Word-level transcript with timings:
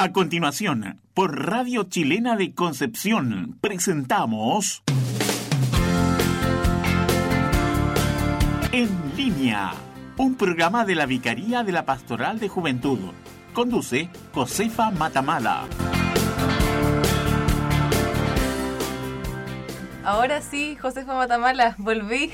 A 0.00 0.12
continuación, 0.12 1.00
por 1.12 1.44
Radio 1.44 1.82
Chilena 1.82 2.36
de 2.36 2.54
Concepción, 2.54 3.58
presentamos... 3.60 4.84
En 8.70 8.88
línea, 9.16 9.72
un 10.16 10.36
programa 10.36 10.84
de 10.84 10.94
la 10.94 11.04
Vicaría 11.04 11.64
de 11.64 11.72
la 11.72 11.84
Pastoral 11.84 12.38
de 12.38 12.48
Juventud. 12.48 13.00
Conduce 13.52 14.08
Josefa 14.32 14.92
Matamala. 14.92 15.64
Ahora 20.04 20.40
sí, 20.42 20.76
Josefa 20.76 21.14
Matamala, 21.14 21.74
volví. 21.76 22.30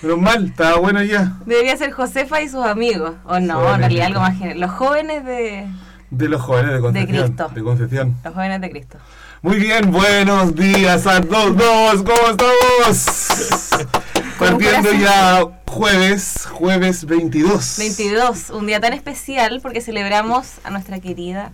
Pero 0.00 0.16
mal, 0.16 0.44
estaba 0.46 0.78
bueno 0.78 1.02
ya. 1.02 1.36
Debería 1.46 1.76
ser 1.76 1.90
Josefa 1.90 2.42
y 2.42 2.48
sus 2.48 2.64
amigos. 2.64 3.16
O 3.24 3.40
no, 3.40 3.74
en 3.74 3.80
realidad 3.80 4.06
algo 4.06 4.20
más 4.20 4.38
general. 4.38 4.60
Los 4.60 4.70
jóvenes 4.70 5.24
de... 5.24 5.66
De 6.12 6.28
los 6.28 6.42
jóvenes 6.42 6.74
de 6.74 6.80
Concepción. 6.80 7.24
Cristo. 7.24 7.50
De 7.54 7.62
Concepción. 7.62 8.16
Los 8.22 8.34
jóvenes 8.34 8.60
de 8.60 8.70
Cristo. 8.70 8.98
Muy 9.40 9.56
bien, 9.56 9.90
buenos 9.90 10.54
días 10.54 11.06
a 11.06 11.22
todos. 11.22 12.02
¿Cómo 12.02 12.30
estamos? 12.30 13.68
Partiendo 14.38 14.92
ya 14.92 15.42
jueves, 15.66 16.46
jueves 16.52 17.06
22. 17.06 17.76
22, 17.78 18.50
un 18.50 18.66
día 18.66 18.78
tan 18.78 18.92
especial 18.92 19.60
porque 19.62 19.80
celebramos 19.80 20.58
a 20.64 20.70
nuestra 20.70 21.00
querida 21.00 21.52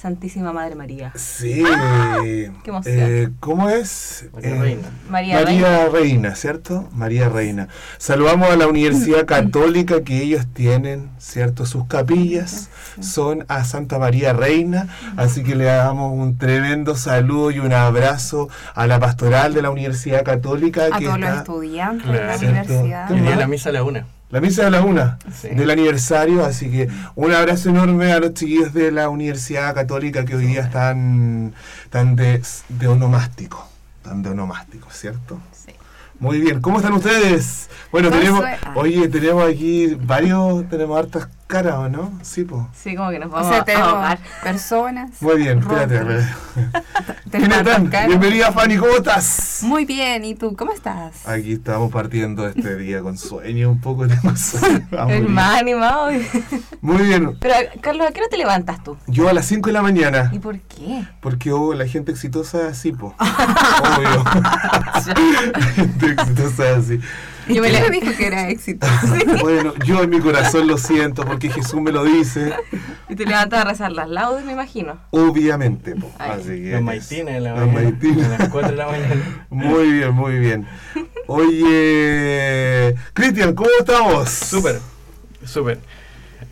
Santísima 0.00 0.50
Madre 0.54 0.76
María. 0.76 1.12
Sí. 1.14 1.62
qué 2.22 2.70
emoción. 2.70 2.94
Eh, 2.96 3.28
¿Cómo 3.38 3.68
es? 3.68 4.30
María 4.32 4.50
Eh, 4.56 4.58
Reina. 4.60 4.88
María, 5.10 5.34
María 5.44 5.44
Reina. 5.44 5.88
Reina, 5.92 6.34
¿cierto? 6.36 6.88
María 6.92 7.28
Reina. 7.28 7.68
Saludamos 7.98 8.48
a 8.48 8.56
la 8.56 8.66
Universidad 8.66 9.26
Católica 9.26 10.02
que 10.02 10.22
ellos 10.22 10.46
tienen, 10.54 11.10
¿cierto? 11.18 11.66
Sus 11.66 11.86
capillas 11.86 12.70
son 13.00 13.44
a 13.48 13.64
Santa 13.64 13.98
María 13.98 14.32
Reina, 14.32 14.88
así 15.18 15.42
que 15.42 15.54
le 15.54 15.64
damos 15.66 16.12
un 16.14 16.38
tremendo 16.38 16.96
saludo 16.96 17.50
y 17.50 17.58
un 17.58 17.74
abrazo 17.74 18.48
a 18.74 18.86
la 18.86 18.98
pastoral 19.00 19.52
de 19.52 19.60
la 19.60 19.70
Universidad 19.70 20.24
Católica 20.24 20.86
a 20.92 20.98
que 20.98 21.04
todos 21.04 21.20
los 21.20 21.28
está 21.28 21.40
estudiantes 21.42 22.06
Claro. 22.06 22.20
de 22.20 22.26
la 22.26 22.38
¿Cierto? 22.38 22.72
universidad. 22.72 23.08
¿Qué 23.08 23.14
más? 23.20 23.36
la 23.36 23.46
misa 23.48 23.68
a 23.68 23.72
la 23.72 23.82
una. 23.82 24.06
La 24.30 24.40
misa 24.40 24.64
de 24.64 24.70
la 24.70 24.82
una 24.82 25.18
Sí. 25.40 25.48
del 25.48 25.70
aniversario, 25.70 26.44
así 26.44 26.70
que 26.70 26.88
un 27.16 27.32
abrazo 27.32 27.70
enorme 27.70 28.12
a 28.12 28.20
los 28.20 28.34
chiquillos 28.34 28.72
de 28.72 28.90
la 28.92 29.08
Universidad 29.08 29.74
Católica 29.74 30.24
que 30.24 30.36
hoy 30.36 30.46
día 30.46 30.62
están, 30.62 31.52
están 31.84 32.16
de, 32.16 32.40
de 32.68 32.86
onomástico, 32.88 33.66
están 34.02 34.22
de 34.22 34.30
onomástico, 34.30 34.88
¿cierto? 34.90 35.40
Sí. 35.52 35.72
Muy 36.20 36.38
bien, 36.38 36.60
¿cómo 36.60 36.78
están 36.78 36.92
ustedes? 36.92 37.70
Bueno, 37.90 38.10
tenemos, 38.10 38.44
oye, 38.74 39.08
tenemos 39.08 39.48
aquí 39.48 39.94
varios, 40.00 40.68
tenemos 40.68 40.98
hartas 40.98 41.28
caras, 41.50 41.74
¿o 41.74 41.88
no? 41.88 42.12
Sí, 42.22 42.44
pues. 42.44 42.62
Sí, 42.72 42.94
como 42.94 43.10
que 43.10 43.18
nos 43.18 43.28
O 43.28 43.32
vamos 43.32 43.64
sea, 43.66 43.76
a 43.76 43.82
ahogar. 43.90 44.18
personas. 44.42 45.10
Muy 45.20 45.36
bien, 45.36 45.58
espérate. 45.58 46.00
Bienvenida 48.06 48.52
Fanny, 48.52 48.76
¿cómo 48.76 48.92
estás? 48.92 49.60
Muy 49.62 49.84
bien, 49.84 50.24
¿y 50.24 50.34
tú? 50.34 50.54
¿Cómo 50.56 50.72
estás? 50.72 51.26
Aquí 51.26 51.52
estamos 51.52 51.90
partiendo 51.92 52.46
este 52.46 52.76
día 52.76 53.00
con 53.02 53.18
sueño, 53.18 53.70
un 53.70 53.80
poco 53.80 54.04
El 54.04 54.10
más 55.28 55.60
animado. 55.60 56.10
Muy 56.80 57.02
bien, 57.02 57.36
Pero, 57.40 57.54
Carlos, 57.80 58.06
¿a 58.08 58.12
qué 58.12 58.20
hora 58.20 58.28
te 58.30 58.36
levantas 58.36 58.82
tú? 58.82 58.96
yo 59.08 59.28
a 59.28 59.32
las 59.32 59.46
5 59.46 59.68
de 59.68 59.72
la 59.72 59.82
mañana. 59.82 60.30
¿Y 60.32 60.38
por 60.38 60.58
qué? 60.60 61.04
Porque 61.20 61.52
oh, 61.52 61.74
la 61.74 61.86
gente 61.86 62.12
exitosa 62.12 62.60
es 62.62 62.78
así, 62.78 62.92
po. 62.92 63.14
Obvio. 63.18 64.24
la 65.52 65.66
gente 65.74 66.06
exitosa 66.12 66.70
es 66.70 66.78
así. 66.78 67.00
¿Y 67.50 67.54
Yo 67.54 67.62
me 67.62 67.70
me 67.70 67.90
dijo 68.00 68.16
que 68.16 68.26
era 68.26 68.48
éxito? 68.48 68.86
Bueno, 69.42 69.74
yo 69.84 70.02
en 70.04 70.10
mi 70.10 70.20
corazón 70.20 70.66
lo 70.68 70.78
siento 70.78 71.24
porque 71.24 71.50
Jesús 71.50 71.80
me 71.80 71.90
lo 71.90 72.04
dice, 72.04 72.52
Y 73.08 73.16
te 73.16 73.24
levantas 73.26 73.60
a 73.60 73.64
rezar 73.64 73.90
las 73.92 74.08
laudes, 74.08 74.44
me 74.44 74.52
imagino. 74.52 74.98
obviamente. 75.10 75.96
po. 75.96 76.10
Así 76.18 76.44
que 76.62 76.70
Los 76.72 76.82
maitines 76.82 77.34
de 77.34 77.40
la 77.40 77.50
Los 77.56 77.66
mañana. 77.66 77.90
maitines. 77.90 78.26
A 78.26 78.38
las 78.38 78.48
4 78.48 78.70
de 78.70 78.76
la 78.76 78.86
mañana. 78.86 79.46
Muy 79.50 79.92
bien, 79.92 80.14
muy 80.14 80.38
bien. 80.38 80.66
Oye, 81.26 82.94
Cristian, 83.12 83.54
¿cómo 83.54 83.68
estamos? 83.78 84.28
Súper, 84.30 84.78
súper. 85.44 85.78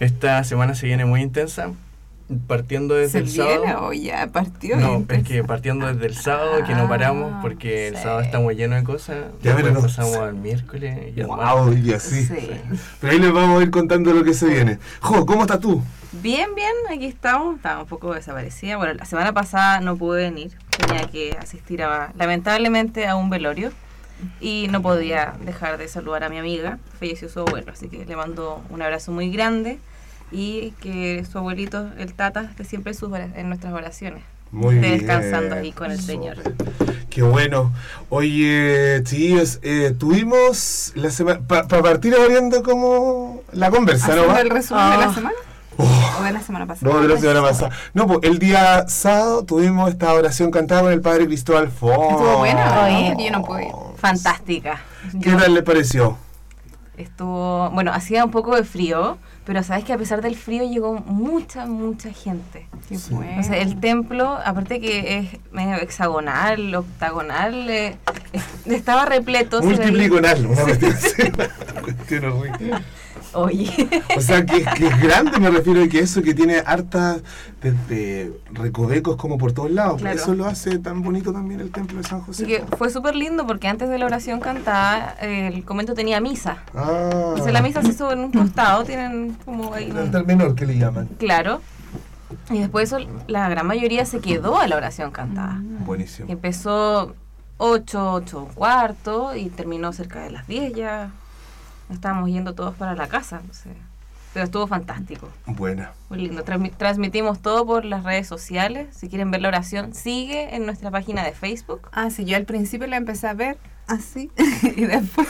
Esta 0.00 0.42
semana 0.44 0.74
se 0.74 0.86
viene 0.86 1.04
muy 1.04 1.20
intensa. 1.22 1.70
Partiendo 2.46 2.94
desde 2.94 3.12
¿Se 3.12 3.18
el 3.20 3.30
sábado. 3.30 3.86
o 3.86 3.92
ya 3.94 4.26
partió? 4.26 4.76
No, 4.76 5.02
es 5.08 5.22
que 5.24 5.42
partiendo 5.44 5.86
desde 5.86 6.06
el 6.06 6.14
sábado 6.14 6.62
que 6.66 6.74
no 6.74 6.82
Ah, 6.82 6.88
paramos 6.88 7.32
porque 7.40 7.88
el 7.88 7.96
sábado 7.96 8.20
estamos 8.20 8.52
llenos 8.54 8.78
de 8.80 8.84
cosas. 8.84 9.16
Ya, 9.42 9.56
pero 9.56 9.70
no- 9.70 9.80
pasamos 9.80 10.16
al 10.16 10.34
miércoles 10.34 11.12
y 11.16 11.20
al 11.22 11.26
Wow, 11.26 11.72
y 11.72 11.92
así. 11.94 12.26
Sí. 12.26 12.50
Pero 13.00 13.12
ahí 13.14 13.18
les 13.18 13.32
vamos 13.32 13.58
a 13.60 13.62
ir 13.62 13.70
contando 13.70 14.12
lo 14.12 14.24
que 14.24 14.34
se 14.34 14.46
viene. 14.46 14.78
Jo, 15.00 15.24
¿cómo 15.24 15.42
estás 15.42 15.60
tú? 15.60 15.82
Bien, 16.22 16.54
bien, 16.54 16.72
aquí 16.90 17.06
estamos. 17.06 17.56
Estaba 17.56 17.80
un 17.82 17.88
poco 17.88 18.12
desaparecida. 18.12 18.76
Bueno, 18.76 18.92
la 18.92 19.06
semana 19.06 19.32
pasada 19.32 19.80
no 19.80 19.96
pude 19.96 20.24
venir. 20.24 20.52
Tenía 20.76 21.06
que 21.06 21.34
asistir 21.40 21.82
a, 21.82 22.12
lamentablemente 22.18 23.06
a 23.06 23.16
un 23.16 23.30
velorio. 23.30 23.72
Y 24.40 24.66
no 24.70 24.82
podía 24.82 25.34
dejar 25.46 25.78
de 25.78 25.88
saludar 25.88 26.24
a 26.24 26.28
mi 26.28 26.38
amiga. 26.38 26.78
Falleció 26.98 27.28
su 27.28 27.40
abuelo, 27.40 27.72
así 27.72 27.88
que 27.88 28.04
le 28.04 28.16
mando 28.16 28.60
un 28.68 28.82
abrazo 28.82 29.12
muy 29.12 29.30
grande. 29.30 29.78
Y 30.30 30.72
que 30.80 31.24
su 31.30 31.38
abuelito, 31.38 31.88
el 31.98 32.12
Tata, 32.14 32.42
esté 32.42 32.64
siempre 32.64 32.92
en, 32.92 32.98
sus 32.98 33.10
en 33.14 33.48
nuestras 33.48 33.72
oraciones. 33.72 34.22
Muy 34.50 34.76
Esté 34.76 34.86
bien. 34.88 34.98
descansando 35.00 35.54
ahí 35.56 35.72
con 35.72 35.90
el 35.90 36.00
Señor. 36.00 36.36
Qué 37.10 37.22
bueno. 37.22 37.72
Oye, 38.08 39.02
chicos, 39.04 39.58
eh, 39.62 39.94
tuvimos 39.98 40.92
la 40.94 41.10
semana. 41.10 41.40
Para 41.46 41.66
partir 41.66 42.14
abriendo 42.14 42.62
como 42.62 43.42
la 43.52 43.70
conversa, 43.70 44.14
¿no? 44.16 44.36
El 44.38 44.50
resumen 44.50 44.88
de 44.90 44.94
Ah. 44.94 45.06
la 45.06 45.14
semana? 45.14 45.34
Oh, 45.80 46.16
¿O 46.18 46.22
de 46.24 46.32
la 46.32 46.40
semana 46.40 46.66
pasada? 46.66 46.92
no, 46.92 47.00
de 47.00 47.08
la 47.08 47.20
semana 47.20 47.40
pasada. 47.42 47.70
No, 47.94 48.06
pues 48.06 48.18
el 48.22 48.38
día 48.38 48.88
sábado 48.88 49.44
tuvimos 49.44 49.90
esta 49.90 50.12
oración 50.12 50.50
cantada 50.50 50.82
con 50.82 50.92
el 50.92 51.00
padre 51.00 51.26
Cristóbal 51.26 51.70
Fon. 51.70 51.90
Estuvo 51.92 52.38
buena, 52.38 52.84
Oye. 52.84 53.14
¿no? 53.14 53.24
Yo 53.24 53.30
no 53.30 53.42
pude 53.44 53.66
ir. 53.66 53.72
Fantástica. 53.96 54.80
¿Qué 55.22 55.30
Yo- 55.30 55.36
tal 55.36 55.54
le 55.54 55.62
pareció? 55.62 56.16
Estuvo, 56.96 57.70
bueno, 57.70 57.92
hacía 57.92 58.24
un 58.24 58.30
poco 58.32 58.56
de 58.56 58.64
frío, 58.64 59.18
pero 59.48 59.62
sabes 59.62 59.82
que 59.84 59.94
a 59.94 59.96
pesar 59.96 60.20
del 60.20 60.36
frío 60.36 60.62
llegó 60.62 60.92
mucha, 61.06 61.64
mucha 61.64 62.12
gente. 62.12 62.66
Qué 62.86 62.98
Sí. 62.98 63.14
bueno. 63.14 63.40
O 63.40 63.42
sea, 63.42 63.56
el 63.56 63.80
templo, 63.80 64.38
aparte 64.44 64.78
que 64.78 65.16
es 65.20 65.28
medio 65.52 65.76
hexagonal, 65.76 66.74
octagonal, 66.74 67.70
eh, 67.70 67.96
estaba 68.66 69.06
repleto. 69.06 69.62
se 69.62 69.68
veía- 69.68 69.78
Multipliconal, 69.86 70.46
Oye, 73.34 73.70
O 74.16 74.20
sea, 74.20 74.44
que, 74.46 74.64
que 74.64 74.86
es 74.86 75.00
grande, 75.00 75.38
me 75.38 75.50
refiero 75.50 75.82
a 75.82 75.88
que 75.88 76.00
eso 76.00 76.22
que 76.22 76.34
tiene 76.34 76.62
hartas 76.64 77.22
desde 77.62 78.32
recovecos 78.52 79.16
como 79.16 79.38
por 79.38 79.52
todos 79.52 79.70
lados. 79.70 80.00
Claro. 80.00 80.16
Eso 80.16 80.34
lo 80.34 80.46
hace 80.46 80.78
tan 80.78 81.02
bonito 81.02 81.32
también 81.32 81.60
el 81.60 81.70
templo 81.70 81.98
de 81.98 82.04
San 82.08 82.20
José. 82.20 82.44
así 82.44 82.52
que 82.52 82.76
fue 82.76 82.90
súper 82.90 83.14
lindo 83.16 83.46
porque 83.46 83.68
antes 83.68 83.88
de 83.88 83.98
la 83.98 84.06
oración 84.06 84.40
cantada, 84.40 85.16
eh, 85.20 85.50
el 85.52 85.64
convento 85.64 85.94
tenía 85.94 86.20
misa. 86.20 86.58
Ah, 86.74 87.10
Entonces 87.30 87.52
la 87.52 87.62
misa 87.62 87.82
se 87.82 87.88
hizo 87.88 88.12
en 88.12 88.20
un 88.20 88.32
costado, 88.32 88.84
tienen 88.84 89.36
como 89.44 89.74
ahí 89.74 89.90
el 89.90 89.96
altar 89.98 90.24
menor 90.26 90.54
que 90.54 90.66
le 90.66 90.78
llaman. 90.78 91.08
Claro. 91.18 91.60
Y 92.50 92.58
después 92.60 92.92
eso, 92.92 92.98
la 93.26 93.48
gran 93.48 93.66
mayoría 93.66 94.04
se 94.04 94.20
quedó 94.20 94.58
a 94.58 94.66
la 94.68 94.76
oración 94.76 95.10
cantada. 95.10 95.60
Buenísimo. 95.86 96.26
que 96.26 96.32
empezó 96.34 97.14
8, 97.56 98.12
8 98.12 98.38
un 98.38 98.54
cuarto 98.54 99.34
y 99.34 99.48
terminó 99.48 99.92
cerca 99.92 100.20
de 100.20 100.30
las 100.30 100.46
10 100.46 100.74
ya. 100.74 101.10
Estábamos 101.90 102.28
yendo 102.30 102.54
todos 102.54 102.74
para 102.74 102.94
la 102.94 103.08
casa, 103.08 103.36
entonces, 103.40 103.72
pero 104.34 104.44
estuvo 104.44 104.66
fantástico, 104.66 105.28
Buena. 105.46 105.92
muy 106.10 106.18
lindo. 106.20 106.44
Transmi- 106.44 106.72
transmitimos 106.76 107.40
todo 107.40 107.64
por 107.66 107.84
las 107.84 108.04
redes 108.04 108.26
sociales. 108.26 108.94
Si 108.94 109.08
quieren 109.08 109.30
ver 109.30 109.40
la 109.40 109.48
oración, 109.48 109.94
sigue 109.94 110.54
en 110.54 110.66
nuestra 110.66 110.90
página 110.90 111.24
de 111.24 111.32
Facebook. 111.32 111.88
Ah, 111.92 112.10
sí, 112.10 112.24
yo 112.24 112.36
al 112.36 112.44
principio 112.44 112.86
la 112.86 112.96
empecé 112.96 113.26
a 113.26 113.32
ver 113.34 113.56
así 113.88 114.30
y 114.76 114.84
después... 114.84 115.26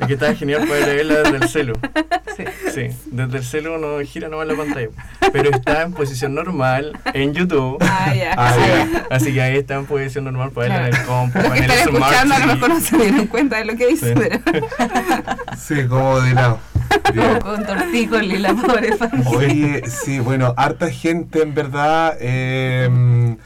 Es 0.00 0.06
que 0.06 0.12
estaba 0.14 0.34
genial 0.34 0.66
poder 0.66 0.96
verla 0.96 1.14
desde 1.22 1.36
el 1.36 1.48
celu. 1.48 1.72
Sí. 2.36 2.44
Sí, 2.74 2.96
desde 3.06 3.38
el 3.38 3.44
celu 3.44 3.74
uno 3.74 3.98
gira 4.04 4.28
nomás 4.28 4.46
la 4.46 4.54
pantalla. 4.54 4.88
Pero 5.32 5.50
está 5.50 5.82
en 5.82 5.92
posición 5.92 6.34
normal 6.34 6.98
en 7.12 7.34
YouTube. 7.34 7.76
ah, 7.82 8.14
ya. 8.14 8.34
Ah, 8.36 8.56
ya. 8.56 9.06
Así 9.10 9.32
que 9.34 9.42
ahí 9.42 9.56
está 9.58 9.74
en 9.74 9.86
posición 9.86 10.24
normal 10.24 10.52
para 10.52 10.68
verla 10.68 10.88
en 10.88 10.94
el 10.94 11.02
compu, 11.06 11.38
Los 11.38 11.52
que 11.52 11.58
el 11.58 11.70
están 11.70 11.94
escuchando 11.94 12.34
a 12.34 12.38
lo 12.38 12.46
mejor 12.46 12.68
no 12.70 12.80
se 12.80 12.96
dieron 12.96 13.26
cuenta 13.26 13.58
de 13.58 13.64
lo 13.66 13.76
que 13.76 13.86
dice, 13.88 14.14
Sí. 14.14 14.14
pero... 14.16 14.40
Sí, 15.58 15.86
como 15.88 16.20
de 16.20 16.34
lado. 16.34 16.58
Bien. 17.12 17.40
Con 17.40 17.64
tortícolis, 17.64 18.40
la 18.40 18.54
pobre 18.54 18.96
familia. 18.96 19.30
Oye, 19.30 19.82
sí, 19.88 20.18
bueno, 20.18 20.54
harta 20.56 20.90
gente 20.90 21.42
en 21.42 21.54
verdad. 21.54 22.16
eh, 22.20 23.36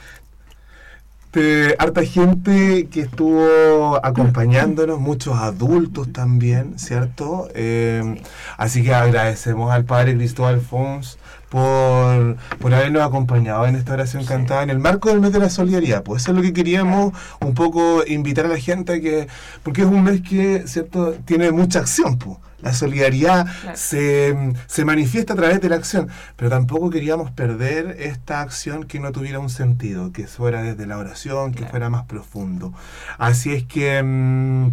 te- 1.34 1.74
harta 1.78 2.02
gente 2.04 2.86
que 2.90 3.00
estuvo 3.00 3.98
acompañándonos, 4.04 5.00
muchos 5.00 5.36
adultos 5.36 6.12
también, 6.12 6.78
¿cierto? 6.78 7.48
Eh, 7.54 8.22
Así 8.56 8.82
que 8.84 8.94
agradecemos 8.94 9.72
al 9.72 9.84
padre 9.84 10.16
Cristóbal 10.16 10.60
Fons 10.60 11.18
por, 11.48 12.36
por 12.60 12.72
habernos 12.72 13.02
acompañado 13.02 13.66
en 13.66 13.74
esta 13.76 13.94
oración 13.94 14.24
cantada 14.24 14.62
en 14.62 14.70
el 14.70 14.78
marco 14.78 15.08
del 15.08 15.20
mes 15.20 15.32
de 15.32 15.40
la 15.40 15.50
solidaridad. 15.50 16.02
Pues 16.04 16.22
eso 16.22 16.30
es 16.30 16.36
lo 16.36 16.42
que 16.42 16.52
queríamos 16.52 17.12
un 17.40 17.54
poco 17.54 18.04
invitar 18.06 18.46
a 18.46 18.48
la 18.48 18.58
gente 18.58 18.94
a 18.94 19.00
que, 19.00 19.26
porque 19.64 19.82
es 19.82 19.86
un 19.88 20.02
mes 20.04 20.20
que, 20.22 20.64
¿cierto?, 20.66 21.14
tiene 21.24 21.50
mucha 21.50 21.80
acción, 21.80 22.16
pues. 22.18 22.38
La 22.62 22.72
solidaridad 22.72 23.46
Claro. 23.62 23.76
se, 23.76 24.52
se 24.66 24.84
manifiesta 24.84 25.34
a 25.34 25.36
través 25.36 25.60
de 25.60 25.68
la 25.68 25.76
acción, 25.76 26.08
pero 26.36 26.50
tampoco 26.50 26.90
queríamos 26.90 27.30
perder 27.30 27.96
esta 28.00 28.40
acción 28.40 28.84
que 28.84 29.00
no 29.00 29.12
tuviera 29.12 29.38
un 29.38 29.50
sentido, 29.50 30.12
que 30.12 30.26
fuera 30.26 30.62
desde 30.62 30.86
la 30.86 30.96
oración, 30.98 31.52
que 31.52 31.58
Claro. 31.58 31.70
fuera 31.70 31.90
más 31.90 32.04
profundo. 32.06 32.72
Así 33.18 33.52
es 33.52 33.64
que 33.64 34.02
mm, 34.02 34.68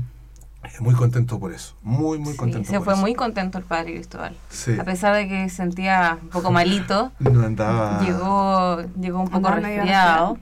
muy 0.80 0.94
contento 0.94 1.40
por 1.40 1.52
eso, 1.54 1.76
muy, 1.82 2.18
muy 2.20 2.32
Sí, 2.34 2.38
contento. 2.38 2.70
se 2.70 2.78
por 2.78 2.86
fue 2.86 2.94
eso. 2.94 3.02
muy 3.02 3.14
contento 3.16 3.58
el 3.58 3.64
padre 3.66 3.94
Cristóbal. 3.96 4.36
Sí. 4.50 4.78
A 4.80 4.84
pesar 4.84 5.16
de 5.16 5.28
que 5.28 5.50
se 5.50 5.56
sentía 5.58 6.18
un 6.22 6.30
poco 6.30 6.52
malito, 6.52 7.12
No 7.20 7.44
andaba. 7.46 8.00
llegó, 8.02 8.82
llegó 9.00 9.20
un 9.22 9.26
poco 9.30 9.48
Andaba 9.50 9.56
resfriado, 9.68 10.38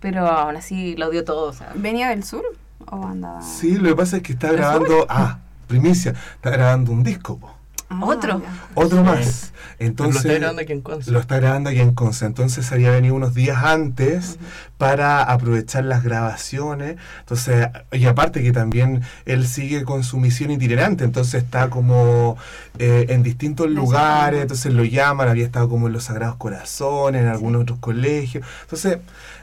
pero 0.00 0.26
aún 0.28 0.56
así 0.56 0.94
lo 0.96 1.10
dio 1.10 1.24
todo. 1.24 1.48
o 1.48 1.52
sea, 1.52 1.72
¿Venía 1.74 2.10
del 2.10 2.22
sur 2.24 2.44
o 2.86 3.04
andaba? 3.06 3.42
Sí, 3.42 3.74
lo 3.76 3.88
que 3.88 3.96
pasa 3.96 4.18
es 4.18 4.22
que 4.22 4.32
está 4.34 4.48
¿Del 4.48 4.58
grabando. 4.58 5.06
Ah, 5.08 5.38
primicia, 5.68 6.14
está 6.34 6.50
grabando 6.50 6.90
un 6.90 7.04
disco. 7.04 7.38
po. 7.38 7.54
Ah, 7.90 8.00
¿Otro? 8.02 8.42
Otro 8.74 8.98
Sí. 8.98 9.04
más. 9.04 9.52
Entonces, 9.78 10.24
lo 10.24 10.28
está 10.28 10.38
grabando 10.40 10.60
aquí 10.62 10.72
en 10.72 10.80
Conce. 10.82 11.10
Lo 11.10 11.20
está 11.20 11.36
grabando 11.38 11.70
aquí 11.70 11.80
en 11.80 11.94
Conce. 11.94 12.26
Entonces 12.26 12.70
había 12.72 12.90
venido 12.90 13.14
unos 13.14 13.32
días 13.32 13.56
antes 13.64 14.38
para 14.76 15.22
aprovechar 15.22 15.84
las 15.84 16.02
grabaciones. 16.02 16.96
Entonces, 17.20 17.68
y 17.92 18.04
aparte 18.04 18.42
que 18.42 18.52
también 18.52 19.00
él 19.24 19.46
sigue 19.46 19.84
con 19.84 20.04
su 20.04 20.18
misión 20.18 20.50
itinerante. 20.50 21.04
Entonces 21.04 21.42
está 21.44 21.70
como 21.70 22.36
eh, 22.78 23.06
en 23.08 23.22
distintos 23.22 23.70
lugares. 23.70 24.42
Entonces 24.42 24.74
lo 24.74 24.84
llaman. 24.84 25.28
Había 25.28 25.46
estado 25.46 25.68
como 25.70 25.86
en 25.86 25.94
los 25.94 26.04
Sagrados 26.04 26.36
Corazones, 26.36 27.22
en 27.22 27.28
algunos 27.28 27.62
otros 27.62 27.78
colegios. 27.78 28.44
Entonces 28.64 28.98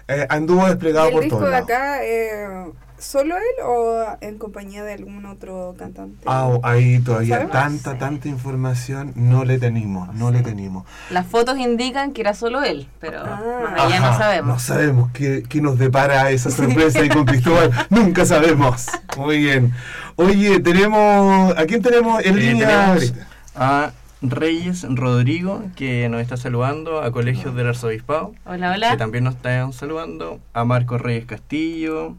eh, 0.08 0.28
anduvo 0.30 0.68
desplegado 0.68 1.06
¿Y 1.08 1.10
el 1.10 1.14
por 1.16 1.24
disco 1.24 1.38
todos 1.40 1.50
de 1.50 1.52
lados. 1.52 1.70
acá, 1.70 2.04
eh, 2.06 2.66
solo 3.06 3.36
él 3.36 3.64
o 3.66 4.06
en 4.22 4.38
compañía 4.38 4.84
de 4.84 4.94
algún 4.94 5.26
otro 5.26 5.76
cantante? 5.78 6.24
Ah, 6.26 6.50
ahí 6.64 7.00
todavía 7.00 7.36
¿Sabemos? 7.36 7.52
tanta, 7.54 7.92
Sí. 7.94 7.98
tanta 8.00 8.28
información 8.28 9.14
no 9.16 9.46
le 9.46 9.60
tenemos, 9.60 10.14
no 10.16 10.32
le 10.32 10.42
tenemos. 10.42 10.86
las 11.10 11.26
fotos 11.28 11.58
indican 11.58 12.12
que 12.14 12.22
era 12.22 12.34
solo 12.34 12.64
él, 12.64 12.88
pero 13.00 13.20
Ah. 13.26 13.42
más 13.64 13.82
allá 13.86 14.00
no 14.00 14.06
Ajá, 14.08 14.18
sabemos. 14.18 14.48
No 14.54 14.60
sabemos 14.60 15.12
qué, 15.12 15.44
qué 15.48 15.62
nos 15.62 15.78
depara 15.78 16.30
esa 16.32 16.50
sorpresa 16.52 17.04
y 17.06 17.10
con 17.10 17.26
Cristóbal 17.26 17.72
nunca 17.90 18.26
sabemos. 18.26 18.88
Muy 19.18 19.38
bien. 19.40 19.74
Oye, 20.18 20.60
tenemos. 20.60 21.58
¿A 21.58 21.66
quién 21.66 21.82
tenemos 21.82 22.24
en 22.26 22.38
Eh, 22.38 22.42
línea? 22.42 22.68
tenemos 22.96 23.14
a 23.56 23.92
Reyes 24.22 24.86
Rodrigo, 24.90 25.62
que 25.76 26.10
nos 26.10 26.22
está 26.22 26.36
saludando, 26.38 27.02
a 27.02 27.12
Colegios 27.12 27.54
del 27.56 27.68
Arzobispado, 27.68 28.34
Hola, 28.46 28.70
que 28.72 28.76
hola. 28.78 28.98
también 28.98 29.24
nos 29.26 29.36
están 29.36 29.72
saludando, 29.74 30.40
a 30.54 30.64
Marco 30.66 30.98
Reyes 30.98 31.26
Castillo, 31.26 32.16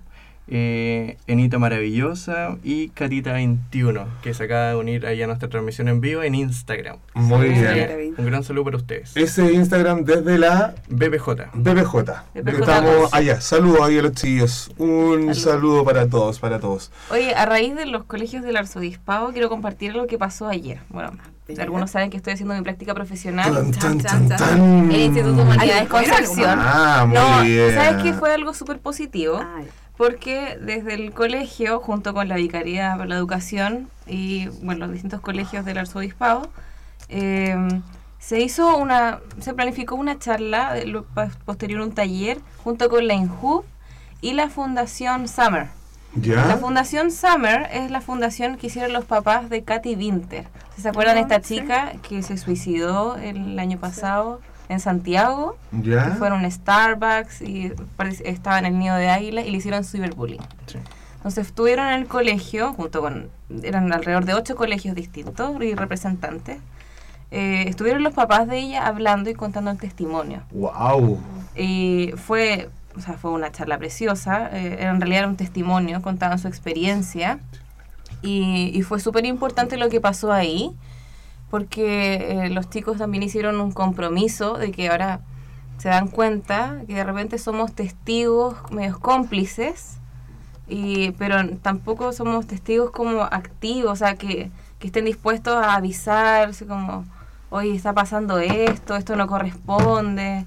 eh, 0.48 1.16
Enita 1.26 1.58
Maravillosa 1.58 2.56
y 2.62 2.90
Catita21, 2.90 4.06
que 4.22 4.34
se 4.34 4.44
acaba 4.44 4.68
de 4.68 4.76
unir 4.76 5.06
ahí 5.06 5.22
a 5.22 5.26
nuestra 5.26 5.48
transmisión 5.48 5.88
en 5.88 6.00
vivo 6.00 6.22
en 6.22 6.34
Instagram. 6.34 6.98
Muy 7.14 7.48
Sí. 7.48 7.60
bien. 7.60 8.14
Un 8.16 8.26
gran 8.26 8.44
saludo 8.44 8.64
para 8.64 8.76
ustedes. 8.76 9.16
Ese 9.16 9.52
Instagram 9.52 10.04
desde 10.04 10.38
la 10.38 10.74
BPJ. 10.88 11.50
BBJ. 11.54 12.24
BBJ 12.34 12.60
Estamos 12.60 13.12
allá. 13.14 13.40
Saludos 13.40 13.80
ahí 13.82 13.98
a 13.98 14.02
los 14.02 14.12
chillos. 14.12 14.70
Un 14.78 15.34
saludo 15.34 15.84
para 15.84 16.08
todos, 16.08 16.38
para 16.38 16.60
todos. 16.60 16.90
Oye, 17.10 17.34
a 17.34 17.44
raíz 17.46 17.74
de 17.74 17.86
los 17.86 18.04
colegios 18.04 18.42
del 18.42 18.56
arzobispado, 18.56 19.32
quiero 19.32 19.48
compartir 19.48 19.94
lo 19.94 20.06
que 20.06 20.18
pasó 20.18 20.48
ayer. 20.48 20.78
Bueno, 20.88 21.10
algunos 21.58 21.90
saben 21.90 22.10
que 22.10 22.16
estoy 22.16 22.32
haciendo 22.34 22.54
mi 22.54 22.62
práctica 22.62 22.92
profesional 22.94 23.70
Tan, 23.78 23.98
tan, 23.98 24.28
tan, 24.28 24.90
el 24.90 25.00
Instituto 25.00 25.36
de 25.36 25.42
Humanidades 25.42 25.82
Ay, 25.82 25.86
Concepción. 25.86 26.58
Ah, 26.60 27.04
muy 27.06 27.16
no, 27.18 27.42
bien. 27.42 27.74
¿sabes 27.74 28.02
qué? 28.02 28.12
Fue 28.12 28.32
algo 28.34 28.52
súper 28.54 28.78
positivo. 28.80 29.38
Ya. 29.40 29.64
Porque 29.96 30.58
desde 30.60 30.94
el 30.94 31.12
colegio, 31.12 31.80
junto 31.80 32.12
con 32.12 32.28
la 32.28 32.36
Vicaría 32.36 32.92
para 32.92 33.06
la 33.06 33.16
Educación 33.16 33.88
y 34.06 34.48
bueno, 34.62 34.86
los 34.86 34.92
distintos 34.92 35.20
colegios 35.20 35.64
del 35.64 35.78
arzobispado, 35.78 36.50
eh, 37.08 37.56
se 38.18 38.40
hizo 38.40 38.76
una, 38.76 39.20
se 39.40 39.54
planificó 39.54 39.94
una 39.94 40.18
charla, 40.18 40.78
eh, 40.78 40.92
posterior 41.44 41.80
un 41.80 41.92
taller, 41.92 42.38
junto 42.62 42.88
con 42.88 43.06
la 43.06 43.14
INJUB 43.14 43.64
y 44.20 44.32
la 44.34 44.48
Fundación 44.50 45.28
Summer. 45.28 45.68
La 46.14 46.22
¿Ya? 46.22 46.56
Fundación 46.56 47.10
Summer 47.10 47.68
es 47.72 47.90
la 47.90 48.00
fundación 48.00 48.56
que 48.56 48.68
hicieron 48.68 48.92
los 48.92 49.04
papás 49.04 49.50
de 49.50 49.62
Katy 49.64 49.96
Winter. 49.96 50.48
¿Se 50.78 50.88
acuerdan 50.88 51.14
de 51.16 51.20
Ah, 51.20 51.22
esta 51.22 51.46
sí. 51.46 51.56
chica 51.60 51.92
que 52.08 52.22
se 52.22 52.36
suicidó 52.38 53.16
el 53.16 53.58
año 53.58 53.78
pasado 53.78 54.40
en 54.68 54.80
Santiago? 54.80 55.56
que 55.82 55.90
¿Ya? 55.90 56.16
fueron 56.18 56.44
a 56.44 56.50
Starbucks 56.50 57.42
y 57.42 57.72
estaba 58.24 58.58
en 58.58 58.66
el 58.66 58.78
nido 58.78 58.96
de 58.96 59.08
águila 59.08 59.42
y 59.42 59.50
le 59.50 59.58
hicieron 59.58 59.84
cyberbullying. 59.84 60.42
Sí. 60.66 60.78
Entonces 61.26 61.48
estuvieron 61.48 61.88
en 61.88 61.94
el 61.94 62.06
colegio, 62.06 62.72
junto 62.74 63.00
con, 63.00 63.30
eran 63.62 63.92
alrededor 63.92 64.24
de 64.24 64.34
ocho 64.34 64.54
colegios 64.54 64.94
distintos 64.94 65.60
y 65.60 65.74
representantes. 65.74 66.58
Eh, 67.32 67.64
estuvieron 67.66 68.04
los 68.04 68.14
papás 68.14 68.46
de 68.46 68.58
ella 68.58 68.86
hablando 68.86 69.28
y 69.28 69.34
contando 69.34 69.72
el 69.72 69.78
testimonio. 69.78 70.42
¡Wow! 70.52 71.18
Y 71.56 72.12
fue, 72.16 72.70
o 72.96 73.00
sea, 73.00 73.14
fue 73.14 73.32
una 73.32 73.50
charla 73.50 73.76
preciosa, 73.76 74.50
eh, 74.52 74.76
en 74.84 75.00
realidad 75.00 75.20
era 75.20 75.28
un 75.28 75.36
testimonio, 75.36 76.00
contaban 76.00 76.38
su 76.38 76.46
experiencia. 76.46 77.40
Y, 78.22 78.70
y 78.72 78.82
fue 78.82 79.00
súper 79.00 79.26
importante 79.26 79.76
lo 79.76 79.88
que 79.88 80.00
pasó 80.00 80.32
ahí, 80.32 80.76
porque 81.50 82.44
eh, 82.46 82.50
los 82.50 82.68
chicos 82.70 82.98
también 82.98 83.22
hicieron 83.22 83.60
un 83.60 83.72
compromiso 83.72 84.58
de 84.58 84.72
que 84.72 84.88
ahora 84.88 85.20
se 85.78 85.88
dan 85.88 86.08
cuenta 86.08 86.80
que 86.86 86.94
de 86.94 87.04
repente 87.04 87.38
somos 87.38 87.72
testigos 87.74 88.56
medios 88.70 88.98
cómplices, 88.98 89.98
y, 90.68 91.12
pero 91.12 91.36
tampoco 91.58 92.12
somos 92.12 92.46
testigos 92.46 92.90
como 92.90 93.22
activos, 93.22 93.92
o 93.92 93.96
sea, 93.96 94.16
que, 94.16 94.50
que 94.78 94.86
estén 94.88 95.04
dispuestos 95.04 95.54
a 95.54 95.74
avisar, 95.74 96.48
así 96.48 96.64
como, 96.64 97.04
oye, 97.50 97.74
está 97.74 97.92
pasando 97.92 98.38
esto, 98.38 98.96
esto 98.96 99.14
no 99.14 99.28
corresponde, 99.28 100.44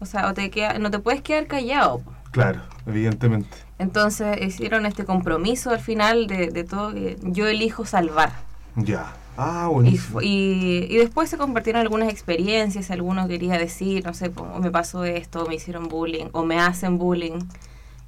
o 0.00 0.06
sea, 0.06 0.28
o 0.28 0.34
te 0.34 0.50
queda, 0.50 0.78
no 0.78 0.90
te 0.90 0.98
puedes 0.98 1.22
quedar 1.22 1.46
callado. 1.46 2.02
Claro, 2.30 2.60
evidentemente. 2.86 3.56
Entonces 3.78 4.38
hicieron 4.42 4.86
este 4.86 5.04
compromiso 5.04 5.70
al 5.70 5.80
final 5.80 6.26
de, 6.26 6.48
de 6.48 6.64
todo, 6.64 6.92
que 6.92 7.16
yo 7.22 7.46
elijo 7.46 7.86
salvar. 7.86 8.32
Ya. 8.76 9.14
Ah, 9.36 9.68
Y, 9.70 9.72
buenísimo. 9.72 10.20
y, 10.20 10.86
y 10.88 10.96
después 10.96 11.28
se 11.30 11.36
compartieron 11.38 11.82
algunas 11.82 12.08
experiencias, 12.08 12.90
alguno 12.90 13.26
quería 13.28 13.58
decir, 13.58 14.04
no 14.04 14.14
sé, 14.14 14.30
me 14.60 14.70
pasó 14.70 15.04
esto, 15.04 15.46
me 15.46 15.56
hicieron 15.56 15.88
bullying, 15.88 16.26
o 16.32 16.44
me 16.44 16.60
hacen 16.60 16.98
bullying. 16.98 17.40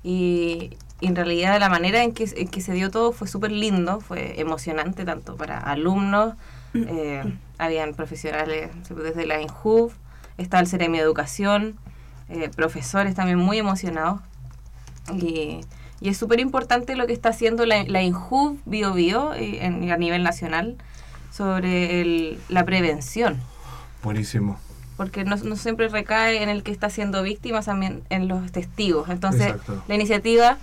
Y, 0.05 0.77
y 1.01 1.07
en 1.09 1.17
realidad 1.17 1.59
la 1.59 1.69
manera 1.69 2.03
en 2.05 2.13
que, 2.13 2.25
en 2.37 2.49
que 2.49 2.61
se 2.61 2.73
dio 2.75 2.91
todo 2.91 3.13
fue 3.13 3.27
súper 3.29 3.51
lindo, 3.51 4.01
fue 4.01 4.41
emocionante 4.41 5.05
tanto 5.05 5.37
para 5.37 5.59
alumnos, 5.59 6.35
eh, 6.75 7.25
habían 7.59 7.95
profesionales 7.95 8.71
desde 8.91 9.27
la 9.27 9.41
INJUV, 9.41 9.93
estaba 10.39 10.61
el 10.61 10.69
Ceremi 10.69 10.99
de 10.99 11.05
Educación, 11.05 11.77
eh, 12.29 12.51
profesores 12.55 13.15
también 13.15 13.39
muy 13.39 13.59
emocionados. 13.59 14.21
Y, 15.13 15.61
y 16.01 16.09
es 16.09 16.17
súper 16.19 16.41
importante 16.41 16.95
lo 16.97 17.07
que 17.07 17.13
está 17.15 17.31
haciendo 17.31 17.65
la, 17.67 17.83
la 17.85 18.03
INJUV 18.03 18.59
Bio 18.65 18.93
Bio 18.93 19.35
eh, 19.35 19.61
a 19.65 19.97
nivel 19.97 20.23
nacional 20.23 20.77
sobre 21.37 22.01
el- 22.01 22.39
la 22.49 22.65
prevención, 22.65 23.41
Buenísimo. 24.03 24.59
porque 24.97 25.25
no, 25.25 25.37
no 25.37 25.57
siempre 25.57 25.89
recae 25.89 26.43
en 26.43 26.49
el 26.49 26.63
que 26.63 26.71
está 26.73 26.89
siendo 26.91 27.23
víctima, 27.23 27.61
también 27.63 28.03
en 28.11 28.29
los 28.29 28.51
testigos. 28.53 29.09
Entonces, 29.11 29.49
Exacto. 29.49 29.83
la 29.89 29.95
iniciativa 29.95 30.57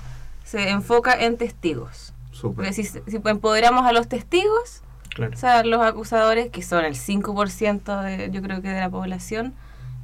se 0.43 0.69
enfoca 0.69 1.13
en 1.13 1.37
testigos. 1.37 2.13
Porque 2.41 2.73
si, 2.73 2.83
si 2.83 2.99
empoderamos 3.23 3.85
a 3.85 3.91
los 3.93 4.07
testigos, 4.09 4.81
Claro. 5.13 5.33
o 5.35 5.37
sea, 5.37 5.63
los 5.63 5.81
acusadores, 5.81 6.49
que 6.49 6.61
son 6.63 6.83
el 6.83 6.95
5% 6.95 8.01
de, 8.01 8.29
yo 8.31 8.41
creo 8.41 8.61
que 8.61 8.69
de 8.69 8.79
la 8.79 8.89
población, 8.89 9.53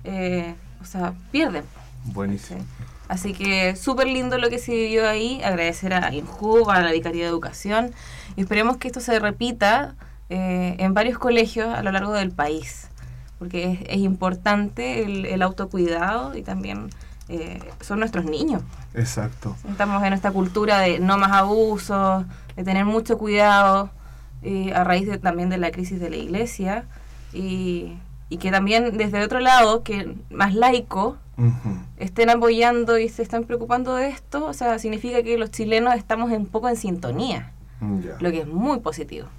eh, 0.03 0.53
o 0.81 0.85
sea, 0.85 1.13
pierden. 1.31 1.63
Buenísimo. 2.05 2.59
Sí. 2.59 2.65
Así 3.09 3.33
que 3.33 3.75
súper 3.75 4.05
lindo 4.07 4.37
lo 4.37 4.49
que 4.51 4.59
se 4.59 4.71
vivió 4.71 5.09
ahí. 5.09 5.41
Agradecer 5.43 5.93
a 5.95 6.13
INJUB, 6.13 6.69
a 6.69 6.79
la 6.81 6.91
Vicaría 6.91 7.23
de 7.23 7.29
Educación. 7.29 7.91
Y 8.35 8.41
esperemos 8.41 8.77
que 8.77 8.87
esto 8.87 8.99
se 8.99 9.19
repita 9.19 9.95
eh, 10.29 10.75
en 10.79 10.93
varios 10.93 11.17
colegios 11.17 11.67
a 11.67 11.83
lo 11.83 11.91
largo 11.91 12.13
del 12.13 12.31
país. 12.31 12.87
Porque 13.37 13.71
es, 13.71 13.79
es 13.87 13.97
importante 13.97 15.03
el, 15.03 15.25
el 15.25 15.41
autocuidado 15.41 16.35
y 16.35 16.41
también 16.41 16.89
eh, 17.29 17.59
son 17.81 17.99
nuestros 17.99 18.25
niños. 18.25 18.61
Exacto. 18.93 19.55
Estamos 19.69 20.03
en 20.03 20.13
esta 20.13 20.31
cultura 20.31 20.79
de 20.79 20.99
no 20.99 21.17
más 21.17 21.31
abusos, 21.31 22.25
de 22.55 22.63
tener 22.63 22.85
mucho 22.85 23.17
cuidado, 23.17 23.91
eh, 24.41 24.73
a 24.73 24.83
raíz 24.83 25.07
de, 25.07 25.17
también 25.17 25.49
de 25.49 25.57
la 25.57 25.71
crisis 25.71 25.99
de 25.99 26.09
la 26.09 26.17
iglesia. 26.17 26.85
Y, 27.33 27.93
y 28.29 28.37
que 28.37 28.51
también 28.51 28.97
desde 28.97 29.23
otro 29.23 29.39
lado, 29.39 29.83
que 29.83 30.15
más 30.29 30.53
laico, 30.53 31.17
estén 31.97 32.29
apoyando 32.29 32.99
y 32.99 33.07
se 33.07 33.21
están 33.21 33.45
preocupando 33.45 33.95
de 33.95 34.09
esto, 34.09 34.45
o 34.45 34.53
sea, 34.53 34.77
significa 34.77 35.23
que 35.23 35.37
los 35.37 35.51
chilenos 35.51 35.95
estamos 35.95 36.29
un 36.31 36.45
poco 36.45 36.67
en 36.67 36.75
sintonía, 36.75 37.53
lo 38.19 38.29
que 38.29 38.41
es 38.41 38.47
muy 38.47 38.79
positivo. 38.79 39.29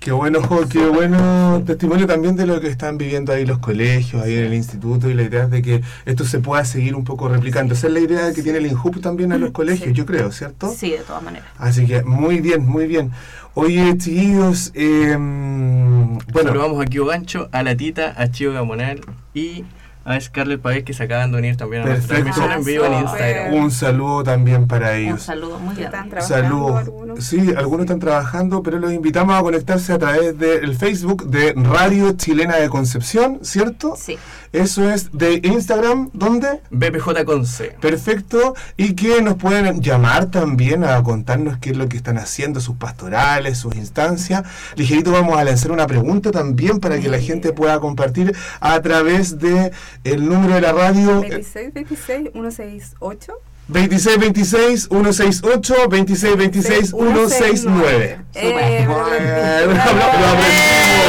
Qué 0.00 0.12
bueno, 0.12 0.40
qué 0.70 0.86
bueno 0.86 1.62
testimonio 1.66 2.06
también 2.06 2.36
de 2.36 2.46
lo 2.46 2.60
que 2.60 2.68
están 2.68 2.98
viviendo 2.98 3.32
ahí 3.32 3.44
los 3.44 3.58
colegios, 3.58 4.22
ahí 4.22 4.36
en 4.36 4.44
el 4.44 4.54
instituto, 4.54 5.10
y 5.10 5.14
la 5.14 5.22
idea 5.24 5.44
es 5.44 5.50
de 5.50 5.60
que 5.60 5.82
esto 6.06 6.24
se 6.24 6.38
pueda 6.38 6.64
seguir 6.64 6.94
un 6.94 7.04
poco 7.04 7.28
replicando. 7.28 7.74
Esa 7.74 7.88
es 7.88 7.92
la 7.92 8.00
idea 8.00 8.32
que 8.32 8.42
tiene 8.42 8.58
el 8.58 8.66
INJUP 8.66 9.00
también 9.00 9.32
a 9.32 9.38
los 9.38 9.50
colegios, 9.50 9.88
Sí. 9.88 9.94
yo 9.94 10.06
creo, 10.06 10.30
¿cierto? 10.30 10.72
Sí, 10.74 10.90
de 10.92 10.98
todas 10.98 11.22
maneras. 11.22 11.48
Así 11.58 11.84
que 11.86 12.02
muy 12.04 12.40
bien, 12.40 12.64
muy 12.64 12.86
bien. 12.86 13.10
Oye, 13.54 13.98
chiquillos, 13.98 14.70
eh, 14.74 15.16
bueno, 15.18 16.18
Saludamos 16.50 16.80
a 16.80 16.86
Kio 16.86 17.06
Gancho, 17.06 17.48
a 17.50 17.62
la 17.64 17.76
Tita, 17.76 18.14
a 18.16 18.30
Chio 18.30 18.52
Gamonal 18.52 19.00
y 19.34 19.64
a 20.08 20.20
Scarlett 20.20 20.60
Pavés 20.62 20.84
que 20.84 20.94
se 20.94 21.02
acaban 21.04 21.30
de 21.32 21.38
unir 21.38 21.56
también 21.56 21.82
a 21.82 21.86
nuestra 21.86 22.16
Perfecto. 22.16 22.40
transmisión 22.40 22.58
en 22.58 22.64
vivo 22.64 22.84
en 22.86 22.92
Ah, 22.94 23.00
Instagram. 23.02 23.54
un 23.54 23.70
saludo 23.70 24.24
también 24.24 24.66
para 24.66 24.90
Un 24.92 24.96
ellos. 24.96 25.22
saludo 25.22 25.58
muy 25.58 25.74
grande. 25.74 26.10
trabajando 26.10 26.48
Saludos. 26.48 26.78
algunos. 26.80 27.24
Sí, 27.24 27.52
algunos 27.56 27.84
están 27.84 27.98
trabajando, 28.00 28.62
pero 28.62 28.78
los 28.78 28.92
invitamos 28.92 29.36
a 29.38 29.42
conectarse 29.42 29.92
a 29.92 29.98
través 29.98 30.38
del 30.38 30.74
Facebook 30.76 31.26
de 31.26 31.52
Radio 31.56 32.12
Chilena 32.12 32.56
de 32.56 32.68
Concepción, 32.68 33.40
¿cierto? 33.42 33.94
Sí. 33.96 34.18
Eso 34.52 34.90
es 34.90 35.10
de 35.12 35.40
Instagram, 35.44 36.10
¿dónde? 36.12 36.60
BPJ 36.70 37.24
con 37.24 37.46
C. 37.46 37.76
Perfecto. 37.80 38.54
Y 38.76 38.94
que 38.94 39.20
nos 39.22 39.34
pueden 39.36 39.80
llamar 39.82 40.26
también 40.30 40.84
a 40.84 41.02
contarnos 41.02 41.58
qué 41.58 41.70
es 41.70 41.76
lo 41.76 41.88
que 41.88 41.96
están 41.96 42.18
haciendo, 42.18 42.60
sus 42.60 42.76
pastorales, 42.76 43.58
sus 43.58 43.74
instancias. 43.76 44.42
Ligerito 44.76 45.12
vamos 45.12 45.36
a 45.38 45.44
lanzar 45.44 45.70
una 45.72 45.86
pregunta 45.86 46.30
también 46.30 46.80
para 46.80 46.98
que 46.98 47.08
la 47.08 47.18
gente 47.18 47.52
pueda 47.52 47.78
compartir 47.80 48.34
a 48.60 48.80
través 48.80 49.38
de 49.38 49.72
el 50.04 50.28
número 50.28 50.54
de 50.54 50.60
la 50.62 50.72
radio. 50.72 51.22
eh, 51.22 51.28
26, 51.30 51.74
26, 51.74 52.30
168. 52.32 53.32
2626 53.68 54.88
168 54.88 55.74
2626 55.90 56.90
169. 56.90 58.18
Eh. 58.34 58.86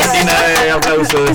Cortina 0.02 0.62
de 0.64 0.72
aplausos. 0.72 1.30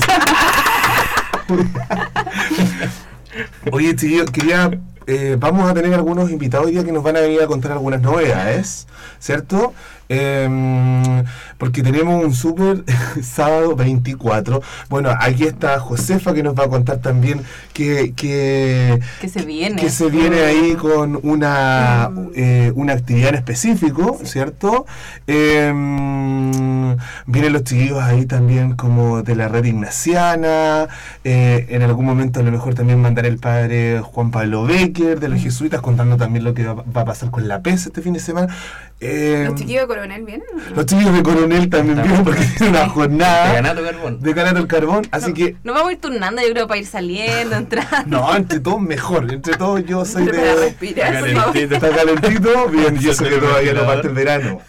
Oye, 3.71 3.95
chiquillos, 3.95 4.31
quería. 4.31 4.71
eh, 5.07 5.35
vamos 5.39 5.69
a 5.69 5.73
tener 5.73 5.93
algunos 5.93 6.31
invitados 6.31 6.67
hoy 6.67 6.83
que 6.83 6.91
nos 6.91 7.03
van 7.03 7.17
a 7.17 7.21
venir 7.21 7.41
a 7.41 7.47
contar 7.47 7.71
algunas 7.73 8.01
novedades, 8.01 8.87
¿cierto? 9.19 9.73
Em, 10.07 11.23
porque 11.57 11.81
tenemos 11.81 12.23
un 12.23 12.33
súper 12.33 12.83
sábado 13.23 13.75
24. 13.75 14.61
Bueno, 14.89 15.09
aquí 15.19 15.45
está 15.45 15.79
Josefa 15.79 16.33
que 16.33 16.43
nos 16.43 16.57
va 16.57 16.65
a 16.65 16.67
contar 16.69 16.97
también 16.97 17.41
que, 17.73 18.13
que, 18.15 18.99
Que 19.19 19.29
se 19.29 19.43
viene. 19.45 19.81
que 19.81 19.89
se 19.89 20.09
viene 20.09 20.41
ahí 20.41 20.75
con 20.75 21.19
una, 21.23 22.11
eh, 22.35 22.71
una 22.75 22.93
actividad 22.93 23.29
en 23.29 23.35
específico, 23.35 24.19
¿cierto? 24.23 24.85
Em, 25.25 26.97
vienen 27.25 27.53
los 27.53 27.63
chiquillos 27.63 28.01
ahí 28.01 28.25
también 28.25 28.75
como 28.75 29.23
de 29.23 29.35
la 29.35 29.47
red 29.47 29.65
ignaciana, 29.65 30.87
eh, 31.23 31.65
en 31.69 31.81
algún 31.81 32.05
momento 32.05 32.39
a 32.39 32.43
lo 32.43 32.51
mejor 32.51 32.75
también 32.75 33.01
mandar 33.01 33.25
el 33.25 33.39
padre 33.39 34.01
Juan 34.01 34.31
Pablo 34.31 34.65
Becker 34.65 35.19
de 35.19 35.29
los 35.29 35.41
jesuitas 35.41 35.81
contando 35.81 36.17
también 36.17 36.43
lo 36.43 36.53
que 36.53 36.65
va, 36.65 36.73
va 36.73 37.01
a 37.01 37.05
pasar 37.05 37.31
con 37.31 37.47
la 37.47 37.61
PES 37.61 37.87
este 37.87 38.01
fin 38.01 38.13
de 38.13 38.19
semana. 38.19 38.55
Em, 39.01 39.45
¿Los 39.45 39.55
chiquillos 39.55 39.81
de 39.83 39.87
Coronel 39.95 40.23
vienen? 40.25 40.47
o 40.53 40.69
no? 40.69 40.75
los 40.75 40.85
chiquillos 40.85 41.13
de 41.13 41.23
Coronel 41.23 41.69
también 41.69 42.01
vienen 42.01 42.23
porque 42.23 42.41
tienen 42.57 42.75
una 42.75 42.83
De 42.83 42.89
jornada 42.89 43.53
Ganato 43.53 43.83
Carbón. 43.83 44.19
de 44.21 44.35
Canato 44.35 44.59
el 44.59 44.67
Carbón, 44.67 45.07
así 45.11 45.33
que... 45.33 45.55
Nos 45.63 45.75
vamos 45.75 45.89
a 45.89 45.93
ir 45.93 46.01
turnando, 46.01 46.41
yo 46.41 46.49
creo, 46.51 46.67
para 46.67 46.79
ir 46.79 46.85
saliendo, 46.85 47.55
entrando. 47.57 48.05
No, 48.05 48.35
entre 48.35 48.59
todos 48.59 48.81
mejor. 48.81 49.31
Entre 49.31 49.55
todos 49.55 49.83
yo 49.85 50.05
soy 50.05 50.25
Para 50.25 50.37
de... 50.41 50.55
respirar. 50.55 51.13
Está 51.15 51.21
calentito. 51.51 51.75
Está 51.75 51.89
calentito, 51.89 52.67
bien, 52.69 52.97
y 53.01 53.07
eso 53.09 53.23
que 53.23 53.37
todavía 53.37 53.73
no 53.73 53.85
parte 53.85 54.07
el 54.07 54.13
verano. 54.13 54.61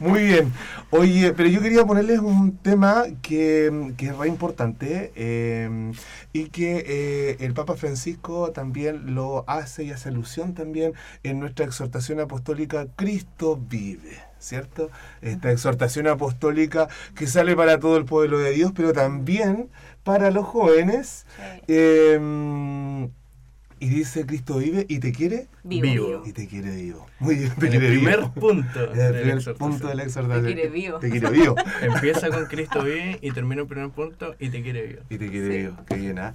Muy 0.00 0.24
bien. 0.24 0.52
Oye, 0.94 1.32
pero 1.32 1.48
yo 1.48 1.62
quería 1.62 1.86
ponerles 1.86 2.18
un 2.20 2.58
tema 2.58 3.04
que, 3.22 3.94
que 3.96 4.08
es 4.08 4.16
re 4.18 4.28
importante 4.28 5.10
eh, 5.16 5.90
y 6.34 6.50
que 6.50 6.84
eh, 6.86 7.36
el 7.40 7.54
Papa 7.54 7.76
Francisco 7.76 8.52
también 8.52 9.14
lo 9.14 9.44
hace 9.48 9.84
y 9.84 9.90
hace 9.90 10.10
alusión 10.10 10.52
también 10.52 10.92
en 11.22 11.40
nuestra 11.40 11.64
exhortación 11.64 12.20
apostólica 12.20 12.88
Cristo 12.94 13.56
vive, 13.56 14.18
¿cierto? 14.38 14.90
Esta 15.22 15.50
exhortación 15.50 16.08
apostólica 16.08 16.88
que 17.14 17.26
sale 17.26 17.56
para 17.56 17.78
todo 17.78 17.96
el 17.96 18.04
pueblo 18.04 18.38
de 18.38 18.50
Dios, 18.50 18.72
pero 18.76 18.92
también 18.92 19.70
para 20.04 20.30
los 20.30 20.44
jóvenes. 20.44 21.24
eh, 21.68 23.08
y 23.82 23.88
dice 23.88 24.24
Cristo 24.26 24.58
vive 24.58 24.86
y 24.88 25.00
te 25.00 25.10
quiere 25.10 25.48
Vivo. 25.64 25.82
Vivo. 25.82 26.22
y 26.24 26.32
te 26.32 26.46
quiere 26.46 26.70
vivo. 26.76 27.04
Muy 27.18 27.34
bien, 27.34 27.50
te 27.56 27.66
En 27.66 27.72
el 27.72 27.78
quiere 27.80 27.88
primer 27.96 28.18
vivo. 28.20 28.32
punto. 28.34 28.92
Es 28.92 28.98
el 28.98 29.14
primer 29.20 29.54
punto 29.56 29.88
de 29.88 29.94
la 29.96 30.02
exhortación. 30.04 30.46
Te 30.46 30.54
quiere 30.54 30.68
vivo. 30.70 30.98
Te 31.00 31.10
quiere 31.10 31.30
vivo. 31.30 31.54
Empieza 31.82 32.28
con 32.30 32.46
Cristo 32.46 32.84
vive 32.84 33.18
y 33.20 33.32
termina 33.32 33.62
el 33.62 33.66
primer 33.66 33.90
punto 33.90 34.36
y 34.38 34.50
te 34.50 34.62
quiere 34.62 34.82
vivo. 34.86 35.02
Y 35.10 35.18
te 35.18 35.28
quiere 35.30 35.46
Sí. 35.50 35.58
vivo. 35.62 35.76
Qué 35.88 35.94
bien, 35.96 36.18
¿ah? 36.20 36.34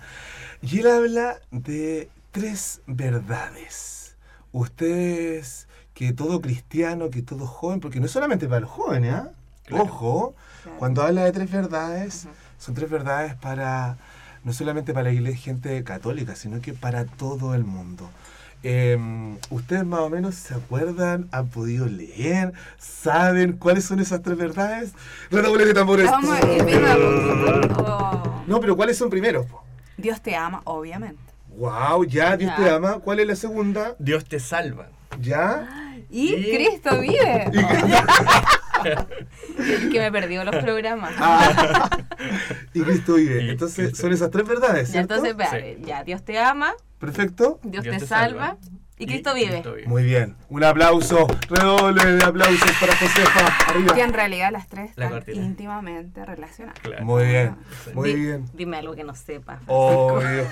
Y 0.62 0.80
él 0.80 0.88
habla 0.88 1.39
de 1.51 2.10
tres 2.32 2.82
verdades. 2.86 4.18
Ustedes, 4.51 5.68
que 5.94 6.12
todo 6.13 6.42
cristiano, 6.42 7.10
que 7.10 7.22
todo 7.22 7.48
joven, 7.48 7.80
porque 7.80 8.00
no 8.01 8.08
es 8.08 8.12
solamente 8.12 8.48
para 8.48 8.60
los 8.62 8.70
jóvenes, 8.70 9.13
¿ah? 9.13 9.32
Claro. 9.66 9.84
Ojo, 9.86 10.36
Claro. 10.63 10.77
cuando 10.80 11.01
habla 11.01 11.24
de 11.25 11.32
tres 11.32 11.50
verdades, 11.51 12.25
Ujú. 12.25 12.34
son 12.58 12.75
tres 12.75 12.89
verdades 12.89 13.36
para, 13.36 13.98
no 14.48 14.54
solamente 14.54 14.94
para 14.94 15.04
la 15.04 15.12
iglesia, 15.12 15.42
gente 15.44 15.84
católica, 15.84 16.34
sino 16.38 16.62
que 16.62 16.72
para 16.72 17.04
todo 17.06 17.54
el 17.54 17.66
mundo. 17.66 18.10
Eh, 18.63 18.98
¿Ustedes 19.50 19.86
más 19.86 20.00
o 20.00 20.10
menos 20.10 20.36
se 20.36 20.54
acuerdan? 20.54 21.27
¿Han 21.34 21.50
podido 21.50 21.86
leer? 21.86 22.54
¿Saben 22.80 23.58
cuáles 23.58 23.84
son 23.84 24.00
esas 24.00 24.22
tres 24.22 24.38
verdades? 24.38 24.94
Redoble 25.30 25.66
de 25.66 25.74
tambores. 25.74 26.10
Vamos 26.10 26.32
a 26.32 26.39
ir 26.54 26.63
No, 28.48 28.62
pero 28.62 28.77
¿cuáles 28.77 28.98
son 28.98 29.10
primeros? 29.10 29.46
po? 29.48 29.63
Dios 29.98 30.22
te 30.22 30.34
ama, 30.38 30.62
obviamente. 30.63 31.22
Wow, 31.58 32.06
ya, 32.06 32.38
Dios 32.38 32.51
Ya. 32.58 32.63
te 32.63 32.70
ama. 32.70 33.00
¿Cuál 33.00 33.20
es 33.20 33.27
la 33.27 33.36
segunda? 33.36 33.96
Dios 34.00 34.24
te 34.24 34.39
salva. 34.39 34.88
¿Ya? 35.20 35.68
Y 36.10 36.34
Y- 36.36 36.56
Cristo 36.56 37.01
vive. 37.01 37.51
que 39.91 40.00
me 40.00 40.12
perdió 40.12 40.44
los 40.44 40.56
programas. 40.58 41.13
Ah, 41.20 41.89
y 42.74 42.82
Cristo 42.82 43.15
vive. 43.15 43.44
Y 43.44 43.50
Entonces, 43.51 43.88
Cristo. 43.88 44.01
son 44.01 44.13
esas 44.13 44.32
tres 44.32 44.48
verdades, 44.48 44.88
Ya, 44.89 44.94
¿cierto? 44.94 45.15
entonces, 45.15 45.38
vea, 45.38 45.51
Sí. 45.51 45.82
ya, 45.86 46.03
Dios 46.03 46.24
te 46.24 46.38
ama, 46.39 46.74
Perfecto. 47.00 47.60
Dios, 47.63 47.84
Dios 47.84 47.96
te, 47.96 48.00
te 48.01 48.08
salva, 48.08 48.58
salva. 48.58 48.58
Y 49.00 49.06
Cristo 49.06 49.34
vive. 49.34 49.63
Muy 49.86 50.04
bien. 50.04 50.36
Un 50.50 50.63
aplauso. 50.63 51.27
Redoble 51.50 52.04
de 52.04 52.24
aplausos 52.24 52.72
para 52.80 52.96
Josefa. 52.96 53.48
Arriba. 53.70 53.94
Que 53.96 54.01
en 54.01 54.13
realidad 54.13 54.51
las 54.51 54.68
tres 54.68 54.92
La 54.96 55.18
están 55.18 55.36
íntimamente 55.36 56.25
relacionadas. 56.25 56.80
Claro. 56.82 57.06
Muy 57.06 57.25
bien. 57.25 57.56
Muy 57.94 58.13
Di- 58.13 58.20
bien. 58.22 58.46
Dime 58.54 58.77
algo 58.77 58.96
que 58.96 59.04
no 59.04 59.13
sepa. 59.16 59.60
Obvio. 59.68 60.46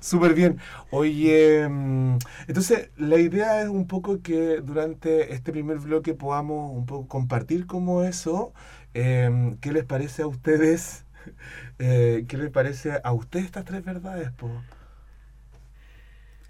Súper 0.00 0.34
bien. 0.34 0.58
Oye, 0.90 1.68
mm, 1.68 2.18
entonces 2.48 2.90
la 2.96 3.18
idea 3.18 3.62
es 3.62 3.68
un 3.68 3.86
poco 3.86 4.22
que 4.22 4.60
durante 4.62 5.34
este 5.34 5.52
primer 5.52 5.78
bloque 5.78 6.14
podamos 6.14 6.70
un 6.72 6.86
poco 6.86 7.06
compartir 7.08 7.66
como 7.66 8.02
eso. 8.02 8.52
eh, 8.94 9.56
¿Qué 9.60 9.72
les 9.72 9.84
parece 9.84 10.22
a 10.22 10.26
ustedes? 10.26 11.04
Eh, 11.78 12.26
¿Qué 12.28 12.36
les 12.36 12.50
parece 12.50 13.00
a 13.02 13.12
ustedes 13.12 13.46
estas 13.46 13.64
tres 13.64 13.82
verdades? 13.82 14.30
Po? 14.32 14.48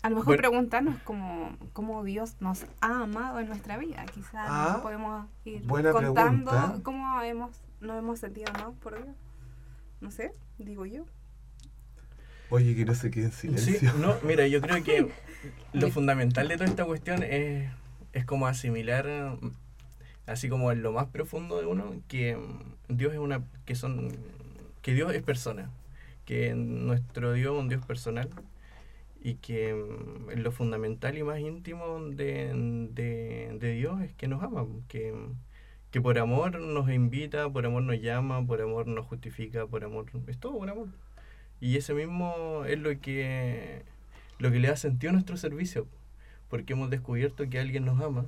A 0.04 0.10
lo 0.10 0.16
mejor 0.16 0.36
Bueno. 0.36 0.40
preguntarnos 0.42 0.96
cómo, 1.04 1.56
cómo 1.72 2.04
Dios 2.04 2.36
nos 2.40 2.66
ha 2.82 3.04
amado 3.04 3.40
en 3.40 3.46
nuestra 3.48 3.78
vida. 3.78 4.04
Quizás 4.12 4.46
Ah, 4.50 4.80
podemos 4.82 5.26
ir 5.46 5.62
buena 5.62 5.92
contando 5.92 6.50
pregunta. 6.50 6.80
cómo 6.82 7.22
hemos, 7.22 7.50
nos 7.80 7.98
hemos 7.98 8.18
sentido 8.18 8.48
amados 8.54 8.74
por 8.82 9.02
Dios. 9.02 9.16
No 10.02 10.10
sé, 10.10 10.32
digo 10.58 10.84
yo. 10.84 11.04
Oye, 12.50 12.76
que 12.76 12.84
no 12.84 12.94
se 12.94 13.10
quede 13.10 13.24
en 13.26 13.32
Sí, 13.32 13.48
silencio. 13.48 13.94
no, 13.94 14.14
mira, 14.22 14.46
yo 14.46 14.60
creo 14.60 14.84
que 14.84 15.10
lo 15.72 15.90
fundamental 15.90 16.48
de 16.48 16.56
toda 16.58 16.68
esta 16.68 16.84
cuestión 16.84 17.22
es, 17.22 17.70
es 18.12 18.24
como 18.26 18.46
asimilar, 18.46 19.08
así 20.26 20.50
como 20.50 20.70
en 20.70 20.82
lo 20.82 20.92
más 20.92 21.06
profundo 21.06 21.58
de 21.58 21.66
uno, 21.66 21.94
que 22.08 22.38
Dios 22.88 23.14
es 23.14 23.18
una, 23.18 23.42
que 23.64 23.74
son, 23.74 24.10
que 24.82 24.92
Dios 24.92 25.14
es 25.14 25.22
persona, 25.22 25.70
que 26.26 26.52
nuestro 26.54 27.32
Dios 27.32 27.54
es 27.54 27.60
un 27.60 27.68
Dios 27.70 27.84
personal 27.86 28.28
y 29.24 29.36
que 29.36 29.74
mm, 29.74 30.38
lo 30.40 30.52
fundamental 30.52 31.18
y 31.18 31.24
más 31.24 31.40
íntimo 31.40 31.98
de, 32.10 32.52
de, 32.92 33.56
de 33.58 33.72
Dios 33.72 34.00
es 34.02 34.12
que 34.12 34.28
nos 34.28 34.42
ama, 34.42 34.66
que, 34.86 35.14
que 35.90 36.00
por 36.00 36.18
amor 36.18 36.60
nos 36.60 36.90
invita, 36.90 37.50
por 37.50 37.66
amor 37.66 37.82
nos 37.84 38.00
llama, 38.00 38.46
por 38.46 38.60
amor 38.60 38.86
nos 38.86 39.06
justifica, 39.06 39.66
por 39.66 39.82
amor, 39.82 40.06
es 40.28 40.38
todo 40.38 40.58
por 40.58 40.68
amor. 40.70 40.88
Y 41.60 41.76
ese 41.78 41.94
mismo 41.94 42.64
es 42.66 42.78
lo 42.78 43.00
que, 43.00 43.82
lo 44.38 44.50
que 44.52 44.60
le 44.60 44.68
da 44.68 44.76
sentido 44.76 45.10
a 45.10 45.14
nuestro 45.14 45.38
servicio, 45.38 45.88
porque 46.50 46.74
hemos 46.74 46.90
descubierto 46.90 47.48
que 47.48 47.58
alguien 47.58 47.86
nos 47.86 48.00
ama 48.02 48.26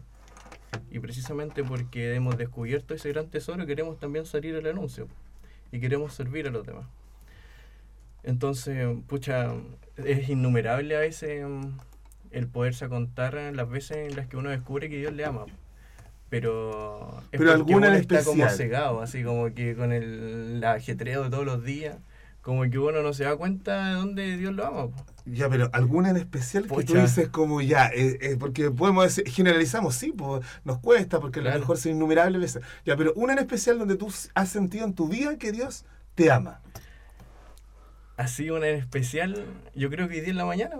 y 0.90 0.98
precisamente 1.00 1.62
porque 1.62 2.14
hemos 2.14 2.38
descubierto 2.38 2.94
ese 2.94 3.10
gran 3.10 3.28
tesoro 3.30 3.66
queremos 3.66 3.98
también 3.98 4.26
salir 4.26 4.56
al 4.56 4.66
anuncio 4.66 5.08
y 5.72 5.80
queremos 5.80 6.14
servir 6.14 6.46
a 6.48 6.50
los 6.50 6.66
demás. 6.66 6.86
Entonces, 8.22 8.88
pucha, 9.06 9.54
es 9.96 10.28
innumerable 10.28 10.96
a 10.96 11.00
veces 11.00 11.46
mm, 11.46 11.78
el 12.30 12.48
poderse 12.48 12.88
contar 12.88 13.34
las 13.34 13.68
veces 13.68 14.08
en 14.08 14.16
las 14.16 14.26
que 14.26 14.36
uno 14.36 14.50
descubre 14.50 14.88
que 14.88 14.98
Dios 14.98 15.12
le 15.12 15.24
ama. 15.24 15.46
pero 16.28 17.22
es 17.32 17.38
Pero 17.38 17.52
porque 17.52 17.72
alguna 17.72 17.88
uno 17.88 17.96
está 17.96 18.24
como 18.24 18.48
cegado, 18.48 19.00
así 19.00 19.22
como 19.22 19.52
que 19.54 19.74
con 19.74 19.92
el, 19.92 20.56
el 20.56 20.64
ajetreo 20.64 21.24
de 21.24 21.30
todos 21.30 21.46
los 21.46 21.64
días, 21.64 21.96
como 22.42 22.62
que 22.70 22.78
uno 22.78 23.02
no 23.02 23.12
se 23.12 23.24
da 23.24 23.36
cuenta 23.36 23.88
de 23.88 23.94
dónde 23.94 24.36
Dios 24.36 24.54
lo 24.54 24.66
ama. 24.66 24.88
po. 24.88 25.04
Ya, 25.24 25.48
pero 25.48 25.68
alguna 25.72 26.10
en 26.10 26.16
especial 26.16 26.68
que 26.68 26.84
tú 26.84 26.94
dices 26.94 27.28
como 27.28 27.60
ya, 27.60 27.88
eh, 27.88 28.18
eh, 28.20 28.36
porque 28.38 28.70
podemos 28.70 29.02
decir, 29.02 29.28
generalizamos, 29.28 29.96
sí, 29.96 30.12
pues 30.16 30.46
nos 30.64 30.78
cuesta, 30.78 31.18
porque 31.18 31.40
a 31.40 31.42
lo 31.42 31.58
mejor 31.58 31.76
son 31.78 31.92
innumerables 31.92 32.40
veces. 32.40 32.62
Ya, 32.84 32.96
pero 32.96 33.12
una 33.16 33.32
en 33.32 33.40
especial 33.40 33.80
donde 33.80 33.96
tú 33.96 34.12
has 34.34 34.48
sentido 34.48 34.84
en 34.84 34.94
tu 34.94 35.08
vida 35.08 35.36
que 35.36 35.50
Dios 35.50 35.84
te 36.14 36.30
ama. 36.30 36.60
Así 38.16 38.48
una 38.50 38.68
en 38.68 38.76
especial, 38.76 39.44
yo 39.74 39.90
creo 39.90 40.08
que 40.08 40.14
hoy 40.14 40.20
día 40.20 40.30
en 40.30 40.38
la 40.38 40.46
mañana, 40.46 40.76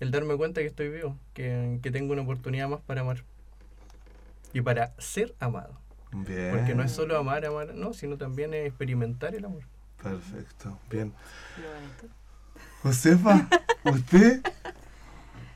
el 0.00 0.10
darme 0.10 0.36
cuenta 0.36 0.60
que 0.60 0.66
estoy 0.66 0.88
vivo, 0.88 1.16
que, 1.32 1.78
que 1.80 1.90
tengo 1.92 2.12
una 2.12 2.22
oportunidad 2.22 2.68
más 2.68 2.80
para 2.80 3.02
amar. 3.02 3.22
Y 4.52 4.60
para 4.62 4.92
ser 4.98 5.34
amado. 5.38 5.78
Bien. 6.10 6.50
Porque 6.50 6.74
no 6.74 6.82
es 6.82 6.90
solo 6.90 7.16
amar, 7.16 7.46
amar, 7.46 7.74
no, 7.74 7.92
sino 7.92 8.18
también 8.18 8.52
experimentar 8.52 9.34
el 9.34 9.44
amor. 9.44 9.62
Perfecto, 10.02 10.78
bien. 10.90 11.12
Josefa, 12.82 13.48
¿usted? 13.84 14.42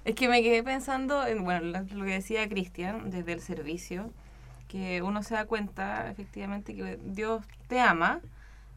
Es 0.04 0.14
que 0.14 0.28
me 0.28 0.42
quedé 0.44 0.62
pensando 0.62 1.26
en 1.26 1.42
bueno, 1.42 1.60
lo, 1.60 1.80
lo 1.96 2.04
que 2.04 2.12
decía 2.12 2.48
Cristian 2.48 3.10
desde 3.10 3.32
el 3.32 3.40
servicio, 3.40 4.12
que 4.68 5.02
uno 5.02 5.24
se 5.24 5.34
da 5.34 5.46
cuenta 5.46 6.08
efectivamente 6.08 6.76
que 6.76 7.00
Dios 7.04 7.44
te 7.66 7.80
ama 7.80 8.20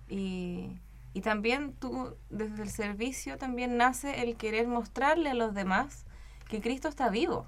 y, 0.09 0.71
y 1.13 1.21
también 1.21 1.73
tú 1.73 2.15
desde 2.29 2.63
el 2.63 2.69
servicio 2.69 3.37
también 3.37 3.77
nace 3.77 4.21
el 4.21 4.35
querer 4.37 4.67
mostrarle 4.67 5.29
a 5.31 5.33
los 5.33 5.53
demás 5.53 6.05
que 6.47 6.61
Cristo 6.61 6.87
está 6.87 7.09
vivo 7.09 7.47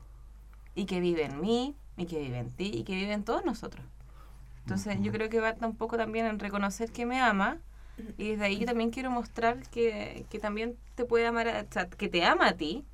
y 0.75 0.86
que 0.86 1.00
vive 1.00 1.24
en 1.25 1.41
mí 1.41 1.75
y 1.98 2.06
que 2.06 2.20
vive 2.20 2.39
en 2.39 2.50
ti 2.50 2.72
y 2.74 2.84
que 2.84 2.96
vive 2.96 3.13
en 3.13 3.24
todos 3.24 3.46
nosotros. 3.46 3.86
Entonces 4.62 4.98
yo 5.01 5.12
creo 5.12 5.30
que 5.30 5.39
va 5.39 5.56
un 5.62 5.75
poco 5.75 5.98
también 5.98 6.25
en 6.25 6.39
reconocer 6.39 6.91
que 6.91 7.06
me 7.06 7.20
ama 7.20 7.58
y 8.18 8.32
desde 8.32 8.46
ahí 8.46 8.65
también 8.65 8.91
quiero 8.91 9.10
mostrar 9.12 9.62
que, 9.70 10.25
que 10.30 10.39
también 10.39 10.77
te 10.96 11.06
puede 11.06 11.25
amar, 11.27 11.48
a- 11.48 11.62
o 11.62 11.72
sea, 11.72 11.89
que 11.89 12.10
te 12.10 12.24
ama 12.24 12.50
a 12.50 12.53
ti 12.58 12.86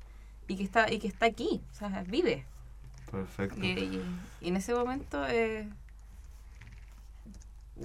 y 0.48 0.56
que 0.56 0.64
está 0.64 0.90
y 0.92 0.98
que 0.98 1.08
está 1.08 1.26
aquí, 1.26 1.60
o 1.72 1.74
sea, 1.74 2.04
vive. 2.08 2.44
Perfecto. 3.10 3.56
Y, 3.60 3.68
y- 3.68 4.20
y 4.40 4.48
en 4.48 4.56
ese 4.56 4.74
momento 4.74 5.26
eh, 5.28 5.68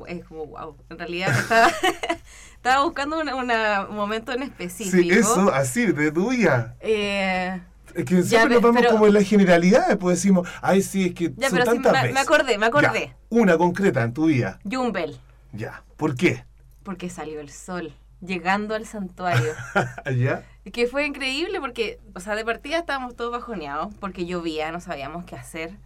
es 0.07 0.25
como 0.25 0.45
wow. 0.47 0.75
En 0.89 0.97
realidad 0.99 1.29
estaba, 1.37 1.71
estaba 2.55 2.83
buscando 2.83 3.19
una- 3.19 3.35
una- 3.35 3.85
un 3.89 3.95
momento 3.95 4.31
en 4.31 4.43
específico. 4.43 4.97
Sí, 4.97 5.09
eso, 5.11 5.51
así, 5.53 5.85
de 5.87 6.11
tuya. 6.11 6.75
Eh, 6.79 7.61
Es 7.95 8.05
que 8.05 8.15
Ya, 8.15 8.23
siempre 8.23 8.55
nos 8.55 8.61
pe- 8.61 8.67
vamos 8.67 8.85
como 8.87 9.05
en 9.07 9.13
la 9.13 9.21
generalidad, 9.23 9.87
después 9.87 10.17
decimos, 10.17 10.47
ay, 10.61 10.81
sí, 10.81 11.05
es 11.07 11.13
que 11.13 11.31
ya, 11.35 11.49
son 11.49 11.59
pero 11.59 11.71
sí, 11.71 11.77
tantas 11.77 11.91
me, 11.93 11.99
veces. 11.99 12.13
me 12.13 12.19
acordé, 12.19 12.57
me 12.57 12.65
acordé. 12.65 13.05
Ya, 13.07 13.15
una 13.29 13.57
concreta 13.57 14.01
en 14.03 14.13
tu 14.13 14.25
vida. 14.25 14.59
Jumbel, 14.69 15.19
Ya. 15.51 15.83
¿Por 15.97 16.15
qué? 16.15 16.43
porque 16.83 17.09
salió 17.09 17.39
el 17.39 17.49
sol, 17.49 17.93
llegando 18.19 18.75
al 18.75 18.85
santuario. 18.85 19.53
¿Ya? 20.17 20.43
Que 20.73 20.85
fue 20.87 21.05
increíble 21.05 21.59
porque, 21.61 21.99
o 22.15 22.19
sea, 22.19 22.35
de 22.35 22.43
partida 22.43 22.77
estábamos 22.79 23.15
todos 23.15 23.31
bajoneados 23.31 23.93
porque 24.01 24.25
llovía, 24.25 24.69
no 24.71 24.81
sabíamos 24.81 25.23
qué 25.25 25.35
hacer. 25.37 25.77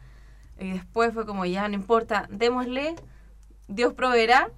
Y 0.60 0.72
después 0.72 1.14
fue 1.14 1.26
como, 1.28 1.46
ya, 1.46 1.68
no 1.68 1.76
importa, 1.76 2.26
démosle, 2.32 2.96
Dios 3.68 3.94
proveerá. 3.94 4.50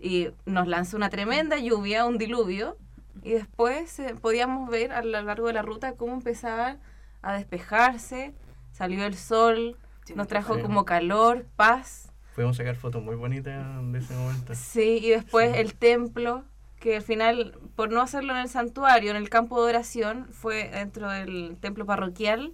Y 0.00 0.28
nos 0.46 0.68
lanzó 0.68 0.96
una 0.96 1.10
tremenda 1.10 1.58
lluvia, 1.58 2.04
un 2.04 2.18
diluvio. 2.18 2.76
Y 3.22 3.30
después 3.32 3.98
eh, 3.98 4.14
podíamos 4.20 4.70
ver 4.70 4.92
a 4.92 5.02
lo 5.02 5.20
largo 5.22 5.48
de 5.48 5.52
la 5.52 5.62
ruta 5.62 5.94
cómo 5.96 6.12
empezaba 6.14 6.76
a 7.20 7.32
despejarse, 7.34 8.32
salió 8.70 9.04
el 9.04 9.16
sol, 9.16 9.76
nos 10.14 10.28
trajo 10.28 10.54
Sí. 10.54 10.62
como 10.62 10.84
calor, 10.84 11.46
paz. 11.56 12.12
Podemos 12.36 12.56
sacar 12.56 12.76
fotos 12.76 13.02
muy 13.02 13.16
bonitas 13.16 13.66
de 13.92 13.98
ese 13.98 14.14
momento. 14.14 14.54
Sí, 14.54 15.00
y 15.02 15.10
después 15.10 15.56
el 15.56 15.74
templo, 15.74 16.44
que 16.78 16.94
al 16.96 17.02
final, 17.02 17.58
por 17.74 17.90
no 17.90 18.00
hacerlo 18.00 18.32
en 18.34 18.38
el 18.38 18.48
santuario, 18.48 19.10
en 19.10 19.16
el 19.16 19.28
campo 19.28 19.60
de 19.64 19.70
oración, 19.70 20.28
fue 20.30 20.68
dentro 20.70 21.10
del 21.10 21.56
templo 21.60 21.84
parroquial 21.86 22.52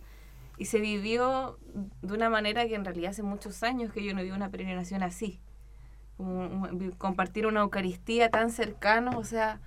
y 0.57 0.65
se 0.65 0.81
vivió 0.81 1.59
de 2.01 2.15
una 2.15 2.31
manera 2.31 2.67
que 2.67 2.75
en 2.75 2.87
realidad 2.87 3.11
hace 3.11 3.23
muchos 3.23 3.63
años 3.63 3.93
que 3.93 4.03
yo 4.03 4.15
no 4.15 4.23
vivo 4.23 4.35
una 4.35 4.49
peregrinación 4.49 5.03
así. 5.03 5.41
Un- 6.19 6.95
compartir 6.99 7.47
una 7.47 7.61
Eucaristía 7.61 8.31
tan 8.31 8.51
cercano, 8.51 9.19
o 9.19 9.25
sea, 9.25 9.59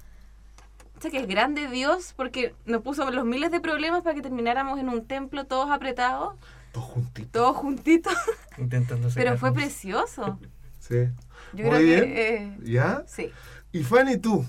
sea 1.02 1.12
que 1.12 1.20
es 1.20 1.28
grande 1.28 1.68
Dios 1.68 2.14
porque 2.16 2.56
nos 2.66 2.82
puso 2.82 3.10
los 3.12 3.26
miles 3.26 3.52
de 3.52 3.60
problemas 3.60 4.02
para 4.04 4.16
que 4.16 4.22
termináramos 4.22 4.80
en 4.80 4.90
un 4.90 5.06
templo 5.06 5.46
todos 5.46 5.70
apretados, 5.70 6.36
Todos 6.72 6.86
juntitos. 6.88 7.32
todos 7.32 7.56
juntitos, 7.58 8.14
Intentando 8.58 9.10
pero 9.14 9.38
fue 9.38 9.54
precioso. 9.54 10.40
Sí. 10.80 11.10
Yo 11.52 11.66
Muy 11.66 11.70
creo 11.76 11.80
bien. 11.82 12.00
que... 12.02 12.36
eh, 12.36 12.58
¿Ya? 12.64 13.04
sí. 13.08 13.30
Y 13.74 13.84
Fanny, 13.84 14.18
tú. 14.20 14.46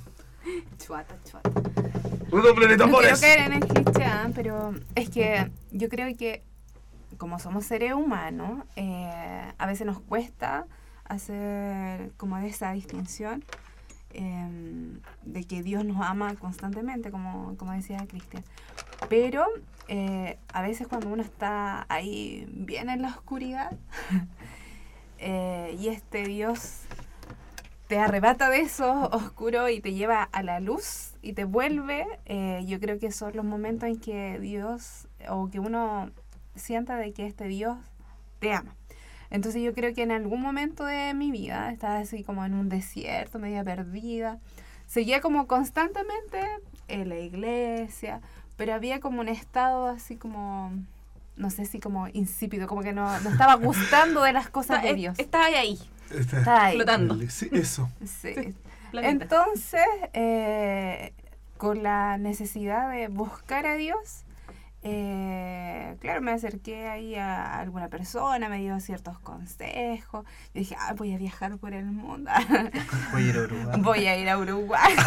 Chuata, 0.79 1.17
chuata. 1.29 1.51
Uno 2.31 2.55
planeta 2.55 2.87
No 2.87 2.97
quiero 2.99 3.19
caer 3.19 3.41
en 3.41 3.53
el 3.55 3.61
cliché, 3.67 4.05
¿ah? 4.05 4.31
pero 4.37 4.73
es 4.95 5.11
que 5.11 5.51
yo 5.73 5.89
creo 5.89 6.17
que 6.17 6.45
como 7.17 7.41
somos 7.41 7.65
seres 7.67 7.93
humanos, 7.95 8.63
eh, 8.77 9.53
a 9.59 9.67
veces 9.67 9.85
nos 9.85 9.99
cuesta 10.01 10.67
hacer 11.09 12.12
como 12.16 12.38
esa 12.38 12.73
distinción 12.73 13.44
eh, 14.11 14.99
de 15.25 15.44
que 15.44 15.62
Dios 15.62 15.85
nos 15.85 16.01
ama 16.01 16.35
constantemente, 16.37 17.11
como, 17.11 17.57
como 17.57 17.73
decía 17.73 18.07
Cristian. 18.07 18.44
Pero 19.09 19.47
eh, 19.88 20.38
a 20.53 20.62
veces 20.62 20.87
cuando 20.87 21.09
uno 21.09 21.23
está 21.23 21.87
ahí 21.88 22.47
bien 22.51 22.90
en 22.90 23.03
la 23.03 23.09
oscuridad 23.09 23.77
eh, 25.18 25.77
y 25.79 25.88
este 25.88 26.25
Dios 26.25 26.83
te 27.88 27.99
arrebata 27.99 28.51
de 28.51 28.61
eso 28.61 29.09
oscuro 29.12 29.71
y 29.71 29.81
te 29.81 29.94
lleva 29.94 30.23
a 30.23 30.42
la 30.42 30.61
luz 30.61 31.14
y 31.23 31.33
te 31.33 31.44
vuelve, 31.44 32.07
eh, 32.27 32.62
yo 32.66 32.79
creo 32.81 32.99
que 32.99 33.11
son 33.11 33.35
los 33.35 33.47
momentos 33.47 33.88
en 33.88 33.99
que 33.99 34.38
Dios 34.38 35.09
o 35.29 35.49
que 35.49 35.59
uno 35.59 36.11
sienta 36.55 36.97
de 36.97 37.14
que 37.14 37.27
este 37.27 37.49
Dios 37.49 37.79
te 38.40 38.53
ama. 38.53 38.77
Entonces 39.31 39.62
yo 39.62 39.75
creo 39.75 39.95
que 39.95 40.03
en 40.03 40.11
algún 40.12 40.41
momento 40.41 40.85
de 40.85 41.12
mi 41.14 41.31
vida 41.31 41.71
estaba 41.71 41.99
así 41.99 42.25
como 42.25 42.45
en 42.45 42.55
un 42.55 42.69
desierto, 42.69 43.38
media 43.38 43.62
perdida. 43.64 44.38
Seguía 44.87 45.21
como 45.21 45.47
constantemente 45.47 46.41
en 46.88 47.09
la 47.11 47.19
iglesia, 47.19 48.21
pero 48.57 48.73
había 48.75 49.01
como 49.01 49.21
un 49.21 49.29
estado 49.29 49.87
así 49.87 50.17
como, 50.17 50.73
no 51.37 51.51
sé 51.51 51.67
si 51.67 51.79
como 51.79 52.09
insípido, 52.09 52.67
como 52.67 52.83
que 52.83 52.93
no, 52.95 53.21
no 53.21 53.31
estaba 53.31 53.55
gustando 53.57 54.23
de 54.23 54.33
las 54.33 54.49
cosas 54.49 54.83
de 54.83 54.95
Dios. 54.95 55.19
Estaba 55.19 55.45
ahí, 55.47 55.79
Está- 56.11 56.38
Estaba 56.38 56.64
ahí. 56.64 56.77
flotando. 56.77 57.19
Sí, 57.29 57.49
eso. 57.53 57.88
Sí. 58.07 58.55
Entonces, 58.95 59.85
eh, 60.14 61.12
con 61.59 61.83
la 61.83 62.17
necesidad 62.17 62.91
de 62.91 63.09
buscar 63.09 63.67
a 63.67 63.75
Dios, 63.75 64.25
eh, 64.83 65.97
claro, 66.01 66.21
me 66.21 66.31
acerqué 66.33 66.87
ahí 66.87 67.17
a 67.17 67.59
alguna 67.59 67.88
persona, 67.88 68.49
me 68.49 68.59
dio 68.59 68.79
ciertos 68.81 69.19
consejos. 69.19 70.25
Yo 70.55 70.61
dije, 70.61 70.77
ah, 70.79 70.95
voy 70.95 71.12
a 71.14 71.19
viajar 71.19 71.59
por 71.59 71.75
el 71.75 71.87
mundo, 71.87 72.31
Voy 73.12 73.23
a 73.23 73.29
ir 73.29 73.37
a 73.37 73.43
Uruguay. 73.43 73.81
voy 73.81 74.07
a 74.07 74.17
ir 74.19 74.29
a 74.29 74.38
Uruguay. 74.38 74.95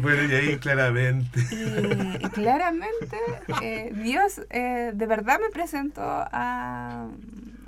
Bueno, 0.00 0.24
y 0.24 0.34
ahí 0.34 0.58
claramente. 0.58 1.40
y, 1.50 2.26
y 2.26 2.28
claramente 2.30 3.16
eh, 3.62 3.90
Dios 3.94 4.42
eh, 4.50 4.92
de 4.94 5.06
verdad 5.06 5.38
me 5.40 5.48
presentó 5.48 6.02
a, 6.04 7.08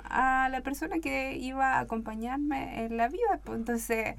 a 0.03 0.49
la 0.49 0.61
persona 0.61 0.99
que 0.99 1.35
iba 1.37 1.73
a 1.73 1.79
acompañarme 1.79 2.85
en 2.85 2.97
la 2.97 3.07
vida. 3.07 3.39
pues, 3.43 3.57
entonces... 3.57 4.15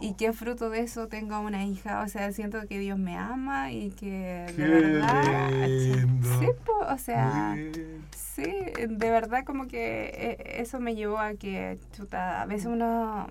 Y 0.00 0.14
que 0.14 0.32
fruto 0.32 0.70
de 0.70 0.80
eso 0.80 1.08
tenga 1.08 1.40
una 1.40 1.64
hija, 1.64 2.02
o 2.02 2.08
sea, 2.08 2.32
siento 2.32 2.66
que 2.66 2.78
Dios 2.78 2.98
me 2.98 3.16
ama 3.18 3.70
y 3.70 3.90
que 3.90 4.46
Qué 4.56 4.62
de 4.62 4.68
verdad, 4.68 5.50
lindo. 5.68 6.28
sí, 6.40 6.46
po, 6.64 6.72
o 6.88 6.96
sea, 6.98 7.52
bien. 7.54 8.02
sí, 8.16 8.42
de 8.88 9.10
verdad 9.10 9.44
como 9.44 9.66
que 9.66 10.10
eh, 10.14 10.60
eso 10.62 10.80
me 10.80 10.94
llevó 10.94 11.18
a 11.18 11.34
que, 11.34 11.78
chuta, 11.94 12.40
a 12.40 12.46
veces 12.46 12.66
uno, 12.66 13.26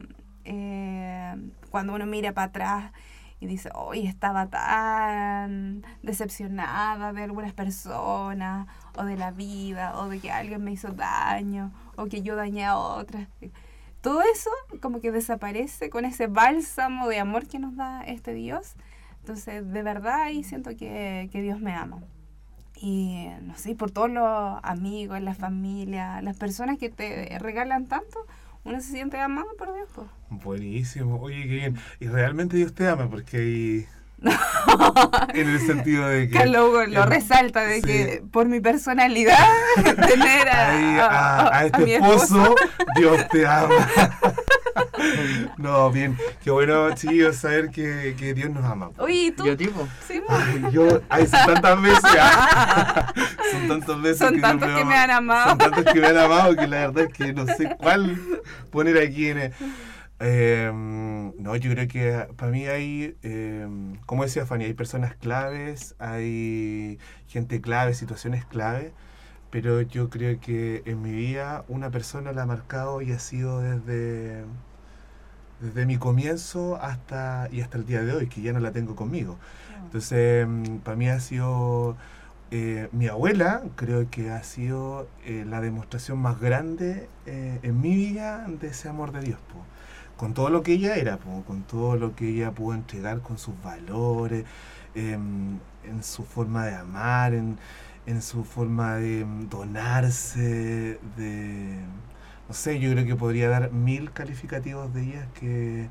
eh, 0.45 1.35
cuando 1.71 1.93
uno 1.95 2.05
mira 2.05 2.33
para 2.33 2.47
atrás 2.47 2.91
y 3.39 3.47
dice, 3.47 3.69
hoy 3.73 4.05
estaba 4.05 4.47
tan 4.47 5.81
decepcionada 6.03 7.13
de 7.13 7.23
algunas 7.23 7.53
personas, 7.53 8.67
o 8.95 9.05
de 9.05 9.15
la 9.17 9.31
vida, 9.31 9.97
o 9.97 10.09
de 10.09 10.19
que 10.19 10.29
alguien 10.29 10.63
me 10.63 10.73
hizo 10.73 10.89
daño, 10.91 11.71
o 11.95 12.05
que 12.05 12.21
yo 12.21 12.35
dañé 12.35 12.65
a 12.65 12.77
otras. 12.77 13.27
Todo 14.01 14.21
eso 14.21 14.49
como 14.81 15.01
que 15.01 15.11
desaparece 15.11 15.89
con 15.89 16.05
ese 16.05 16.27
bálsamo 16.27 17.07
de 17.07 17.19
amor 17.19 17.47
que 17.47 17.59
nos 17.59 17.75
da 17.75 18.01
este 18.03 18.33
Dios. 18.33 18.75
Entonces, 19.19 19.69
de 19.71 19.83
verdad 19.83 20.21
ahí 20.21 20.43
siento 20.43 20.71
que, 20.71 21.29
que 21.31 21.41
Dios 21.41 21.59
me 21.59 21.73
ama. 21.73 22.01
Y 22.81 23.27
no 23.41 23.57
sé, 23.57 23.75
por 23.75 23.91
todos 23.91 24.09
los 24.09 24.59
amigos, 24.63 25.21
la 25.21 25.35
familia, 25.35 26.21
las 26.21 26.37
personas 26.37 26.77
que 26.77 26.89
te 26.89 27.37
regalan 27.39 27.87
tanto, 27.87 28.25
uno 28.63 28.79
se 28.79 28.91
siente 28.91 29.19
amado 29.19 29.49
por 29.57 29.73
Dios. 29.73 29.89
Buenísimo. 30.29 31.19
Oye, 31.19 31.43
qué 31.43 31.55
bien. 31.55 31.77
Y 31.99 32.07
realmente 32.07 32.55
Dios 32.55 32.73
te 32.73 32.87
ama 32.87 33.09
porque 33.09 33.37
hay 33.37 33.87
en 35.33 35.49
el 35.49 35.59
sentido 35.65 36.07
de 36.07 36.27
que... 36.29 36.37
Carlos 36.37 36.69
Hugo 36.69 36.85
lo 36.85 37.03
el- 37.03 37.09
resalta 37.09 37.61
de 37.61 37.75
sí. 37.75 37.81
que 37.81 38.23
por 38.31 38.47
mi 38.47 38.59
personalidad 38.59 39.37
tener 39.83 40.49
a, 40.49 40.69
Ahí, 40.71 40.99
a- 40.99 41.05
a, 41.05 41.39
a 41.47 41.57
a 41.59 41.65
este 41.65 41.85
mi 41.85 41.93
esposo, 41.93 42.55
Dios 42.95 43.27
te 43.29 43.47
ama. 43.47 43.75
no, 45.57 45.91
bien, 45.91 46.17
qué 46.43 46.51
bueno, 46.51 46.93
chicos, 46.95 47.37
saber 47.37 47.69
que, 47.69 48.15
que 48.17 48.33
Dios 48.33 48.49
nos 48.49 48.63
ama. 48.65 48.91
Oye, 48.97 49.13
¿y 49.27 49.31
tú? 49.31 49.45
Yo 49.45 49.55
tipo. 49.57 49.87
Sí. 50.07 50.21
Ay, 50.27 50.63
yo, 50.71 51.01
ay, 51.09 51.25
son 51.27 51.45
tantas 51.45 51.81
veces, 51.81 52.03
ah. 52.19 53.13
son 53.51 53.67
tantas 53.67 54.01
veces 54.01 54.17
Son 54.19 54.41
tantos 54.41 54.67
que 54.69 54.81
ama. 54.81 54.89
me 54.89 54.97
han 54.97 55.11
amado. 55.11 55.49
Son 55.49 55.57
tantos 55.57 55.85
que 55.93 55.99
me 55.99 56.07
han 56.07 56.17
amado 56.17 56.55
que 56.55 56.67
la 56.67 56.77
verdad 56.87 57.05
es 57.05 57.13
que 57.13 57.33
no 57.33 57.45
sé 57.45 57.75
cuál 57.77 58.17
poner 58.71 58.97
aquí 58.97 59.29
en 59.29 59.37
el- 59.39 59.53
Eh, 60.19 60.71
no, 60.73 61.55
yo 61.55 61.71
creo 61.71 61.87
que 61.87 62.27
para 62.35 62.51
mí 62.51 62.65
hay, 62.65 63.15
eh, 63.23 63.67
como 64.05 64.23
decía 64.23 64.45
Fanny, 64.45 64.65
hay 64.65 64.73
personas 64.73 65.15
claves, 65.15 65.95
hay 65.99 66.99
gente 67.27 67.61
clave, 67.61 67.93
situaciones 67.93 68.45
clave, 68.45 68.93
pero 69.49 69.81
yo 69.81 70.09
creo 70.09 70.39
que 70.39 70.83
en 70.85 71.01
mi 71.01 71.11
vida 71.11 71.63
una 71.69 71.89
persona 71.89 72.33
la 72.33 72.43
ha 72.43 72.45
marcado 72.45 73.01
y 73.01 73.11
ha 73.13 73.19
sido 73.19 73.61
desde, 73.61 74.43
desde 75.61 75.85
mi 75.85 75.97
comienzo 75.97 76.77
hasta 76.81 77.47
y 77.51 77.61
hasta 77.61 77.77
el 77.77 77.85
día 77.85 78.03
de 78.03 78.13
hoy, 78.13 78.27
que 78.27 78.41
ya 78.41 78.53
no 78.53 78.59
la 78.59 78.71
tengo 78.71 78.95
conmigo. 78.95 79.37
Entonces, 79.85 80.47
mm, 80.47 80.77
para 80.79 80.97
mí 80.97 81.09
ha 81.09 81.19
sido 81.19 81.97
eh, 82.51 82.89
mi 82.91 83.07
abuela, 83.07 83.63
creo 83.75 84.09
que 84.09 84.31
ha 84.31 84.43
sido 84.43 85.07
eh, 85.23 85.45
la 85.47 85.61
demostración 85.61 86.17
más 86.19 86.39
grande 86.39 87.07
eh, 87.27 87.59
en 87.61 87.79
mi 87.79 87.95
vida 87.95 88.47
de 88.47 88.67
ese 88.69 88.89
amor 88.89 89.11
de 89.11 89.21
Dios. 89.21 89.39
po. 89.51 89.63
Con 90.19 90.33
todo 90.33 90.49
lo 90.49 90.63
que 90.63 90.73
ella 90.73 90.95
era, 90.97 91.17
con 91.17 91.63
todo 91.63 91.95
lo 91.95 92.15
que 92.15 92.29
ella 92.29 92.51
pudo 92.51 92.75
entregar, 92.75 93.21
con 93.21 93.37
sus 93.37 93.55
valores, 93.63 94.45
em, 94.95 95.59
en 95.85 96.03
su 96.03 96.25
forma 96.25 96.65
de 96.65 96.75
amar, 96.75 97.33
en, 97.33 97.57
en 98.05 98.21
su 98.21 98.43
forma 98.43 98.95
de 98.97 99.25
mm, 99.25 99.49
donarse, 99.49 100.99
de... 101.17 101.79
No 102.47 102.53
sé, 102.55 102.79
yo 102.79 102.91
creo 102.91 103.05
que 103.05 103.15
podría 103.15 103.47
dar 103.49 103.71
mil 103.71 104.11
calificativos 104.11 104.93
de 104.93 105.03
ella 105.03 105.27
que, 105.39 105.87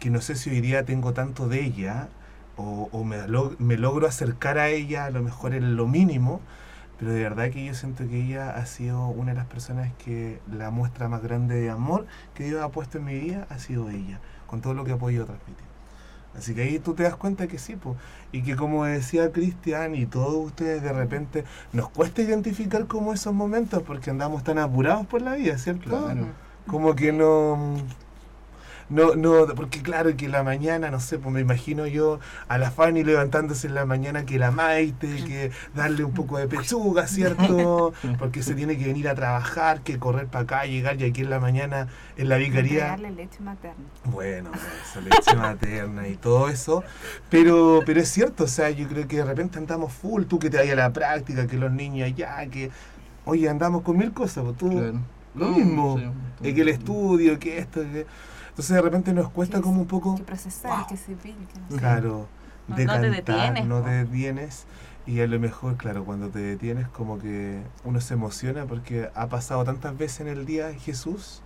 que 0.00 0.10
no 0.10 0.20
sé 0.20 0.34
si 0.36 0.50
hoy 0.50 0.60
día 0.60 0.84
tengo 0.84 1.12
tanto 1.14 1.48
de 1.48 1.62
ella 1.64 2.08
o, 2.56 2.88
o 2.92 3.04
me, 3.04 3.28
lo- 3.28 3.54
me 3.58 3.76
logro 3.78 4.06
acercar 4.08 4.58
a 4.58 4.68
ella 4.68 5.04
a 5.06 5.10
lo 5.10 5.22
mejor 5.22 5.54
en 5.54 5.76
lo 5.76 5.86
mínimo, 5.86 6.40
pero 7.00 7.12
de 7.12 7.22
verdad 7.22 7.50
que 7.50 7.64
yo 7.64 7.72
siento 7.72 8.06
que 8.06 8.22
ella 8.22 8.50
ha 8.50 8.66
sido 8.66 9.06
una 9.06 9.32
de 9.32 9.38
las 9.38 9.46
personas 9.46 9.90
que 10.04 10.38
la 10.52 10.70
muestra 10.70 11.08
más 11.08 11.22
grande 11.22 11.58
de 11.58 11.70
amor 11.70 12.06
que 12.34 12.44
Dios 12.44 12.62
ha 12.62 12.68
puesto 12.68 12.98
en 12.98 13.06
mi 13.06 13.18
vida 13.18 13.46
ha 13.48 13.58
sido 13.58 13.88
ella, 13.88 14.20
con 14.46 14.60
todo 14.60 14.74
lo 14.74 14.84
que 14.84 14.92
ha 14.92 14.98
podido 14.98 15.24
transmitir. 15.24 15.64
Así 16.36 16.54
que 16.54 16.60
ahí 16.60 16.78
tú 16.78 16.92
te 16.92 17.04
das 17.04 17.16
cuenta 17.16 17.46
que 17.46 17.58
sí, 17.58 17.74
po. 17.74 17.96
y 18.32 18.42
que 18.42 18.54
como 18.54 18.84
decía 18.84 19.32
Cristian 19.32 19.94
y 19.94 20.04
todos 20.04 20.44
ustedes 20.44 20.82
de 20.82 20.92
repente 20.92 21.44
nos 21.72 21.88
cuesta 21.88 22.20
identificar 22.20 22.86
como 22.86 23.14
esos 23.14 23.32
momentos 23.32 23.82
porque 23.82 24.10
andamos 24.10 24.44
tan 24.44 24.58
apurados 24.58 25.06
por 25.06 25.22
la 25.22 25.36
vida, 25.36 25.56
¿cierto? 25.56 25.88
Claro. 25.88 26.26
Como 26.66 26.94
que 26.94 27.12
no... 27.12 27.76
No, 28.90 29.14
no, 29.14 29.46
porque 29.54 29.82
claro 29.82 30.16
que 30.16 30.28
la 30.28 30.42
mañana, 30.42 30.90
no 30.90 30.98
sé, 30.98 31.18
pues 31.18 31.32
me 31.32 31.40
imagino 31.40 31.86
yo 31.86 32.18
a 32.48 32.58
la 32.58 32.72
Fanny 32.72 33.04
levantándose 33.04 33.68
en 33.68 33.74
la 33.76 33.86
mañana 33.86 34.26
que 34.26 34.36
la 34.36 34.50
Maite, 34.50 35.24
que 35.24 35.52
darle 35.76 36.02
un 36.02 36.12
poco 36.12 36.38
de 36.38 36.48
pechuga, 36.48 37.06
¿cierto? 37.06 37.92
Porque 38.18 38.42
se 38.42 38.54
tiene 38.54 38.76
que 38.76 38.86
venir 38.86 39.08
a 39.08 39.14
trabajar, 39.14 39.82
que 39.82 39.98
correr 40.00 40.26
para 40.26 40.42
acá, 40.42 40.66
llegar 40.66 41.00
y 41.00 41.04
aquí 41.04 41.20
en 41.20 41.30
la 41.30 41.38
mañana 41.38 41.86
en 42.16 42.28
la 42.28 42.36
vicaría. 42.36 42.94
Entregarle 42.94 43.10
leche 43.12 43.40
materna. 43.40 43.84
Bueno, 44.06 44.50
eso, 44.84 45.00
leche 45.00 45.36
materna 45.36 46.08
y 46.08 46.16
todo 46.16 46.48
eso. 46.48 46.82
Pero, 47.28 47.82
pero 47.86 48.00
es 48.00 48.08
cierto, 48.08 48.44
o 48.44 48.48
sea, 48.48 48.70
yo 48.70 48.88
creo 48.88 49.06
que 49.06 49.18
de 49.18 49.24
repente 49.24 49.58
andamos 49.58 49.92
full, 49.92 50.24
tú 50.24 50.40
que 50.40 50.50
te 50.50 50.56
vayas 50.56 50.72
a 50.72 50.76
la 50.76 50.92
práctica, 50.92 51.46
que 51.46 51.56
los 51.56 51.70
niños 51.70 52.06
allá, 52.06 52.44
que. 52.50 52.70
Oye, 53.24 53.48
andamos 53.48 53.82
con 53.82 53.96
mil 53.98 54.12
cosas, 54.12 54.42
pues 54.42 54.56
tú. 54.56 54.70
Claro. 54.70 55.00
Lo 55.32 55.48
mismo. 55.50 55.96
sí. 55.96 56.48
eh, 56.48 56.54
que 56.54 56.62
el 56.62 56.68
estudio, 56.70 57.38
que 57.38 57.58
esto, 57.58 57.82
que. 57.82 58.06
Entonces 58.60 58.76
de 58.76 58.82
repente 58.82 59.12
nos 59.14 59.30
cuesta 59.30 59.56
Que 59.56 59.62
como 59.62 59.80
un 59.80 59.86
poco. 59.86 60.16
Que 60.16 60.22
procesar, 60.22 60.86
que 60.86 60.96
civil, 60.98 61.34
que 61.50 61.60
no. 61.70 61.78
Claro, 61.78 62.28
No- 62.68 62.76
de 62.76 62.84
no 62.84 62.92
te 62.92 63.00
cantar, 63.00 63.10
detienes, 63.16 63.66
no 63.66 63.80
te 63.80 63.90
detienes. 63.90 64.66
Y 65.06 65.20
a 65.22 65.26
lo 65.26 65.40
mejor, 65.40 65.78
claro, 65.78 66.04
cuando 66.04 66.28
te 66.28 66.40
detienes, 66.40 66.86
como 66.88 67.18
que 67.18 67.62
uno 67.84 68.02
se 68.02 68.12
emociona 68.14 68.66
porque 68.66 69.08
ha 69.14 69.28
pasado 69.28 69.64
tantas 69.64 69.96
veces 69.96 70.20
en 70.20 70.28
el 70.28 70.44
día 70.44 70.74
Jesús 70.74 71.40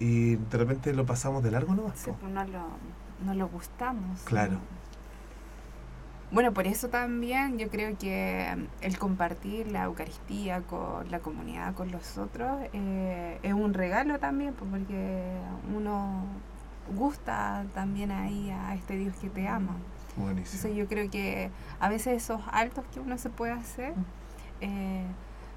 y 0.00 0.34
de 0.34 0.58
repente 0.58 0.92
lo 0.94 1.06
pasamos 1.06 1.44
de 1.44 1.52
largo 1.52 1.76
nomás. 1.76 1.96
Sí, 1.96 2.10
pues 2.20 2.32
no 2.32 2.44
lo, 2.44 2.64
no 3.24 3.34
lo 3.34 3.46
gustamos. 3.46 4.18
Claro. 4.24 4.58
¿No? 6.34 6.36
Bueno, 6.36 6.52
por 6.52 6.66
eso 6.66 6.88
también 6.88 7.58
yo 7.58 7.68
creo 7.68 7.96
que 7.96 8.66
el 8.80 8.98
compartir 8.98 9.70
la 9.70 9.84
Eucaristía 9.84 10.62
con 10.62 11.10
la 11.10 11.20
comunidad, 11.20 11.74
con 11.74 11.90
los 11.92 12.18
otros, 12.18 12.60
eh, 12.72 13.38
es 13.42 13.52
un 13.52 13.72
regalo 13.72 14.18
también, 14.18 14.54
pues, 14.54 14.70
porque 14.70 15.38
uno 15.74 16.24
gusta 16.96 17.64
también 17.72 18.10
ahí 18.10 18.50
a 18.50 18.74
este 18.74 18.96
Dios 18.96 19.16
que 19.16 19.30
te 19.30 19.48
ama. 19.48 19.76
Buenísimo. 20.16 20.44
Entonces 20.44 20.76
yo 20.76 20.86
creo 20.86 21.10
que 21.10 21.50
a 21.80 21.88
veces 21.88 22.22
esos 22.22 22.40
altos 22.50 22.84
que 22.92 23.00
uno 23.00 23.16
se 23.18 23.30
puede 23.30 23.52
hacer 23.52 23.94
eh, 24.60 25.04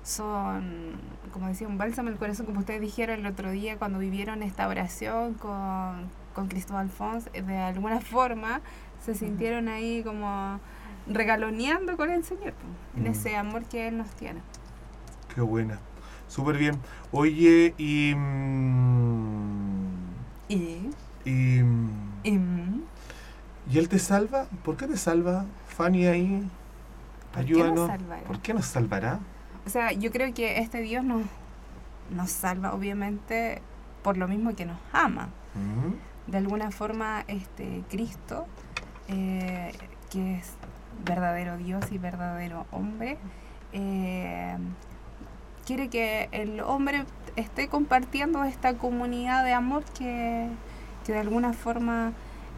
son, 0.03 0.93
como 1.33 1.47
decía, 1.47 1.67
un 1.67 1.77
bálsamo 1.77 2.09
al 2.09 2.17
corazón, 2.17 2.45
como 2.45 2.59
ustedes 2.59 2.81
dijeron 2.81 3.19
el 3.19 3.25
otro 3.25 3.51
día 3.51 3.77
cuando 3.77 3.99
vivieron 3.99 4.41
esta 4.41 4.67
oración 4.67 5.33
con, 5.33 6.09
con 6.33 6.47
Cristóbal 6.47 6.89
Fons, 6.89 7.29
de 7.33 7.57
alguna 7.57 7.99
forma 7.99 8.61
se 9.03 9.15
sintieron 9.15 9.67
ahí 9.67 10.03
como 10.03 10.59
regaloneando 11.07 11.95
con 11.97 12.09
el 12.11 12.23
Señor, 12.23 12.53
en 12.95 13.03
Mm. 13.03 13.07
ese 13.07 13.35
amor 13.37 13.63
que 13.65 13.87
Él 13.87 13.97
nos 13.97 14.09
tiene. 14.11 14.41
Qué 15.33 15.41
buena. 15.41 15.79
Súper 16.27 16.57
bien. 16.57 16.79
Oye, 17.11 17.73
y. 17.77 18.13
mm, 18.15 19.87
Y, 20.49 20.89
y, 21.25 21.61
mm, 21.63 21.89
y, 22.23 22.39
¿y 23.69 23.77
él 23.77 23.89
te 23.89 23.99
salva? 23.99 24.45
¿Por 24.63 24.77
qué 24.77 24.87
te 24.87 24.95
salva? 24.97 25.45
Fanny 25.67 26.05
ahí. 26.07 26.49
¿Por 27.33 27.45
qué 27.45 27.53
nos 27.53 27.89
Ayúdanos. 27.89 27.91
¿Por 28.25 28.39
qué 28.39 28.53
nos 28.53 28.65
salvará? 28.65 29.19
O 29.65 29.69
sea, 29.69 29.91
yo 29.91 30.09
creo 30.11 30.33
que 30.33 30.59
este 30.59 30.79
Dios 30.81 31.03
nos, 31.03 31.23
nos 32.09 32.29
salva, 32.31 32.73
obviamente, 32.73 33.61
por 34.03 34.15
lo 34.17 34.27
mismo 34.29 34.55
que 34.55 34.65
nos 34.65 34.77
ama. 34.93 35.29
Mm, 35.55 36.31
de 36.31 36.37
alguna 36.37 36.71
forma 36.71 37.25
este 37.27 37.83
Cristo, 37.89 38.47
eh, 39.07 39.71
que 40.09 40.35
es 40.35 40.53
verdadero 41.05 41.57
Dios 41.57 41.85
y 41.91 41.97
verdadero 41.97 42.65
hombre, 42.71 43.17
eh, 43.71 44.57
quiere 45.65 45.89
que 45.89 46.27
el 46.31 46.59
hombre 46.59 47.05
esté 47.35 47.69
compartiendo 47.69 48.43
esta 48.43 48.73
comunidad 48.73 49.45
de 49.45 49.53
amor 49.53 49.83
que, 49.97 50.49
que 51.05 51.13
de 51.13 51.19
alguna 51.19 51.53
forma 51.53 52.13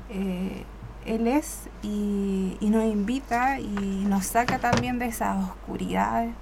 eh, 0.09 0.63
Él 1.05 1.27
es 1.27 1.69
y, 1.83 2.57
nos 2.62 2.83
invita 2.83 3.59
y 3.59 4.05
nos 4.07 4.25
saca 4.25 4.59
también 4.59 4.99
de 4.99 5.05
esas 5.05 5.43
oscuridades 5.43 6.33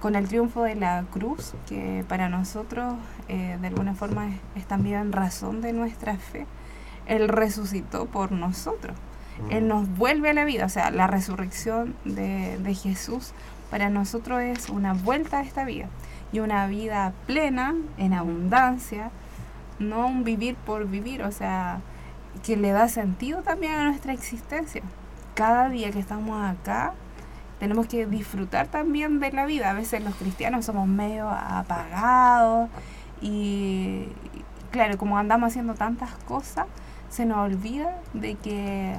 con 0.00 0.14
el 0.14 0.28
triunfo 0.28 0.62
de 0.62 0.76
la 0.76 1.04
cruz, 1.10 1.54
que 1.68 2.04
para 2.08 2.28
nosotros 2.28 2.94
de 3.28 3.66
alguna 3.66 3.94
forma 3.94 4.28
es, 4.28 4.36
es 4.56 4.66
también 4.66 5.12
razón 5.12 5.60
de 5.60 5.72
nuestra 5.72 6.16
fe. 6.16 6.46
Él 7.10 7.28
resucitó 7.28 8.06
por 8.06 8.32
nosotros. 8.32 8.96
mm. 9.48 9.52
Él 9.52 9.68
nos 9.68 9.88
vuelve 9.96 10.30
a 10.30 10.32
la 10.32 10.44
vida. 10.44 10.64
O 10.64 10.68
sea, 10.70 10.90
la 10.90 11.06
resurrección 11.06 11.94
de, 12.04 12.56
de 12.58 12.74
Jesús 12.74 13.32
para 13.70 13.90
nosotros 13.90 14.40
es 14.40 14.70
una 14.70 14.94
vuelta 14.94 15.38
a 15.38 15.42
esta 15.42 15.64
vida. 15.64 15.88
Y 16.32 16.38
una 16.38 16.66
vida 16.68 17.12
plena, 17.26 17.74
en 17.98 18.14
abundancia, 18.14 19.10
no 19.78 20.06
un 20.06 20.24
vivir 20.24 20.54
por 20.54 20.86
vivir. 20.86 21.22
O 21.22 21.32
sea, 21.32 21.80
que 22.44 22.56
le 22.56 22.70
da 22.70 22.88
sentido 22.88 23.42
también 23.42 23.74
a 23.74 23.84
nuestra 23.84 24.12
existencia. 24.12 24.82
Cada 25.34 25.68
día 25.68 25.90
que 25.90 25.98
estamos 25.98 26.42
acá, 26.42 26.94
tenemos 27.58 27.86
que 27.86 28.06
disfrutar 28.06 28.68
también 28.68 29.20
de 29.20 29.32
la 29.32 29.46
vida. 29.46 29.70
A 29.70 29.74
veces 29.74 30.02
los 30.02 30.14
cristianos 30.14 30.64
somos 30.64 30.88
medio 30.88 31.28
apagados 31.28 32.70
y 33.20 34.06
claro, 34.70 34.96
como 34.96 35.18
andamos 35.18 35.48
haciendo 35.48 35.74
tantas 35.74 36.10
cosas, 36.26 36.66
se 37.10 37.26
nos 37.26 37.38
olvida 37.38 37.98
de 38.14 38.36
que 38.36 38.96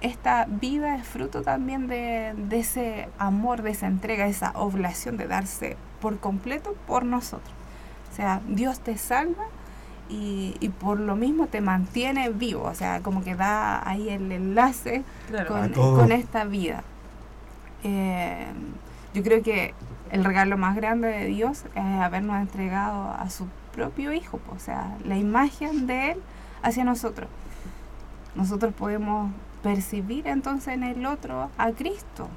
esta 0.00 0.46
vida 0.46 0.96
es 0.96 1.06
fruto 1.06 1.42
también 1.42 1.86
de, 1.86 2.34
de 2.36 2.58
ese 2.58 3.08
amor, 3.18 3.62
de 3.62 3.70
esa 3.70 3.86
entrega, 3.86 4.24
de 4.24 4.30
esa 4.30 4.52
oblación 4.54 5.16
de 5.16 5.26
darse 5.26 5.76
por 6.00 6.18
completo 6.18 6.74
por 6.86 7.04
nosotros. 7.04 7.54
O 8.10 8.16
sea, 8.16 8.40
Dios 8.48 8.80
te 8.80 8.96
salva 8.96 9.44
y, 10.08 10.56
y 10.58 10.70
por 10.70 10.98
lo 10.98 11.16
mismo 11.16 11.46
te 11.46 11.60
mantiene 11.60 12.30
vivo, 12.30 12.64
o 12.64 12.74
sea, 12.74 13.00
como 13.00 13.22
que 13.22 13.34
da 13.36 13.86
ahí 13.88 14.08
el 14.08 14.32
enlace 14.32 15.04
Claro. 15.28 15.70
Con, 15.74 16.10
esta 16.10 16.44
vida. 16.44 16.82
Eh, 17.84 18.46
yo 19.14 19.22
creo 19.22 19.42
que 19.42 19.74
el 20.10 20.24
regalo 20.24 20.56
más 20.56 20.74
grande 20.74 21.08
de 21.08 21.26
Dios 21.26 21.64
es 21.74 22.00
habernos 22.00 22.40
entregado 22.40 23.10
a 23.12 23.30
su 23.30 23.46
propio 23.74 24.12
Hijo, 24.12 24.40
o 24.54 24.58
sea, 24.58 24.96
la 25.04 25.16
imagen 25.16 25.86
de 25.86 26.12
Él 26.12 26.22
hacia 26.62 26.84
nosotros. 26.84 27.28
Nosotros 28.34 28.72
podemos 28.74 29.32
percibir 29.62 30.26
entonces 30.26 30.74
en 30.74 30.82
el 30.82 31.06
otro 31.06 31.50
a 31.58 31.72
Cristo, 31.72 32.28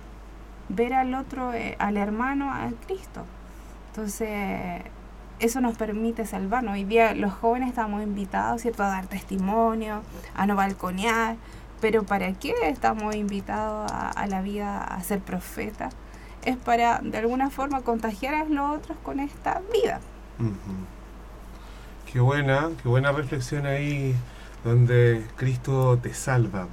ver 0.69 0.93
al 0.93 1.13
otro, 1.13 1.53
eh, 1.53 1.75
al 1.79 1.97
hermano 1.97 2.51
a 2.51 2.69
Cristo. 2.86 3.25
Entonces, 3.89 4.82
eso 5.39 5.62
nos 5.62 5.77
permite 5.77 6.25
salvarnos. 6.25 6.73
Hoy 6.73 6.84
día 6.84 7.13
los 7.13 7.34
jóvenes 7.34 7.69
estamos 7.69 8.01
invitados, 8.01 8.62
¿cierto?, 8.62 8.84
a 8.84 8.88
dar 8.88 9.08
testimonio, 9.08 10.01
a 10.36 10.47
no 10.47 10.56
balconear, 10.56 11.36
pero 11.79 12.03
¿para 12.03 12.34
qué 12.34 12.53
estamos 12.63 13.15
invitados 13.15 13.91
a, 13.91 14.25
la 14.27 14.41
vida 14.41 14.84
a 14.84 15.03
ser 15.03 15.19
profetas? 15.19 15.93
Es 16.43 16.58
para, 16.58 16.99
de 16.99 17.17
alguna 17.17 17.49
forma, 17.49 17.82
contagiar 17.82 18.36
a 18.36 18.45
los 18.45 18.77
otros 18.77 18.97
con 19.03 19.19
esta 19.19 19.62
vida. 19.71 19.99
Qué 22.12 22.19
buena, 22.19 22.69
qué 22.82 22.89
buena 22.89 23.12
reflexión 23.12 23.65
ahí 23.65 24.15
donde 24.63 25.23
Cristo 25.36 25.97
te 26.02 26.13
salva. 26.13 26.67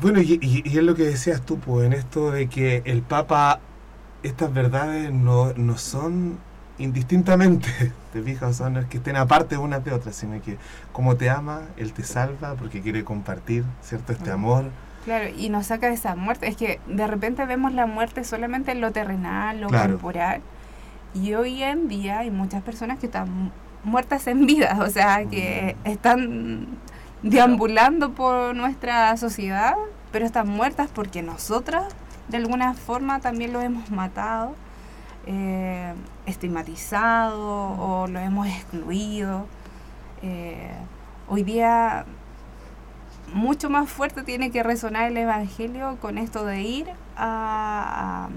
Bueno, 0.00 0.20
y, 0.20 0.38
y- 0.40 0.62
y 0.64 0.78
es 0.78 0.84
lo 0.84 0.94
que 0.94 1.04
decías 1.04 1.42
tú, 1.42 1.58
pues, 1.58 1.86
en 1.86 1.92
esto 1.92 2.30
de 2.30 2.48
que 2.48 2.82
el 2.84 3.02
Papa, 3.02 3.60
estas 4.22 4.52
verdades 4.52 5.12
no, 5.12 5.52
no 5.54 5.76
son 5.78 6.38
indistintamente, 6.78 7.68
te 8.12 8.22
fijas, 8.22 8.50
o 8.50 8.52
sea, 8.52 8.70
no 8.70 8.80
es 8.80 8.86
que 8.86 8.98
estén 8.98 9.16
aparte 9.16 9.56
unas 9.56 9.84
de 9.84 9.92
otras, 9.92 10.14
sino 10.16 10.40
que 10.42 10.56
como 10.92 11.16
te 11.16 11.28
ama, 11.30 11.62
Él 11.76 11.92
te 11.92 12.04
salva 12.04 12.54
porque 12.54 12.80
quiere 12.80 13.04
compartir, 13.04 13.64
¿cierto? 13.82 14.12
Este 14.12 14.30
amor. 14.30 14.64
Claro, 15.04 15.28
y 15.36 15.48
nos 15.48 15.66
saca 15.66 15.88
de 15.88 15.94
esa 15.94 16.14
muerte. 16.16 16.46
Es 16.48 16.56
que 16.56 16.80
de 16.86 17.06
repente 17.06 17.44
vemos 17.46 17.72
la 17.72 17.86
muerte 17.86 18.24
solamente 18.24 18.72
en 18.72 18.80
lo 18.80 18.92
terrenal, 18.92 19.60
lo 19.60 19.68
Claro. 19.68 19.92
corporal. 19.94 20.40
Y 21.14 21.32
hoy 21.34 21.62
en 21.62 21.88
día 21.88 22.18
hay 22.20 22.30
muchas 22.30 22.62
personas 22.62 22.98
que 22.98 23.06
están 23.06 23.30
mu- 23.32 23.50
muertas 23.84 24.26
en 24.26 24.44
vida, 24.46 24.78
o 24.80 24.90
sea, 24.90 25.24
que 25.24 25.76
Mm. 25.84 25.88
están 25.88 26.66
deambulando 27.22 28.12
por 28.12 28.54
nuestra 28.54 29.16
sociedad, 29.16 29.74
pero 30.12 30.26
están 30.26 30.48
muertas 30.48 30.88
porque 30.92 31.22
nosotras 31.22 31.86
de 32.28 32.36
alguna 32.36 32.74
forma 32.74 33.20
también 33.20 33.52
lo 33.52 33.60
hemos 33.60 33.90
matado, 33.90 34.54
eh, 35.26 35.94
estigmatizado 36.26 37.70
o 37.78 38.06
lo 38.06 38.18
hemos 38.20 38.46
excluido. 38.46 39.46
Eh, 40.22 40.72
hoy 41.28 41.42
día 41.42 42.04
mucho 43.32 43.70
más 43.70 43.90
fuerte 43.90 44.22
tiene 44.22 44.50
que 44.50 44.62
resonar 44.62 45.10
el 45.10 45.16
Evangelio 45.16 45.98
con 46.00 46.18
esto 46.18 46.44
de 46.44 46.62
ir 46.62 46.86
a 47.16 48.28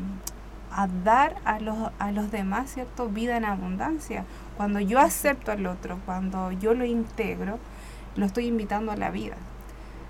dar 1.04 1.36
a 1.46 1.60
los, 1.60 1.92
a 2.00 2.12
los 2.12 2.32
demás, 2.32 2.72
¿cierto? 2.74 3.10
Vida 3.10 3.38
en 3.38 3.46
abundancia. 3.46 4.26
Cuando 4.58 4.80
yo 4.80 5.00
acepto 5.00 5.52
al 5.52 5.66
otro, 5.66 6.00
cuando 6.06 6.52
yo 6.52 6.74
lo 6.74 6.86
integro, 6.86 7.60
lo 8.16 8.26
estoy 8.26 8.48
invitando 8.48 8.92
a 8.92 8.96
la 8.96 9.12
vida. 9.12 9.36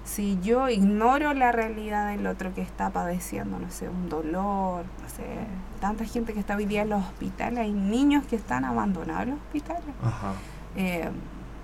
Si 0.03 0.39
yo 0.41 0.67
ignoro 0.67 1.33
la 1.33 1.51
realidad 1.51 2.09
del 2.09 2.25
otro 2.25 2.53
que 2.53 2.61
está 2.61 2.89
padeciendo, 2.89 3.59
no 3.59 3.69
sé, 3.69 3.87
un 3.87 4.09
dolor, 4.09 4.85
no 5.01 5.09
sé, 5.09 5.23
tanta 5.79 6.05
gente 6.05 6.33
que 6.33 6.39
está 6.39 6.55
hoy 6.55 6.65
día 6.65 6.81
en 6.81 6.89
los 6.89 7.03
hospitales, 7.05 7.59
hay 7.59 7.71
niños 7.71 8.25
que 8.25 8.35
están 8.35 8.65
abandonados 8.65 9.23
en 9.23 9.29
los 9.31 9.39
hospitales 9.39 9.83
Ajá. 10.03 10.33
eh, 10.75 11.09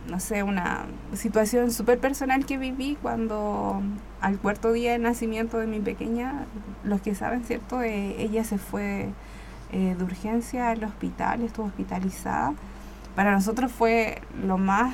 no 0.07 0.19
sé, 0.19 0.43
una 0.43 0.85
situación 1.13 1.71
súper 1.71 1.99
personal 1.99 2.45
que 2.45 2.57
viví 2.57 2.97
cuando 3.01 3.81
al 4.21 4.39
cuarto 4.39 4.71
día 4.71 4.93
de 4.93 4.99
nacimiento 4.99 5.57
de 5.57 5.67
mi 5.67 5.79
pequeña, 5.79 6.45
los 6.83 7.01
que 7.01 7.13
saben, 7.13 7.43
¿cierto? 7.43 7.81
Eh, 7.81 8.15
ella 8.19 8.43
se 8.43 8.57
fue 8.57 9.09
eh, 9.71 9.95
de 9.97 10.03
urgencia 10.03 10.69
al 10.69 10.83
hospital, 10.83 11.41
estuvo 11.41 11.65
hospitalizada. 11.65 12.53
Para 13.15 13.31
nosotros 13.31 13.71
fue 13.71 14.21
lo 14.45 14.57
más 14.57 14.93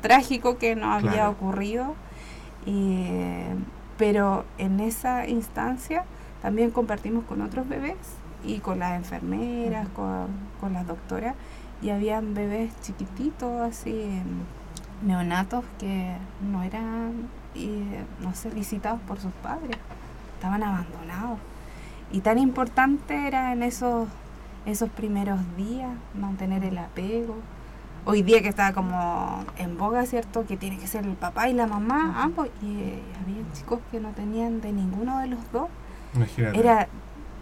trágico 0.00 0.58
que 0.58 0.76
nos 0.76 0.96
había 0.96 1.10
Claro. 1.12 1.30
ocurrido, 1.30 1.94
eh, 2.66 3.54
pero 3.98 4.44
en 4.58 4.80
esa 4.80 5.26
instancia 5.28 6.04
también 6.42 6.70
compartimos 6.70 7.24
con 7.24 7.42
otros 7.42 7.68
bebés 7.68 7.96
y 8.44 8.58
con 8.58 8.78
las 8.78 8.96
enfermeras, 8.96 9.88
con, 9.90 10.28
con 10.60 10.72
las 10.72 10.86
doctoras 10.86 11.34
y 11.82 11.90
habían 11.90 12.34
bebés 12.34 12.72
chiquititos, 12.82 13.60
así, 13.60 14.20
neonatos, 15.02 15.64
que 15.78 16.14
no 16.50 16.62
eran, 16.62 17.12
eh, 17.54 18.04
no 18.20 18.34
sé, 18.34 18.50
visitados 18.50 19.00
por 19.06 19.18
sus 19.18 19.32
padres, 19.42 19.76
estaban 20.34 20.62
abandonados. 20.62 21.38
Y 22.12 22.20
tan 22.20 22.38
importante 22.38 23.26
era 23.26 23.52
en 23.52 23.62
esos, 23.62 24.08
esos 24.66 24.90
primeros 24.90 25.38
días 25.56 25.90
mantener 26.14 26.64
el 26.64 26.76
apego. 26.78 27.36
Hoy 28.06 28.22
día 28.22 28.40
que 28.42 28.48
está 28.48 28.72
como 28.72 29.44
en 29.58 29.76
boga, 29.76 30.06
¿cierto? 30.06 30.46
Que 30.46 30.56
tiene 30.56 30.78
que 30.78 30.86
ser 30.86 31.04
el 31.04 31.12
papá 31.14 31.48
y 31.48 31.52
la 31.54 31.66
mamá, 31.66 32.22
ambos. 32.22 32.48
Y 32.62 32.80
eh, 32.80 33.02
había 33.22 33.42
chicos 33.52 33.80
que 33.90 34.00
no 34.00 34.10
tenían 34.10 34.60
de 34.60 34.72
ninguno 34.72 35.18
de 35.20 35.28
los 35.28 35.52
dos 35.52 35.68
Imagínate. 36.14 36.58
era 36.58 36.88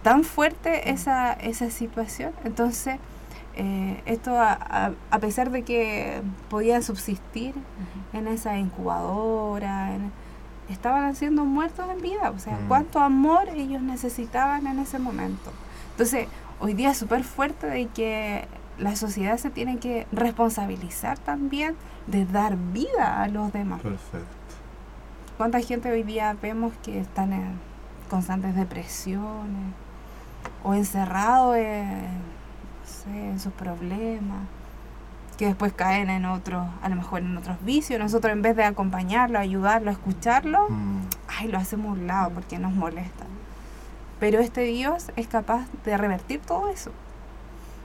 tan 0.02 0.24
fuerte 0.24 0.90
esa, 0.90 1.32
esa 1.32 1.70
situación. 1.70 2.32
Entonces, 2.44 2.98
eh, 3.54 4.02
esto 4.06 4.38
a, 4.38 4.52
a- 4.52 4.92
a 5.10 5.18
pesar 5.20 5.50
de 5.50 5.62
que 5.62 6.22
podían 6.50 6.82
subsistir 6.82 7.54
en 8.12 8.26
esa 8.28 8.58
incubadora, 8.58 9.94
en- 9.94 10.12
estaban 10.68 11.14
siendo 11.16 11.44
muertos 11.44 11.86
en 11.90 12.02
vida. 12.02 12.30
O 12.30 12.38
sea, 12.38 12.54
Mm. 12.54 12.68
cuánto 12.68 13.00
amor 13.00 13.48
ellos 13.54 13.80
necesitaban 13.80 14.66
en 14.66 14.78
ese 14.80 14.98
momento. 14.98 15.50
Entonces, 15.92 16.26
hoy 16.60 16.74
día 16.74 16.90
es 16.90 16.98
súper 16.98 17.22
fuerte 17.24 17.66
de 17.68 17.86
que 17.86 18.46
la 18.78 18.94
sociedad 18.96 19.36
se 19.38 19.50
tiene 19.50 19.78
que 19.78 20.06
responsabilizar 20.12 21.18
también 21.18 21.76
de 22.06 22.24
dar 22.26 22.56
vida 22.56 23.22
a 23.22 23.28
los 23.28 23.52
demás. 23.52 23.80
Perfecto. 23.80 24.26
¿Cuánta 25.36 25.60
gente 25.60 25.90
hoy 25.90 26.02
día 26.02 26.36
vemos 26.40 26.72
que 26.82 26.98
están 27.00 27.32
en 27.32 27.58
constantes 28.10 28.54
depresiones 28.56 29.72
o 30.64 30.74
encerrados 30.74 31.56
en, 31.56 31.88
no 32.02 32.86
sé, 32.86 33.28
en 33.30 33.38
sus 33.40 33.52
problemas? 33.52 34.40
Que 35.36 35.46
después 35.46 35.72
caen 35.72 36.10
en 36.10 36.24
otros, 36.24 36.66
a 36.82 36.88
lo 36.88 36.96
mejor 36.96 37.20
en 37.20 37.36
otros 37.36 37.56
vicios. 37.64 38.00
Nosotros 38.00 38.32
en 38.32 38.42
vez 38.42 38.56
de 38.56 38.64
acompañarlo, 38.64 39.38
ayudarlo, 39.38 39.90
escucharlo, 39.92 40.68
Mm. 40.68 41.02
ay, 41.28 41.48
lo 41.48 41.58
hacemos 41.58 41.90
a 41.90 41.92
un 42.00 42.06
lado 42.08 42.30
porque 42.30 42.58
nos 42.58 42.72
molesta. 42.72 43.24
Pero 44.18 44.40
este 44.40 44.62
Dios 44.62 45.12
es 45.14 45.28
capaz 45.28 45.66
de 45.84 45.96
revertir 45.96 46.40
todo 46.40 46.68
eso, 46.68 46.90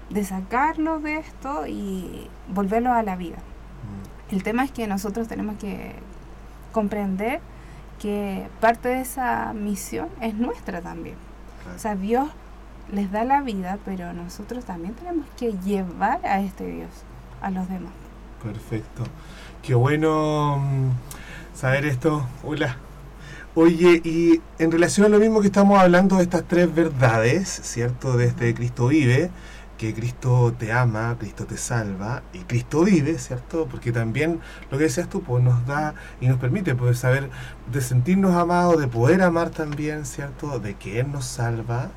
de 0.10 0.24
sacarlo 0.26 1.00
de 1.00 1.18
esto 1.18 1.68
y 1.68 2.28
volverlo 2.50 2.92
a 2.92 3.04
la 3.04 3.16
vida. 3.16 3.38
Mm. 3.38 4.36
El 4.36 4.44
tema 4.44 4.64
es 4.64 4.72
que 4.72 4.88
nosotros 4.88 5.28
tenemos 5.28 5.58
que 5.58 5.96
comprender 6.72 7.42
que 8.00 8.48
parte 8.60 8.90
de 8.90 9.02
esa 9.02 9.54
misión 9.54 10.10
es 10.22 10.36
nuestra 10.36 10.82
también. 10.82 11.16
Claro. 11.64 11.78
O 11.78 11.80
sea, 11.80 11.96
Dios 11.96 12.30
les 12.92 13.12
da 13.12 13.24
la 13.24 13.42
vida, 13.42 13.78
pero 13.86 14.14
nosotros 14.14 14.66
también 14.66 14.94
tenemos 14.94 15.26
que 15.38 15.54
llevar 15.64 16.26
a 16.26 16.42
este 16.42 16.66
Dios 16.66 16.90
a 17.42 17.50
los 17.50 17.68
demás. 17.70 17.94
Perfecto. 18.42 19.04
Qué 19.62 19.74
bueno 19.74 20.58
mm, 20.60 21.56
saber 21.56 21.86
esto. 21.86 22.28
Hola. 22.44 22.78
Oye, 23.56 24.02
y 24.04 24.42
en 24.58 24.72
relación 24.72 25.06
a 25.06 25.10
lo 25.10 25.20
mismo 25.20 25.40
que 25.40 25.48
estamos 25.48 25.80
hablando 25.80 26.18
de 26.18 26.24
estas 26.24 26.44
tres 26.44 26.74
verdades, 26.74 27.48
¿cierto? 27.48 28.18
Desde 28.18 28.54
Cristo 28.56 28.88
vive, 28.88 29.30
que 29.78 29.94
Cristo 29.94 30.54
te 30.58 30.72
ama, 30.72 31.16
Cristo 31.20 31.46
te 31.46 31.58
salva 31.58 32.24
y 32.34 32.40
Cristo 32.40 32.84
vive, 32.84 33.18
¿cierto? 33.18 33.68
Porque 33.70 33.92
también 33.92 34.40
lo 34.72 34.78
que 34.78 34.86
decías 34.86 35.10
tú, 35.10 35.24
pues 35.24 35.44
nos 35.44 35.66
da 35.66 35.96
y 36.22 36.28
nos 36.28 36.38
permite 36.38 36.76
poder 36.76 36.96
saber 36.96 37.30
de 37.72 37.82
sentirnos 37.82 38.36
amados, 38.36 38.80
de 38.80 38.88
poder 38.88 39.22
amar 39.22 39.50
también, 39.50 40.06
¿cierto? 40.06 40.60
De 40.60 40.76
que 40.76 41.00
Él 41.00 41.12
nos 41.12 41.26
salva, 41.26 41.92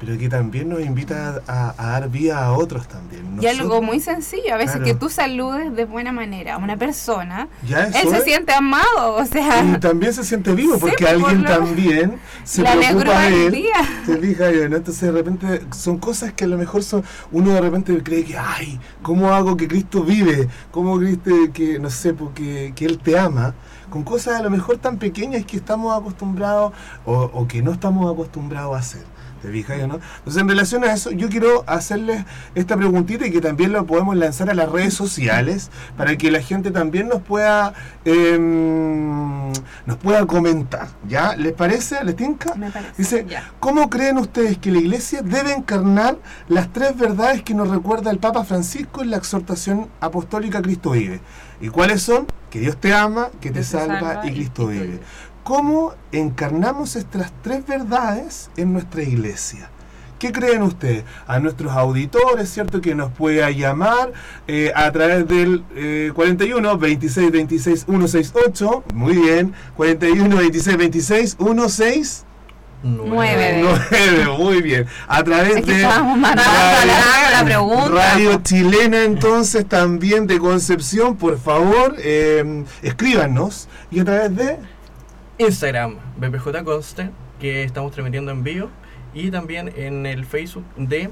pero 0.00 0.16
que 0.18 0.28
también 0.30 0.68
nos 0.70 0.80
invita 0.80 1.42
a, 1.46 1.74
a 1.76 1.86
dar 2.00 2.08
vida 2.08 2.42
a 2.44 2.52
otros 2.52 2.88
también. 2.88 3.38
y 3.40 3.46
algo 3.46 3.64
Nosotros- 3.64 3.82
muy 3.86 4.00
sencillo, 4.00 4.54
a 4.54 4.56
veces 4.56 4.76
Claro. 4.76 4.84
que 4.86 4.94
tú 4.94 5.08
saludes 5.10 5.76
de 5.76 5.84
buena 5.84 6.10
manera 6.10 6.54
a 6.54 6.58
una 6.58 6.76
persona, 6.76 7.48
ya 7.68 7.84
él 7.84 7.92
se 8.08 8.16
es- 8.16 8.24
siente 8.24 8.52
amado, 8.54 9.14
o 9.16 9.24
sea, 9.26 9.62
Y 9.62 9.78
también 9.78 10.12
se 10.14 10.24
siente 10.24 10.54
vivo 10.54 10.74
Sí, 10.74 10.80
porque 10.80 10.96
pues, 11.04 11.14
por 11.14 11.24
alguien 11.30 11.42
lo- 11.42 11.48
también 11.50 12.18
se 12.44 12.66
alegró 12.66 13.00
preocupa 13.00 13.20
de 13.28 13.46
él. 13.46 13.52
día. 13.52 13.74
Se 14.06 14.16
fija 14.16 14.50
yo, 14.50 14.68
¿no? 14.68 14.76
Entonces 14.76 15.02
de 15.02 15.12
repente 15.12 15.60
son 15.76 15.98
cosas 15.98 16.32
que 16.32 16.44
a 16.44 16.46
lo 16.48 16.56
mejor 16.56 16.82
son, 16.82 17.04
uno 17.30 17.52
de 17.52 17.60
repente 17.60 18.02
cree 18.02 18.24
que, 18.24 18.38
ay, 18.38 18.80
¿cómo 19.02 19.30
hago 19.32 19.56
que 19.56 19.68
Cristo 19.68 20.02
vive? 20.02 20.48
¿Cómo 20.70 20.98
Cristo, 20.98 21.30
que 21.52 21.78
no 21.78 21.90
sé, 21.90 22.14
porque 22.14 22.72
que 22.74 22.86
Él 22.86 22.98
te 22.98 23.18
ama? 23.18 23.54
Con 23.90 24.02
cosas 24.04 24.38
a 24.40 24.42
lo 24.42 24.50
mejor 24.50 24.78
tan 24.78 24.98
pequeñas 24.98 25.44
que 25.44 25.56
estamos 25.56 25.94
acostumbrados 25.98 26.72
o, 27.04 27.12
o 27.34 27.46
que 27.48 27.60
no 27.60 27.72
estamos 27.72 28.10
acostumbrados 28.10 28.74
a 28.74 28.78
hacer. 28.78 29.02
¿Te 29.42 29.50
fijas 29.50 29.78
no? 29.88 29.98
Entonces 30.18 30.42
en 30.42 30.48
relación 30.48 30.84
a 30.84 30.92
eso, 30.92 31.10
yo 31.10 31.28
quiero 31.28 31.64
hacerles 31.66 32.24
esta 32.54 32.76
preguntita 32.76 33.26
y 33.26 33.30
que 33.30 33.40
también 33.40 33.72
lo 33.72 33.86
podemos 33.86 34.16
lanzar 34.16 34.50
a 34.50 34.54
las 34.54 34.70
redes 34.70 34.94
sociales 34.94 35.70
para 35.96 36.16
que 36.16 36.30
la 36.30 36.40
gente 36.40 36.70
también 36.70 37.08
nos 37.08 37.22
pueda 37.22 37.72
em, 38.04 39.52
nos 39.86 39.96
pueda 40.02 40.26
comentar. 40.26 40.88
¿Ya? 41.08 41.36
¿Les 41.36 41.52
parece? 41.52 42.02
¿Les 42.04 42.16
tinca? 42.16 42.54
Me 42.54 42.70
parece. 42.70 42.92
Dice, 42.96 43.26
Ya. 43.28 43.50
¿cómo 43.60 43.88
creen 43.90 44.18
ustedes 44.18 44.58
que 44.58 44.70
la 44.70 44.78
iglesia 44.78 45.22
debe 45.22 45.52
encarnar 45.52 46.18
las 46.48 46.72
tres 46.72 46.96
verdades 46.96 47.42
que 47.42 47.54
nos 47.54 47.68
recuerda 47.70 48.10
el 48.10 48.18
Papa 48.18 48.44
Francisco 48.44 49.02
en 49.02 49.10
la 49.10 49.16
exhortación 49.16 49.88
apostólica 50.00 50.60
Cristo 50.62 50.90
vive? 50.90 51.20
¿Y 51.60 51.68
cuáles 51.68 52.02
son? 52.02 52.26
Que 52.50 52.58
Dios 52.58 52.76
te 52.78 52.92
ama, 52.92 53.28
que 53.40 53.50
te 53.50 53.62
salva, 53.62 54.00
salva 54.00 54.26
y 54.26 54.28
y 54.30 54.32
Cristo 54.32 54.66
Cristo 54.66 54.66
vive. 54.66 54.86
vive. 54.86 55.00
¿Cómo 55.44 55.94
encarnamos 56.12 56.96
estas 56.96 57.32
tres 57.42 57.66
verdades 57.66 58.50
en 58.56 58.72
nuestra 58.72 59.02
iglesia? 59.02 59.70
¿Qué 60.18 60.32
creen 60.32 60.62
ustedes? 60.62 61.04
A 61.26 61.38
nuestros 61.38 61.72
auditores, 61.72 62.50
¿cierto? 62.50 62.82
Que 62.82 62.94
nos 62.94 63.10
pueda 63.10 63.50
llamar 63.50 64.12
eh, 64.46 64.70
a 64.76 64.92
través 64.92 65.26
del 65.26 65.64
eh, 65.74 66.12
41 66.14 66.76
26 66.76 67.32
26 67.32 67.84
168. 67.86 68.84
Muy 68.94 69.16
bien. 69.16 69.54
41 69.76 70.36
26 70.36 70.76
26 70.76 71.36
16. 71.38 72.24
Nueve. 72.82 73.62
9, 73.62 74.38
muy 74.38 74.62
bien. 74.62 74.86
A 75.06 75.22
través 75.22 75.56
Es 75.56 75.64
que 75.64 75.72
de 75.72 75.82
la, 75.82 77.30
la 77.32 77.44
pregunta. 77.44 77.88
Radio 77.90 78.40
Chilena, 78.42 79.04
entonces 79.04 79.66
también 79.66 80.26
de 80.26 80.38
Concepción, 80.38 81.16
por 81.16 81.38
favor, 81.38 81.96
eh, 81.98 82.64
escríbanos. 82.82 83.68
Y 83.90 84.00
a 84.00 84.04
través 84.04 84.36
de. 84.36 84.58
Instagram, 85.40 85.96
BPJ 86.18 86.64
Conste, 86.64 87.10
que 87.40 87.64
estamos 87.64 87.92
transmitiendo 87.92 88.30
en 88.30 88.44
vivo. 88.44 88.68
Y 89.14 89.30
también 89.30 89.72
en 89.76 90.06
el 90.06 90.24
Facebook 90.24 90.64
de 90.76 91.10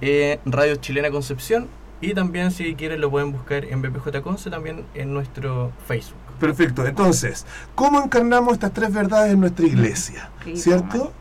eh, 0.00 0.40
Radio 0.44 0.76
Chilena 0.76 1.10
Concepción. 1.10 1.68
Y 2.00 2.14
también, 2.14 2.50
si 2.50 2.74
quieren, 2.74 3.00
lo 3.00 3.10
pueden 3.10 3.32
buscar 3.32 3.64
en 3.64 3.82
BPJ 3.82 4.22
Conce, 4.22 4.50
también 4.50 4.84
en 4.94 5.12
nuestro 5.12 5.72
Facebook. 5.86 6.18
Perfecto. 6.40 6.86
Entonces, 6.86 7.44
¿cómo 7.74 8.02
encarnamos 8.02 8.54
estas 8.54 8.72
tres 8.72 8.92
verdades 8.92 9.32
en 9.34 9.40
nuestra 9.40 9.66
iglesia? 9.66 10.30
Sí, 10.44 10.56
¿Cierto? 10.56 11.12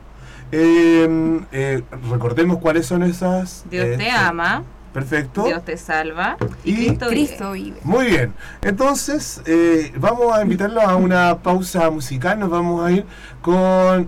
Eh, 0.54 1.42
eh, 1.52 1.84
recordemos 2.10 2.60
cuáles 2.60 2.86
son 2.86 3.04
esas. 3.04 3.66
Dios 3.70 3.86
eh, 3.86 3.96
te 3.98 4.10
ama, 4.10 4.64
Perfecto. 4.98 5.44
Dios 5.46 5.64
te 5.64 5.78
salva 5.78 6.38
Y 6.64 6.72
y 6.72 6.76
Cristo, 6.76 7.08
Cristo 7.10 7.52
vive. 7.52 7.66
vive. 7.66 7.80
Muy 7.84 8.08
bien. 8.08 8.34
Entonces, 8.64 9.42
eh, 9.46 9.94
vamos 9.98 10.36
a 10.36 10.42
invitarlos 10.42 10.84
a 10.84 10.96
una 10.96 11.38
pausa 11.44 11.92
musical. 11.92 12.40
Nos 12.40 12.50
vamos 12.50 12.84
a 12.84 12.92
ir 12.92 13.06
con 13.44 14.08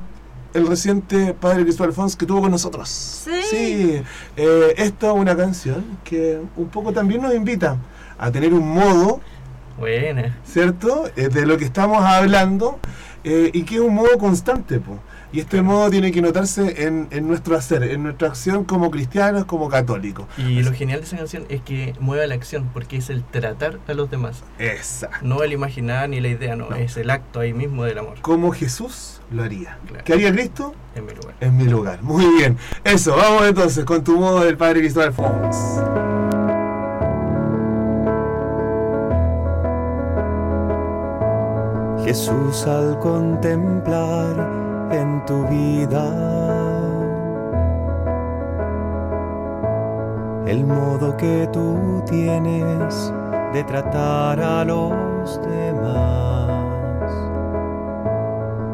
el 0.56 0.68
reciente 0.68 1.36
Padre 1.36 1.62
Cristóbal 1.64 1.94
Fons 1.94 2.16
que 2.16 2.26
tuvo 2.26 2.42
con 2.42 2.50
nosotros. 2.50 2.90
Sí. 2.90 4.02
Eh, 4.36 4.74
esto 4.78 5.12
es 5.12 5.14
una 5.16 5.38
canción 5.38 5.86
que 6.04 6.42
un 6.56 6.70
poco 6.70 6.92
también 6.92 7.22
nos 7.22 7.36
invita 7.36 7.78
a 8.18 8.32
tener 8.32 8.52
un 8.52 8.68
modo, 8.68 9.22
Buena. 9.78 10.38
¿cierto? 10.44 11.10
Eh, 11.16 11.30
de 11.30 11.46
lo 11.46 11.58
que 11.60 11.66
estamos 11.66 12.04
hablando 12.04 12.80
eh, 13.24 13.52
y 13.54 13.62
que 13.62 13.76
es 13.76 13.82
un 13.82 13.94
modo 13.94 14.18
constante. 14.18 14.80
po. 14.80 14.98
Y 15.32 15.40
este 15.42 15.62
modo 15.62 15.90
tiene 15.92 16.12
que 16.12 16.22
notarse 16.22 16.86
en, 16.88 17.08
en 17.12 17.28
nuestro 17.28 17.56
hacer, 17.56 17.84
en 17.84 18.02
nuestra 18.02 18.30
acción 18.30 18.64
como 18.64 18.90
cristianos, 18.90 19.46
como 19.46 19.70
católicos. 19.70 20.26
Y 20.38 20.62
lo 20.64 20.74
genial 20.74 21.02
de 21.02 21.06
esa 21.06 21.18
canción 21.18 21.46
es 21.50 21.62
que 21.62 21.94
mueve 22.00 22.26
la 22.28 22.34
acción, 22.36 22.70
porque 22.74 22.98
es 22.98 23.10
el 23.12 23.24
tratar 23.24 23.80
a 23.88 23.94
los 23.94 24.10
demás. 24.10 24.44
Exacto. 24.58 25.18
No 25.22 25.44
el 25.44 25.54
imaginar 25.54 26.10
ni 26.10 26.20
la 26.20 26.30
idea, 26.30 26.56
no, 26.56 26.70
No. 26.70 26.76
es 26.76 26.98
el 26.98 27.10
acto 27.12 27.42
ahí 27.42 27.54
mismo 27.54 27.84
del 27.84 28.00
amor. 28.00 28.16
Como 28.22 28.52
Jesús 28.52 29.22
lo 29.32 29.44
haría. 29.44 29.78
Claro. 29.88 30.04
¿Qué 30.04 30.14
haría 30.14 30.32
Cristo? 30.32 30.74
En 30.96 31.06
mi 31.06 31.14
lugar. 31.14 31.36
en 31.40 31.58
mi 31.58 31.64
lugar. 31.66 32.02
Muy 32.02 32.26
bien. 32.38 32.58
Eso, 32.84 33.16
vamos 33.16 33.48
entonces 33.48 33.86
con 33.86 34.04
tu 34.04 34.18
modo 34.18 34.44
del 34.44 34.58
Padre 34.58 34.80
Cristóbal 34.80 35.14
Fons. 35.14 35.56
Jesús 42.04 42.66
al 42.66 42.98
contemplar 43.00 44.59
en 44.92 45.26
tu 45.26 45.46
vida 45.48 46.50
el 50.50 50.66
modo 50.66 51.16
que 51.16 51.48
tú 51.54 52.04
tienes 52.08 53.14
de 53.54 53.64
tratar 53.64 54.40
a 54.40 54.66
los 54.66 55.40
demás. 55.42 56.50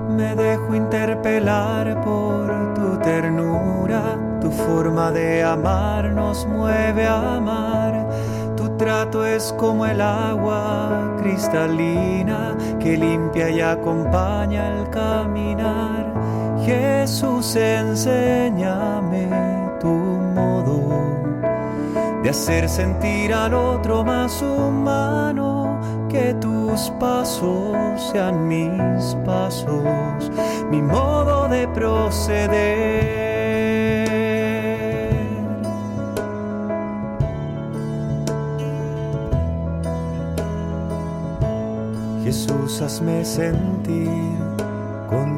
Me 0.09 0.35
dejo 0.35 0.73
interpelar 0.73 2.01
por 2.01 2.73
tu 2.75 2.97
ternura, 2.99 4.17
tu 4.39 4.49
forma 4.51 5.11
de 5.11 5.43
amar 5.43 6.11
nos 6.11 6.45
mueve 6.45 7.05
a 7.05 7.35
amar. 7.35 8.07
Tu 8.55 8.69
trato 8.77 9.25
es 9.25 9.53
como 9.57 9.85
el 9.85 9.99
agua 9.99 11.15
cristalina 11.21 12.55
que 12.79 12.95
limpia 12.95 13.49
y 13.49 13.59
acompaña 13.59 14.79
el 14.79 14.89
caminar. 14.89 16.04
Jesús, 16.65 17.55
enséñame 17.55 19.29
tu 19.79 19.87
modo 19.87 20.89
de 22.23 22.29
hacer 22.31 22.67
sentir 22.67 23.31
al 23.31 23.53
otro 23.53 24.03
más 24.03 24.41
humano, 24.41 25.79
que 26.09 26.33
tus 26.41 26.89
pasos 26.99 27.77
sean 28.11 28.47
mis 28.47 29.15
pasos, 29.23 30.31
mi 30.71 30.81
modo 30.81 31.47
de 31.49 31.67
proceder. 31.67 32.55
Jesús, 42.23 42.81
hazme 42.81 43.23
sentir 43.23 44.55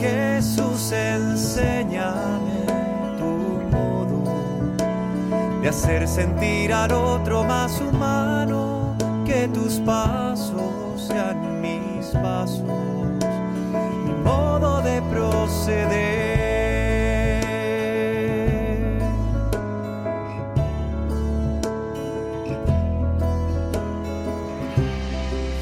Jesús, 0.00 0.92
enséñame 0.92 2.66
tu 3.18 3.60
modo 3.70 4.22
de 5.62 5.68
hacer 5.68 6.06
sentir 6.06 6.72
al 6.72 6.92
otro 6.92 7.44
más 7.44 7.80
humano, 7.80 8.94
que 9.24 9.48
tus 9.48 9.80
pasos 9.80 11.08
sean 11.08 11.60
mis 11.60 12.06
pasos, 12.08 12.60
mi 14.04 14.12
modo 14.22 14.82
de 14.82 15.00
proceder. 15.02 16.16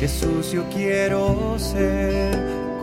Jesús, 0.01 0.53
yo 0.53 0.65
quiero 0.71 1.59
ser 1.59 2.54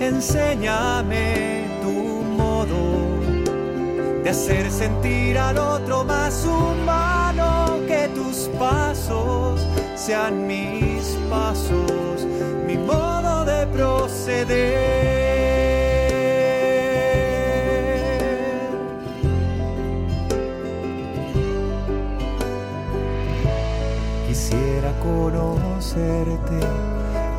Enséñame 0.00 1.66
tu 1.82 1.92
modo 2.36 3.18
de 4.22 4.30
hacer 4.30 4.70
sentir 4.70 5.36
al 5.36 5.58
otro 5.58 6.04
más 6.04 6.44
humano, 6.44 7.80
que 7.88 8.08
tus 8.14 8.48
pasos 8.58 9.66
sean 9.96 10.46
mis 10.46 11.18
pasos, 11.28 12.24
mi 12.66 12.76
modo 12.76 13.44
de 13.44 13.66
proceder. 13.66 15.08
Quisiera 24.28 24.92
conocerte, 25.02 26.60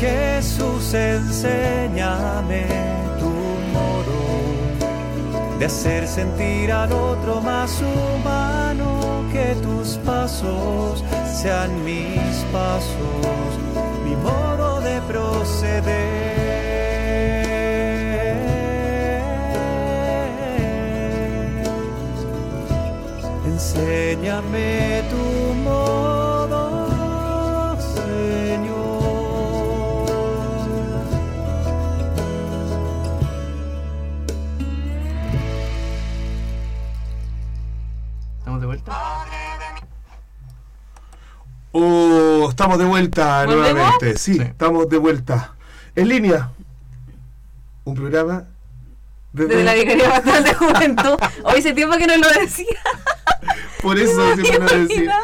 Jesús, 0.00 0.94
enséñame 0.94 2.66
tu 3.18 3.30
modo 3.74 4.18
de 5.58 5.64
hacer 5.66 6.06
sentir 6.06 6.70
al 6.70 6.92
otro 6.92 7.40
más 7.40 7.82
humano, 7.82 9.24
que 9.32 9.56
tus 9.56 9.98
pasos 10.06 11.02
sean 11.40 11.84
mis 11.84 12.36
pasos, 12.52 13.50
mi 14.04 14.14
modo 14.16 14.80
de 14.80 15.00
proceder. 15.02 16.28
Enséñame 23.46 25.02
tu 25.10 25.54
modo, 25.64 26.17
Oh, 41.80 42.48
estamos 42.50 42.76
de 42.78 42.84
vuelta 42.84 43.44
¿Volvemos? 43.46 43.72
nuevamente. 43.72 44.18
Sí, 44.18 44.34
Sí. 44.34 44.40
estamos 44.42 44.88
de 44.88 44.98
vuelta. 44.98 45.54
En 45.94 46.08
línea. 46.08 46.50
Un 47.84 47.94
programa 47.94 48.44
Desde 49.32 49.62
la 49.62 49.74
Vicaría 49.74 50.10
Pastoral 50.10 50.42
de 50.44 50.54
Juventud. 50.54 51.16
Hoy 51.44 51.58
hace 51.60 51.72
tiempo 51.74 51.96
que 51.96 52.06
no 52.08 52.16
lo 52.16 52.28
decía. 52.40 52.66
Por 53.88 53.98
eso 53.98 54.36
siempre 54.36 54.78
decía. 54.86 55.14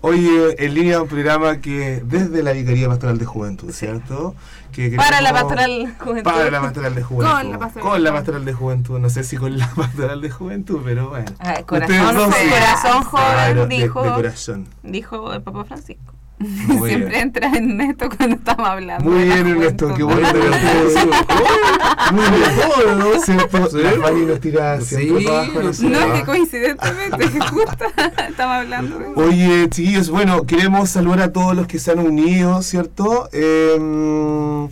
Oye, 0.00 0.56
en 0.64 0.74
línea 0.74 1.02
un 1.02 1.08
programa 1.08 1.60
que 1.60 2.02
desde 2.04 2.42
la 2.42 2.52
Vicaría 2.52 2.88
Pastoral 2.88 3.18
de 3.18 3.26
Juventud, 3.26 3.70
¿cierto? 3.72 4.34
Que 4.72 4.90
Para 4.92 5.20
la 5.20 5.32
Pastoral 5.32 5.94
Juventud. 5.98 6.22
Para 6.24 6.50
la 6.50 6.60
Pastoral 6.60 6.94
de 6.94 7.02
Juventud. 7.02 7.32
Con 7.34 7.50
la 7.52 7.58
Pastoral 7.58 7.82
Con 7.82 7.92
de 7.92 8.00
la 8.04 8.10
Juventud. 8.10 8.14
Pastoral 8.14 8.44
de 8.44 8.52
Juventud. 8.52 8.98
No 9.00 9.10
sé 9.10 9.24
si 9.24 9.36
con 9.36 9.58
la 9.58 9.68
Pastoral 9.76 10.20
de 10.20 10.30
Juventud, 10.30 10.80
pero 10.84 11.08
bueno. 11.10 11.26
Ah, 11.40 11.60
corazón, 11.66 12.32
sí. 12.32 12.48
corazón 12.48 13.02
joven, 13.02 13.26
Claro, 13.32 13.66
de- 13.66 13.76
dijo, 13.76 14.02
de 14.02 14.10
corazón. 14.10 14.66
dijo 14.82 15.32
el 15.32 15.42
Papa 15.42 15.64
Francisco. 15.64 16.14
Muy 16.40 16.88
Siempre 16.88 17.10
bien. 17.10 17.20
entra 17.22 17.48
en 17.56 17.80
esto 17.82 18.08
cuando 18.16 18.36
estamos 18.36 18.66
hablando. 18.68 19.10
Muy 19.10 19.24
bien, 19.24 19.46
Ernesto, 19.46 19.94
qué 19.94 20.02
bueno 20.02 20.28
Muy 22.12 22.22
bien. 22.22 23.20
¿Cierto? 23.24 23.58
La 23.78 23.92
Fanny 23.92 24.24
nos 24.26 24.40
tira 24.40 24.80
siempre 24.80 25.20
Sí, 25.20 25.26
abajo, 25.28 25.62
no 25.62 25.72
sé, 25.72 25.88
No, 25.88 25.98
es 26.00 26.20
que 26.20 26.24
coincidentemente, 26.26 27.28
justo 27.40 27.84
estamos 28.28 28.56
hablando 28.56 28.98
de 28.98 29.04
eso. 29.10 29.20
Oye, 29.20 29.68
chiquillos, 29.70 30.10
bueno, 30.10 30.44
queremos 30.44 30.88
saludar 30.90 31.20
a 31.20 31.32
todos 31.32 31.54
los 31.54 31.66
que 31.66 31.78
se 31.78 31.92
han 31.92 31.98
unido, 32.00 32.62
¿cierto? 32.62 33.28
Eh, 33.32 34.68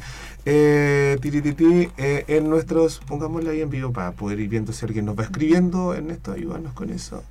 eh, 0.47 1.19
tirititi, 1.21 1.91
eh, 1.99 2.25
en 2.29 2.49
nuestros, 2.49 3.01
pongámosle 3.07 3.51
ahí 3.51 3.61
en 3.61 3.69
vivo 3.71 3.93
para 3.93 4.13
poder 4.13 4.41
ir 4.41 4.49
viendo 4.49 4.73
si 4.73 4.87
alguien 4.87 5.05
nos 5.05 5.19
va 5.19 5.25
escribiendo. 5.25 5.95
Ernesto, 5.95 6.33
ayúdanos 6.33 6.73
con 6.73 6.91
eso. 6.91 7.23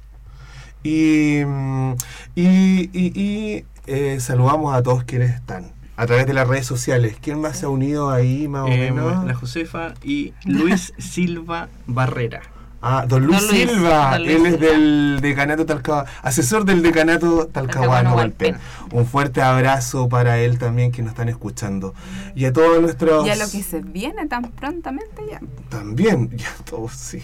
Y, 0.83 1.41
mm, 1.45 1.93
y, 2.35 2.89
y- 2.93 3.11
y, 3.15 3.65
eh, 3.87 4.19
saludamos 4.19 4.75
a 4.75 4.83
todos 4.83 5.03
quienes 5.03 5.31
están 5.33 5.71
a 5.95 6.05
través 6.05 6.27
de 6.27 6.33
las 6.33 6.47
redes 6.47 6.65
sociales. 6.67 7.15
¿Quién 7.21 7.41
más 7.41 7.57
se 7.57 7.65
ha 7.65 7.69
unido 7.69 8.11
ahí, 8.11 8.47
más 8.47 8.63
o 8.63 8.67
Eh, 8.67 8.91
menos? 8.91 9.25
la 9.25 9.33
Josefa 9.33 9.93
y 10.03 10.33
Luis 10.45 10.93
Silva 10.99 11.69
Barrera. 11.87 12.41
Ah, 12.79 13.05
don 13.07 13.25
Luis 13.25 13.41
Don 13.41 13.49
Luis, 13.49 13.69
Silva, 13.71 14.11
don 14.19 14.23
Luis 14.27 14.35
él 14.35 14.45
es 14.45 14.53
Silva. 14.53 14.67
del 14.67 15.19
decanato 15.19 15.65
Talcahuano, 15.65 16.07
asesor 16.21 16.63
del 16.63 16.83
decanato 16.83 17.47
Talcahuano. 17.47 18.15
Valpen. 18.15 18.57
Un 18.91 19.07
fuerte 19.07 19.41
abrazo 19.41 20.07
para 20.07 20.37
él 20.37 20.59
también 20.59 20.91
que 20.91 21.01
nos 21.01 21.09
están 21.13 21.27
escuchando. 21.27 21.95
Y 22.35 22.45
a 22.45 22.53
todos 22.53 22.79
nuestros... 22.79 23.25
Y 23.25 23.31
a 23.31 23.35
lo 23.35 23.49
que 23.49 23.63
se 23.63 23.81
viene 23.81 24.27
tan 24.27 24.43
prontamente 24.51 25.23
ya. 25.29 25.41
También, 25.69 26.29
ya 26.37 26.51
todos, 26.69 26.91
sí. 26.93 27.23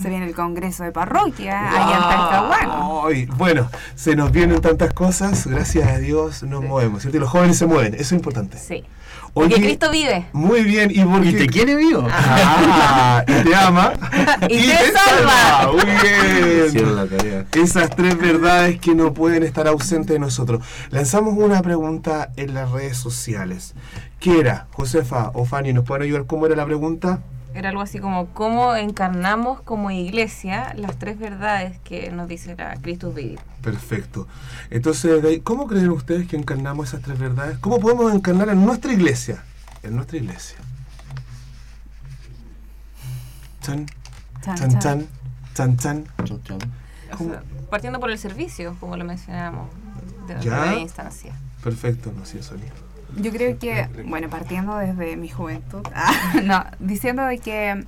Se 0.00 0.08
viene 0.08 0.26
el 0.26 0.34
congreso 0.34 0.82
de 0.84 0.92
parroquia 0.92 1.68
allá 1.68 1.96
en 1.96 2.02
Talcahuano. 2.02 3.36
Bueno, 3.36 3.68
se 3.94 4.16
nos 4.16 4.32
vienen 4.32 4.60
tantas 4.60 4.94
cosas, 4.94 5.46
gracias 5.46 5.88
a 5.88 5.98
Dios 5.98 6.42
nos 6.42 6.62
movemos, 6.64 7.02
¿cierto? 7.02 7.18
Y 7.18 7.20
los 7.20 7.28
jóvenes 7.28 7.58
se 7.58 7.66
mueven, 7.66 7.94
eso 7.94 8.02
es 8.02 8.12
importante. 8.12 8.56
Sí. 8.56 8.84
Oye, 9.32 9.50
Porque 9.50 9.62
Cristo 9.62 9.90
vive. 9.92 10.26
Muy 10.32 10.62
bien, 10.62 10.90
y 10.92 11.04
porque... 11.04 11.28
¿Y 11.28 11.32
te 11.34 11.46
quiere 11.46 11.76
vivo? 11.76 12.04
Ah, 12.10 13.22
y 13.26 13.44
te 13.44 13.54
ama. 13.54 13.92
Y 14.48 14.66
te 14.66 14.92
salva. 14.92 15.70
Muy 15.72 15.84
bien. 16.72 17.46
Esas 17.54 17.90
tres 17.90 18.18
verdades 18.18 18.80
que 18.80 18.94
no 18.94 19.14
pueden 19.14 19.44
estar 19.44 19.68
ausentes 19.68 20.14
de 20.14 20.18
nosotros. 20.18 20.64
Lanzamos 20.90 21.34
una 21.36 21.62
pregunta 21.62 22.32
en 22.36 22.54
las 22.54 22.72
redes 22.72 22.96
sociales. 22.96 23.74
¿Qué 24.18 24.40
era? 24.40 24.66
Josefa 24.72 25.30
o 25.34 25.44
Fanny, 25.44 25.72
¿nos 25.72 25.84
pueden 25.84 26.02
ayudar? 26.02 26.26
¿Cómo 26.26 26.46
era 26.46 26.56
la 26.56 26.66
pregunta? 26.66 27.20
Era 27.54 27.70
algo 27.70 27.82
así 27.82 27.98
como 27.98 28.26
cómo 28.28 28.76
encarnamos 28.76 29.60
como 29.62 29.90
iglesia 29.90 30.72
las 30.76 30.98
tres 30.98 31.18
verdades 31.18 31.78
que 31.80 32.10
nos 32.10 32.28
dice 32.28 32.54
la 32.56 32.76
Cristo 32.76 33.12
vive. 33.12 33.38
Perfecto. 33.60 34.28
Entonces, 34.70 35.40
¿cómo 35.42 35.66
creen 35.66 35.90
ustedes 35.90 36.28
que 36.28 36.36
encarnamos 36.36 36.88
esas 36.88 37.02
tres 37.02 37.18
verdades? 37.18 37.58
¿Cómo 37.58 37.80
podemos 37.80 38.14
encarnar 38.14 38.48
en 38.50 38.64
nuestra 38.64 38.92
iglesia? 38.92 39.42
En 39.82 39.96
nuestra 39.96 40.18
iglesia. 40.18 40.58
Chan, 43.62 43.86
Chan, 44.42 44.78
chan, 44.78 45.08
chan. 45.54 45.76
chan. 45.76 46.04
O 47.12 47.18
sea, 47.18 47.42
partiendo 47.68 48.00
por 48.00 48.10
el 48.10 48.18
servicio, 48.18 48.76
como 48.80 48.96
lo 48.96 49.04
mencionábamos 49.04 49.68
de 50.26 50.34
la 50.34 50.40
primera 50.40 50.78
instancia. 50.78 51.34
Perfecto, 51.62 52.12
no 52.16 52.24
sé, 52.24 52.42
Sonia. 52.42 52.72
Yo 53.16 53.30
creo 53.32 53.58
que, 53.58 53.88
bueno, 54.06 54.28
partiendo 54.28 54.76
desde 54.76 55.16
mi 55.16 55.28
juventud, 55.28 55.82
ah, 55.94 56.12
no, 56.42 56.64
diciendo 56.78 57.24
de 57.24 57.38
que 57.38 57.84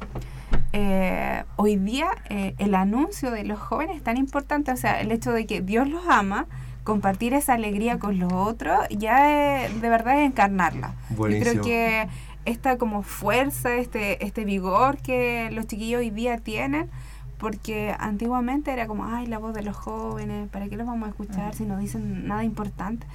eh, 0.72 1.44
hoy 1.56 1.76
día 1.76 2.08
eh, 2.28 2.54
el 2.58 2.74
anuncio 2.74 3.30
de 3.30 3.44
los 3.44 3.58
jóvenes 3.58 3.96
es 3.96 4.02
tan 4.02 4.16
importante, 4.16 4.72
o 4.72 4.76
sea, 4.76 5.00
el 5.00 5.12
hecho 5.12 5.32
de 5.32 5.46
que 5.46 5.60
Dios 5.60 5.88
los 5.88 6.06
ama, 6.08 6.46
compartir 6.84 7.34
esa 7.34 7.54
alegría 7.54 7.98
con 7.98 8.18
los 8.18 8.32
otros, 8.32 8.78
ya 8.90 9.64
es- 9.64 9.80
de 9.80 9.88
verdad 9.88 10.18
es 10.20 10.26
encarnarla. 10.26 10.94
Yo 11.10 11.16
Buenísimo. 11.16 11.50
creo 11.52 11.62
que 11.64 12.08
esta 12.44 12.76
como 12.78 13.02
fuerza, 13.02 13.74
este, 13.76 14.24
este 14.24 14.44
vigor 14.44 14.96
que 14.98 15.48
los 15.52 15.66
chiquillos 15.66 16.00
hoy 16.00 16.10
día 16.10 16.38
tienen, 16.38 16.90
porque 17.38 17.94
antiguamente 17.98 18.72
era 18.72 18.86
como, 18.86 19.04
ay, 19.04 19.26
la 19.26 19.38
voz 19.38 19.52
de 19.54 19.62
los 19.62 19.76
jóvenes, 19.76 20.48
¿para 20.48 20.68
qué 20.68 20.76
los 20.76 20.86
vamos 20.86 21.06
a 21.06 21.10
escuchar 21.10 21.54
si 21.54 21.64
no 21.64 21.76
dicen 21.78 22.26
nada 22.26 22.44
importante? 22.44 23.06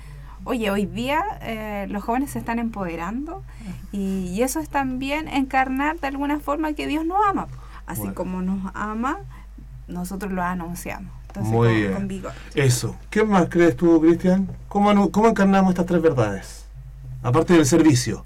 Oye, 0.49 0.71
hoy 0.71 0.85
día 0.85 1.21
eh, 1.41 1.87
los 1.89 2.01
jóvenes 2.05 2.31
se 2.31 2.39
están 2.39 2.57
empoderando 2.57 3.43
y, 3.91 4.27
y 4.29 4.43
eso 4.43 4.61
es 4.61 4.69
también 4.69 5.27
encarnar 5.27 5.99
de 5.99 6.07
alguna 6.07 6.39
forma 6.39 6.71
que 6.71 6.87
Dios 6.87 7.05
nos 7.05 7.17
ama. 7.27 7.47
Así 7.85 7.99
Bueno. 7.99 8.15
como 8.15 8.41
nos 8.41 8.71
ama, 8.73 9.17
nosotros 9.89 10.31
lo 10.31 10.41
anunciamos. 10.41 11.11
Entonces, 11.27 11.51
Muy 11.51 11.67
con, 11.67 11.75
bien. 11.77 11.93
con 11.93 12.07
vigor. 12.07 12.31
Eso. 12.55 12.95
¿Qué 13.09 13.25
más 13.25 13.47
crees 13.49 13.75
tú, 13.75 13.99
Cristian? 13.99 14.47
¿Cómo, 14.69 14.89
anu- 14.89 15.11
¿Cómo 15.11 15.27
encarnamos 15.27 15.71
estas 15.71 15.85
tres 15.85 16.01
verdades? 16.01 16.65
Aparte 17.23 17.53
del 17.53 17.65
servicio. 17.65 18.23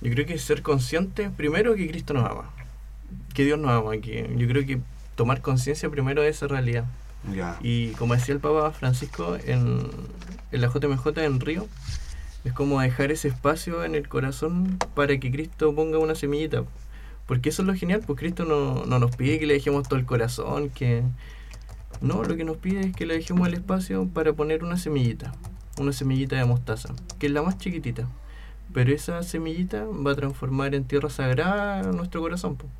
Yo 0.00 0.10
creo 0.10 0.26
que 0.26 0.36
ser 0.38 0.62
consciente 0.62 1.30
primero 1.30 1.76
que 1.76 1.86
Cristo 1.88 2.12
nos 2.12 2.28
ama, 2.28 2.50
que 3.34 3.44
Dios 3.44 3.56
nos 3.58 3.70
ama, 3.70 3.92
que 3.98 4.34
yo 4.36 4.48
creo 4.48 4.66
que 4.66 4.80
tomar 5.14 5.42
conciencia 5.42 5.88
primero 5.90 6.22
de 6.22 6.28
esa 6.30 6.48
realidad. 6.48 6.86
Ya. 7.32 7.56
Y 7.60 7.90
como 7.92 8.14
decía 8.14 8.34
el 8.34 8.40
Papa 8.40 8.70
Francisco 8.72 9.36
en, 9.44 9.90
en 10.52 10.60
la 10.60 10.68
JMJ 10.68 11.18
en 11.18 11.40
Río, 11.40 11.66
es 12.44 12.52
como 12.52 12.80
dejar 12.80 13.12
ese 13.12 13.28
espacio 13.28 13.84
en 13.84 13.94
el 13.94 14.08
corazón 14.08 14.78
para 14.94 15.18
que 15.18 15.30
Cristo 15.30 15.74
ponga 15.74 15.98
una 15.98 16.14
semillita. 16.14 16.64
Porque 17.26 17.50
eso 17.50 17.62
es 17.62 17.68
lo 17.68 17.74
genial, 17.74 18.02
pues 18.06 18.18
Cristo 18.18 18.44
no, 18.44 18.84
no 18.86 18.98
nos 18.98 19.14
pide 19.14 19.38
que 19.38 19.46
le 19.46 19.54
dejemos 19.54 19.88
todo 19.88 19.98
el 19.98 20.06
corazón, 20.06 20.70
que... 20.70 21.02
No, 22.00 22.22
lo 22.24 22.36
que 22.36 22.44
nos 22.44 22.56
pide 22.56 22.80
es 22.80 22.96
que 22.96 23.04
le 23.04 23.14
dejemos 23.14 23.46
el 23.46 23.54
espacio 23.54 24.08
para 24.08 24.32
poner 24.32 24.64
una 24.64 24.78
semillita, 24.78 25.32
una 25.78 25.92
semillita 25.92 26.36
de 26.36 26.44
mostaza, 26.44 26.94
que 27.18 27.26
es 27.26 27.32
la 27.32 27.42
más 27.42 27.58
chiquitita. 27.58 28.08
Pero 28.72 28.92
esa 28.92 29.22
semillita 29.22 29.84
va 29.84 30.12
a 30.12 30.14
transformar 30.14 30.74
en 30.74 30.84
tierra 30.84 31.10
sagrada 31.10 31.82
nuestro 31.92 32.20
corazón. 32.20 32.56
pues. 32.56 32.72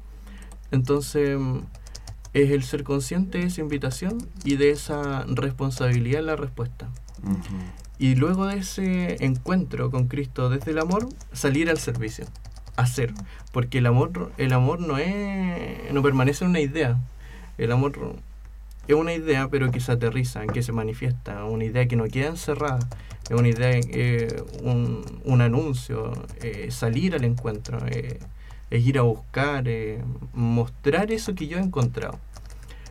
Entonces, 0.70 1.38
es 2.32 2.50
el 2.50 2.62
ser 2.62 2.84
consciente 2.84 3.38
de 3.38 3.46
esa 3.46 3.60
invitación 3.60 4.28
y 4.44 4.56
de 4.56 4.70
esa 4.70 5.24
responsabilidad 5.26 6.20
en 6.20 6.26
la 6.26 6.36
respuesta. 6.36 6.88
Y 8.00 8.14
luego 8.14 8.46
de 8.46 8.56
ese 8.56 9.22
encuentro 9.22 9.90
con 9.90 10.08
Cristo 10.08 10.48
desde 10.48 10.70
el 10.70 10.78
amor, 10.78 11.06
salir 11.32 11.68
al 11.68 11.76
servicio, 11.76 12.24
hacer. 12.76 13.12
Porque 13.52 13.76
el 13.76 13.86
amor, 13.86 14.32
el 14.38 14.54
amor 14.54 14.80
no 14.80 14.96
es, 14.96 15.92
no 15.92 16.02
permanece 16.02 16.46
una 16.46 16.60
idea. 16.60 16.98
El 17.58 17.72
amor 17.72 18.16
es 18.88 18.94
una 18.94 19.12
idea, 19.12 19.48
pero 19.48 19.70
que 19.70 19.80
se 19.80 19.92
aterriza, 19.92 20.46
que 20.46 20.62
se 20.62 20.72
manifiesta, 20.72 21.44
una 21.44 21.64
idea 21.64 21.86
que 21.88 21.96
no 21.96 22.04
queda 22.04 22.28
encerrada, 22.28 22.78
es 23.28 23.38
una 23.38 23.48
idea, 23.48 23.70
eh, 23.72 24.42
un, 24.62 25.04
un 25.24 25.42
anuncio, 25.42 26.12
eh, 26.40 26.70
salir 26.70 27.14
al 27.14 27.24
encuentro, 27.24 27.86
eh, 27.86 28.18
es 28.70 28.86
ir 28.86 28.98
a 28.98 29.02
buscar, 29.02 29.64
mostrar 30.32 31.12
eso 31.12 31.34
que 31.34 31.48
yo 31.48 31.58
he 31.58 31.60
encontrado. 31.60 32.18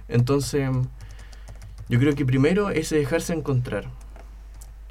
Entonces, 0.08 0.70
yo 1.90 2.00
creo 2.00 2.14
que 2.14 2.28
primero 2.28 2.70
es 2.70 2.92
dejarse 2.92 3.34
encontrar 3.34 3.90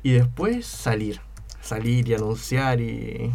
y 0.03 0.13
después 0.13 0.67
salir, 0.67 1.21
salir 1.61 2.09
y 2.09 2.15
anunciar 2.15 2.81
y, 2.81 3.33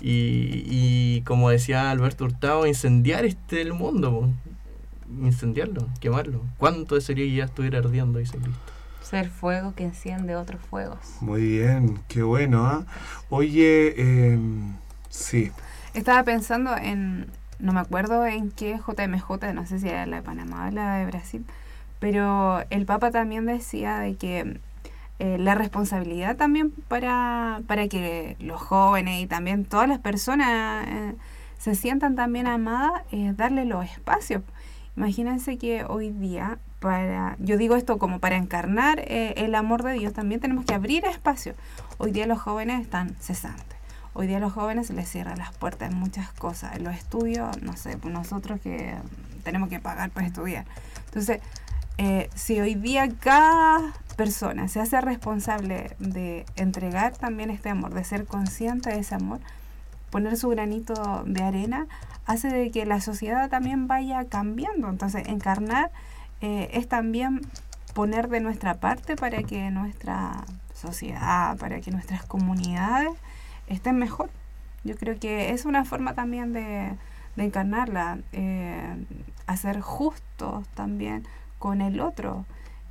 y, 0.00 0.64
y 0.66 1.22
como 1.22 1.50
decía 1.50 1.90
Alberto 1.90 2.24
Hurtado, 2.24 2.66
incendiar 2.66 3.24
este 3.24 3.62
el 3.62 3.72
mundo, 3.72 4.10
po. 4.10 4.28
incendiarlo, 5.24 5.88
quemarlo. 6.00 6.42
¿Cuánto 6.58 7.00
sería 7.00 7.24
que 7.24 7.34
ya 7.34 7.44
estuviera 7.44 7.78
ardiendo, 7.78 8.18
dice 8.18 8.38
Cristo? 8.38 8.72
Ser 9.00 9.28
fuego 9.28 9.74
que 9.74 9.84
enciende 9.84 10.34
otros 10.36 10.60
fuegos. 10.62 10.98
Muy 11.20 11.42
bien, 11.42 12.00
qué 12.08 12.22
bueno. 12.22 12.66
¿ah? 12.66 12.86
Oye, 13.28 13.94
eh, 13.98 14.38
sí, 15.10 15.52
Estaba 15.94 16.24
pensando 16.24 16.76
en, 16.76 17.30
no 17.60 17.72
me 17.72 17.80
acuerdo 17.80 18.26
en 18.26 18.50
qué 18.50 18.78
JMJ, 18.78 19.54
no 19.54 19.64
sé 19.64 19.78
si 19.78 19.88
era 19.88 20.06
la 20.06 20.16
de 20.16 20.22
Panamá 20.22 20.66
o 20.68 20.70
la 20.72 20.96
de 20.96 21.06
Brasil, 21.06 21.46
pero 22.00 22.64
el 22.70 22.84
Papa 22.84 23.12
también 23.12 23.46
decía 23.46 23.98
de 24.00 24.16
que 24.16 24.58
eh, 25.20 25.38
la 25.38 25.54
responsabilidad 25.54 26.36
también 26.36 26.72
para, 26.88 27.62
para 27.68 27.86
que 27.86 28.36
los 28.40 28.60
jóvenes 28.60 29.22
y 29.22 29.26
también 29.28 29.64
todas 29.64 29.88
las 29.88 30.00
personas 30.00 30.88
eh, 30.88 31.14
se 31.56 31.76
sientan 31.76 32.16
también 32.16 32.48
amadas 32.48 33.02
es 33.12 33.36
darle 33.36 33.64
los 33.64 33.84
espacios. 33.84 34.42
Imagínense 34.96 35.56
que 35.56 35.84
hoy 35.84 36.10
día, 36.10 36.58
para, 36.80 37.36
yo 37.38 37.56
digo 37.56 37.76
esto 37.76 37.98
como 37.98 38.18
para 38.18 38.36
encarnar 38.36 38.98
eh, 39.00 39.34
el 39.36 39.54
amor 39.54 39.84
de 39.84 39.92
Dios, 39.92 40.12
también 40.12 40.40
tenemos 40.40 40.64
que 40.64 40.74
abrir 40.74 41.04
espacio. 41.04 41.54
Hoy 41.98 42.10
día 42.10 42.26
los 42.26 42.40
jóvenes 42.40 42.80
están 42.80 43.14
cesantes. 43.20 43.78
Hoy 44.14 44.26
día 44.26 44.38
a 44.38 44.40
los 44.40 44.52
jóvenes 44.52 44.90
les 44.90 45.08
cierran 45.08 45.38
las 45.38 45.54
puertas 45.54 45.92
en 45.92 45.98
muchas 45.98 46.32
cosas. 46.32 46.74
En 46.74 46.82
los 46.82 46.94
estudios, 46.94 47.62
no 47.62 47.76
sé, 47.76 47.98
nosotros 48.04 48.60
que 48.60 48.96
tenemos 49.44 49.68
que 49.68 49.78
pagar 49.78 50.10
para 50.10 50.26
estudiar. 50.26 50.64
Entonces, 51.06 51.40
si 52.34 52.60
hoy 52.60 52.74
día 52.74 53.08
cada 53.20 53.92
persona 54.14 54.68
se 54.68 54.80
hace 54.80 55.00
responsable 55.00 55.96
de 55.98 56.46
entregar 56.56 57.16
también 57.16 57.50
este 57.50 57.68
amor, 57.68 57.94
de 57.94 58.04
ser 58.04 58.26
consciente 58.26 58.90
de 58.90 59.00
ese 59.00 59.14
amor, 59.14 59.40
poner 60.10 60.36
su 60.36 60.48
granito 60.48 61.24
de 61.26 61.42
arena, 61.42 61.86
hace 62.26 62.48
de 62.48 62.70
que 62.70 62.86
la 62.86 63.00
sociedad 63.00 63.50
también 63.50 63.86
vaya 63.86 64.24
cambiando. 64.26 64.88
Entonces, 64.88 65.28
encarnar 65.28 65.90
eh, 66.40 66.70
es 66.72 66.88
también 66.88 67.40
poner 67.94 68.28
de 68.28 68.40
nuestra 68.40 68.74
parte 68.74 69.16
para 69.16 69.42
que 69.42 69.70
nuestra 69.70 70.44
sociedad, 70.74 71.56
para 71.56 71.80
que 71.80 71.90
nuestras 71.90 72.24
comunidades 72.24 73.12
estén 73.66 73.98
mejor. 73.98 74.30
Yo 74.84 74.96
creo 74.96 75.18
que 75.18 75.50
es 75.50 75.64
una 75.64 75.84
forma 75.84 76.14
también 76.14 76.52
de, 76.52 76.92
encarnarla, 77.36 78.18
eh, 78.32 79.04
hacer 79.46 79.80
justos 79.80 80.66
también 80.74 81.26
con 81.58 81.80
el 81.80 82.00
otro, 82.00 82.44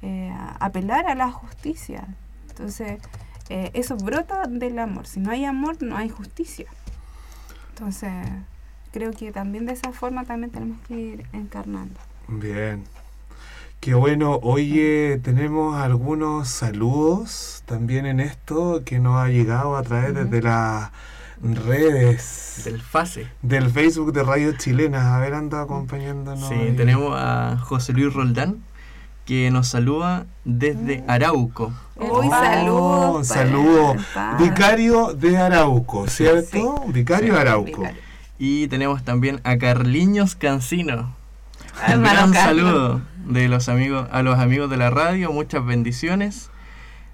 eh, 0.03 0.31
apelar 0.59 1.07
a 1.07 1.15
la 1.15 1.31
justicia. 1.31 2.05
Entonces, 2.49 2.99
eh, 3.49 3.71
eso 3.73 3.95
brota 3.97 4.43
del 4.47 4.77
amor. 4.77 5.07
Si 5.07 5.19
no 5.19 5.31
hay 5.31 5.45
amor, 5.45 5.77
no 5.81 5.97
hay 5.97 6.09
justicia. 6.09 6.67
Entonces, 7.69 8.11
creo 8.91 9.11
que 9.11 9.31
también 9.31 9.65
de 9.65 9.73
esa 9.73 9.91
forma 9.91 10.23
también 10.25 10.51
tenemos 10.51 10.77
que 10.87 10.93
ir 10.99 11.25
encarnando. 11.33 11.99
Bien. 12.27 12.83
Qué 13.79 13.93
bueno. 13.95 14.39
Oye, 14.43 15.19
tenemos 15.23 15.75
algunos 15.75 16.47
saludos 16.47 17.63
también 17.65 18.05
en 18.05 18.19
esto 18.19 18.83
que 18.85 18.99
nos 18.99 19.15
ha 19.17 19.27
llegado 19.29 19.75
a 19.75 19.83
través 19.83 20.11
Ujú. 20.11 20.19
desde 20.25 20.41
las 20.41 20.91
redes 21.41 22.61
Del 22.63 22.81
FASE. 22.81 23.27
del 23.41 23.69
Facebook 23.69 24.13
de 24.13 24.23
Radio 24.23 24.53
Chilena. 24.57 25.15
A 25.15 25.19
ver, 25.19 25.33
anda 25.33 25.61
acompañándonos. 25.61 26.47
Sí, 26.47 26.53
ahí. 26.55 26.75
tenemos 26.75 27.13
a 27.17 27.57
José 27.57 27.91
Luis 27.93 28.13
Roldán 28.13 28.63
que 29.25 29.49
nos 29.51 29.67
saluda 29.69 30.25
desde 30.43 31.03
Arauco. 31.07 31.73
Hoy 31.95 32.27
Oh, 32.27 32.29
saludos. 33.23 33.27
saludo. 33.27 33.95
Vicario 34.39 35.13
de 35.13 35.37
Arauco, 35.37 36.07
¿cierto? 36.07 36.83
Vicario 36.87 37.27
Sí, 37.27 37.35
de 37.35 37.39
Arauco. 37.39 37.65
Vicario. 37.81 38.01
Y 38.39 38.67
tenemos 38.67 39.03
también 39.03 39.39
a 39.43 39.57
Carliños 39.57 40.35
Cancino. 40.35 41.15
Un 41.95 42.03
gran 42.03 42.31
Carlos. 42.31 42.35
saludo 42.35 43.01
de 43.25 43.47
los 43.47 43.69
amigos, 43.69 44.07
a 44.11 44.21
los 44.21 44.37
amigos 44.39 44.69
de 44.69 44.77
la 44.77 44.89
radio, 44.89 45.31
muchas 45.31 45.65
bendiciones. 45.65 46.49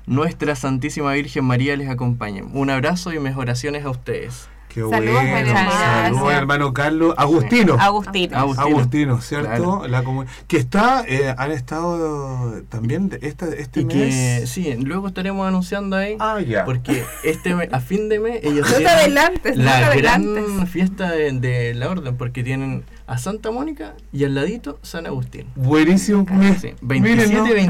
Nuestra 0.08 0.56
Santísima 0.56 1.12
Virgen 1.14 1.46
María 1.46 1.76
les 1.78 1.88
acompañe. 1.90 2.42
Un 2.42 2.72
abrazo 2.72 3.14
y 3.14 3.20
mejores 3.20 3.52
oraciones 3.52 3.86
a 3.86 3.92
ustedes. 3.92 4.50
Qué 4.70 4.82
Saludos, 4.82 4.96
bueno. 5.14 5.38
hermano. 5.38 5.72
Saludos, 5.72 6.22
Gracias. 6.22 6.38
hermano 6.42 6.74
Carlos. 6.74 7.14
Agustino. 7.18 7.74
Agustino. 7.80 8.38
Agustino. 8.38 8.62
Agustino, 8.68 9.22
¿cierto? 9.22 9.48
Claro. 9.50 9.88
La 9.88 10.04
comu- 10.04 10.26
que 10.48 10.58
está, 10.58 11.04
eh, 11.08 11.34
han 11.38 11.52
estado 11.52 12.62
también 12.70 13.10
de 13.10 13.18
esta, 13.24 13.48
este 13.48 13.82
Y 13.82 13.86
mes. 13.86 13.96
que 14.42 14.48
sí, 14.48 14.76
luego 14.80 15.08
estaremos 15.08 15.48
anunciando 15.48 15.96
ahí. 15.96 16.16
Ah, 16.20 16.40
ya. 16.40 16.66
Porque 16.66 17.04
este 17.24 17.56
a 17.72 17.80
fin 17.80 18.10
de 18.10 18.20
mes 18.20 18.40
ellos 18.44 18.70
No 18.70 18.76
tienen 18.78 18.88
adelantes, 18.88 19.58
no 19.58 19.64
te 19.64 19.70
la 19.70 19.88
adelantes. 19.88 20.44
gran 20.56 20.68
fiesta 20.68 21.12
de, 21.12 21.32
de 21.32 21.74
la 21.74 21.90
orden 21.90 22.16
porque 22.16 22.44
tienen 22.44 22.84
a 23.08 23.18
Santa 23.18 23.50
Mónica 23.50 23.96
y 24.14 24.24
al 24.26 24.36
ladito 24.36 24.78
San 24.84 25.08
Agustín. 25.08 25.48
Buenísimo. 25.56 26.26
mes. 26.30 26.62
Sí, 26.62 26.74
Miren, 26.82 27.04
27 27.18 27.34
y 27.34 27.36
¿no? 27.38 27.44
28 27.54 27.68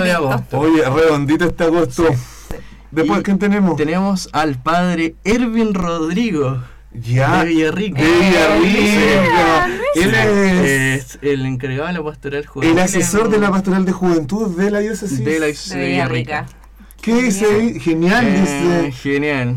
de 0.00 0.04
Redondito. 0.04 0.16
agosto. 0.32 0.58
Oye, 0.58 0.82
redondito 0.84 1.44
este 1.46 1.64
agosto. 1.64 2.04
Después, 2.92 3.20
Y 3.20 3.22
¿quién 3.24 3.38
tenemos? 3.38 3.76
Tenemos 3.76 4.28
al 4.32 4.62
padre 4.62 5.14
Ervin 5.24 5.74
Rodrigo 5.74 6.62
ya. 6.92 7.40
de 7.42 7.46
Villarrica. 7.48 8.00
De 8.02 8.08
Villarrica. 8.08 9.66
Él 9.94 10.14
es 10.14 11.14
Es 11.14 11.18
el 11.22 11.46
encargado 11.46 11.86
de 11.88 11.92
la 11.94 12.02
pastoral 12.04 12.46
juvenil. 12.46 12.72
el 12.74 12.78
asesor 12.84 13.28
de 13.30 13.38
la 13.38 13.50
pastoral 13.50 13.84
de 13.84 13.92
juventud 13.92 14.56
de 14.56 14.70
la 14.70 14.78
diócesis. 14.80 15.24
de 15.24 15.40
la 15.40 15.46
diócesis 15.46 15.72
De 15.72 15.78
de 15.80 15.86
Villarrica. 15.88 16.46
¿Qué 17.00 17.14
dice 17.22 17.46
ahí? 17.46 17.80
Genial, 17.80 18.26
Eh, 18.26 18.40
dice. 18.40 18.92
genial. 19.02 19.56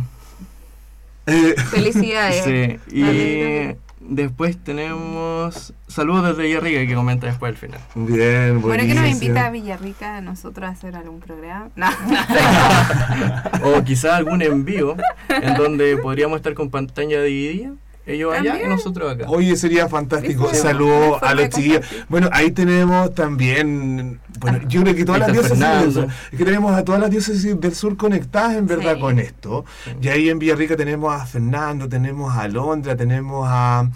Eh, 1.27 1.55
Felicidades. 1.71 2.43
Sí. 2.89 2.95
Y 2.97 3.75
después 4.07 4.57
tenemos 4.57 5.73
saludos 5.87 6.29
desde 6.29 6.43
Villarrica 6.43 6.85
que 6.87 6.95
comenta 6.95 7.27
después 7.27 7.49
al 7.51 7.57
final. 7.57 7.79
bien, 7.95 8.61
Bueno, 8.61 8.83
que 8.83 8.89
nos 8.89 8.97
buenísimo. 9.03 9.07
invita 9.09 9.45
a 9.45 9.49
Villarrica 9.49 10.17
a 10.17 10.21
nosotros 10.21 10.67
a 10.69 10.71
hacer 10.71 10.95
algún 10.95 11.19
programa. 11.19 11.69
No, 11.75 11.87
O 13.63 13.83
quizás 13.83 14.13
algún 14.13 14.41
envío 14.41 14.95
en 15.29 15.53
donde 15.55 15.97
podríamos 15.97 16.37
estar 16.37 16.53
con 16.53 16.69
pantalla 16.69 17.21
dividida. 17.21 17.71
Ellos 18.05 18.33
allá 18.37 18.61
y 18.61 18.67
nosotros 18.67 19.13
acá. 19.13 19.25
Oye, 19.29 19.55
sería 19.55 19.87
fantástico. 19.87 20.43
¿Viste? 20.43 20.57
Saludos 20.59 21.17
a 21.23 21.33
los 21.33 21.49
chiquillos. 21.49 21.85
Bueno, 22.07 22.29
ahí 22.31 22.51
tenemos 22.51 23.13
también. 23.15 24.19
Bueno, 24.39 24.59
yo 24.67 24.81
creo 24.81 24.95
que 24.95 25.05
todas 25.05 25.21
las 25.21 25.31
diócesis 25.31 25.59
del 25.59 25.91
sur, 25.93 26.07
es 26.31 26.37
que 26.37 26.45
tenemos 26.45 26.73
a 26.73 26.83
todas 26.83 27.01
las 27.01 27.09
diócesis 27.09 27.59
del 27.59 27.73
sur 27.75 27.97
conectadas 27.97 28.55
en 28.55 28.67
verdad 28.67 28.95
Sí. 28.95 28.99
con 28.99 29.19
esto. 29.19 29.65
Y 30.01 30.07
ahí 30.09 30.29
en 30.29 30.39
Villarrica 30.39 30.75
tenemos 30.75 31.13
a 31.19 31.25
Fernando, 31.25 31.87
tenemos 31.89 32.35
a 32.35 32.47
Londra, 32.47 32.95
tenemos 32.95 33.47
a. 33.49 33.89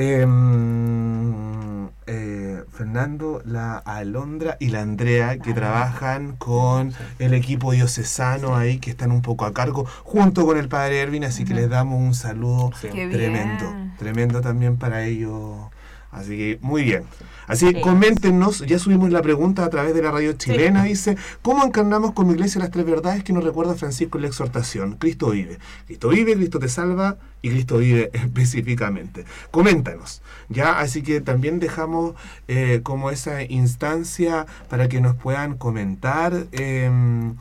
em, 0.00 1.88
eh, 2.06 2.64
Fernando, 2.72 3.42
la 3.44 3.76
Alondra 3.76 4.56
y 4.58 4.68
la 4.68 4.80
Andrea 4.80 5.38
que 5.38 5.52
trabajan 5.52 6.36
con 6.36 6.92
el 7.18 7.34
equipo 7.34 7.72
diocesano 7.72 8.56
ahí 8.56 8.78
que 8.78 8.90
están 8.90 9.12
un 9.12 9.20
poco 9.20 9.44
a 9.44 9.52
cargo 9.52 9.84
junto 10.04 10.46
con 10.46 10.56
el 10.56 10.68
padre 10.68 11.00
Ervin 11.00 11.24
así 11.24 11.44
que 11.44 11.52
les 11.54 11.68
damos 11.68 12.00
un 12.00 12.14
saludo. 12.14 12.70
Qué 12.80 12.88
Tremendo, 12.88 13.72
bien. 13.72 13.94
tremendo 13.98 14.40
también 14.40 14.78
para 14.78 15.04
ellos. 15.04 15.66
Así 16.10 16.36
que 16.36 16.58
muy 16.60 16.82
bien. 16.82 17.04
Así 17.46 17.68
Sí. 17.68 17.80
coméntenos, 17.80 18.60
ya 18.66 18.78
subimos 18.78 19.10
la 19.10 19.22
pregunta 19.22 19.64
a 19.64 19.70
través 19.70 19.94
de 19.94 20.02
la 20.02 20.10
radio 20.10 20.32
chilena, 20.34 20.84
dice, 20.84 21.16
¿cómo 21.42 21.64
encarnamos 21.64 22.12
como 22.12 22.32
iglesia 22.32 22.60
las 22.60 22.70
tres 22.70 22.84
verdades 22.86 23.22
que 23.24 23.32
nos 23.32 23.44
recuerda 23.44 23.74
Francisco 23.74 24.18
en 24.18 24.22
la 24.22 24.28
exhortación? 24.28 24.96
Cristo 24.96 25.30
vive. 25.30 25.58
Cristo 25.86 26.08
vive, 26.08 26.34
Cristo 26.34 26.58
te 26.58 26.68
salva 26.68 27.16
y 27.42 27.50
Cristo 27.50 27.78
vive 27.78 28.10
específicamente. 28.14 29.24
Coméntanos, 29.50 30.22
¿ya? 30.48 30.78
Así 30.78 31.02
que 31.02 31.20
también 31.20 31.58
dejamos 31.60 32.14
eh, 32.48 32.80
como 32.82 33.10
esa 33.10 33.42
instancia 33.42 34.46
para 34.68 34.88
que 34.88 35.00
nos 35.00 35.16
puedan 35.16 35.56
comentar. 35.56 36.46
em, 36.52 37.36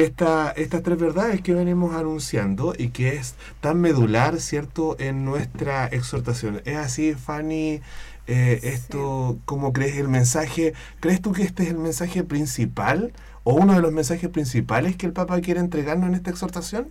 esta, 0.00 0.50
estas 0.52 0.82
tres 0.82 0.98
verdades 0.98 1.40
que 1.40 1.54
venimos 1.54 1.94
anunciando 1.94 2.74
y 2.76 2.88
que 2.88 3.16
es 3.16 3.34
tan 3.60 3.80
medular, 3.80 4.40
¿cierto?, 4.40 4.96
en 4.98 5.24
nuestra 5.24 5.86
exhortación. 5.86 6.62
¿Es 6.64 6.76
así, 6.76 7.14
Fanny? 7.14 7.80
Eh, 8.26 8.60
esto, 8.62 9.38
¿cómo 9.44 9.72
crees 9.72 9.96
el 9.96 10.08
mensaje? 10.08 10.72
¿Crees 11.00 11.20
tú 11.20 11.32
que 11.32 11.42
este 11.42 11.64
es 11.64 11.70
el 11.70 11.78
mensaje 11.78 12.24
principal 12.24 13.12
o 13.42 13.54
uno 13.54 13.74
de 13.74 13.82
los 13.82 13.92
mensajes 13.92 14.30
principales 14.30 14.96
que 14.96 15.06
el 15.06 15.12
Papa 15.12 15.40
quiere 15.40 15.60
entregarnos 15.60 16.08
en 16.08 16.14
esta 16.14 16.30
exhortación? 16.30 16.88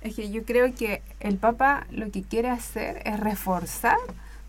Es 0.00 0.14
que 0.14 0.30
yo 0.30 0.44
creo 0.44 0.72
que 0.74 1.02
el 1.18 1.36
Papa 1.36 1.86
lo 1.90 2.10
que 2.12 2.22
quiere 2.22 2.48
hacer 2.48 3.02
es 3.04 3.18
reforzar 3.18 3.96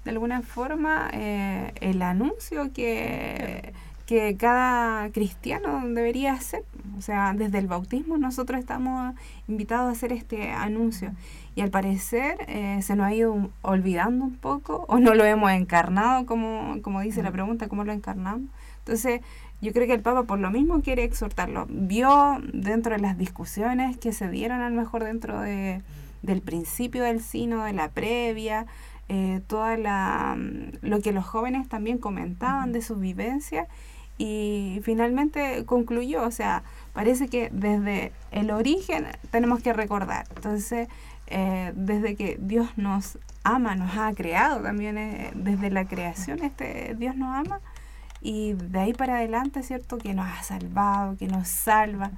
de 0.06 0.12
alguna 0.12 0.43
forma 0.43 1.10
eh, 1.14 1.74
el 1.82 2.02
anuncio 2.04 2.72
que, 2.74 3.74
que 4.10 4.36
cada 4.38 5.12
cristiano 5.12 5.88
debería 5.88 6.34
hacer. 6.34 6.64
O 6.97 7.01
sea, 7.03 7.32
desde 7.38 7.60
el 7.60 7.68
bautismo 7.68 8.18
nosotros 8.18 8.60
estamos 8.60 9.14
invitados 9.47 9.88
a 9.88 9.91
hacer 9.91 10.12
este 10.14 10.49
anuncio. 10.49 11.12
Y 11.53 11.62
al 11.62 11.70
parecer 11.70 12.38
eh, 12.47 12.80
se 12.82 12.95
nos 12.95 13.05
ha 13.05 13.14
ido 13.14 13.51
olvidando 13.62 14.26
un 14.26 14.36
poco 14.36 14.84
o 14.88 14.97
no 14.97 15.14
lo 15.14 15.26
hemos 15.26 15.51
encarnado, 15.51 16.26
como, 16.26 16.82
como 16.82 17.01
dice 17.01 17.22
la 17.22 17.32
pregunta, 17.32 17.68
¿cómo 17.68 17.84
lo 17.84 17.91
encarnamos? 17.93 18.49
Entonces, 18.80 19.22
yo 19.62 19.74
creo 19.74 19.86
que 19.86 19.93
el 19.93 20.01
Papa 20.01 20.24
por 20.24 20.39
lo 20.39 20.49
mismo 20.49 20.82
quiere 20.82 21.03
exhortarlo. 21.03 21.68
Vio 21.70 22.41
dentro 22.51 22.95
de 22.95 23.01
las 23.01 23.16
discusiones 23.16 23.95
que 23.99 24.12
se 24.12 24.28
dieron 24.28 24.62
a 24.62 24.72
lo 24.72 24.76
mejor 24.76 25.03
dentro 25.03 25.39
de, 25.39 25.84
del 26.24 26.41
principio 26.41 27.03
del 27.03 27.22
sino, 27.22 27.64
de 27.64 27.74
la 27.74 27.91
previa, 27.91 28.66
eh, 29.07 29.41
toda 29.45 29.78
la, 29.78 30.36
lo 30.82 30.99
que 30.99 31.12
los 31.12 31.26
jóvenes 31.26 31.70
también 31.70 31.99
comentaban 31.99 32.72
de 32.72 32.82
sus 32.82 32.99
vivencias 32.99 33.68
y 34.20 34.82
finalmente 34.84 35.64
concluyó, 35.66 36.24
o 36.24 36.32
sea, 36.32 36.62
parece 36.94 37.30
que 37.30 37.50
desde 37.54 38.12
el 38.32 38.52
origen 38.52 39.08
tenemos 39.32 39.64
que 39.64 39.72
recordar. 39.72 40.26
Entonces, 40.36 40.90
eh, 41.28 41.72
desde 41.74 42.18
que 42.18 42.38
Dios 42.38 42.68
nos 42.76 43.18
ama, 43.46 43.76
nos 43.76 43.98
ha 43.98 44.14
creado 44.14 44.62
también, 44.62 44.98
eh, 44.98 45.32
desde 45.34 45.72
la 45.72 45.86
creación 45.86 46.44
este 46.44 46.96
Dios 47.00 47.16
nos 47.16 47.34
ama, 47.34 47.62
y 48.22 48.54
de 48.54 48.80
ahí 48.82 48.94
para 48.94 49.16
adelante, 49.16 49.64
¿cierto? 49.64 49.98
Que 49.98 50.14
nos 50.14 50.28
ha 50.28 50.44
salvado, 50.44 51.16
que 51.16 51.28
nos 51.28 51.48
salva, 51.48 52.12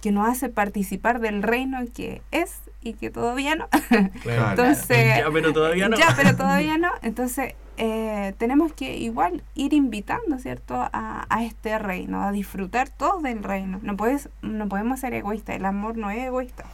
que 0.00 0.12
nos 0.12 0.26
hace 0.26 0.48
participar 0.48 1.20
del 1.20 1.42
reino 1.42 1.80
que 1.94 2.22
es 2.30 2.56
y 2.80 2.94
que 2.94 3.10
todavía 3.10 3.54
no. 3.54 3.68
Entonces, 3.90 5.18
ya, 5.18 5.30
pero 5.30 5.52
todavía 5.52 5.90
no. 5.90 5.98
Ya, 5.98 6.14
pero 6.16 6.34
todavía 6.34 6.78
no. 6.78 6.90
Entonces, 7.02 7.54
eh, 7.76 8.34
tenemos 8.38 8.72
que 8.72 8.96
igual 8.96 9.42
ir 9.54 9.74
invitando, 9.74 10.38
¿cierto?, 10.38 10.74
a, 10.74 11.26
a, 11.28 11.44
este 11.44 11.78
reino, 11.78 12.22
a 12.22 12.32
disfrutar 12.32 12.88
todos 12.88 13.22
del 13.22 13.42
reino. 13.42 13.80
No, 13.82 13.96
puedes, 13.96 14.28
no 14.42 14.68
podemos 14.68 15.00
ser 15.00 15.14
egoístas, 15.14 15.56
el 15.56 15.64
amor 15.64 15.96
no 15.96 16.10
es 16.10 16.18
egoísta. 16.18 16.64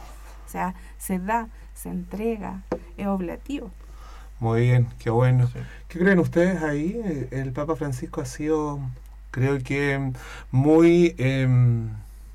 O 0.47 0.49
sea, 0.51 0.75
se 0.97 1.19
da, 1.19 1.47
se 1.73 1.89
entrega, 1.89 2.61
es 2.97 3.07
oblativo. 3.07 3.71
Muy 4.39 4.61
bien, 4.61 4.87
qué 4.99 5.09
bueno. 5.09 5.49
¿Qué 5.87 5.99
creen 5.99 6.19
ustedes 6.19 6.61
ahí? 6.63 7.27
El 7.31 7.51
Papa 7.51 7.75
Francisco 7.75 8.21
ha 8.21 8.25
sido, 8.25 8.79
creo 9.31 9.59
que, 9.59 10.11
muy... 10.51 11.15
Eh, 11.17 11.47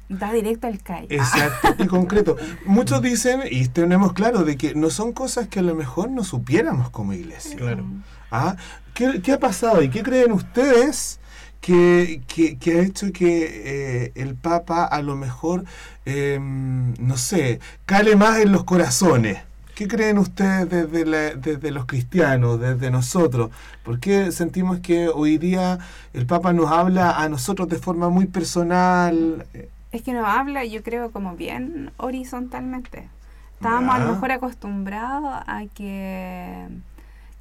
Da 0.08 0.32
directo 0.32 0.68
al 0.68 0.80
CAI. 0.82 1.06
Exacto, 1.10 1.82
y 1.82 1.86
concreto. 1.88 2.36
Muchos 2.64 3.02
dicen, 3.02 3.40
y 3.50 3.66
tenemos 3.68 4.12
claro, 4.12 4.44
de 4.44 4.56
que 4.56 4.74
no 4.74 4.90
son 4.90 5.12
cosas 5.12 5.48
que 5.48 5.58
a 5.58 5.62
lo 5.62 5.74
mejor 5.74 6.10
no 6.10 6.22
supiéramos 6.22 6.90
como 6.90 7.12
iglesia. 7.12 7.56
Claro. 7.56 7.84
¿Ah? 8.30 8.56
¿Qué, 8.94 9.20
¿Qué, 9.22 9.32
ha 9.32 9.40
pasado 9.40 9.82
y 9.82 9.90
qué 9.90 10.02
creen 10.02 10.32
ustedes 10.32 11.20
que, 11.60 12.22
que, 12.26 12.58
que 12.58 12.78
ha 12.78 12.82
hecho 12.82 13.12
que 13.12 14.04
eh, 14.04 14.12
el 14.14 14.34
Papa 14.34 14.84
a 14.84 15.02
lo 15.02 15.16
mejor, 15.16 15.64
eh, 16.04 16.38
no 16.40 17.16
sé, 17.16 17.60
cale 17.84 18.16
más 18.16 18.38
en 18.38 18.52
los 18.52 18.64
corazones? 18.64 19.38
¿Qué 19.74 19.88
creen 19.88 20.16
ustedes 20.16 20.70
desde, 20.70 21.04
la, 21.04 21.34
desde 21.34 21.70
los 21.70 21.84
cristianos, 21.84 22.58
desde 22.58 22.90
nosotros? 22.90 23.50
¿Por 23.82 24.00
qué 24.00 24.32
sentimos 24.32 24.80
que 24.80 25.08
hoy 25.08 25.36
día 25.36 25.78
el 26.14 26.24
Papa 26.24 26.54
nos 26.54 26.70
habla 26.70 27.20
a 27.20 27.28
nosotros 27.28 27.68
de 27.68 27.76
forma 27.76 28.08
muy 28.08 28.24
personal? 28.24 29.44
Es 29.92 30.02
que 30.02 30.14
nos 30.14 30.26
habla, 30.26 30.64
yo 30.64 30.82
creo, 30.82 31.10
como 31.10 31.36
bien 31.36 31.90
horizontalmente. 31.98 33.10
Estábamos 33.52 33.94
a 33.94 33.98
lo 33.98 34.12
mejor 34.12 34.32
acostumbrados 34.32 35.30
a 35.46 35.64
que, 35.74 36.68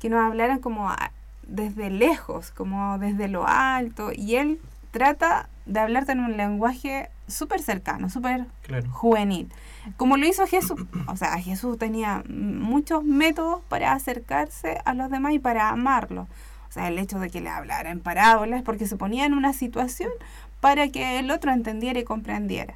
que 0.06 0.10
nos 0.12 0.24
hablaran 0.24 0.60
como 0.60 0.88
a, 0.88 1.12
desde 1.47 1.89
lejos, 1.89 2.51
como 2.51 2.99
desde 2.99 3.28
lo 3.28 3.47
alto, 3.47 4.12
y 4.14 4.36
él 4.36 4.62
trata 4.91 5.49
de 5.66 5.80
hablarte 5.80 6.12
en 6.12 6.20
un 6.20 6.38
lenguaje 6.38 7.10
súper 7.28 7.60
cercano, 7.60 8.08
súper 8.12 8.45
claro. 8.62 8.88
juvenil. 8.91 9.51
Como 9.97 10.18
lo 10.18 10.28
hizo 10.28 10.45
Jesús. 10.45 10.80
O 11.08 11.18
sea, 11.18 11.39
Jesús 11.39 11.80
tenía 11.80 12.24
muchos 12.30 13.03
métodos 13.03 13.64
para 13.68 13.93
acercarse 13.93 14.80
a 14.86 14.93
los 14.93 15.10
demás 15.10 15.34
y 15.34 15.39
para 15.39 15.70
amarlos. 15.70 16.28
O 16.70 16.72
sea, 16.72 16.88
el 16.88 16.99
hecho 16.99 17.18
de 17.18 17.32
que 17.32 17.41
le 17.41 17.49
hablara 17.49 17.89
en 17.89 17.99
parábolas 17.99 18.62
porque 18.62 18.86
se 18.86 18.97
ponía 18.97 19.26
en 19.26 19.34
una 19.34 19.53
situación 19.53 20.12
para 20.60 20.89
que 20.89 21.18
el 21.18 21.32
otro 21.32 21.51
entendiera 21.51 21.99
y 21.99 22.03
comprendiera. 22.03 22.76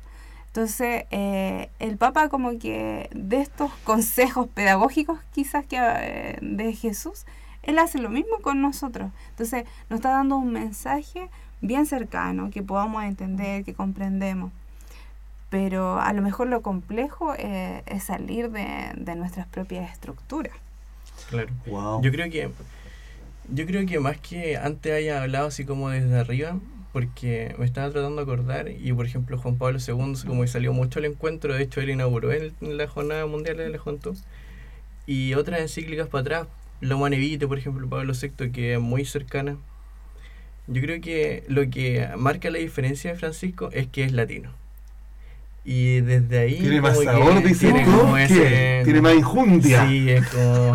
Entonces, 0.49 1.05
eh, 1.11 1.69
el 1.77 1.97
Papa 1.97 2.27
como 2.27 2.57
que 2.57 3.07
de 3.13 3.39
estos 3.39 3.71
consejos 3.83 4.47
pedagógicos 4.47 5.19
quizás 5.31 5.65
que 5.65 5.77
eh, 5.79 6.39
de 6.41 6.73
Jesús, 6.73 7.25
él 7.61 7.77
hace 7.77 7.99
lo 7.99 8.09
mismo 8.09 8.39
con 8.41 8.59
nosotros. 8.59 9.11
Entonces, 9.29 9.65
nos 9.89 9.99
está 9.99 10.09
dando 10.09 10.37
un 10.37 10.51
mensaje 10.51 11.29
bien 11.61 11.85
cercano, 11.85 12.49
que 12.49 12.63
podamos 12.63 13.03
entender, 13.03 13.63
que 13.63 13.75
comprendemos. 13.75 14.51
Pero 15.51 15.99
a 15.99 16.13
lo 16.13 16.21
mejor 16.23 16.47
lo 16.47 16.61
complejo 16.61 17.33
eh, 17.37 17.83
es 17.85 18.03
salir 18.03 18.49
de, 18.49 18.91
de, 18.95 19.15
nuestras 19.15 19.45
propias 19.47 19.91
estructuras. 19.91 20.53
Claro. 21.29 21.49
Wow. 21.67 22.01
Yo 22.01 22.11
creo 22.11 22.29
que 22.29 22.49
yo 23.51 23.65
creo 23.65 23.85
que 23.85 23.99
más 23.99 24.17
que 24.17 24.57
antes 24.57 24.93
haya 24.93 25.23
hablado 25.23 25.47
así 25.47 25.65
como 25.65 25.89
desde 25.89 26.19
arriba, 26.19 26.57
porque 26.91 27.55
me 27.57 27.65
estaba 27.65 27.89
tratando 27.91 28.17
de 28.17 28.23
acordar 28.23 28.69
y 28.69 28.91
por 28.93 29.05
ejemplo 29.05 29.37
Juan 29.37 29.57
Pablo 29.57 29.79
II 29.79 30.13
como 30.25 30.45
salió 30.47 30.73
mucho 30.73 30.99
al 30.99 31.05
encuentro, 31.05 31.53
de 31.53 31.63
hecho 31.63 31.81
él 31.81 31.91
inauguró 31.91 32.31
en 32.31 32.53
la 32.59 32.87
Jornada 32.87 33.25
Mundial 33.25 33.57
de 33.57 33.69
la 33.69 33.77
Juventud 33.77 34.17
y 35.05 35.33
otras 35.33 35.61
encíclicas 35.61 36.07
para 36.07 36.21
atrás, 36.21 36.47
la 36.81 36.95
Humanevite 36.95 37.47
por 37.47 37.57
ejemplo 37.57 37.87
Pablo 37.87 38.13
VI 38.13 38.51
que 38.51 38.73
es 38.73 38.79
muy 38.79 39.05
cercana. 39.05 39.57
Yo 40.67 40.81
creo 40.81 41.01
que 41.01 41.43
lo 41.47 41.67
que 41.69 42.07
marca 42.15 42.51
la 42.51 42.59
diferencia 42.59 43.11
de 43.11 43.17
Francisco 43.17 43.69
es 43.71 43.87
que 43.87 44.03
es 44.03 44.11
latino. 44.11 44.51
Y 45.63 46.01
desde 46.01 46.39
ahí. 46.39 46.55
Tiene 46.55 46.81
más 46.81 47.01
sabor, 47.03 47.43
dice 47.43 47.71
tiene, 47.71 47.85
como 47.85 48.17
ese, 48.17 48.81
tiene 48.83 49.01
más 49.01 49.13
injundia. 49.13 49.87
Sí, 49.87 50.09
es 50.09 50.27
como, 50.27 50.71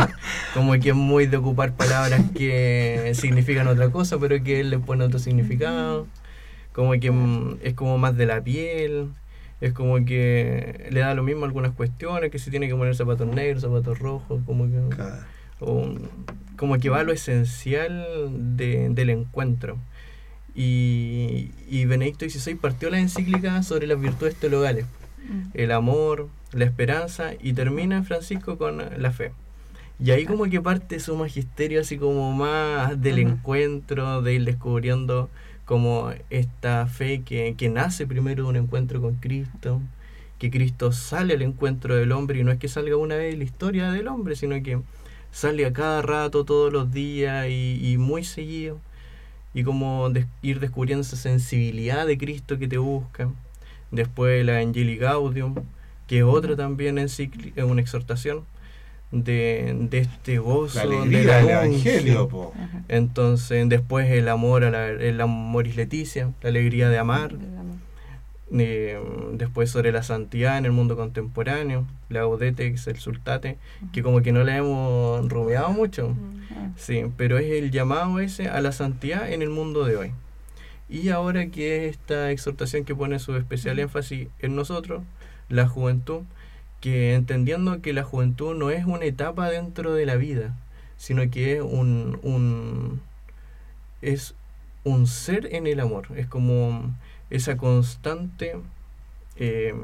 como 0.54 0.72
que 0.74 0.90
es 0.90 0.94
muy 0.94 1.26
de 1.26 1.36
ocupar 1.36 1.72
palabras 1.74 2.20
que 2.36 3.12
significan 3.14 3.66
otra 3.66 3.88
cosa, 3.90 4.18
pero 4.18 4.42
que 4.42 4.60
él 4.60 4.70
le 4.70 4.78
pone 4.78 5.04
otro 5.04 5.18
significado. 5.18 6.06
Como 6.72 6.92
que 6.92 7.12
es 7.62 7.74
como 7.74 7.98
más 7.98 8.16
de 8.16 8.26
la 8.26 8.42
piel. 8.42 9.08
Es 9.60 9.72
como 9.72 10.04
que 10.04 10.88
le 10.90 11.00
da 11.00 11.14
lo 11.14 11.22
mismo 11.22 11.46
algunas 11.46 11.72
cuestiones, 11.72 12.30
que 12.30 12.38
si 12.38 12.50
tiene 12.50 12.68
que 12.68 12.74
poner 12.74 12.94
zapatos 12.94 13.26
negros, 13.26 13.62
zapatos 13.62 13.98
rojos, 13.98 14.42
como 14.44 14.66
que. 14.66 14.80
O, 15.60 15.88
como 16.56 16.78
que 16.78 16.90
va 16.90 17.00
a 17.00 17.02
lo 17.04 17.12
esencial 17.12 18.04
de, 18.56 18.88
del 18.90 19.10
encuentro. 19.10 19.78
Y, 20.54 21.50
y 21.68 21.84
Benedicto 21.84 22.28
XVI 22.28 22.54
partió 22.54 22.90
la 22.90 23.00
encíclica 23.00 23.62
sobre 23.62 23.86
las 23.86 24.00
virtudes 24.00 24.36
teologales, 24.36 24.86
mm. 25.28 25.50
el 25.54 25.72
amor, 25.72 26.28
la 26.52 26.64
esperanza, 26.64 27.32
y 27.40 27.52
termina 27.52 28.02
Francisco 28.04 28.56
con 28.56 28.82
la 28.96 29.10
fe. 29.10 29.32
Y 29.98 30.10
ahí 30.10 30.26
como 30.26 30.44
que 30.44 30.60
parte 30.60 30.98
su 31.00 31.16
magisterio 31.16 31.80
así 31.80 31.98
como 31.98 32.32
más 32.32 33.00
del 33.00 33.14
uh 33.14 33.18
-huh. 33.18 33.32
encuentro, 33.32 34.22
de 34.22 34.34
ir 34.34 34.44
descubriendo 34.44 35.30
como 35.64 36.12
esta 36.30 36.86
fe 36.86 37.22
que, 37.22 37.54
que 37.56 37.68
nace 37.68 38.06
primero 38.06 38.44
de 38.44 38.48
un 38.50 38.56
encuentro 38.56 39.00
con 39.00 39.14
Cristo, 39.14 39.80
que 40.38 40.50
Cristo 40.50 40.92
sale 40.92 41.34
al 41.34 41.42
encuentro 41.42 41.96
del 41.96 42.12
hombre 42.12 42.40
y 42.40 42.44
no 42.44 42.52
es 42.52 42.58
que 42.58 42.68
salga 42.68 42.96
una 42.96 43.16
vez 43.16 43.38
la 43.38 43.44
historia 43.44 43.90
del 43.92 44.08
hombre, 44.08 44.36
sino 44.36 44.60
que 44.62 44.80
sale 45.30 45.64
a 45.64 45.72
cada 45.72 46.02
rato, 46.02 46.44
todos 46.44 46.72
los 46.72 46.92
días 46.92 47.46
y, 47.48 47.80
y 47.82 47.96
muy 47.96 48.24
seguido 48.24 48.78
y 49.54 49.62
como 49.62 50.10
de, 50.10 50.26
ir 50.42 50.60
descubriendo 50.60 51.02
esa 51.02 51.16
sensibilidad 51.16 52.06
de 52.06 52.18
Cristo 52.18 52.58
que 52.58 52.68
te 52.68 52.78
busca. 52.78 53.30
Después 53.90 54.44
la 54.44 54.58
Angeli 54.58 54.96
Gaudium, 54.96 55.54
que 56.08 56.18
es 56.18 56.24
otra 56.24 56.56
también 56.56 56.98
es 56.98 57.16
una 57.56 57.80
exhortación 57.80 58.44
de, 59.14 59.76
de 59.88 59.98
este 59.98 60.38
gozo 60.38 60.84
la 60.84 61.02
alegría 61.02 61.36
del 61.36 61.50
Evangelio. 61.50 62.28
Po. 62.28 62.52
Entonces, 62.88 63.68
después 63.68 64.10
el 64.10 64.28
amor 64.28 64.64
a 64.64 64.70
la, 64.70 64.88
el 64.88 65.20
amoris 65.20 65.76
leticia, 65.76 66.32
la 66.42 66.48
alegría 66.48 66.88
de 66.88 66.98
amar. 66.98 67.34
Eh, 68.52 69.00
después 69.32 69.70
sobre 69.70 69.90
la 69.90 70.02
santidad 70.02 70.58
en 70.58 70.66
el 70.66 70.72
mundo 70.72 70.96
contemporáneo, 70.96 71.86
la 72.08 72.20
Gaudete, 72.20 72.66
el 72.66 72.98
Sultate, 72.98 73.56
que 73.92 74.02
como 74.02 74.20
que 74.20 74.32
no 74.32 74.44
la 74.44 74.56
hemos 74.56 75.28
rumiado 75.28 75.70
mucho. 75.70 76.14
Sí, 76.76 77.04
pero 77.16 77.38
es 77.38 77.50
el 77.50 77.70
llamado 77.70 78.20
ese 78.20 78.48
a 78.48 78.60
la 78.60 78.72
santidad 78.72 79.32
en 79.32 79.42
el 79.42 79.50
mundo 79.50 79.84
de 79.84 79.96
hoy. 79.96 80.12
Y 80.88 81.08
ahora 81.08 81.46
que 81.46 81.88
esta 81.88 82.30
exhortación 82.30 82.84
que 82.84 82.94
pone 82.94 83.18
su 83.18 83.34
especial 83.36 83.78
énfasis 83.78 84.28
en 84.40 84.54
nosotros, 84.54 85.02
la 85.48 85.66
juventud, 85.66 86.22
que 86.80 87.14
entendiendo 87.14 87.80
que 87.80 87.94
la 87.94 88.04
juventud 88.04 88.54
no 88.54 88.70
es 88.70 88.84
una 88.84 89.06
etapa 89.06 89.48
dentro 89.48 89.94
de 89.94 90.04
la 90.04 90.16
vida, 90.16 90.54
sino 90.98 91.28
que 91.30 91.56
es 91.56 91.62
un, 91.62 92.18
un 92.22 93.00
es 94.02 94.34
un 94.84 95.06
ser 95.06 95.54
en 95.54 95.66
el 95.66 95.80
amor, 95.80 96.08
es 96.14 96.26
como 96.26 96.94
esa 97.30 97.56
constante 97.56 98.56
eh, 99.36 99.74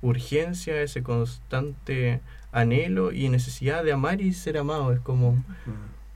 urgencia, 0.00 0.80
ese 0.82 1.02
constante 1.02 2.20
anhelo 2.52 3.12
y 3.12 3.28
necesidad 3.28 3.84
de 3.84 3.92
amar 3.92 4.20
y 4.20 4.32
ser 4.32 4.58
amado, 4.58 4.92
es 4.92 5.00
como 5.00 5.42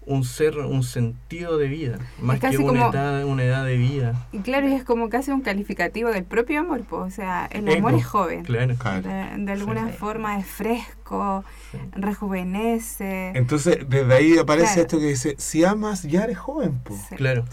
un 0.09 0.23
ser, 0.23 0.57
un 0.59 0.85
sentido 0.85 1.59
de 1.59 1.67
vida, 1.67 1.99
más 2.21 2.39
que 2.39 2.57
una, 2.59 2.81
como- 2.85 2.91
edad, 2.93 3.25
una 3.25 3.43
edad 3.43 3.65
de 3.65 3.77
vida. 3.77 4.27
Y 4.33 4.39
claro, 4.39 4.69
es 4.69 4.85
como 4.85 5.09
casi 5.09 5.33
un 5.33 5.41
calificativo 5.41 6.11
del 6.11 6.23
propio 6.25 6.61
amor, 6.61 6.83
pues, 6.89 7.03
o 7.03 7.11
sea, 7.11 7.47
el 7.51 7.69
amor 7.69 7.95
es 7.95 8.07
joven. 8.07 8.45
Claro. 8.45 8.77
Claro. 8.77 9.03
De, 9.09 9.45
de 9.45 9.53
alguna 9.53 9.91
sí. 9.91 9.97
forma 9.99 10.39
es 10.39 10.47
fresco, 10.47 11.45
Sí. 11.73 11.79
rejuvenece. 11.93 13.33
Entonces, 13.35 13.79
desde 13.89 14.15
ahí 14.15 14.39
aparece 14.39 14.67
Claro. 14.75 14.83
esto 14.83 14.99
que 15.01 15.07
dice, 15.07 15.35
si 15.39 15.65
amas, 15.65 16.05
ya 16.05 16.23
eres 16.25 16.39
joven, 16.39 16.79
po. 16.79 16.95
Sí. 17.09 17.17
Claro. 17.17 17.45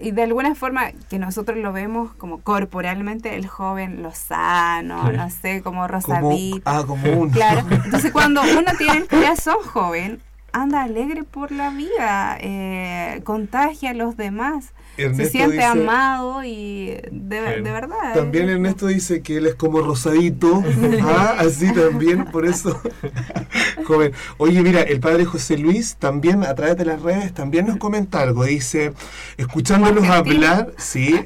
Y 0.00 0.12
de 0.12 0.22
alguna 0.22 0.54
forma 0.54 0.92
que 1.10 1.18
nosotros 1.18 1.58
lo 1.58 1.72
vemos 1.72 2.12
como 2.14 2.40
corporalmente, 2.40 3.36
el 3.36 3.46
joven 3.46 4.02
lozano, 4.02 5.00
Claro. 5.02 5.16
no 5.16 5.30
sé, 5.30 5.62
como 5.62 5.80
Como, 5.80 5.88
rosadito. 5.88 6.62
ah, 6.64 6.84
como 6.86 7.12
un... 7.20 7.30
Claro. 7.30 7.66
Entonces 7.84 8.10
cuando 8.12 8.40
uno 8.42 8.72
tiene 8.78 8.98
el 8.98 9.08
corazón 9.08 9.56
joven, 9.64 10.20
anda 10.52 10.82
alegre 10.82 11.22
por 11.24 11.52
la 11.52 11.70
vida, 11.70 12.36
eh, 12.40 13.20
contagia 13.24 13.90
a 13.90 13.94
los 13.94 14.16
demás, 14.16 14.72
se 15.14 15.30
siente 15.30 15.52
dice- 15.56 15.64
amado 15.64 16.44
y 16.44 16.96
de, 17.10 17.40
verdad. 17.40 18.14
También 18.14 18.44
es- 18.48 18.54
Ernesto 18.56 18.86
dice 18.86 19.22
que 19.22 19.36
él 19.38 19.46
es 19.46 19.54
como 19.54 19.80
rosadito, 19.80 20.62
ah, 21.02 21.36
así 21.38 21.72
también, 21.72 22.24
por 22.26 22.46
eso, 22.46 22.80
joven. 23.86 24.12
Oye, 24.38 24.62
mira, 24.62 24.82
el 24.82 25.00
padre 25.00 25.24
José 25.24 25.58
Luis 25.58 25.96
también 25.98 26.42
a 26.44 26.54
través 26.54 26.76
de 26.76 26.84
las 26.84 27.00
redes 27.02 27.32
también 27.32 27.66
nos 27.66 27.76
comenta 27.78 28.20
algo, 28.20 28.44
dice, 28.44 28.92
escuchándolos 29.36 30.06
hablar, 30.08 30.72
sí, 30.78 31.20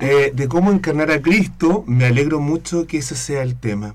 eh, 0.00 0.32
de 0.34 0.48
cómo 0.48 0.70
encarnar 0.72 1.10
a 1.10 1.20
Cristo, 1.22 1.84
me 1.86 2.06
alegro 2.06 2.40
mucho 2.40 2.86
que 2.86 2.98
ese 2.98 3.14
sea 3.16 3.42
el 3.42 3.56
tema. 3.56 3.94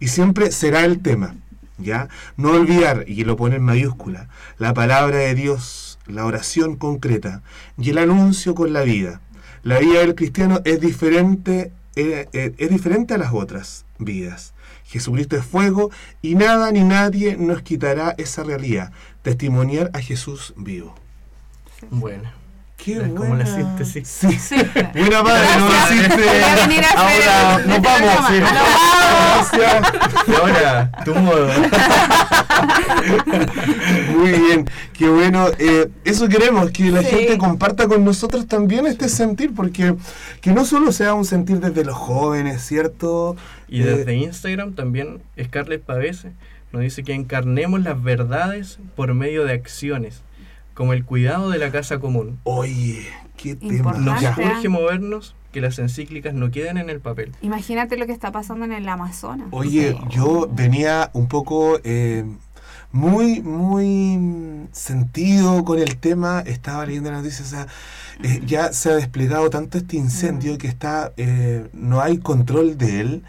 Y 0.00 0.08
siempre 0.08 0.50
será 0.50 0.84
el 0.84 1.00
tema, 1.00 1.36
¿ya? 1.78 2.08
No 2.36 2.50
olvidar, 2.50 3.04
y 3.06 3.24
lo 3.24 3.36
pone 3.36 3.56
en 3.56 3.62
mayúscula, 3.62 4.28
la 4.58 4.74
palabra 4.74 5.18
de 5.18 5.34
Dios, 5.34 5.91
la 6.12 6.24
oración 6.26 6.76
concreta 6.76 7.42
y 7.78 7.90
el 7.90 7.98
anuncio 7.98 8.54
con 8.54 8.72
la 8.72 8.82
vida. 8.82 9.20
La 9.62 9.78
vida 9.78 10.00
del 10.00 10.14
cristiano 10.14 10.60
es 10.64 10.80
diferente, 10.80 11.72
eh, 11.96 12.28
eh, 12.32 12.54
es 12.58 12.70
diferente 12.70 13.14
a 13.14 13.18
las 13.18 13.32
otras 13.32 13.84
vidas. 13.98 14.54
Jesucristo 14.84 15.36
es 15.36 15.44
fuego 15.44 15.90
y 16.20 16.34
nada 16.34 16.70
ni 16.70 16.82
nadie 16.82 17.36
nos 17.36 17.62
quitará 17.62 18.14
esa 18.18 18.42
realidad. 18.42 18.92
Testimoniar 19.22 19.90
a 19.94 20.00
Jesús 20.00 20.52
vivo. 20.56 20.94
Bueno. 21.90 22.41
Qué 22.84 22.92
Es 22.94 22.98
como 22.98 23.12
la 23.36 23.44
buena. 23.44 23.46
síntesis. 23.46 24.08
Sí. 24.08 24.32
Sí. 24.32 24.56
Buena 24.94 25.22
madre, 25.22 25.46
no 25.58 25.68
Gracias. 25.68 25.92
hiciste. 25.92 26.24
Ahora 26.96 27.58
nos 27.66 27.80
vamos. 27.82 28.26
sí. 28.28 28.40
Nos 28.40 28.50
Gracias. 29.52 29.92
Y 30.26 30.34
ahora, 30.34 30.90
tu 31.04 31.14
modo. 31.14 31.48
Muy 34.16 34.30
bien, 34.32 34.68
qué 34.92 35.08
bueno. 35.08 35.46
Eh, 35.58 35.88
eso 36.04 36.28
queremos, 36.28 36.70
que 36.70 36.90
la 36.90 37.00
Sí. 37.02 37.06
gente 37.10 37.38
comparta 37.38 37.88
con 37.88 38.04
nosotros 38.04 38.46
también 38.46 38.86
este 38.86 39.08
sentir, 39.08 39.52
porque 39.54 39.94
que 40.40 40.52
no 40.52 40.64
solo 40.64 40.92
sea 40.92 41.14
un 41.14 41.24
sentir 41.24 41.58
desde 41.60 41.84
los 41.84 41.96
jóvenes, 41.96 42.62
¿cierto? 42.62 43.36
Y 43.68 43.82
Eh, 43.82 43.86
desde 43.86 44.14
Instagram 44.14 44.74
también 44.74 45.20
Scarlett 45.42 45.82
Pavese 45.82 46.32
nos 46.72 46.82
dice 46.82 47.02
que 47.04 47.12
encarnemos 47.14 47.82
las 47.82 48.02
verdades 48.02 48.78
por 48.96 49.12
medio 49.14 49.44
de 49.44 49.52
acciones, 49.52 50.22
como 50.74 50.92
el 50.92 51.04
cuidado 51.04 51.50
de 51.50 51.58
la 51.58 51.70
casa 51.70 51.98
común. 51.98 52.38
Oye, 52.44 53.06
qué 53.36 53.54
tema. 53.54 53.92
Nos 53.92 54.20
Ya. 54.20 54.34
urge 54.36 54.68
movernos, 54.68 55.34
que 55.52 55.60
las 55.60 55.78
encíclicas 55.78 56.34
no 56.34 56.50
queden 56.50 56.78
en 56.78 56.88
el 56.90 57.00
papel. 57.00 57.32
Imagínate 57.42 57.96
lo 57.96 58.06
que 58.06 58.12
está 58.12 58.32
pasando 58.32 58.64
en 58.64 58.72
el 58.72 58.88
Amazonas. 58.88 59.48
Oye, 59.50 59.96
yo 60.10 60.48
venía 60.50 61.10
un 61.12 61.28
poco 61.28 61.78
eh, 61.84 62.24
muy, 62.90 63.42
muy 63.42 64.16
mm, 64.18 64.68
sentido 64.72 65.64
con 65.64 65.78
el 65.78 65.98
tema. 65.98 66.40
Estaba 66.46 66.86
leyendo 66.86 67.10
las 67.10 67.22
noticias. 67.22 67.48
O 67.48 67.50
sea, 67.50 67.66
eh, 68.22 68.40
ya 68.46 68.72
se 68.72 68.90
ha 68.90 68.94
desplegado 68.94 69.50
tanto 69.50 69.78
este 69.78 69.96
incendio 69.96 70.56
que 70.58 70.68
está, 70.68 71.12
eh, 71.16 71.68
no 71.72 72.00
hay 72.00 72.18
control 72.18 72.78
de 72.78 73.00
él. 73.00 73.22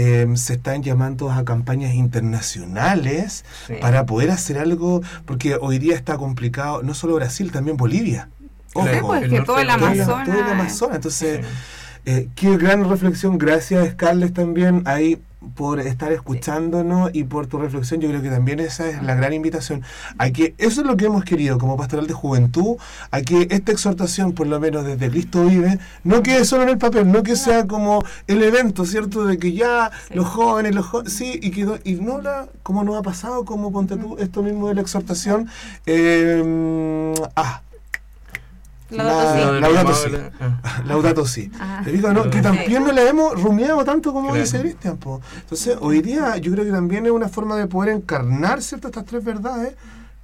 Eh, 0.00 0.28
se 0.36 0.52
están 0.54 0.84
llamando 0.84 1.28
a 1.32 1.44
campañas 1.44 1.92
internacionales 1.94 3.44
Sí. 3.66 3.74
para 3.80 4.06
poder 4.06 4.30
hacer 4.30 4.56
algo, 4.58 5.02
porque 5.24 5.56
hoy 5.60 5.78
día 5.80 5.96
está 5.96 6.16
complicado, 6.16 6.84
no 6.84 6.94
solo 6.94 7.16
Brasil, 7.16 7.50
también 7.50 7.76
Bolivia. 7.76 8.28
Claro, 8.72 8.92
Sí, 8.94 8.98
pues 9.00 9.22
el 9.24 9.30
que 9.30 9.36
norte 9.38 9.46
todo 9.46 9.58
el 9.58 9.66
de 9.66 9.72
Todo 9.74 9.88
el- 9.88 10.00
Amazonas. 10.00 10.28
todo 10.28 10.38
el 10.38 10.52
Amazonas. 10.52 10.96
Entonces, 10.96 11.40
Sí. 11.44 11.52
eh, 12.06 12.28
qué 12.36 12.56
gran 12.58 12.88
reflexión. 12.88 13.38
Gracias, 13.38 13.90
Scarlett, 13.92 14.34
también 14.34 14.82
ahí 14.84 15.20
por 15.54 15.78
estar 15.80 16.10
escuchándonos 16.12 17.10
y 17.12 17.24
por 17.24 17.46
tu 17.46 17.58
reflexión. 17.58 18.00
Yo 18.00 18.08
creo 18.08 18.22
que 18.22 18.30
también 18.30 18.58
esa 18.60 18.88
es 18.88 19.02
la 19.02 19.14
gran 19.14 19.32
invitación. 19.32 19.82
A 20.18 20.30
que 20.30 20.54
eso 20.58 20.80
es 20.80 20.86
lo 20.86 20.96
que 20.96 21.06
hemos 21.06 21.24
querido 21.24 21.58
como 21.58 21.76
pastoral 21.76 22.06
de 22.06 22.14
juventud, 22.14 22.76
a 23.10 23.20
que 23.22 23.46
esta 23.50 23.72
exhortación, 23.72 24.32
por 24.32 24.46
lo 24.48 24.58
menos 24.60 24.84
desde 24.84 25.08
Cristo 25.10 25.44
vive, 25.44 25.78
no 26.04 26.22
quede 26.22 26.44
solo 26.44 26.64
en 26.64 26.70
el 26.70 26.78
papel, 26.78 27.10
no 27.10 27.22
que 27.22 27.36
sea 27.36 27.66
como 27.66 28.02
el 28.26 28.42
evento, 28.42 28.84
¿cierto? 28.84 29.24
De 29.26 29.38
que 29.38 29.52
ya 29.52 29.90
Sí. 30.08 30.14
los 30.14 30.26
jóvenes, 30.26 30.74
los 30.74 30.86
jóvenes, 30.86 31.12
sí, 31.12 31.38
y, 31.42 31.50
que, 31.50 31.80
y 31.84 31.94
no 31.94 32.20
la, 32.20 32.48
como 32.62 32.82
nos 32.84 32.96
ha 32.96 33.02
pasado, 33.02 33.44
como 33.44 33.72
ponte 33.72 33.96
tú, 33.96 34.16
esto 34.18 34.42
mismo 34.42 34.68
de 34.68 34.74
la 34.74 34.80
exhortación. 34.80 35.48
eh, 35.86 37.14
ah, 37.36 37.62
Laudato 38.90 39.52
de 39.52 39.60
Laudato. 40.86 41.24
Ah. 41.60 41.82
Te 41.84 41.92
digo, 41.92 42.12
¿no? 42.12 42.24
Que 42.30 42.38
Sí. 42.38 42.42
también 42.42 42.84
no 42.84 42.92
la 42.92 43.02
hemos 43.02 43.40
rumiado 43.42 43.84
tanto 43.84 44.12
como 44.12 44.28
Claro. 44.28 44.40
dice 44.42 44.60
Cristian. 44.60 44.98
Entonces, 45.40 45.76
hoy 45.80 46.00
día 46.00 46.36
yo 46.38 46.52
creo 46.52 46.64
que 46.64 46.70
también 46.70 47.04
es 47.06 47.12
una 47.12 47.28
forma 47.28 47.56
de 47.56 47.66
poder 47.66 47.94
encarnar 47.94 48.62
ciertas 48.62 48.90
estas 48.90 49.04
tres 49.04 49.24
verdades. 49.24 49.74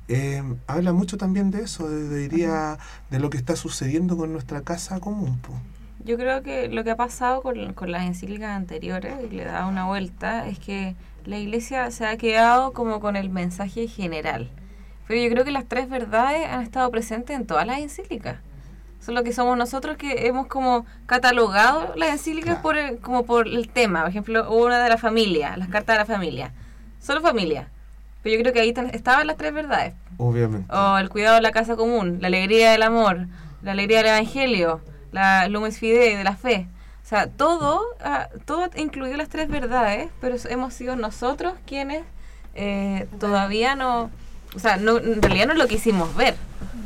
Eh, 0.09 0.43
habla 0.67 0.93
mucho 0.93 1.17
también 1.17 1.51
de 1.51 1.63
eso, 1.63 1.89
de, 1.89 2.09
de- 2.09 2.29
diría, 2.29 2.79
de 3.11 3.19
lo 3.21 3.31
que 3.31 3.39
está 3.39 3.57
sucediendo 3.57 4.17
con 4.17 4.33
nuestra 4.33 4.61
casa 4.61 5.01
común. 5.01 5.39
po. 5.39 5.53
Yo 6.05 6.17
creo 6.19 6.43
que 6.43 6.69
lo 6.69 6.85
que 6.85 6.91
ha 6.91 6.97
pasado 6.97 7.41
con, 7.43 7.73
con 7.73 7.91
las 7.91 8.03
encíclicas 8.05 8.51
anteriores, 8.51 9.15
y 9.31 9.35
le 9.35 9.45
da 9.45 9.67
una 9.67 9.87
vuelta, 9.87 10.47
es 10.47 10.59
que 10.59 10.95
la 11.25 11.39
iglesia 11.39 11.91
se 11.91 12.05
ha 12.07 12.17
quedado 12.19 12.73
como 12.75 13.01
con 13.01 13.17
el 13.17 13.31
mensaje 13.31 13.89
general. 13.89 14.51
Pero 15.09 15.23
yo 15.23 15.31
creo 15.31 15.45
que 15.45 15.51
las 15.53 15.65
tres 15.67 15.89
verdades 15.89 16.47
han 16.47 16.61
estado 16.63 16.91
presentes 16.91 17.35
en 17.37 17.47
todas 17.47 17.67
las 17.67 17.79
encíclicas. 17.79 18.37
Solo 19.05 19.23
que 19.23 19.33
somos 19.33 19.59
nosotros 19.59 19.97
que 19.97 20.27
hemos 20.27 20.47
como 20.47 20.87
catalogado 21.07 21.93
las 21.97 22.11
encíclicas 22.11 22.55
Claro. 22.61 22.63
por 22.63 22.77
el, 22.79 22.99
como 22.99 23.27
por 23.27 23.47
el 23.47 23.69
tema. 23.69 24.01
Por 24.01 24.11
ejemplo, 24.11 24.51
una 24.51 24.83
de 24.83 24.89
la 24.89 24.97
familia, 24.97 25.57
las 25.57 25.69
cartas 25.69 25.97
de 25.97 25.99
la 26.01 26.07
familia. 26.07 26.53
Solo 27.01 27.21
familia. 27.21 27.69
Pero 28.23 28.37
yo 28.37 28.41
creo 28.43 28.53
que 28.55 28.61
ahí 28.61 28.75
estaban 28.93 29.27
las 29.27 29.37
tres 29.37 29.53
verdades. 29.53 29.93
Obviamente. 30.17 30.73
O 30.75 30.97
el 30.97 31.11
cuidado 31.11 31.35
de 31.37 31.43
la 31.43 31.53
casa 31.53 31.77
común, 31.77 32.19
la 32.23 32.29
alegría 32.29 32.71
del 32.73 32.83
amor, 32.83 33.27
la 33.63 33.73
alegría 33.73 33.99
del 33.99 34.07
evangelio, 34.07 34.81
la 35.13 35.49
lumes 35.49 35.79
fidei 35.79 36.17
de 36.17 36.25
la 36.25 36.35
fe. 36.37 36.67
O 37.03 37.07
sea, 37.07 37.27
todo, 37.27 37.83
ah, 38.03 38.29
todo 38.47 38.71
incluyó 38.77 39.19
las 39.19 39.29
tres 39.29 39.49
verdades, 39.49 40.09
pero 40.23 40.37
hemos 40.49 40.73
sido 40.73 40.97
nosotros 40.97 41.53
quienes 41.67 42.03
eh, 42.55 43.07
todavía 43.21 43.75
no, 43.75 44.11
o 44.57 44.59
sea, 44.59 44.79
no, 44.79 44.97
en 44.97 45.21
realidad 45.21 45.49
no 45.49 45.55
lo 45.55 45.67
quisimos 45.69 46.17
ver. 46.17 46.35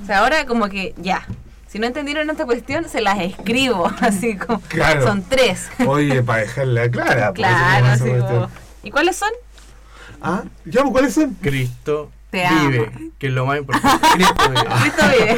O 0.03 0.07
sea, 0.07 0.19
ahora 0.19 0.45
como 0.47 0.69
que 0.69 0.95
ya, 0.97 1.25
si 1.69 1.79
no 1.79 1.87
entendieron 1.87 2.29
esta 2.31 2.45
cuestión, 2.47 2.89
se 2.89 3.01
las 3.01 3.19
escribo, 3.21 3.87
así 4.01 4.37
como, 4.37 4.61
Claro. 4.63 5.03
son 5.07 5.23
tres. 5.23 5.69
Oye, 5.87 6.23
para 6.23 6.41
dejarla 6.43 6.91
clara. 6.91 7.33
claro, 7.33 7.87
así 7.87 8.11
como, 8.11 8.49
¿Y 8.83 8.91
cuáles 8.91 9.17
son? 9.17 9.31
Ah, 10.21 10.43
¿ya? 10.65 10.83
¿Cuáles 10.85 11.15
son? 11.15 11.35
Cristo 11.41 12.11
Te 12.31 12.47
vive, 12.61 12.91
que 13.19 13.29
es 13.29 13.33
lo 13.33 13.47
más 13.47 13.59
importante. 13.59 14.07
Cristo 14.15 14.51
vive. 14.51 15.37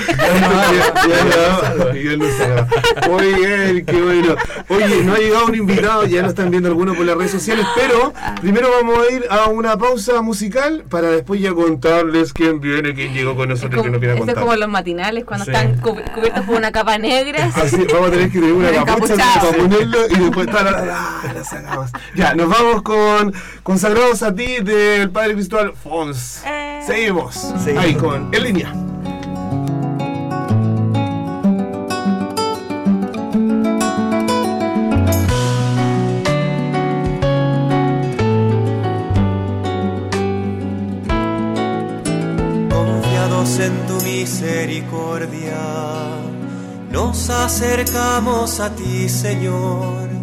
Cristo 1.92 2.16
lo 2.16 2.30
sabía. 2.32 2.68
Oye, 3.10 3.84
qué 3.84 4.02
bueno. 4.02 4.34
Oye, 4.68 5.04
no 5.04 5.14
ha 5.14 5.18
llegado 5.18 5.46
un 5.46 5.54
invitado, 5.54 6.04
ya 6.06 6.22
lo 6.22 6.28
están 6.28 6.50
viendo 6.50 6.68
algunos 6.68 6.96
por 6.96 7.06
las 7.06 7.16
redes 7.16 7.30
sociales, 7.30 7.64
pero 7.76 8.12
primero 8.40 8.68
vamos 8.70 8.98
a 9.06 9.12
ir 9.12 9.24
a 9.30 9.44
una 9.48 9.76
pausa 9.78 10.20
musical 10.20 10.84
para 10.88 11.08
después 11.10 11.40
ya 11.40 11.52
contarles 11.54 12.32
quién 12.32 12.60
viene, 12.60 12.92
quién 12.94 13.12
llegó 13.14 13.36
con 13.36 13.50
Es 13.52 13.60
nosotros, 13.60 13.82
como, 13.82 13.84
que 13.84 13.90
nos 13.92 14.00
viene 14.00 14.12
a 14.12 14.16
esto 14.16 14.24
es 14.24 14.34
contar. 14.34 14.44
como 14.44 14.56
los 14.56 14.68
matinales 14.68 15.24
cuando 15.24 15.44
Sí. 15.44 15.50
están 15.52 15.80
cubi- 15.80 16.12
cubiertos 16.12 16.44
por 16.44 16.56
una 16.56 16.72
capa 16.72 16.98
negra. 16.98 17.44
Así, 17.54 17.86
vamos 17.92 18.08
a 18.08 18.10
tener 18.10 18.30
que 18.30 18.40
tener 18.40 18.52
una 18.52 18.72
capucha 18.84 19.14
para 19.16 19.52
ponerlo 19.56 19.98
y 20.08 20.14
después 20.18 20.46
ta, 20.48 20.62
la, 20.64 20.70
la, 20.72 20.84
la, 20.84 21.32
la 21.34 21.44
sacamos. 21.44 21.90
Ya, 22.16 22.34
nos 22.34 22.48
vamos 22.48 22.82
con 22.82 23.32
Consagrados 23.62 24.22
a 24.22 24.34
ti 24.34 24.56
del 24.60 25.10
Padre 25.10 25.34
Cristóbal 25.34 25.72
Fons. 25.80 26.42
Eh. 26.46 26.79
Seguimos. 26.86 27.34
Seguimos. 27.34 27.84
Ahí 27.84 27.94
con 27.94 28.34
En 28.34 28.42
línea. 28.42 28.72
Confiados 42.70 43.58
en 43.60 43.86
tu 43.86 44.00
misericordia, 44.04 45.58
nos 46.90 47.30
acercamos 47.30 48.60
a 48.60 48.74
ti, 48.74 49.08
Señor, 49.08 50.19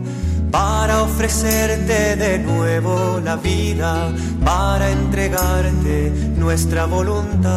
para 0.51 1.03
ofrecerte 1.03 2.15
de 2.15 2.39
nuevo 2.39 3.19
la 3.23 3.35
vida, 3.35 4.11
para 4.43 4.89
entregarte 4.89 6.11
nuestra 6.37 6.85
voluntad. 6.85 7.47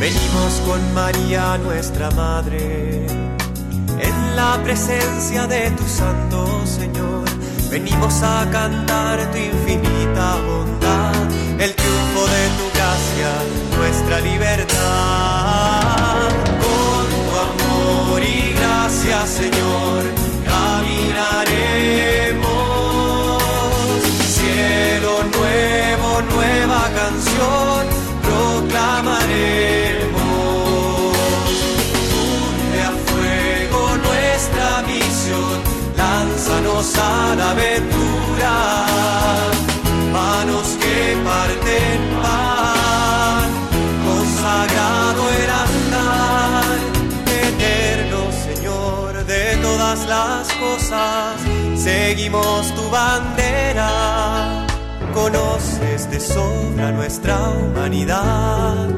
Venimos 0.00 0.52
con 0.66 0.94
María 0.94 1.58
nuestra 1.58 2.10
Madre, 2.12 3.06
en 4.00 4.36
la 4.36 4.58
presencia 4.62 5.46
de 5.46 5.70
tu 5.72 5.84
Santo 5.84 6.46
Señor. 6.66 7.24
Venimos 7.70 8.22
a 8.22 8.46
cantar 8.50 9.30
tu 9.30 9.38
infinita 9.38 10.36
bondad, 10.46 11.14
el 11.58 11.74
triunfo 11.74 12.26
de 12.34 12.48
tu 12.58 12.70
gracia, 12.74 13.30
nuestra 13.78 14.20
libertad. 14.20 15.41
Señor, 19.02 20.04
caminaremos. 20.44 23.42
Cielo 24.36 25.24
nuevo, 25.24 26.22
nueva 26.34 26.82
canción, 26.94 27.80
proclamaremos. 28.22 31.16
Funde 32.12 32.80
a 32.80 32.92
fuego 33.06 33.80
nuestra 34.06 34.68
misión, 34.86 35.56
lánzanos 35.96 36.86
a 36.96 37.34
la 37.34 37.46
aventura. 37.50 38.54
Manos 40.12 40.68
que 40.80 41.16
parten 41.24 41.51
cosas, 50.60 51.40
seguimos 51.74 52.74
tu 52.74 52.90
bandera. 52.90 54.66
Conoces 55.14 56.10
de 56.10 56.20
sobra 56.20 56.92
nuestra 56.92 57.38
humanidad, 57.50 58.88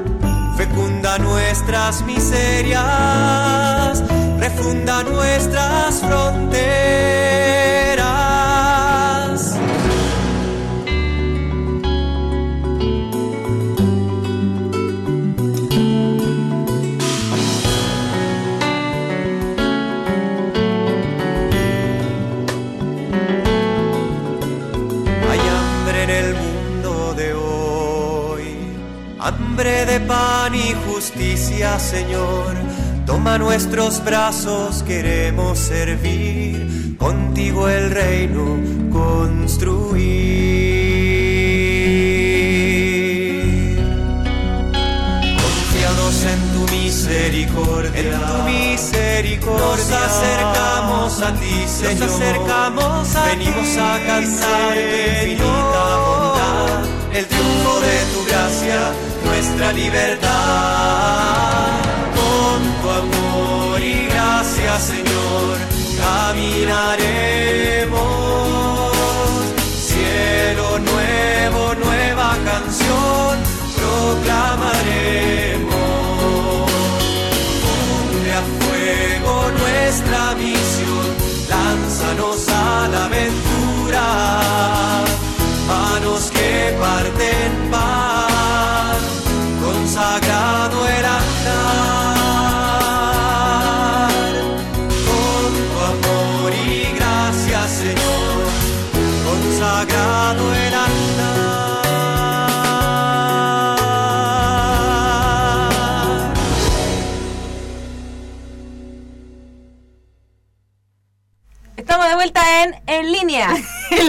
fecunda 0.56 1.18
nuestras 1.18 2.02
miserias, 2.02 4.02
refunda 4.38 5.04
nuestras 5.04 6.00
fronteras. 6.00 6.34
Justicia, 31.24 31.78
Señor. 31.78 32.54
Toma 33.06 33.38
nuestros 33.38 34.04
brazos, 34.04 34.82
queremos 34.82 35.58
servir, 35.58 36.96
contigo 36.98 37.68
el 37.68 37.90
reino 37.90 38.58
construir. 38.90 39.94
Confiados 45.42 46.24
en 46.24 46.40
tu 46.52 46.72
misericordia, 46.74 47.90
en 47.94 48.10
tu 48.10 48.42
misericordia, 48.50 49.64
nos 49.66 49.90
acercamos 49.90 51.22
a 51.22 51.34
ti, 51.34 51.66
Señor. 51.66 52.00
Nos 52.00 52.12
acercamos 52.12 53.16
a 53.16 53.24
Venimos 53.26 53.76
a 53.76 53.98
cantar 54.06 54.76
infinita 54.76 55.96
bondad, 56.06 56.84
el 57.12 57.26
triunfo 57.26 57.80
de 57.80 58.04
tu 58.12 58.24
gracia, 58.26 58.93
nuestra 59.34 59.72
libertad. 59.72 60.30
Con 62.18 62.58
tu 62.80 62.88
amor 63.02 63.80
y 63.80 64.06
gracia, 64.06 64.78
Señor, 64.78 65.58
caminaremos. 66.02 67.02
Cielo 69.88 70.78
nuevo, 70.78 71.74
nueva 71.84 72.30
canción, 72.44 73.32
proclamaremos. 73.76 74.73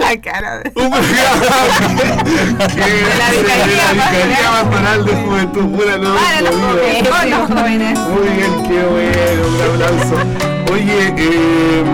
La 0.08 0.20
cara 0.20 0.58
de... 0.58 0.72
Un 0.76 0.90
programa 0.90 1.46
la 2.58 3.30
de 3.30 3.42
Vicaría 3.42 3.76
la 3.82 3.92
Vicaría 3.92 4.50
Pastoral 4.50 5.04
de 5.04 5.12
Juventud 5.14 5.76
Pura 5.76 5.98
no 5.98 6.14
Para 6.14 6.40
los 6.42 6.54
jóvenes, 6.54 7.08
con 7.08 7.30
los 7.30 7.48
jóvenes. 7.48 7.98
Muy 7.98 8.28
bien, 8.36 8.52
qué 8.68 8.82
bueno, 8.86 9.48
un 9.48 9.82
aplauso. 9.82 10.16
Oye, 10.72 11.14
eh, 11.16 11.84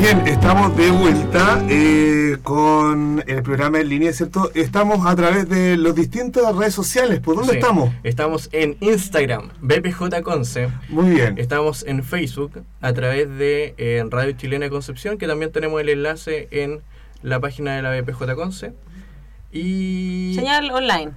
bien, 0.00 0.22
estamos 0.26 0.76
de 0.76 0.90
vuelta 0.90 1.62
eh, 1.68 2.36
con 2.42 3.22
el 3.26 3.42
programa 3.42 3.80
en 3.80 3.88
línea, 3.88 4.12
¿cierto? 4.12 4.50
Estamos 4.54 5.06
a 5.06 5.14
través 5.16 5.48
de 5.48 5.76
las 5.76 5.94
distintas 5.94 6.54
redes 6.54 6.74
sociales. 6.74 7.20
¿Por 7.20 7.36
dónde 7.36 7.52
Sí. 7.52 7.58
estamos? 7.58 7.90
Estamos 8.04 8.48
en 8.52 8.76
Instagram, 8.80 9.50
BPJ 9.60 10.22
Conce. 10.22 10.68
Muy 10.88 11.10
bien. 11.10 11.34
Estamos 11.38 11.84
en 11.86 12.04
Facebook 12.04 12.62
a 12.80 12.92
través 12.92 13.28
de 13.38 13.74
eh, 13.78 14.04
Radio 14.08 14.32
Chilena 14.32 14.68
Concepción, 14.70 15.18
que 15.18 15.26
también 15.26 15.50
tenemos 15.52 15.80
el 15.80 15.88
enlace 15.88 16.48
en 16.50 16.80
la 17.22 17.40
página 17.40 17.74
de 17.76 17.82
la 17.82 17.90
BPJ 18.00 18.34
Conce. 18.34 18.72
Y 19.52 20.32
Señal 20.34 20.70
online. 20.70 21.12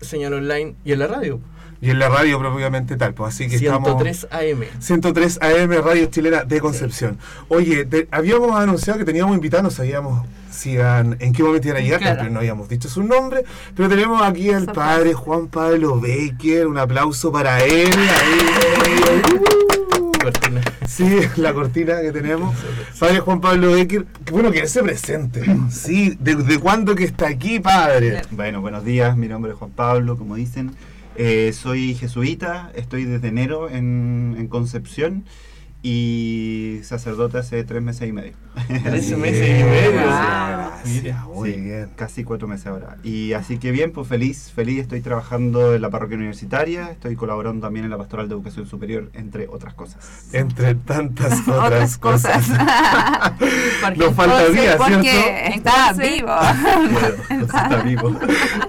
señal 0.00 0.34
online 0.34 0.74
y 0.84 0.92
en 0.92 0.98
la 0.98 1.06
radio. 1.06 1.40
Y 1.80 1.90
en 1.90 1.98
la 1.98 2.08
radio 2.08 2.38
propiamente 2.38 2.96
tal, 2.96 3.12
pues 3.12 3.34
así 3.34 3.48
que 3.48 3.56
estamos... 3.56 3.88
103 4.02 4.28
AM. 4.30 4.64
103 4.80 5.38
AM 5.42 5.70
Radio 5.84 6.06
Chilena 6.06 6.44
de 6.44 6.58
Concepción. 6.60 7.18
Oye, 7.48 7.84
te- 7.84 8.08
habíamos 8.10 8.58
anunciado 8.58 8.98
que 8.98 9.04
teníamos 9.04 9.36
invitados, 9.36 9.64
no 9.64 9.70
sabíamos 9.70 10.26
si 10.50 10.70
iban- 10.72 11.18
en 11.20 11.34
qué 11.34 11.42
momento 11.42 11.68
iban 11.68 11.82
a 11.82 11.84
llegar, 11.84 12.00
Claro. 12.00 12.16
pero 12.20 12.30
no 12.30 12.38
habíamos 12.38 12.70
dicho 12.70 12.88
su 12.88 13.02
nombre, 13.02 13.44
pero 13.74 13.90
tenemos 13.90 14.22
aquí 14.22 14.50
al 14.50 14.66
padre 14.72 15.12
Juan 15.12 15.48
Pablo 15.48 16.00
Baker, 16.00 16.66
un 16.66 16.78
aplauso 16.78 17.30
para 17.30 17.62
él. 17.62 17.90
ahí. 17.92 19.60
Cortina. 20.26 20.60
Sí, 20.88 21.20
la 21.36 21.54
cortina 21.54 22.00
que 22.00 22.10
tenemos. 22.10 22.52
Padre 22.98 23.20
Juan 23.20 23.40
Pablo 23.40 23.74
Becker, 23.74 24.06
qué 24.24 24.32
bueno 24.32 24.50
que 24.50 24.58
él 24.58 24.68
se 24.68 24.82
presente. 24.82 25.44
Sí, 25.70 26.16
¿desde 26.18 26.58
cuándo 26.58 26.96
que 26.96 27.04
está 27.04 27.28
aquí, 27.28 27.60
padre? 27.60 28.22
Bueno, 28.32 28.60
buenos 28.60 28.84
días, 28.84 29.16
mi 29.16 29.28
nombre 29.28 29.52
es 29.52 29.58
Juan 29.58 29.70
Pablo, 29.70 30.18
como 30.18 30.34
dicen. 30.34 30.72
Eh, 31.14 31.52
soy 31.52 31.94
jesuita, 31.94 32.72
estoy 32.74 33.04
desde 33.04 33.28
enero 33.28 33.70
en, 33.70 34.34
en 34.36 34.48
Concepción 34.48 35.22
y 35.88 36.80
sacerdote 36.82 37.38
hace 37.38 37.62
tres 37.62 37.80
meses 37.80 38.08
y 38.08 38.12
medio. 38.12 38.32
Tres 38.82 39.16
meses 39.16 39.60
y 39.60 39.62
medio. 39.62 40.02
Gracias, 40.02 41.24
muy 41.26 41.52
Sí, 41.52 41.60
bien. 41.60 41.90
Casi 41.94 42.24
cuatro 42.24 42.48
meses 42.48 42.66
ahora. 42.66 42.96
Y 43.04 43.34
así 43.34 43.58
que 43.58 43.70
bien, 43.70 43.92
pues 43.92 44.08
feliz, 44.08 44.50
feliz. 44.52 44.80
Estoy 44.80 45.00
trabajando 45.00 45.74
en 45.76 45.82
la 45.82 45.90
parroquia 45.90 46.16
universitaria, 46.16 46.90
estoy 46.90 47.14
colaborando 47.14 47.64
también 47.66 47.84
en 47.84 47.90
la 47.92 47.98
pastoral 47.98 48.28
de 48.28 48.34
educación 48.34 48.66
superior, 48.66 49.10
entre 49.14 49.46
otras 49.46 49.74
cosas. 49.74 50.26
Entre 50.32 50.74
tantas 50.74 51.40
otras, 51.48 51.66
Otras 51.66 51.98
cosas. 51.98 52.46
Porque 53.82 53.98
Nos 53.98 54.14
faltaría, 54.14 54.76
Porque 54.76 55.02
¿cierto? 55.02 55.54
está 55.54 55.92
vivo. 55.92 56.36
Está 57.46 57.82
vivo. 57.82 58.16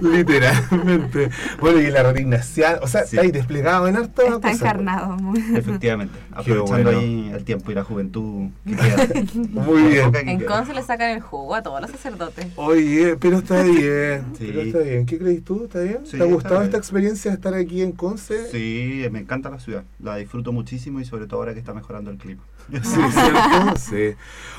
Literalmente. 0.00 1.30
Bueno, 1.60 1.80
y 1.80 1.90
la 1.90 2.02
resignación, 2.04 2.76
o 2.82 2.86
sea, 2.86 3.02
Sí. 3.04 3.16
está 3.16 3.22
ahí 3.22 3.30
desplegado 3.32 3.88
en 3.88 3.96
harta 3.96 4.22
Está 4.22 4.34
cosa. 4.34 4.50
encarnado. 4.52 5.16
muy- 5.16 5.40
Efectivamente, 5.56 6.18
aprovechando 6.32 6.82
bueno. 6.90 6.98
ahí 7.00 7.07
ahí 7.08 7.30
el 7.34 7.44
tiempo 7.44 7.70
y 7.70 7.74
la 7.74 7.84
juventud 7.84 8.50
que 8.66 8.76
queda. 8.76 9.08
Muy 9.48 9.82
bien. 9.92 10.12
Que 10.12 10.18
En. 10.20 10.44
Conce 10.44 10.74
le 10.74 10.82
sacan 10.82 11.10
el 11.10 11.20
jugo 11.20 11.54
a 11.54 11.62
todos 11.62 11.80
los 11.80 11.90
sacerdotes. 11.90 12.46
Oye, 12.56 13.16
pero 13.16 13.38
está 13.38 13.62
bien. 13.64 14.24
Sí. 14.38 14.44
Pero 14.48 14.60
está 14.62 14.78
bien. 14.80 15.06
¿Qué 15.06 15.18
crees 15.18 15.44
tú? 15.44 15.64
¿Está 15.64 15.80
bien? 15.80 16.00
Sí, 16.04 16.16
¿Te 16.16 16.22
ha 16.22 16.26
gustado 16.26 16.62
esta 16.62 16.76
experiencia 16.78 17.30
de 17.30 17.36
estar 17.36 17.54
aquí 17.54 17.82
en 17.82 17.92
Conce? 17.92 18.50
Sí, 18.50 19.06
me 19.10 19.20
encanta 19.20 19.50
la 19.50 19.58
ciudad. 19.60 19.84
La 20.00 20.16
disfruto 20.16 20.52
muchísimo 20.52 21.00
y 21.00 21.04
sobre 21.04 21.26
todo 21.26 21.40
ahora 21.40 21.54
que 21.54 21.60
está 21.60 21.74
mejorando 21.74 22.10
el 22.10 22.18
clima. 22.18 22.42
Sí, 22.82 23.00
¿cierto? 23.12 23.76
Sí. 23.76 24.14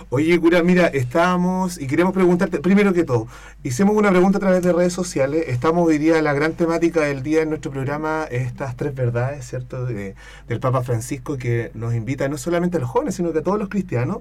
Oye, 0.10 0.40
cura, 0.40 0.64
mira, 0.64 0.88
estábamos 0.88 1.80
y 1.80 1.86
queremos 1.86 2.14
preguntarte, 2.14 2.60
primero 2.60 2.92
que 2.94 3.04
todo, 3.04 3.28
hicimos 3.62 3.96
una 3.96 4.10
pregunta 4.10 4.38
a 4.40 4.42
través 4.42 4.64
de 4.64 4.74
redes 4.74 4.94
sociales. 4.94 5.44
Estamos 5.48 5.88
hoy 5.88 6.00
día, 6.00 6.20
la 6.24 6.34
gran 6.34 6.54
temática 6.54 7.02
del 7.02 7.22
día 7.22 7.44
en 7.44 7.50
nuestro 7.50 7.72
programa, 7.72 8.24
estas 8.32 8.76
tres 8.76 8.96
verdades, 8.96 9.46
¿cierto? 9.48 9.86
De- 9.86 10.16
del 10.48 10.60
Papa 10.60 10.82
Francisco 10.82 11.38
que 11.38 11.70
nos 11.76 11.94
invita 11.94 12.28
no 12.30 12.38
solamente 12.40 12.78
a 12.78 12.80
los 12.80 12.90
jóvenes, 12.90 13.14
sino 13.16 13.32
que 13.32 13.40
a 13.40 13.44
todos 13.44 13.60
los 13.60 13.70
cristianos. 13.70 14.20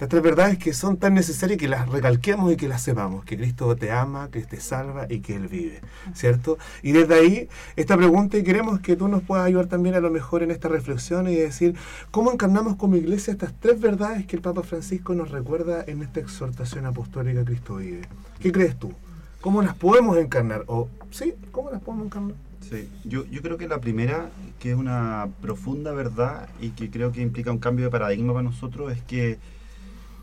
Las 0.00 0.08
tres 0.08 0.22
verdades 0.22 0.58
que 0.58 0.72
son 0.74 0.96
tan 0.96 1.14
necesarias 1.14 1.58
que 1.58 1.68
las 1.68 1.88
recalquemos 1.88 2.52
y 2.52 2.56
que 2.56 2.66
las 2.68 2.82
sepamos, 2.82 3.24
que 3.24 3.36
Cristo 3.36 3.76
te 3.76 3.92
ama, 3.92 4.28
que 4.30 4.40
te 4.42 4.60
salva 4.60 5.06
y 5.08 5.20
que 5.20 5.36
Él 5.36 5.46
vive, 5.46 5.80
¿cierto? 6.14 6.58
Y 6.82 6.90
desde 6.92 7.14
ahí, 7.14 7.48
esta 7.76 7.96
pregunta, 7.96 8.36
y 8.36 8.42
queremos 8.42 8.80
que 8.80 8.96
tú 8.96 9.06
nos 9.06 9.22
puedas 9.22 9.46
ayudar 9.46 9.66
también 9.66 9.94
a 9.94 10.00
lo 10.00 10.10
mejor 10.10 10.42
en 10.42 10.50
esta 10.50 10.68
reflexión 10.68 11.28
y 11.28 11.36
decir, 11.36 11.76
¿cómo 12.10 12.32
encarnamos 12.32 12.74
como 12.76 12.96
iglesia 12.96 13.23
estas 13.28 13.54
tres 13.58 13.80
verdades 13.80 14.26
que 14.26 14.36
el 14.36 14.42
Papa 14.42 14.62
Francisco 14.62 15.14
nos 15.14 15.30
recuerda 15.30 15.84
en 15.86 16.02
esta 16.02 16.20
exhortación 16.20 16.86
apostólica 16.86 17.44
Cristo 17.44 17.76
vive? 17.76 18.02
¿Qué 18.40 18.52
crees 18.52 18.78
tú? 18.78 18.92
¿Cómo 19.40 19.62
las 19.62 19.74
podemos 19.74 20.16
encarnar? 20.16 20.64
O, 20.66 20.88
¿sí? 21.10 21.34
¿Cómo 21.52 21.70
las 21.70 21.82
podemos 21.82 22.06
encarnar? 22.06 22.36
Sí, 22.60 22.88
yo, 23.04 23.26
yo 23.26 23.42
creo 23.42 23.58
que 23.58 23.68
la 23.68 23.80
primera, 23.80 24.30
que 24.58 24.70
es 24.70 24.76
una 24.76 25.28
profunda 25.42 25.92
verdad 25.92 26.48
y 26.60 26.70
que 26.70 26.90
creo 26.90 27.12
que 27.12 27.20
implica 27.20 27.52
un 27.52 27.58
cambio 27.58 27.84
de 27.84 27.90
paradigma 27.90 28.32
para 28.32 28.42
nosotros, 28.42 28.90
es 28.92 29.02
que 29.02 29.38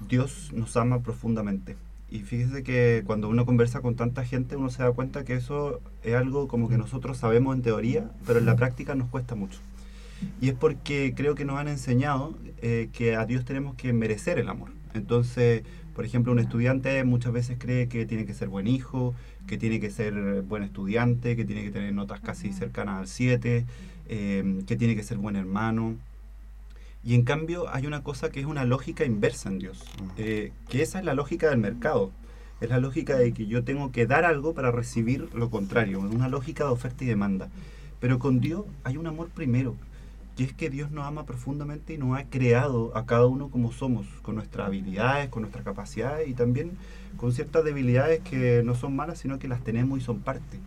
Dios 0.10 0.52
nos 0.54 0.76
ama 0.76 1.00
profundamente. 1.00 1.76
Y 2.10 2.20
fíjese 2.20 2.64
que 2.64 3.04
cuando 3.06 3.30
uno 3.30 3.46
conversa 3.46 3.80
con 3.82 3.96
tanta 3.96 4.26
gente, 4.26 4.56
uno 4.56 4.70
se 4.70 4.84
da 4.84 4.92
cuenta 4.92 5.24
que 5.24 5.36
eso 5.36 5.80
es 6.04 6.16
algo 6.16 6.48
como 6.48 6.68
que 6.68 6.78
nosotros 6.78 7.18
sabemos 7.18 7.56
en 7.56 7.62
teoría, 7.62 8.12
pero 8.26 8.40
en 8.40 8.46
la 8.46 8.56
práctica 8.56 8.96
nos 8.96 9.10
cuesta 9.10 9.36
mucho. 9.36 9.60
Y 10.40 10.50
es 10.50 10.56
porque 10.56 11.14
creo 11.16 11.36
que 11.36 11.46
nos 11.46 11.58
han 11.58 11.68
enseñado 11.68 12.38
eh, 12.62 12.90
que 12.94 13.16
a 13.16 13.26
Dios 13.26 13.46
tenemos 13.46 13.76
que 13.76 13.94
merecer 13.94 14.40
el 14.40 14.50
amor. 14.50 14.70
Entonces, 14.94 15.64
por 15.96 16.06
ejemplo, 16.06 16.32
un 16.32 16.40
estudiante 16.40 17.04
muchas 17.04 17.34
veces 17.34 17.58
cree 17.60 17.88
que 17.88 18.06
tiene 18.06 18.26
que 18.26 18.34
ser 18.34 18.50
buen 18.50 18.68
hijo, 18.68 19.14
que 19.48 19.58
tiene 19.58 19.80
que 19.80 19.90
ser 19.90 20.42
buen 20.42 20.64
estudiante, 20.64 21.36
que 21.36 21.46
tiene 21.46 21.64
que 21.64 21.72
tener 21.72 21.94
notas 21.94 22.22
casi 22.22 22.54
cercanas 22.54 23.00
al 23.00 23.08
7, 23.08 23.66
eh, 24.08 24.64
que 24.68 24.76
tiene 24.76 24.96
que 24.96 25.04
ser 25.04 25.18
buen 25.18 25.36
hermano. 25.36 25.96
Y 27.04 27.16
en 27.16 27.24
cambio 27.24 27.74
hay 27.74 27.88
una 27.88 28.04
cosa 28.04 28.30
que 28.30 28.40
es 28.40 28.46
una 28.46 28.64
lógica 28.64 29.06
inversa 29.06 29.50
en 29.50 29.60
Dios, 29.60 29.84
eh, 30.18 30.52
que 30.70 30.82
esa 30.82 31.00
es 31.00 31.06
la 31.06 31.14
lógica 31.14 31.50
del 31.50 31.60
mercado. 31.60 32.12
Es 32.62 32.70
la 32.70 32.80
lógica 32.80 33.18
de 33.18 33.34
que 33.34 33.48
yo 33.48 33.64
tengo 33.64 33.92
que 33.92 34.06
dar 34.06 34.24
algo 34.24 34.54
para 34.54 34.70
recibir 34.72 35.34
lo 35.34 35.50
contrario, 35.50 36.00
una 36.00 36.30
lógica 36.30 36.64
de 36.66 36.70
oferta 36.70 37.04
y 37.04 37.08
demanda. 37.08 37.50
Pero 38.00 38.20
con 38.20 38.40
Dios 38.40 38.66
hay 38.84 38.98
un 38.98 39.08
amor 39.08 39.30
primero, 39.30 39.76
que 40.36 40.44
es 40.44 40.54
que 40.54 40.70
Dios 40.70 40.92
nos 40.92 41.06
ama 41.06 41.26
profundamente 41.26 41.94
y 41.94 41.98
nos 41.98 42.18
ha 42.18 42.26
creado 42.26 42.96
a 42.96 43.06
cada 43.06 43.26
uno 43.28 43.50
como 43.50 43.72
somos, 43.72 44.08
con 44.22 44.36
nuestras 44.36 44.68
habilidades, 44.68 45.30
con 45.30 45.42
nuestras 45.42 45.64
capacidades 45.64 46.28
y 46.28 46.34
también 46.34 46.72
con 47.18 47.34
ciertas 47.34 47.64
debilidades 47.64 48.22
que 48.22 48.64
no 48.64 48.76
son 48.76 48.96
malas, 48.96 49.20
sino 49.20 49.40
que 49.40 49.48
las 49.48 49.64
tenemos 49.64 50.00
y 50.00 50.02
son 50.02 50.20
parte. 50.20 50.60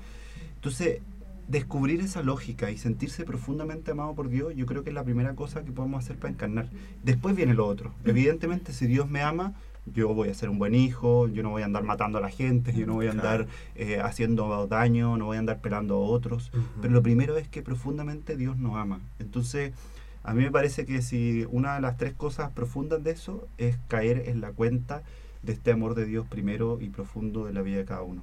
Entonces, 0.56 1.00
descubrir 1.48 2.00
esa 2.00 2.22
lógica 2.22 2.70
y 2.70 2.78
sentirse 2.78 3.24
profundamente 3.24 3.90
amado 3.90 4.14
por 4.14 4.28
Dios, 4.28 4.54
yo 4.54 4.66
creo 4.66 4.82
que 4.82 4.90
es 4.90 4.94
la 4.94 5.04
primera 5.04 5.34
cosa 5.34 5.64
que 5.64 5.72
podemos 5.72 6.04
hacer 6.04 6.16
para 6.16 6.32
encarnar. 6.32 6.68
Después 7.02 7.36
viene 7.36 7.54
lo 7.54 7.66
otro. 7.66 7.92
Evidentemente, 8.04 8.72
si 8.72 8.86
Dios 8.86 9.08
me 9.10 9.22
ama, 9.22 9.54
yo 9.86 10.14
voy 10.14 10.28
a 10.28 10.34
ser 10.34 10.48
un 10.48 10.58
buen 10.58 10.74
hijo, 10.74 11.28
yo 11.28 11.42
no 11.42 11.50
voy 11.50 11.62
a 11.62 11.66
andar 11.66 11.82
matando 11.84 12.18
a 12.18 12.20
la 12.20 12.30
gente, 12.30 12.72
yo 12.72 12.86
no 12.86 12.94
voy 12.94 13.06
a 13.06 13.10
andar 13.10 13.46
eh, 13.74 14.00
haciendo 14.00 14.66
daño, 14.66 15.16
no 15.16 15.26
voy 15.26 15.36
a 15.36 15.40
andar 15.40 15.60
pelando 15.60 15.96
a 15.96 15.98
otros. 15.98 16.50
Pero 16.80 16.94
lo 16.94 17.02
primero 17.02 17.36
es 17.36 17.48
que 17.48 17.62
profundamente 17.62 18.36
Dios 18.36 18.56
nos 18.56 18.76
ama. 18.76 19.00
Entonces, 19.18 19.72
a 20.22 20.32
mí 20.32 20.42
me 20.42 20.50
parece 20.50 20.86
que 20.86 21.02
si 21.02 21.46
una 21.50 21.74
de 21.74 21.80
las 21.82 21.96
tres 21.98 22.14
cosas 22.14 22.50
profundas 22.50 23.04
de 23.04 23.10
eso 23.10 23.46
es 23.58 23.76
caer 23.88 24.28
en 24.28 24.40
la 24.40 24.52
cuenta 24.52 25.02
de 25.42 25.52
este 25.52 25.72
amor 25.72 25.94
de 25.94 26.06
Dios 26.06 26.26
primero 26.26 26.78
y 26.80 26.88
profundo 26.88 27.44
de 27.44 27.52
la 27.52 27.62
vida 27.62 27.76
de 27.76 27.84
cada 27.84 28.02
uno. 28.02 28.22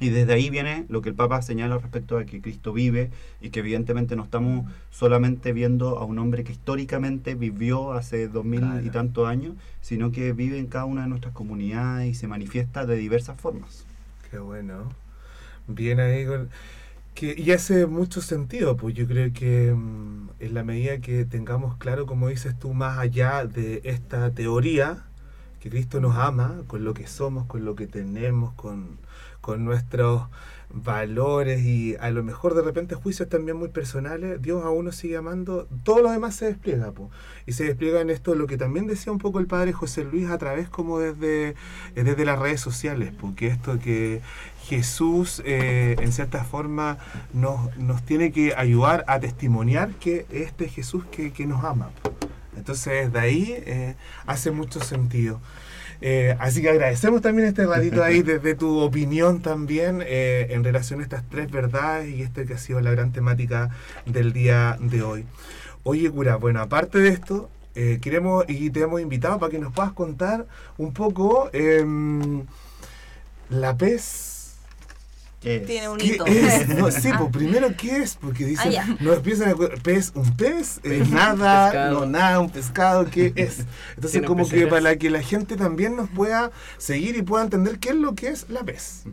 Y 0.00 0.10
desde 0.10 0.32
ahí 0.34 0.50
viene 0.50 0.84
lo 0.88 1.02
que 1.02 1.08
el 1.10 1.14
Papa 1.14 1.40
señala 1.40 1.78
respecto 1.78 2.18
a 2.18 2.24
que 2.24 2.40
Cristo 2.42 2.72
vive 2.72 3.10
y 3.40 3.50
que 3.50 3.60
evidentemente 3.60 4.16
no 4.16 4.24
estamos 4.24 4.66
solamente 4.90 5.52
viendo 5.52 5.98
a 5.98 6.04
un 6.04 6.18
hombre 6.18 6.42
que 6.44 6.52
históricamente 6.52 7.34
vivió 7.36 7.92
hace 7.92 8.28
dos 8.28 8.44
mil 8.44 8.60
Claro. 8.60 8.84
y 8.84 8.90
tantos 8.90 9.28
años, 9.28 9.54
sino 9.80 10.10
que 10.10 10.32
vive 10.32 10.58
en 10.58 10.66
cada 10.66 10.84
una 10.84 11.02
de 11.02 11.08
nuestras 11.08 11.32
comunidades 11.32 12.08
y 12.10 12.14
se 12.14 12.26
manifiesta 12.26 12.86
de 12.86 12.96
diversas 12.96 13.40
formas. 13.40 13.86
Qué 14.30 14.38
bueno. 14.38 14.90
Bien 15.68 16.00
ahí 16.00 16.26
con- 16.26 16.48
Que, 17.14 17.34
y 17.38 17.52
hace 17.52 17.86
mucho 17.86 18.20
sentido, 18.20 18.76
pues 18.76 18.94
yo 18.94 19.06
creo 19.06 19.32
que 19.32 19.72
mm, 19.72 20.30
en 20.40 20.54
la 20.54 20.64
medida 20.64 20.98
que 20.98 21.24
tengamos 21.24 21.76
claro, 21.76 22.06
como 22.06 22.28
dices 22.28 22.58
tú, 22.58 22.74
más 22.74 22.98
allá 22.98 23.46
de 23.46 23.80
esta 23.84 24.30
teoría, 24.32 25.04
que 25.60 25.70
Cristo 25.70 26.00
nos 26.00 26.16
ama 26.16 26.62
con 26.66 26.84
lo 26.84 26.92
que 26.94 27.06
somos, 27.06 27.46
con 27.46 27.64
lo 27.64 27.76
que 27.76 27.86
tenemos, 27.86 28.52
con, 28.54 28.98
con 29.44 29.62
nuestros 29.62 30.22
valores 30.70 31.60
y 31.60 31.96
a 32.00 32.08
lo 32.08 32.22
mejor 32.22 32.54
de 32.54 32.62
repente 32.62 32.94
juicios 32.94 33.28
también 33.28 33.58
muy 33.58 33.68
personales, 33.68 34.40
Dios 34.40 34.64
a 34.64 34.70
uno 34.70 34.90
sigue 34.90 35.18
amando, 35.18 35.68
todo 35.82 36.00
lo 36.00 36.10
demás 36.10 36.34
se 36.34 36.46
despliega, 36.46 36.92
pues. 36.92 37.10
y 37.44 37.52
se 37.52 37.64
despliega 37.64 38.00
en 38.00 38.08
esto 38.08 38.34
lo 38.34 38.46
que 38.46 38.56
también 38.56 38.86
decía 38.86 39.12
un 39.12 39.18
poco 39.18 39.38
el 39.38 39.46
padre 39.46 39.74
José 39.74 40.02
Luis 40.02 40.30
a 40.30 40.38
través 40.38 40.70
como 40.70 40.98
desde, 40.98 41.50
eh, 41.50 42.04
desde 42.04 42.24
las 42.24 42.38
redes 42.38 42.62
sociales, 42.62 43.12
porque 43.20 43.48
esto 43.48 43.78
que 43.78 44.22
Jesús 44.62 45.42
eh, 45.44 45.96
en 46.00 46.10
cierta 46.10 46.42
forma 46.42 46.96
nos, 47.34 47.76
nos 47.76 48.02
tiene 48.02 48.32
que 48.32 48.54
ayudar 48.56 49.04
a 49.08 49.20
testimoniar 49.20 49.90
que 49.96 50.24
este 50.30 50.70
Jesús 50.70 51.04
que, 51.10 51.32
que 51.32 51.44
nos 51.44 51.64
ama. 51.64 51.90
po. 52.02 52.14
Entonces 52.56 53.12
de 53.12 53.18
ahí 53.20 53.54
eh, 53.66 53.94
hace 54.24 54.50
mucho 54.50 54.80
sentido. 54.80 55.38
Eh, 56.06 56.36
así 56.38 56.60
que 56.60 56.68
agradecemos 56.68 57.22
también 57.22 57.48
este 57.48 57.64
ratito 57.64 58.04
ahí 58.04 58.20
desde 58.20 58.54
tu 58.54 58.80
opinión 58.80 59.40
también 59.40 60.02
eh, 60.04 60.48
en 60.50 60.62
relación 60.62 61.00
a 61.00 61.02
estas 61.02 61.24
tres 61.30 61.50
verdades 61.50 62.14
y 62.14 62.20
este 62.20 62.44
que 62.44 62.52
ha 62.52 62.58
sido 62.58 62.82
la 62.82 62.90
gran 62.90 63.10
temática 63.10 63.70
del 64.04 64.34
día 64.34 64.76
de 64.80 65.02
hoy. 65.02 65.24
Oye, 65.82 66.10
cura, 66.10 66.36
bueno, 66.36 66.60
aparte 66.60 66.98
de 66.98 67.08
esto, 67.08 67.48
eh, 67.74 68.00
queremos 68.02 68.44
y 68.48 68.68
te 68.68 68.80
hemos 68.80 69.00
invitado 69.00 69.38
para 69.38 69.50
que 69.50 69.58
nos 69.58 69.72
puedas 69.72 69.92
contar 69.92 70.44
un 70.76 70.92
poco 70.92 71.48
em, 71.54 72.44
la 73.48 73.74
PES. 73.74 74.33
¿Qué 75.44 75.56
es? 75.56 75.66
Tiene 75.66 75.88
un 75.90 75.98
¿Qué 75.98 76.06
hito. 76.06 76.26
es? 76.26 76.68
No, 76.76 76.90
sí, 76.90 77.10
Ah. 77.12 77.18
pues 77.18 77.30
primero, 77.30 77.68
¿qué 77.76 77.98
es? 77.98 78.16
Porque 78.16 78.44
dicen, 78.46 78.68
Ah, 78.68 78.72
ya. 78.72 78.96
no 79.00 79.12
empiezan 79.12 79.50
a 79.50 79.54
pez, 79.82 80.10
un 80.14 80.34
pez, 80.36 80.80
eh, 80.82 81.04
nada, 81.10 81.66
Pescado. 81.70 82.00
no 82.00 82.06
nada, 82.06 82.40
un 82.40 82.50
pescado, 82.50 83.06
¿qué 83.10 83.32
es? 83.36 83.64
Entonces, 83.94 84.22
como 84.22 84.48
que 84.48 84.66
para 84.66 84.96
que 84.96 85.10
la 85.10 85.22
gente 85.22 85.56
también 85.56 85.94
nos 85.96 86.08
pueda 86.10 86.50
seguir 86.78 87.16
y 87.16 87.22
pueda 87.22 87.44
entender 87.44 87.78
qué 87.78 87.90
es 87.90 87.96
lo 87.96 88.14
que 88.14 88.28
es 88.28 88.48
la 88.48 88.64
pez. 88.64 89.04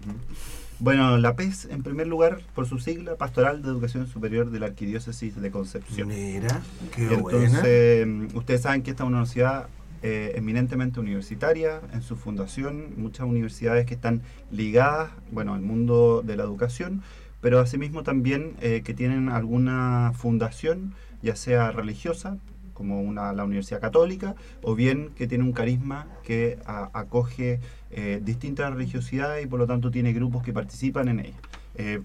Bueno, 0.79 1.19
la 1.19 1.36
PES, 1.36 1.65
en 1.69 1.84
primer 1.84 2.07
lugar, 2.07 2.41
por 2.55 2.67
su 2.67 2.79
sigla, 2.79 3.15
Pastoral 3.15 3.61
de 3.61 3.67
Educación 3.67 4.07
Superior 4.07 4.49
de 4.49 4.59
la 4.59 4.65
Arquidiócesis 4.65 5.39
de 5.39 5.51
Concepción. 5.51 6.07
Mira, 6.07 6.59
qué 6.95 7.03
Entonces, 7.13 7.51
buena. 7.61 8.05
mm, 8.34 8.36
ustedes 8.36 8.61
saben 8.63 8.82
que 8.82 8.89
esta 8.89 9.03
es 9.03 9.07
una 9.07 9.17
universidad 9.17 9.67
eh, 10.04 10.34
eminentemente 10.36 10.99
universitaria, 10.99 11.80
en 11.93 12.02
su 12.02 12.16
fundación, 12.16 12.93
muchas 12.97 13.28
universidades 13.28 13.86
que 13.86 13.93
están 13.93 14.24
ligadas, 14.49 15.12
bueno, 15.32 15.54
al 15.54 15.62
mundo 15.62 16.24
de 16.26 16.36
la 16.36 16.43
educación, 16.43 17.04
pero 17.39 17.60
asimismo 17.60 18.02
también 18.02 18.56
eh, 18.62 18.82
que 18.84 18.95
tienen 18.95 19.30
alguna 19.30 20.12
fundación, 20.16 20.95
ya 21.22 21.36
sea 21.36 21.72
religiosa, 21.72 22.38
como 22.74 22.99
una, 22.99 23.32
la 23.34 23.43
Universidad 23.43 23.80
Católica, 23.80 24.34
o 24.64 24.74
bien 24.74 25.12
que 25.16 25.28
tiene 25.28 25.43
un 25.43 25.52
carisma 25.52 26.08
que 26.24 26.58
acoge 26.66 27.60
eh, 27.91 28.22
distintas 28.24 28.74
religiosidades 28.74 29.45
y 29.45 29.47
por 29.47 29.60
lo 29.60 29.68
tanto 29.68 29.91
tiene 29.91 30.14
grupos 30.14 30.41
que 30.41 30.52
participan 30.52 31.10
en 31.10 31.20
ella. 31.20 31.38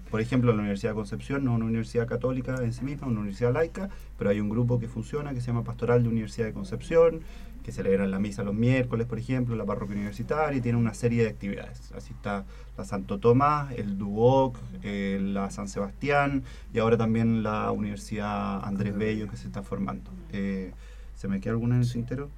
Por 0.09 0.21
ejemplo, 0.21 0.53
la 0.53 0.59
Universidad 0.59 0.91
de 0.91 0.95
Concepción 0.95 1.43
no 1.43 1.51
es 1.51 1.57
una 1.57 1.65
universidad 1.65 2.07
católica 2.07 2.55
en 2.63 2.73
sí 2.73 2.83
misma, 2.83 3.05
una 3.05 3.19
universidad 3.19 3.53
laica, 3.53 3.89
pero 4.17 4.31
hay 4.31 4.39
un 4.39 4.49
grupo 4.49 4.79
que 4.79 4.87
funciona 4.87 5.35
que 5.35 5.41
se 5.41 5.47
llama 5.47 5.63
Pastoral 5.63 6.01
de 6.01 6.09
Universidad 6.09 6.47
de 6.47 6.53
Concepción, 6.53 7.21
que 7.67 7.73
celebran 7.73 8.09
la 8.11 8.17
misa 8.17 8.43
los 8.43 8.55
miércoles, 8.55 9.07
por 9.07 9.19
ejemplo, 9.19 9.53
la 9.57 9.65
parroquia 9.65 9.97
universitaria 9.97 10.57
y 10.57 10.61
tiene 10.61 10.77
una 10.77 10.93
serie 10.93 11.23
de 11.23 11.29
actividades. 11.29 11.91
Así 11.91 12.13
está 12.13 12.45
la 12.77 12.85
Santo 12.85 13.19
Tomás, 13.19 13.73
el 13.73 13.97
Duoc, 13.97 14.57
eh, 14.83 15.19
la 15.21 15.49
San 15.51 15.67
Sebastián 15.67 16.43
y 16.73 16.79
ahora 16.79 16.95
también 16.95 17.43
la 17.43 17.69
Universidad 17.73 18.63
Andrés 18.63 18.95
Bello 18.95 19.27
que 19.27 19.35
se 19.35 19.47
está 19.47 19.63
formando. 19.63 20.09
Eh, 20.31 20.71
¿Se 21.17 21.27
me 21.27 21.41
queda 21.41 21.51
alguna 21.51 21.75
en 21.75 21.81
el 21.81 21.91
tintero? 21.91 22.29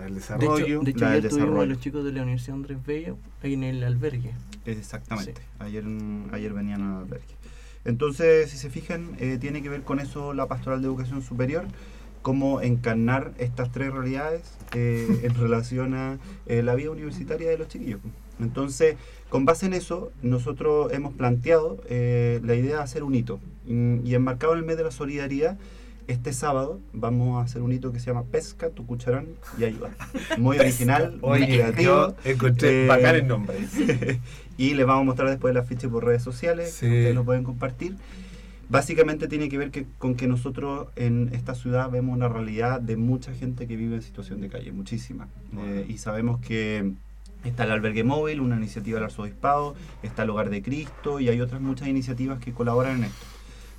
El 0.00 0.10
De 0.10 0.14
desarrollo. 0.20 0.64
hecho, 0.64 0.80
de 0.84 0.90
hecho 0.92 1.00
la 1.00 1.10
del 1.10 1.26
ayer 1.26 1.42
a 1.42 1.66
los 1.66 1.80
chicos 1.80 2.04
de 2.04 2.12
la 2.12 2.22
Universidad 2.22 2.54
Andrés 2.54 2.78
Bello 2.86 3.18
ahí 3.42 3.54
en 3.54 3.64
el 3.64 3.82
albergue. 3.82 4.30
Exactamente. 4.64 5.40
Sí. 5.40 5.48
Ayer, 5.58 5.84
ayer 6.30 6.52
venían 6.52 6.82
al 6.82 7.02
albergue. 7.02 7.34
Entonces, 7.84 8.48
si 8.48 8.58
se 8.58 8.70
fijan, 8.70 9.16
eh, 9.18 9.38
tiene 9.40 9.60
que 9.60 9.70
ver 9.70 9.82
con 9.82 9.98
eso 9.98 10.34
la 10.34 10.46
Pastoral 10.46 10.82
de 10.82 10.86
Educación 10.86 11.20
Superior, 11.20 11.66
cómo 12.26 12.60
encarnar 12.60 13.30
estas 13.38 13.70
tres 13.70 13.92
realidades 13.92 14.42
eh, 14.74 15.20
en 15.22 15.32
relación 15.36 15.94
a 15.94 16.18
eh, 16.46 16.60
la 16.64 16.74
vida 16.74 16.90
universitaria 16.90 17.48
de 17.48 17.56
los 17.56 17.68
chiquillos. 17.68 18.00
Entonces, 18.40 18.96
con 19.28 19.44
base 19.44 19.66
en 19.66 19.74
eso, 19.74 20.10
nosotros 20.22 20.92
hemos 20.92 21.14
planteado 21.14 21.78
eh, 21.88 22.40
la 22.42 22.56
idea 22.56 22.78
de 22.78 22.82
hacer 22.82 23.04
un 23.04 23.14
hito. 23.14 23.38
Y, 23.68 24.12
enmarcado 24.12 24.54
en 24.54 24.58
el 24.58 24.64
mes 24.64 24.76
de 24.76 24.82
la 24.82 24.90
solidaridad, 24.90 25.56
este 26.08 26.32
sábado 26.32 26.80
vamos 26.92 27.40
a 27.40 27.44
hacer 27.44 27.62
un 27.62 27.70
hito 27.70 27.92
que 27.92 28.00
se 28.00 28.06
llama 28.06 28.24
Pesca, 28.24 28.70
tu 28.70 28.84
cucharón 28.86 29.28
y 29.56 29.62
ayuda. 29.62 29.90
Muy 30.36 30.58
original, 30.64 31.18
muy 31.22 31.46
creativo. 31.46 31.82
yo 31.84 32.16
encontré 32.24 32.86
Eh, 32.86 32.88
bacán 32.88 33.14
el 33.14 33.28
nombre. 33.28 33.56
y 34.58 34.74
les 34.74 34.84
vamos 34.84 35.02
a 35.02 35.04
mostrar 35.04 35.28
después 35.30 35.52
el 35.52 35.58
afiche 35.58 35.88
por 35.88 36.04
redes 36.04 36.24
sociales, 36.24 36.72
Sí. 36.72 36.86
ustedes 36.86 37.14
lo 37.14 37.22
pueden 37.24 37.44
compartir. 37.44 37.94
Básicamente 38.68 39.28
tiene 39.28 39.48
que 39.48 39.58
ver 39.58 39.70
que, 39.70 39.86
con 39.98 40.16
que 40.16 40.26
nosotros 40.26 40.88
en 40.96 41.30
esta 41.32 41.54
ciudad 41.54 41.88
vemos 41.88 42.16
una 42.16 42.28
realidad 42.28 42.80
de 42.80 42.96
mucha 42.96 43.32
gente 43.32 43.68
que 43.68 43.76
vive 43.76 43.94
en 43.94 44.02
situación 44.02 44.40
de 44.40 44.48
calle, 44.48 44.72
muchísima. 44.72 45.28
Eh, 45.56 45.86
y 45.88 45.98
sabemos 45.98 46.40
que 46.40 46.92
está 47.44 47.62
el 47.62 47.70
albergue 47.70 48.02
móvil, 48.02 48.40
una 48.40 48.56
iniciativa 48.56 48.96
del 48.96 49.04
arzobispado, 49.04 49.76
está 50.02 50.24
el 50.24 50.30
hogar 50.30 50.50
de 50.50 50.62
Cristo 50.62 51.20
y 51.20 51.28
hay 51.28 51.40
otras 51.40 51.60
muchas 51.60 51.86
iniciativas 51.86 52.40
que 52.40 52.52
colaboran 52.52 52.96
en 52.98 53.04
esto. 53.04 53.24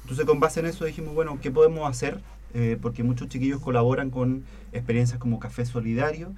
Entonces 0.03 0.25
con 0.25 0.39
base 0.39 0.61
en 0.61 0.67
eso 0.67 0.85
dijimos, 0.85 1.13
bueno, 1.13 1.37
¿qué 1.41 1.51
podemos 1.51 1.89
hacer? 1.89 2.21
Eh, 2.53 2.77
porque 2.81 3.03
muchos 3.03 3.27
chiquillos 3.27 3.59
colaboran 3.59 4.09
con 4.09 4.45
experiencias 4.71 5.19
como 5.19 5.37
Café 5.37 5.65
Solidario 5.65 6.33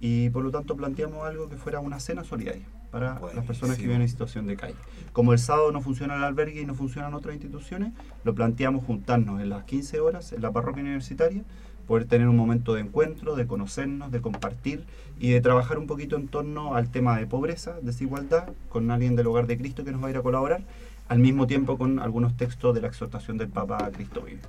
y 0.00 0.30
por 0.30 0.42
lo 0.42 0.50
tanto 0.50 0.76
planteamos 0.76 1.24
algo 1.24 1.48
que 1.48 1.56
fuera 1.56 1.78
una 1.78 2.00
cena 2.00 2.24
solidaria 2.24 2.66
para 2.92 3.14
las 3.34 3.44
personas 3.46 3.76
que 3.78 3.86
Buenísimo. 3.86 3.88
viven 3.88 4.02
en 4.02 4.08
situación 4.08 4.46
de 4.46 4.56
calle. 4.56 4.74
Como 5.12 5.32
el 5.32 5.38
sábado 5.38 5.72
no 5.72 5.80
funciona 5.80 6.14
el 6.14 6.24
albergue 6.24 6.60
y 6.60 6.66
no 6.66 6.74
funcionan 6.74 7.14
otras 7.14 7.34
instituciones, 7.34 7.92
lo 8.22 8.34
planteamos 8.34 8.84
juntarnos 8.84 9.40
en 9.40 9.48
las 9.48 9.64
15 9.64 9.98
horas 10.00 10.32
en 10.32 10.42
la 10.42 10.52
parroquia 10.52 10.82
universitaria, 10.82 11.42
poder 11.86 12.04
tener 12.04 12.28
un 12.28 12.36
momento 12.36 12.74
de 12.74 12.82
encuentro, 12.82 13.34
de 13.34 13.46
conocernos, 13.46 14.12
de 14.12 14.20
compartir 14.20 14.84
y 15.18 15.30
de 15.30 15.40
trabajar 15.40 15.78
un 15.78 15.86
poquito 15.86 16.16
en 16.16 16.28
torno 16.28 16.74
al 16.76 16.90
tema 16.90 17.18
de 17.18 17.26
pobreza, 17.26 17.76
desigualdad, 17.82 18.50
con 18.68 18.90
alguien 18.90 19.16
del 19.16 19.26
hogar 19.26 19.46
de 19.46 19.56
Cristo 19.58 19.84
que 19.84 19.90
nos 19.90 20.02
va 20.02 20.08
a 20.08 20.10
ir 20.10 20.16
a 20.18 20.22
colaborar, 20.22 20.62
al 21.08 21.18
mismo 21.18 21.46
tiempo 21.46 21.78
con 21.78 21.98
algunos 21.98 22.36
textos 22.36 22.74
de 22.74 22.82
la 22.82 22.88
exhortación 22.88 23.38
del 23.38 23.48
Papa 23.48 23.84
a 23.84 23.90
Cristo 23.90 24.22
vive. 24.22 24.40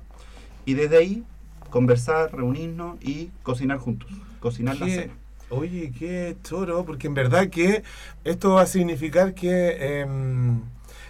Y 0.66 0.74
desde 0.74 0.98
ahí 0.98 1.24
conversar, 1.70 2.32
reunirnos 2.34 2.96
y 3.02 3.30
cocinar 3.42 3.78
juntos, 3.78 4.08
cocinar 4.40 4.78
la 4.78 4.86
¿Qué? 4.86 4.94
cena. 4.94 5.12
Oye, 5.50 5.92
qué 5.96 6.36
choro, 6.42 6.84
porque 6.84 7.06
en 7.06 7.14
verdad 7.14 7.48
que 7.48 7.82
esto 8.24 8.54
va 8.54 8.62
a 8.62 8.66
significar 8.66 9.34
que 9.34 10.00
em, 10.00 10.62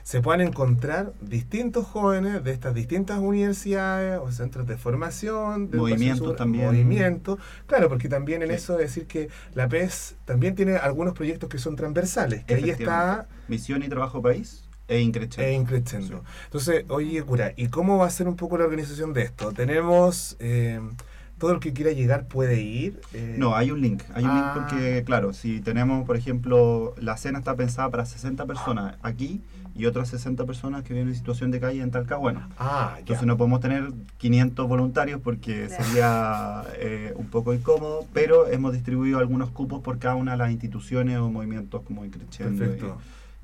se 0.02 0.20
puedan 0.20 0.42
encontrar 0.42 1.12
distintos 1.22 1.86
jóvenes 1.86 2.44
de 2.44 2.50
estas 2.52 2.74
distintas 2.74 3.18
universidades 3.20 4.18
o 4.22 4.30
centros 4.32 4.66
de 4.66 4.76
formación, 4.76 5.70
de 5.70 5.78
Movimientos 5.78 6.36
también. 6.36 6.66
Movimientos, 6.66 7.38
claro, 7.66 7.88
porque 7.88 8.08
también 8.08 8.42
en 8.42 8.48
Sí. 8.50 8.54
eso 8.56 8.76
decir 8.76 9.06
que 9.06 9.28
la 9.54 9.68
PES 9.68 10.16
también 10.26 10.54
tiene 10.54 10.76
algunos 10.76 11.14
proyectos 11.14 11.48
que 11.48 11.58
son 11.58 11.74
transversales, 11.76 12.44
que 12.44 12.54
ahí 12.54 12.68
está. 12.70 13.26
Misión 13.48 13.82
y 13.82 13.88
trabajo 13.88 14.20
país 14.20 14.64
e 14.88 15.00
increchendo. 15.00 15.48
e 15.48 15.52
increciendo. 15.54 16.22
Entonces, 16.44 16.84
oye, 16.88 17.22
cura, 17.22 17.54
¿y 17.56 17.68
cómo 17.68 17.96
va 17.98 18.06
a 18.06 18.10
ser 18.10 18.28
un 18.28 18.36
poco 18.36 18.58
la 18.58 18.64
organización 18.64 19.14
de 19.14 19.22
esto? 19.22 19.52
Tenemos... 19.52 20.36
em, 20.40 20.90
todo 21.38 21.52
el 21.52 21.60
que 21.60 21.72
quiera 21.72 21.90
llegar 21.92 22.26
puede 22.28 22.60
ir. 22.62 23.00
eh, 23.12 23.36
No, 23.38 23.54
hay 23.56 23.70
un 23.70 23.80
link. 23.80 24.02
Hay 24.14 24.24
un 24.24 24.30
Ah. 24.30 24.34
link 24.34 24.46
porque, 24.54 25.02
claro, 25.04 25.32
si 25.32 25.60
tenemos, 25.60 26.06
por 26.06 26.16
ejemplo, 26.16 26.94
la 26.98 27.16
cena 27.16 27.38
está 27.40 27.54
pensada 27.56 27.90
para 27.90 28.06
60 28.06 28.46
personas 28.46 28.96
aquí 29.02 29.40
y 29.76 29.86
otras 29.86 30.08
60 30.08 30.44
personas 30.46 30.84
que 30.84 30.94
viven 30.94 31.08
en 31.08 31.14
situación 31.16 31.50
de 31.50 31.58
calle 31.58 31.80
en 31.82 31.90
Talcahuano. 31.90 32.48
Ah, 32.58 32.92
ya. 32.94 32.98
Entonces 33.00 33.26
no 33.26 33.36
podemos 33.36 33.60
tener 33.60 33.90
500 34.18 34.68
voluntarios 34.68 35.20
porque 35.20 35.68
sería 35.68 36.62
eh, 36.78 37.12
un 37.16 37.26
poco 37.26 37.52
incómodo, 37.52 38.06
pero 38.12 38.46
hemos 38.48 38.72
distribuido 38.72 39.18
algunos 39.18 39.50
cupos 39.50 39.82
por 39.82 39.98
cada 39.98 40.14
una 40.14 40.32
de 40.32 40.38
las 40.38 40.50
instituciones 40.52 41.18
o 41.18 41.28
movimientos 41.30 41.82
como 41.82 42.04
Increchendo. 42.04 42.58
Perfecto. 42.64 42.98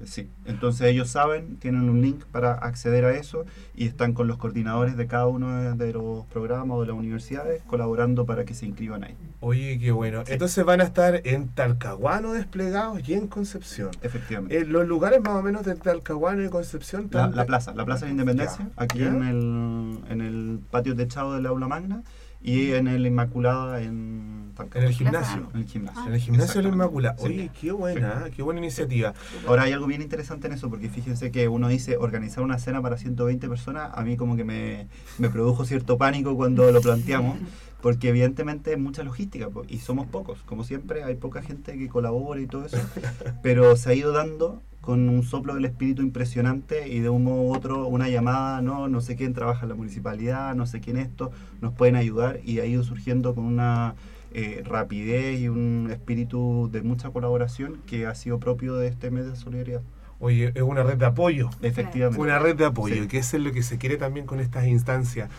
Sí, 0.05 0.31
entonces 0.47 0.87
ellos 0.89 1.09
saben, 1.11 1.57
tienen 1.57 1.89
un 1.91 2.01
link 2.01 2.25
para 2.27 2.53
acceder 2.55 3.05
a 3.05 3.13
eso 3.13 3.45
y 3.75 3.87
están 3.87 4.13
con 4.15 4.29
los 4.29 4.39
coordinadores 4.39 4.97
de 4.97 5.07
cada 5.07 5.27
uno 5.27 5.75
de- 5.75 5.93
los 5.93 6.25
programas 6.27 6.77
o 6.77 6.81
de 6.83 6.87
las 6.89 6.97
universidades 6.97 7.63
colaborando 7.67 8.25
para 8.27 8.45
que 8.45 8.55
se 8.55 8.65
inscriban 8.67 9.05
ahí. 9.05 9.17
Oye, 9.41 9.79
qué 9.79 9.91
bueno. 9.91 10.25
Sí. 10.27 10.33
Entonces 10.35 10.65
van 10.65 10.81
a 10.81 10.85
estar 10.85 11.21
en 11.25 11.49
Talcahuano 11.49 12.33
desplegados 12.33 13.07
y 13.09 13.15
en 13.15 13.27
Concepción. 13.27 13.91
Efectivamente. 14.03 14.57
Eh, 14.59 14.65
los 14.65 14.87
lugares 14.87 15.21
más 15.21 15.35
o 15.35 15.43
menos 15.43 15.65
de 15.65 15.75
Talcahuano 15.75 16.45
y 16.45 16.49
Concepción. 16.49 17.09
La, 17.11 17.29
la 17.29 17.45
plaza, 17.47 17.75
la 17.75 17.85
plaza 17.85 18.07
de 18.07 18.13
Independencia, 18.13 18.59
Ya. 18.69 18.83
aquí 18.83 18.99
¿Ya? 19.01 19.09
en 19.09 19.23
el, 19.25 19.99
en 20.11 20.21
el 20.21 20.61
patio 20.71 20.95
techado 20.95 21.35
del 21.35 21.47
aula 21.47 21.69
magna 21.69 22.03
y 22.43 22.72
en 22.72 22.88
el 22.88 23.07
Inmaculada 23.07 23.82
en 23.82 24.53
En 24.74 24.82
el 24.82 24.93
gimnasio. 24.93 25.49
En 25.53 25.61
el 25.61 25.66
gimnasio. 25.66 26.07
En 26.07 26.14
el 26.14 26.20
gimnasio 26.20 26.62
de 26.62 26.68
la. 26.68 26.74
Inmaculada. 26.74 27.16
Sí. 27.18 27.24
Oye, 27.24 27.51
qué 27.61 27.72
buena, 27.72 28.24
qué 28.34 28.43
buena 28.43 28.61
iniciativa. 28.61 29.14
Ahora 29.47 29.64
hay 29.64 29.72
algo 29.72 29.86
bien 29.86 30.03
interesante 30.03 30.47
en 30.47 30.55
eso, 30.55 30.70
porque 30.70 30.88
fíjense 30.88 31.30
que 31.30 31.49
uno 31.49 31.68
dice 31.68 31.97
organizar 31.97 32.43
una 32.43 32.59
cena 32.59 32.80
para 32.80 32.97
120 32.97 33.49
personas, 33.49 33.91
a 33.95 34.03
mí 34.03 34.16
como 34.16 34.36
que 34.36 34.45
me, 34.45 34.88
me 35.18 35.28
produjo 35.28 35.64
cierto 35.64 35.99
pánico 35.99 36.36
cuando 36.36 36.70
lo 36.72 36.80
planteamos, 36.80 37.38
porque 37.82 38.09
evidentemente 38.09 38.72
es 38.72 38.78
mucha 38.78 39.03
logística 39.03 39.49
y 39.68 39.78
somos 39.78 40.07
pocos, 40.07 40.38
como 40.47 40.64
siempre 40.64 41.03
hay 41.03 41.16
poca 41.16 41.43
gente 41.43 41.76
que 41.78 41.88
colabora 41.88 42.41
y 42.41 42.47
todo 42.47 42.66
eso, 42.66 42.78
pero 43.43 43.76
se 43.76 43.91
ha 43.91 43.95
ido 43.95 44.12
dando 44.12 44.62
con 44.81 45.09
un 45.09 45.22
soplo 45.22 45.55
del 45.55 45.64
espíritu 45.64 46.03
impresionante 46.03 46.89
y 46.89 47.01
de 47.01 47.11
un 47.11 47.24
modo 47.24 47.43
u 47.43 47.55
otro 47.55 47.87
una 47.87 48.09
llamada, 48.09 48.62
no, 48.62 48.89
no 48.89 49.01
sé 49.01 49.16
quién 49.16 49.35
trabaja 49.35 49.64
en 49.64 49.70
la 49.70 49.74
municipalidad, 49.74 50.55
no 50.55 50.66
sé 50.66 50.81
quién 50.81 50.97
esto, 50.97 51.31
nos 51.61 51.74
pueden 51.74 51.97
ayudar 51.97 52.41
y 52.45 52.61
ha 52.61 52.66
ido 52.66 52.83
surgiendo 52.83 53.35
con 53.35 53.45
una 53.45 53.95
eh, 54.33 54.62
rapidez 54.64 55.41
y 55.41 55.49
un 55.49 55.89
espíritu 55.91 56.68
de 56.72 56.83
mucha 56.83 57.11
colaboración 57.11 57.78
que 57.87 58.07
ha 58.07 58.14
sido 58.14 58.39
propio 58.39 58.76
de 58.76 58.89
este 58.89 59.11
mes 59.11 59.26
de 59.26 59.37
solidaridad. 59.37 59.83
Oye, 60.23 60.53
es 60.55 60.62
una 60.62 60.83
red 60.83 60.99
de 60.99 61.07
apoyo. 61.07 61.49
Efectivamente. 61.62 62.21
Una 62.21 62.39
red 62.39 62.55
de 62.55 62.66
apoyo, 62.66 62.95
Sí. 62.95 63.09
que 63.09 63.18
eso 63.18 63.39
es 63.39 63.43
lo 63.43 63.53
que 63.53 63.62
se 63.62 63.79
quiere 63.79 63.97
también 63.97 64.27
con 64.27 64.39
estas 64.39 64.66
instancias. 64.66 65.31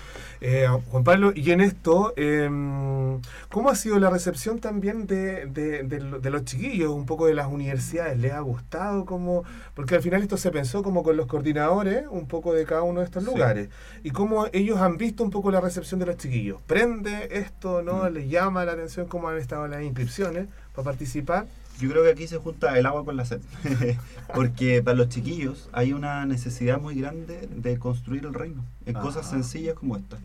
Eh, 0.41 0.67
Juan 0.89 1.03
Pablo, 1.03 1.32
y 1.36 1.51
en 1.51 1.61
esto, 1.61 2.13
em, 2.17 3.21
¿cómo 3.49 3.69
ha 3.69 3.75
sido 3.75 3.99
la 3.99 4.09
recepción 4.09 4.59
también 4.59 5.05
de, 5.05 5.45
de- 5.45 5.84
de 5.84 5.99
de 6.19 6.29
los 6.32 6.45
chiquillos, 6.45 6.91
un 6.91 7.05
poco 7.05 7.27
de 7.27 7.36
las 7.36 7.45
universidades? 7.47 8.17
¿Les 8.19 8.32
ha 8.34 8.39
gustado? 8.39 9.05
como 9.05 9.43
Porque 9.75 9.95
al 9.95 10.01
final 10.01 10.21
esto 10.23 10.36
se 10.38 10.49
pensó 10.51 10.82
como 10.84 11.03
con 11.03 11.15
los 11.15 11.27
coordinadores, 11.27 12.05
un 12.09 12.25
poco 12.27 12.53
de 12.53 12.65
cada 12.65 12.82
uno 12.84 12.99
de 13.01 13.05
estos 13.05 13.23
Sí. 13.23 13.29
lugares. 13.29 13.69
¿Y 14.03 14.09
cómo 14.11 14.47
ellos 14.51 14.79
han 14.79 14.97
visto 14.97 15.23
un 15.23 15.29
poco 15.29 15.51
la 15.51 15.61
recepción 15.61 15.99
de 15.99 16.07
los 16.07 16.17
chiquillos? 16.17 16.59
¿Prende 16.67 17.29
esto, 17.32 17.82
no? 17.84 18.03
Mm. 18.09 18.13
¿Les 18.13 18.29
llama 18.29 18.65
la 18.65 18.71
atención 18.73 19.07
cómo 19.07 19.29
han 19.29 19.38
estado 19.38 19.67
las 19.67 19.82
inscripciones 19.84 20.47
para 20.73 20.86
participar? 20.86 21.45
Yo 21.82 21.89
creo 21.89 22.03
que 22.03 22.11
aquí 22.11 22.27
se 22.27 22.38
junta 22.38 22.77
el 22.77 22.86
agua 22.86 23.03
con 23.03 23.17
la 23.17 23.25
sed, 23.25 23.41
porque 24.36 24.84
para 24.84 24.95
los 24.95 25.09
chiquillos 25.09 25.67
hay 25.71 25.93
una 25.93 26.27
necesidad 26.27 26.79
muy 26.79 26.93
grande 26.93 27.49
de 27.55 27.79
construir 27.79 28.25
el 28.25 28.36
reino, 28.36 28.63
en 28.86 28.93
cosas 28.93 29.27
sencillas 29.27 29.73
como 29.73 29.97
esta. 29.97 30.19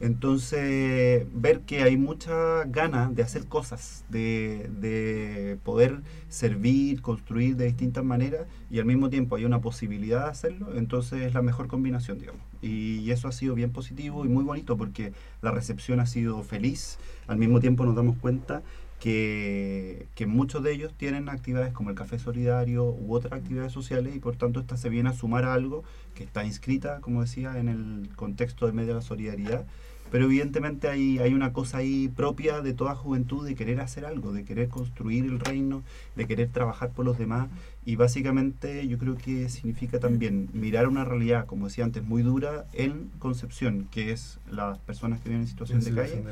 Entonces, 0.00 1.26
ver 1.32 1.60
que 1.60 1.82
hay 1.82 1.96
mucha 1.96 2.64
gana 2.64 3.08
de 3.10 3.22
hacer 3.22 3.46
cosas, 3.46 4.04
de, 4.10 4.68
de 4.80 5.58
poder 5.64 6.00
servir, 6.28 7.00
construir 7.00 7.56
de 7.56 7.66
distintas 7.66 8.04
maneras 8.04 8.46
y 8.68 8.80
al 8.80 8.84
mismo 8.84 9.08
tiempo 9.08 9.36
hay 9.36 9.44
una 9.44 9.60
posibilidad 9.60 10.24
de 10.24 10.30
hacerlo, 10.30 10.74
entonces 10.74 11.22
es 11.22 11.34
la 11.34 11.40
mejor 11.40 11.68
combinación, 11.68 12.18
digamos. 12.18 12.42
Y 12.60 13.10
eso 13.12 13.28
ha 13.28 13.32
sido 13.32 13.54
bien 13.54 13.70
positivo 13.70 14.24
y 14.24 14.28
muy 14.28 14.42
bonito 14.42 14.76
porque 14.76 15.12
la 15.40 15.52
recepción 15.52 16.00
ha 16.00 16.06
sido 16.06 16.42
feliz, 16.42 16.98
al 17.28 17.38
mismo 17.38 17.60
tiempo 17.60 17.86
nos 17.86 17.94
damos 17.94 18.18
cuenta 18.18 18.62
que, 19.00 20.06
que 20.14 20.26
muchos 20.26 20.62
de 20.62 20.72
ellos 20.72 20.92
tienen 20.96 21.28
actividades 21.28 21.72
como 21.72 21.90
el 21.90 21.96
café 21.96 22.18
solidario 22.18 22.84
u 22.84 23.14
otras 23.14 23.34
actividades 23.34 23.72
sociales 23.72 24.16
y 24.16 24.20
por 24.20 24.36
tanto 24.36 24.60
esta 24.60 24.76
se 24.76 24.88
viene 24.88 25.10
a 25.10 25.12
sumar 25.12 25.44
a 25.44 25.54
algo 25.54 25.84
que 26.14 26.24
está 26.24 26.44
inscrita, 26.44 27.00
como 27.00 27.20
decía, 27.20 27.58
en 27.58 27.68
el 27.68 28.08
contexto 28.16 28.66
del 28.66 28.74
medio 28.74 28.88
de 28.88 28.94
la 28.94 29.02
solidaridad. 29.02 29.66
Pero 30.10 30.26
evidentemente 30.26 30.88
hay, 30.88 31.18
hay 31.18 31.34
una 31.34 31.52
cosa 31.52 31.78
ahí 31.78 32.08
propia 32.08 32.60
de 32.60 32.72
toda 32.72 32.94
juventud 32.94 33.44
de 33.44 33.56
querer 33.56 33.80
hacer 33.80 34.04
algo, 34.04 34.32
de 34.32 34.44
querer 34.44 34.68
construir 34.68 35.24
el 35.24 35.40
reino, 35.40 35.82
de 36.14 36.26
querer 36.28 36.48
trabajar 36.48 36.90
por 36.90 37.04
los 37.04 37.18
demás. 37.18 37.48
Y 37.84 37.96
básicamente 37.96 38.86
yo 38.86 38.98
creo 38.98 39.16
que 39.16 39.48
significa 39.48 39.98
también 39.98 40.48
mirar 40.52 40.86
una 40.86 41.04
realidad, 41.04 41.46
como 41.46 41.66
decía 41.66 41.84
antes, 41.84 42.04
muy 42.04 42.22
dura 42.22 42.66
en 42.72 43.10
Concepción, 43.18 43.88
que 43.90 44.12
es 44.12 44.38
las 44.48 44.78
personas 44.78 45.20
que 45.20 45.28
viven 45.28 45.42
en 45.42 45.48
situación 45.48 45.80
de 45.80 45.92
calle 45.92 46.22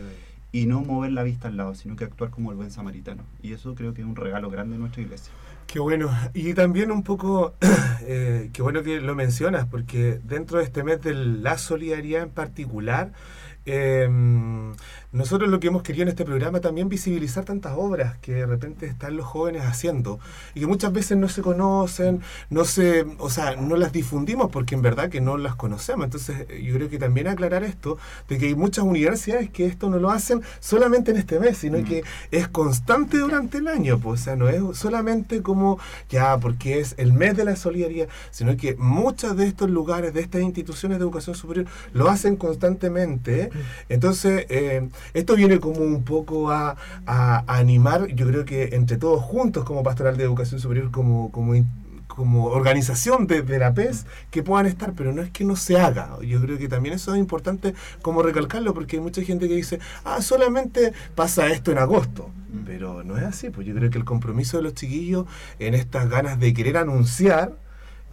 y 0.55 0.67
no 0.67 0.83
mover 0.83 1.11
la 1.11 1.25
vista 1.25 1.49
al 1.49 1.57
lado, 1.57 1.75
sino 1.75 1.97
que 1.97 2.05
actuar 2.05 2.31
como 2.31 2.53
el 2.53 2.57
buen 2.57 2.71
samaritano. 2.71 3.25
Y 3.43 3.55
eso 3.55 3.75
creo 3.75 3.93
que 3.93 4.03
es 4.03 4.07
un 4.07 4.15
regalo 4.15 4.51
grande 4.51 4.75
de 4.75 4.79
nuestra 4.79 5.03
iglesia. 5.03 5.33
Qué 5.67 5.81
bueno. 5.81 6.17
Y 6.33 6.55
también 6.55 6.93
un 6.93 7.03
poco, 7.03 7.55
eh, 8.03 8.51
qué 8.53 8.63
bueno 8.63 8.85
que 8.85 9.01
lo 9.01 9.17
mencionas, 9.17 9.67
porque 9.67 10.21
dentro 10.23 10.59
de 10.59 10.65
este 10.65 10.85
mes 10.85 11.03
de 11.03 11.13
la 11.13 11.59
solidaridad 11.59 12.23
en 12.23 12.31
particular, 12.31 13.11
eh, 13.67 14.09
nosotros 15.15 15.49
lo 15.49 15.61
que 15.61 15.69
hemos 15.69 15.83
querido 15.83 16.03
en 16.03 16.09
este 16.09 16.25
programa 16.25 16.61
también 16.61 16.89
visibilizar 16.89 17.45
tantas 17.45 17.75
obras 17.77 18.19
que 18.19 18.35
de 18.35 18.47
repente 18.47 18.87
están 18.87 19.17
los 19.17 19.27
jóvenes 19.27 19.63
haciendo 19.63 20.19
y 20.55 20.61
que 20.61 20.67
muchas 20.67 20.93
veces 20.93 21.17
no 21.17 21.29
se 21.29 21.41
conocen, 21.41 22.21
no 22.51 22.65
se, 22.65 23.07
o 23.19 23.31
sea, 23.31 23.55
no 23.55 23.77
las 23.77 23.93
difundimos 23.93 24.51
porque 24.51 24.75
en 24.75 24.83
verdad 24.83 25.09
que 25.11 25.21
no 25.21 25.37
las 25.37 25.55
conocemos. 25.55 26.05
Entonces, 26.05 26.47
yo 26.61 26.75
creo 26.75 26.89
que 26.89 26.99
también 26.99 27.29
aclarar 27.29 27.63
esto 27.63 27.97
de 28.29 28.39
que 28.39 28.47
hay 28.47 28.57
muchas 28.57 28.85
universidades 28.85 29.51
que 29.51 29.67
esto 29.67 29.89
no 29.89 29.99
lo 29.99 30.11
hacen 30.11 30.43
solamente 30.59 31.13
en 31.13 31.19
este 31.19 31.39
mes, 31.39 31.59
sino 31.59 31.79
Mm. 31.79 31.85
que 31.85 32.03
es 32.33 32.49
constante 32.49 33.19
durante 33.19 33.59
el 33.59 33.69
año, 33.69 34.01
pues, 34.01 34.21
o 34.21 34.25
sea, 34.25 34.37
no 34.37 34.49
es 34.49 34.77
solamente 34.77 35.43
como 35.43 35.79
ya 36.11 36.37
porque 36.39 36.81
es 36.81 36.95
el 36.99 37.13
mes 37.13 37.37
de 37.37 37.45
la 37.45 37.55
solidaridad, 37.55 38.09
sino 38.33 38.57
que 38.57 38.75
muchos 38.77 39.37
de 39.37 39.47
estos 39.47 39.71
lugares, 39.71 40.13
de 40.13 40.21
estas 40.21 40.43
instituciones 40.43 40.99
de 40.99 41.05
educación 41.05 41.37
superior, 41.37 41.67
lo 41.93 42.09
hacen 42.09 42.35
constantemente. 42.37 43.51
Entonces, 43.89 44.47
eh, 44.49 44.89
esto 45.13 45.37
viene 45.37 45.61
como 45.61 45.81
un 45.81 46.05
poco 46.05 46.51
a, 46.51 46.77
a- 47.07 47.45
a 47.47 47.57
animar, 47.59 48.07
yo 48.09 48.27
creo 48.27 48.45
que 48.45 48.71
entre 48.75 48.97
todos 48.97 49.23
juntos 49.23 49.65
como 49.65 49.83
Pastoral 49.83 50.17
de 50.17 50.25
Educación 50.25 50.61
Superior, 50.61 50.91
como, 50.91 51.31
como, 51.33 51.55
como 52.07 52.47
organización 52.47 53.27
de, 53.27 53.43
de 53.43 53.59
la 53.59 53.75
PES, 53.75 54.07
que 54.31 54.43
puedan 54.43 54.67
estar, 54.67 54.93
pero 54.95 55.13
no 55.13 55.23
es 55.23 55.31
que 55.31 55.45
no 55.45 55.57
se 55.57 55.79
haga. 55.81 56.11
Yo 56.23 56.41
creo 56.41 56.59
que 56.59 56.69
también 56.69 56.95
eso 56.95 57.13
es 57.15 57.19
importante 57.19 57.75
como 58.03 58.23
recalcarlo, 58.23 58.73
porque 58.75 58.97
hay 58.97 59.03
mucha 59.03 59.23
gente 59.23 59.49
que 59.49 59.57
dice, 59.57 59.81
ah, 60.05 60.23
solamente 60.23 60.93
pasa 61.15 61.49
esto 61.49 61.73
en 61.73 61.79
agosto. 61.79 62.31
Pero 62.67 63.03
no 63.03 63.17
es 63.19 63.25
así, 63.25 63.51
pues 63.51 63.67
yo 63.67 63.75
creo 63.75 63.91
que 63.91 63.99
el 63.99 64.05
compromiso 64.05 64.57
de 64.59 64.63
los 64.63 64.75
chiquillos 64.75 65.27
en 65.59 65.75
estas 65.75 66.09
ganas 66.09 66.39
de 66.39 66.55
querer 66.55 66.77
anunciar 66.77 67.57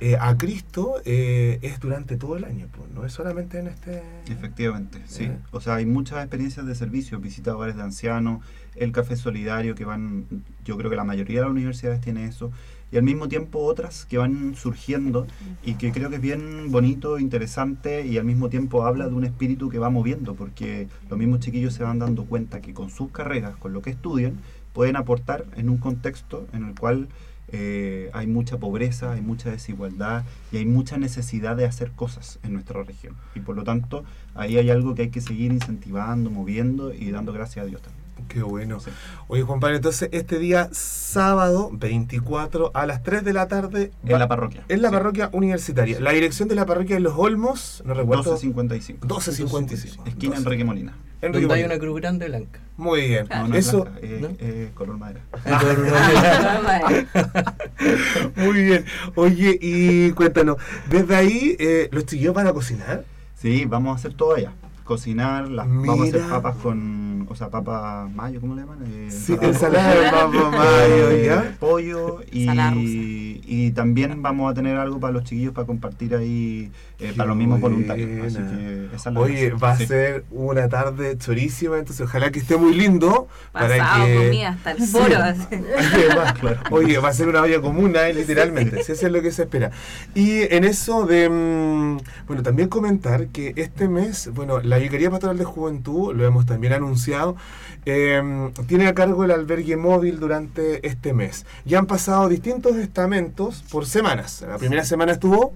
eh, 0.04 0.18
a 0.20 0.36
Cristo 0.36 0.96
eh, 1.06 1.60
es 1.62 1.80
durante 1.80 2.18
todo 2.18 2.36
el 2.36 2.44
año, 2.44 2.68
pues 2.76 2.90
no 2.90 3.06
es 3.06 3.14
solamente 3.14 3.60
en 3.60 3.68
este... 3.68 4.02
Efectivamente, 4.28 5.00
sí. 5.06 5.26
Eh. 5.26 5.38
O 5.52 5.62
sea, 5.62 5.76
hay 5.76 5.86
muchas 5.86 6.18
experiencias 6.22 6.66
de 6.66 6.74
servicio, 6.74 7.20
visita 7.20 7.52
a 7.52 7.56
hogares 7.56 7.76
de 7.76 7.84
ancianos, 7.84 8.44
el 8.76 8.92
café 8.94 9.16
solidario 9.16 9.76
que 9.76 9.86
van, 9.86 10.26
yo 10.66 10.76
creo 10.76 10.90
que 10.90 10.96
la 10.96 11.04
mayoría 11.04 11.42
de 11.42 11.46
las 11.46 11.52
universidades 11.52 12.02
tiene 12.02 12.26
eso, 12.26 12.52
y 12.92 12.98
al 12.98 13.04
mismo 13.04 13.28
tiempo 13.28 13.60
otras 13.60 14.06
que 14.06 14.18
van 14.18 14.56
surgiendo 14.56 15.28
y 15.64 15.76
que 15.76 15.92
creo 15.92 16.10
que 16.10 16.16
es 16.16 16.22
bien 16.22 16.72
bonito, 16.72 17.20
interesante 17.20 18.04
y 18.04 18.18
al 18.18 18.26
mismo 18.26 18.50
tiempo 18.50 18.88
habla 18.88 19.08
de 19.08 19.14
un 19.14 19.24
espíritu 19.24 19.70
que 19.70 19.78
va 19.78 19.92
moviendo, 19.92 20.34
porque 20.34 20.88
los 21.12 21.20
mismos 21.20 21.42
chiquillos 21.42 21.76
se 21.76 21.84
van 21.84 22.00
dando 22.00 22.26
cuenta 22.26 22.60
que 22.60 22.74
con 22.74 22.90
sus 22.90 23.12
carreras, 23.12 23.56
con 23.56 23.72
lo 23.72 23.84
que 23.84 23.92
estudian, 23.92 24.40
pueden 24.74 24.96
aportar 24.96 25.46
en 25.58 25.70
un 25.70 25.78
contexto 25.78 26.48
en 26.54 26.66
el 26.66 26.74
cual 26.74 27.08
eh, 27.52 28.10
hay 28.14 28.28
mucha 28.28 28.58
pobreza, 28.58 29.12
hay 29.14 29.22
mucha 29.22 29.50
desigualdad 29.52 30.24
y 30.52 30.58
hay 30.58 30.66
mucha 30.66 30.98
necesidad 30.98 31.56
de 31.56 31.66
hacer 31.66 31.92
cosas 31.92 32.40
en 32.44 32.54
nuestra 32.54 32.84
región. 32.84 33.16
Y 33.36 33.40
por 33.42 33.56
lo 33.56 33.64
tanto, 33.64 34.04
ahí 34.36 34.58
hay 34.58 34.70
algo 34.70 34.96
que 34.96 35.04
hay 35.04 35.10
que 35.10 35.22
seguir 35.22 35.52
incentivando, 35.52 36.30
moviendo 36.30 36.94
y 36.94 37.12
dando 37.12 37.34
gracias 37.34 37.64
a 37.66 37.68
Dios 37.68 37.82
también. 37.82 38.02
Qué 38.28 38.44
bueno. 38.44 38.80
Sí. 38.80 38.92
Oye, 39.28 39.42
Juan 39.44 39.60
Pablo, 39.60 39.76
entonces 39.76 40.08
este 40.14 40.40
día 40.40 40.70
sábado 40.72 41.70
24 41.74 42.72
a 42.74 42.86
las 42.86 43.04
3 43.04 43.24
de 43.26 43.34
la 43.34 43.48
tarde 43.48 43.92
En 44.06 44.20
la 44.20 44.28
parroquia. 44.28 44.64
en 44.70 44.82
la 44.82 44.88
Sí. 44.90 44.94
parroquia 44.94 45.30
universitaria. 45.34 46.00
La 46.00 46.12
dirección 46.12 46.48
de 46.48 46.56
la 46.56 46.66
parroquia 46.66 46.96
de 46.96 47.02
Los 47.02 47.16
Olmos, 47.18 47.82
no 47.86 47.94
recuerdo. 47.94 48.24
1255. 48.24 49.06
1255. 49.06 50.04
Esquina 50.08 50.36
12. 50.36 50.44
Enrique 50.44 50.64
Molina. 50.64 50.94
Enrique 51.22 51.42
Donde 51.46 51.56
hay 51.56 51.64
una 51.64 51.78
cruz 51.78 52.02
grande 52.02 52.28
blanca. 52.28 52.60
Muy 52.78 53.08
bien. 53.08 53.28
No, 53.30 53.48
no 53.48 53.56
es 53.56 53.68
Eso, 53.68 53.84
blanca, 53.84 54.00
eh, 54.02 54.20
¿no? 54.22 54.28
eh, 54.40 54.72
color 54.76 54.98
madera. 54.98 55.22
muy 58.36 58.64
bien. 58.64 58.86
Oye, 59.16 59.58
y 59.62 60.12
cuéntanos, 60.12 60.58
desde 60.90 61.16
ahí, 61.16 61.56
eh, 61.60 61.90
¿los 61.92 62.06
chiquillos 62.06 62.34
van 62.34 62.48
a 62.48 62.54
cocinar? 62.54 63.06
Sí, 63.36 63.66
vamos 63.66 63.94
a 63.94 63.96
hacer 64.00 64.14
todo 64.14 64.36
allá. 64.36 64.52
Cocinar, 64.84 65.48
las, 65.48 65.68
vamos 65.68 66.02
a 66.02 66.04
hacer 66.04 66.22
papas 66.28 66.56
con, 66.58 67.01
o 67.32 67.36
sea, 67.36 67.50
papas 67.50 68.10
mayo, 68.14 68.40
¿cómo 68.42 68.56
le 68.56 68.62
llaman? 68.62 68.80
Eh, 68.86 69.10
Sí, 69.10 69.36
ensalada 69.42 69.96
de 69.96 70.12
papa 70.12 70.50
mayo, 70.52 71.10
eh, 71.12 71.26
¿ya? 71.26 71.56
pollo 71.60 72.20
y, 72.32 73.72
también 73.72 74.22
vamos 74.22 74.52
a 74.52 74.54
tener 74.54 74.78
algo 74.78 75.00
para 75.00 75.14
los 75.14 75.24
chiquillos 75.24 75.54
para 75.54 75.66
compartir 75.66 76.14
ahí, 76.16 76.72
eh, 77.00 77.14
para 77.16 77.28
los 77.30 77.38
mismos 77.38 77.60
voluntarios. 77.62 78.10
Así 78.26 78.38
buena. 78.38 78.52
que 78.90 78.96
esa 78.96 79.10
es 79.10 79.14
la 79.16 79.20
Oye, 79.22 79.52
va 79.52 79.72
a 79.72 79.78
Sí. 79.78 79.88
ser 79.88 80.26
una 80.32 80.68
tarde 80.68 81.18
chorísima, 81.18 81.78
entonces 81.78 82.06
ojalá 82.06 82.32
que 82.32 82.40
esté 82.40 82.58
muy 82.58 82.74
lindo. 82.74 83.28
Pasado, 83.52 83.70
para 83.78 84.06
que... 84.06 84.16
comida 84.16 84.50
hasta 84.50 84.72
el 84.72 84.84
foro. 84.84 85.16
Oye, 86.72 86.98
va 87.00 87.10
a 87.10 87.14
ser 87.14 87.28
una 87.30 87.42
olla 87.42 87.62
común, 87.62 87.96
¿eh? 87.96 88.14
literalmente, 88.14 88.84
si 88.84 88.92
eso 88.92 89.06
es 89.08 89.12
lo 89.12 89.22
que 89.22 89.32
se 89.32 89.44
espera. 89.44 89.72
Y 90.16 90.42
en 90.54 90.64
eso 90.64 91.06
de, 91.06 91.30
mm, 91.30 91.98
bueno, 92.28 92.44
también 92.44 92.68
comentar 92.70 93.28
que 93.28 93.54
este 93.56 93.88
mes, 93.88 94.30
bueno, 94.34 94.60
la 94.62 94.78
Vicaría 94.78 95.10
Pastoral 95.10 95.38
de 95.38 95.46
Juventud, 95.46 96.14
lo 96.16 96.26
hemos 96.26 96.46
también 96.46 96.74
anunciado, 96.74 97.21
eh, 97.86 98.52
tiene 98.68 98.88
a 98.88 98.94
cargo 98.94 99.24
el 99.24 99.32
albergue 99.32 99.78
móvil 99.78 100.20
durante 100.20 100.86
este 100.88 101.14
mes. 101.14 101.46
Ya 101.66 101.80
han 101.80 101.88
pasado 101.88 102.30
distintos 102.30 102.76
estamentos 102.76 103.64
por 103.72 103.86
semanas. 103.86 104.44
La 104.48 104.58
primera 104.58 104.84
semana 104.86 105.14
estuvo... 105.14 105.54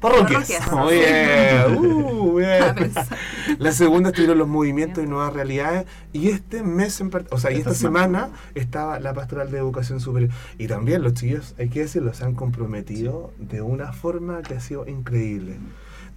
Parroquias. 0.00 0.72
Muy 0.72 0.94
bien. 0.94 1.76
Uh, 1.78 2.36
bien. 2.36 2.92
La 3.58 3.70
segunda 3.70 4.08
estuvieron 4.08 4.36
los 4.36 4.48
movimientos 4.48 5.04
y 5.04 5.06
nuevas 5.06 5.32
realidades. 5.32 5.86
Y 6.12 6.30
este 6.30 6.64
mes, 6.64 7.00
en 7.00 7.10
o 7.30 7.38
sea, 7.38 7.52
y 7.52 7.58
esta, 7.58 7.72
semana. 7.72 8.30
estaba 8.56 8.98
la 8.98 9.14
pastoral 9.14 9.52
de 9.52 9.58
educación 9.58 10.00
superior. 10.00 10.32
Y 10.58 10.66
también 10.66 11.02
los 11.02 11.14
chicos, 11.14 11.54
hay 11.56 11.68
que 11.68 11.80
decirlo, 11.80 12.12
se 12.14 12.24
han 12.24 12.34
comprometido 12.34 13.32
de 13.38 13.62
una 13.62 13.92
forma 13.92 14.42
que 14.42 14.54
ha 14.54 14.60
sido 14.60 14.88
increíble. 14.88 15.58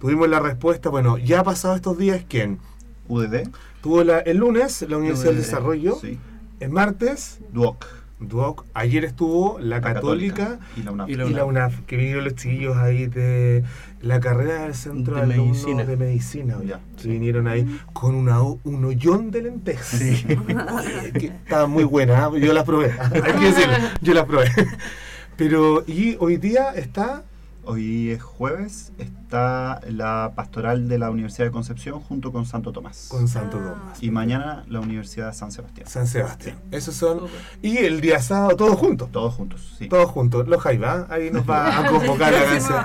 Tuvimos 0.00 0.28
la 0.28 0.40
respuesta, 0.40 0.90
bueno, 0.90 1.16
ya 1.16 1.40
ha 1.40 1.44
pasado 1.44 1.76
estos 1.76 1.96
días, 1.96 2.24
¿quién? 2.28 2.58
UDD. 3.08 3.48
Tuvo 3.82 4.02
la- 4.04 4.18
el 4.20 4.38
lunes 4.38 4.84
la 4.88 4.96
Universidad 4.96 5.30
del 5.30 5.38
Desarrollo, 5.42 5.96
Sí. 6.00 6.18
el 6.60 6.70
martes, 6.70 7.38
DUOC. 7.52 7.86
Duoc, 8.18 8.64
ayer 8.72 9.04
estuvo 9.04 9.58
la, 9.58 9.76
la 9.76 9.80
Católica, 9.82 10.58
Y 10.74 10.82
la 10.84 10.92
UNAP. 10.92 11.10
Y 11.10 11.16
la 11.16 11.26
y 11.26 11.34
la 11.34 11.44
UNAF, 11.44 11.80
que 11.86 11.98
vinieron 11.98 12.24
los 12.24 12.34
chiquillos 12.34 12.74
ahí 12.78 13.08
de 13.08 13.62
la 14.00 14.20
carrera 14.20 14.62
del 14.62 14.74
centro 14.74 15.16
De 15.16 15.26
medicina. 15.26 15.84
de 15.84 15.96
medicina, 15.98 16.56
Ya, 16.64 16.80
que 16.96 17.02
sí. 17.02 17.08
vinieron 17.10 17.46
ahí 17.46 17.78
con 17.92 18.14
una, 18.14 18.40
un 18.40 18.84
hoyón 18.86 19.30
de 19.30 19.42
lentejas. 19.42 20.00
Oye, 20.00 20.24
que 21.12 21.26
estaba 21.26 21.66
muy 21.66 21.84
buena, 21.84 22.24
¿ah? 22.24 22.30
yo 22.38 22.54
las 22.54 22.64
probé, 22.64 22.90
hay 22.98 23.32
que 23.34 23.44
decirlo, 23.52 23.74
yo 24.00 24.14
las 24.14 24.24
probé. 24.24 24.46
Pero, 25.36 25.84
y 25.86 26.16
hoy 26.18 26.38
día 26.38 26.70
está 26.74 27.22
Hoy 27.68 28.10
es 28.10 28.22
jueves, 28.22 28.92
está 28.96 29.80
la 29.88 30.34
pastoral 30.36 30.88
de 30.88 30.98
la 30.98 31.10
Universidad 31.10 31.46
de 31.46 31.50
Concepción 31.50 32.00
junto 32.00 32.30
con 32.30 32.46
Santo 32.46 32.70
Tomás. 32.70 33.08
con 33.10 33.26
Santo 33.26 33.58
Ah. 33.60 33.74
Tomás. 33.74 34.02
Y 34.02 34.12
mañana 34.12 34.64
la 34.68 34.78
Universidad 34.78 35.26
de 35.28 35.34
San 35.34 35.50
Sebastián. 35.50 35.88
San 35.88 36.06
Sebastián. 36.06 36.58
Esos 36.70 36.94
son. 36.94 37.22
Y 37.62 37.78
el 37.78 38.00
día 38.00 38.22
sábado, 38.22 38.54
todos 38.54 38.76
juntos. 38.78 39.10
Todos 39.10 39.34
juntos, 39.34 39.74
sí. 39.78 39.88
Todos 39.88 40.08
juntos. 40.12 40.46
Los 40.46 40.62
Jaiba, 40.62 41.08
ahí 41.10 41.32
nos 41.32 41.48
va 41.48 41.76
a 41.86 41.86
convocar 41.90 42.32
la 42.32 42.44
canción. 42.44 42.84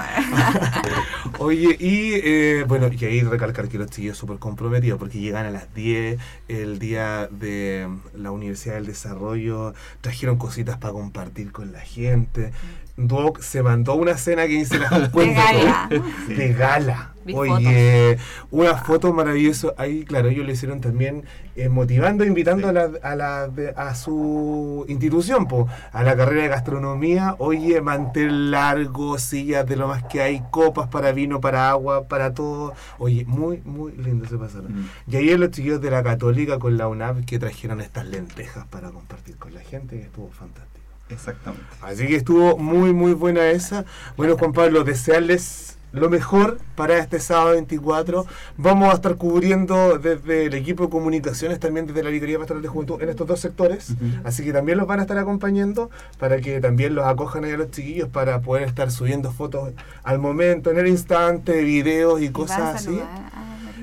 Oye, 1.39 1.77
y 1.79 2.13
eh, 2.15 2.65
bueno, 2.67 2.89
y 2.91 3.05
ahí 3.05 3.21
recalcar 3.21 3.67
que 3.67 3.77
los 3.77 3.89
chillos 3.91 4.17
súper 4.17 4.39
comprometidos 4.39 4.97
porque 4.97 5.19
llegan 5.19 5.45
a 5.45 5.51
las 5.51 5.73
10 5.75 6.19
el 6.47 6.79
día 6.79 7.27
de 7.27 7.87
la 8.15 8.31
Universidad 8.31 8.75
del 8.75 8.87
Desarrollo, 8.87 9.73
trajeron 10.01 10.37
cositas 10.37 10.77
para 10.77 10.93
compartir 10.93 11.51
con 11.51 11.71
la 11.71 11.81
gente. 11.81 12.51
Doc 12.97 13.39
se 13.41 13.63
mandó 13.63 13.95
una 13.95 14.17
cena 14.17 14.43
que 14.47 14.53
dice 14.53 14.77
las 14.79 15.11
De 15.13 15.33
gala. 15.33 15.89
Sí. 16.27 16.33
de 16.33 16.53
gala. 16.53 17.07
Oye, 17.35 18.17
una 18.49 18.75
foto 18.77 19.13
maravillosa. 19.13 19.69
Ahí, 19.77 20.03
claro, 20.05 20.29
ellos 20.29 20.43
lo 20.43 20.51
hicieron 20.51 20.81
también 20.81 21.23
eh, 21.55 21.69
motivando, 21.69 22.25
invitando 22.25 22.63
Sí. 22.63 22.69
a, 22.69 22.73
la, 22.73 22.89
a, 23.03 23.15
la, 23.15 23.47
de- 23.47 23.69
a 23.77 23.93
su 23.93 24.85
institución, 24.89 25.47
po, 25.47 25.67
a 25.91 26.01
la 26.03 26.15
carrera 26.15 26.41
de 26.43 26.47
gastronomía. 26.49 27.35
Oye, 27.37 27.79
mantel 27.79 28.49
largo, 28.49 29.19
sillas 29.19 29.67
de 29.67 29.75
lo 29.75 29.87
más 29.87 30.03
que 30.05 30.21
hay, 30.21 30.41
copas 30.49 30.87
para 30.89 31.11
vino, 31.11 31.39
para 31.39 31.69
agua, 31.69 32.05
para 32.07 32.33
todo. 32.33 32.73
Oye, 32.97 33.23
muy, 33.27 33.61
muy 33.65 33.91
lindo 33.93 34.27
se 34.27 34.37
pasaron. 34.37 34.73
Mm. 34.81 34.89
Y 35.07 35.15
ahí 35.15 35.37
los 35.37 35.51
chicos 35.51 35.79
de 35.79 35.91
la 35.91 36.01
Católica 36.01 36.57
con 36.57 36.75
la 36.75 36.87
UNAP 36.87 37.23
que 37.25 37.37
trajeron 37.37 37.81
estas 37.81 38.07
lentejas 38.07 38.65
para 38.67 38.89
compartir 38.89 39.37
con 39.37 39.53
la 39.53 39.61
gente, 39.61 39.95
que 39.97 40.03
estuvo 40.05 40.29
fantástico. 40.31 40.70
Exactamente. 41.11 41.65
Así 41.81 42.07
que 42.07 42.15
estuvo 42.15 42.57
muy, 42.57 42.93
muy 42.93 43.13
buena 43.13 43.49
esa. 43.49 43.85
Bueno, 44.17 44.37
Juan 44.37 44.53
Pablo, 44.53 44.83
desearles 44.83 45.77
lo 45.93 46.09
mejor 46.09 46.57
para 46.75 46.97
este 46.97 47.19
sábado 47.19 47.51
24. 47.51 48.25
Vamos 48.57 48.89
a 48.89 48.93
estar 48.93 49.15
cubriendo 49.15 49.97
desde 49.97 50.45
el 50.45 50.53
equipo 50.53 50.85
de 50.85 50.89
comunicaciones, 50.89 51.59
también 51.59 51.85
desde 51.85 52.03
la 52.03 52.09
Vicaría 52.09 52.37
Pastoral 52.37 52.61
de 52.63 52.69
Juventud, 52.69 53.01
en 53.01 53.09
estos 53.09 53.27
dos 53.27 53.39
sectores. 53.39 53.93
Así 54.23 54.43
que 54.43 54.53
también 54.53 54.77
los 54.77 54.87
van 54.87 54.99
a 54.99 55.03
estar 55.03 55.17
acompañando 55.17 55.89
para 56.17 56.39
que 56.39 56.59
también 56.61 56.95
los 56.95 57.05
acojan 57.05 57.43
ahí 57.43 57.51
a 57.51 57.57
los 57.57 57.71
chiquillos 57.71 58.09
para 58.09 58.41
poder 58.41 58.63
estar 58.63 58.91
subiendo 58.91 59.31
fotos 59.31 59.71
al 60.03 60.19
momento, 60.19 60.71
en 60.71 60.79
el 60.79 60.87
instante, 60.87 61.61
videos 61.63 62.21
y 62.21 62.25
¿Y 62.25 62.29
vas 62.29 62.51
a 62.51 62.57
cosas 62.57 62.75
así. 62.75 63.01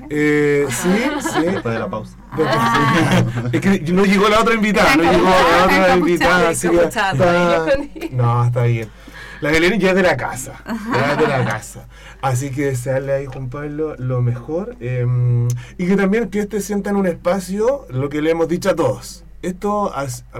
Eh, 0.09 0.65
sí, 0.69 0.89
sí. 1.33 1.41
Después 1.43 1.73
de 1.73 1.79
la 1.79 1.89
pausa. 1.89 2.15
es 3.51 3.61
que 3.61 3.79
no 3.91 4.05
llegó 4.05 4.29
la 4.29 4.39
otra 4.41 4.53
invitada, 4.55 4.95
no 4.95 5.03
llegó 5.03 5.25
la 5.29 5.65
otra 5.65 5.95
invitada, 5.97 6.49
así 6.49 6.69
que 6.69 6.83
está-. 6.83 7.13
No, 8.11 8.45
está 8.45 8.63
bien. 8.63 8.89
La 9.41 9.51
Belén 9.51 9.79
ya 9.79 9.89
es 9.91 9.95
de 9.95 10.03
la 10.03 10.17
casa. 10.17 10.61
Ya 10.65 11.11
es 11.13 11.17
de 11.17 11.27
la 11.27 11.45
casa. 11.45 11.87
Así 12.21 12.49
que 12.51 12.65
desearle 12.65 13.13
ahí, 13.13 13.25
Juan 13.25 13.49
Pablo, 13.49 13.95
lo 13.97 14.21
mejor. 14.21 14.75
eh, 14.81 15.05
y 15.77 15.87
que 15.87 15.95
también 15.95 16.29
que 16.29 16.39
este 16.39 16.59
sienta 16.59 16.89
en 16.89 16.97
un 16.97 17.07
espacio 17.07 17.85
lo 17.89 18.09
que 18.09 18.21
le 18.21 18.31
hemos 18.31 18.49
dicho 18.49 18.69
a 18.69 18.75
todos. 18.75 19.23
Esto, 19.41 19.93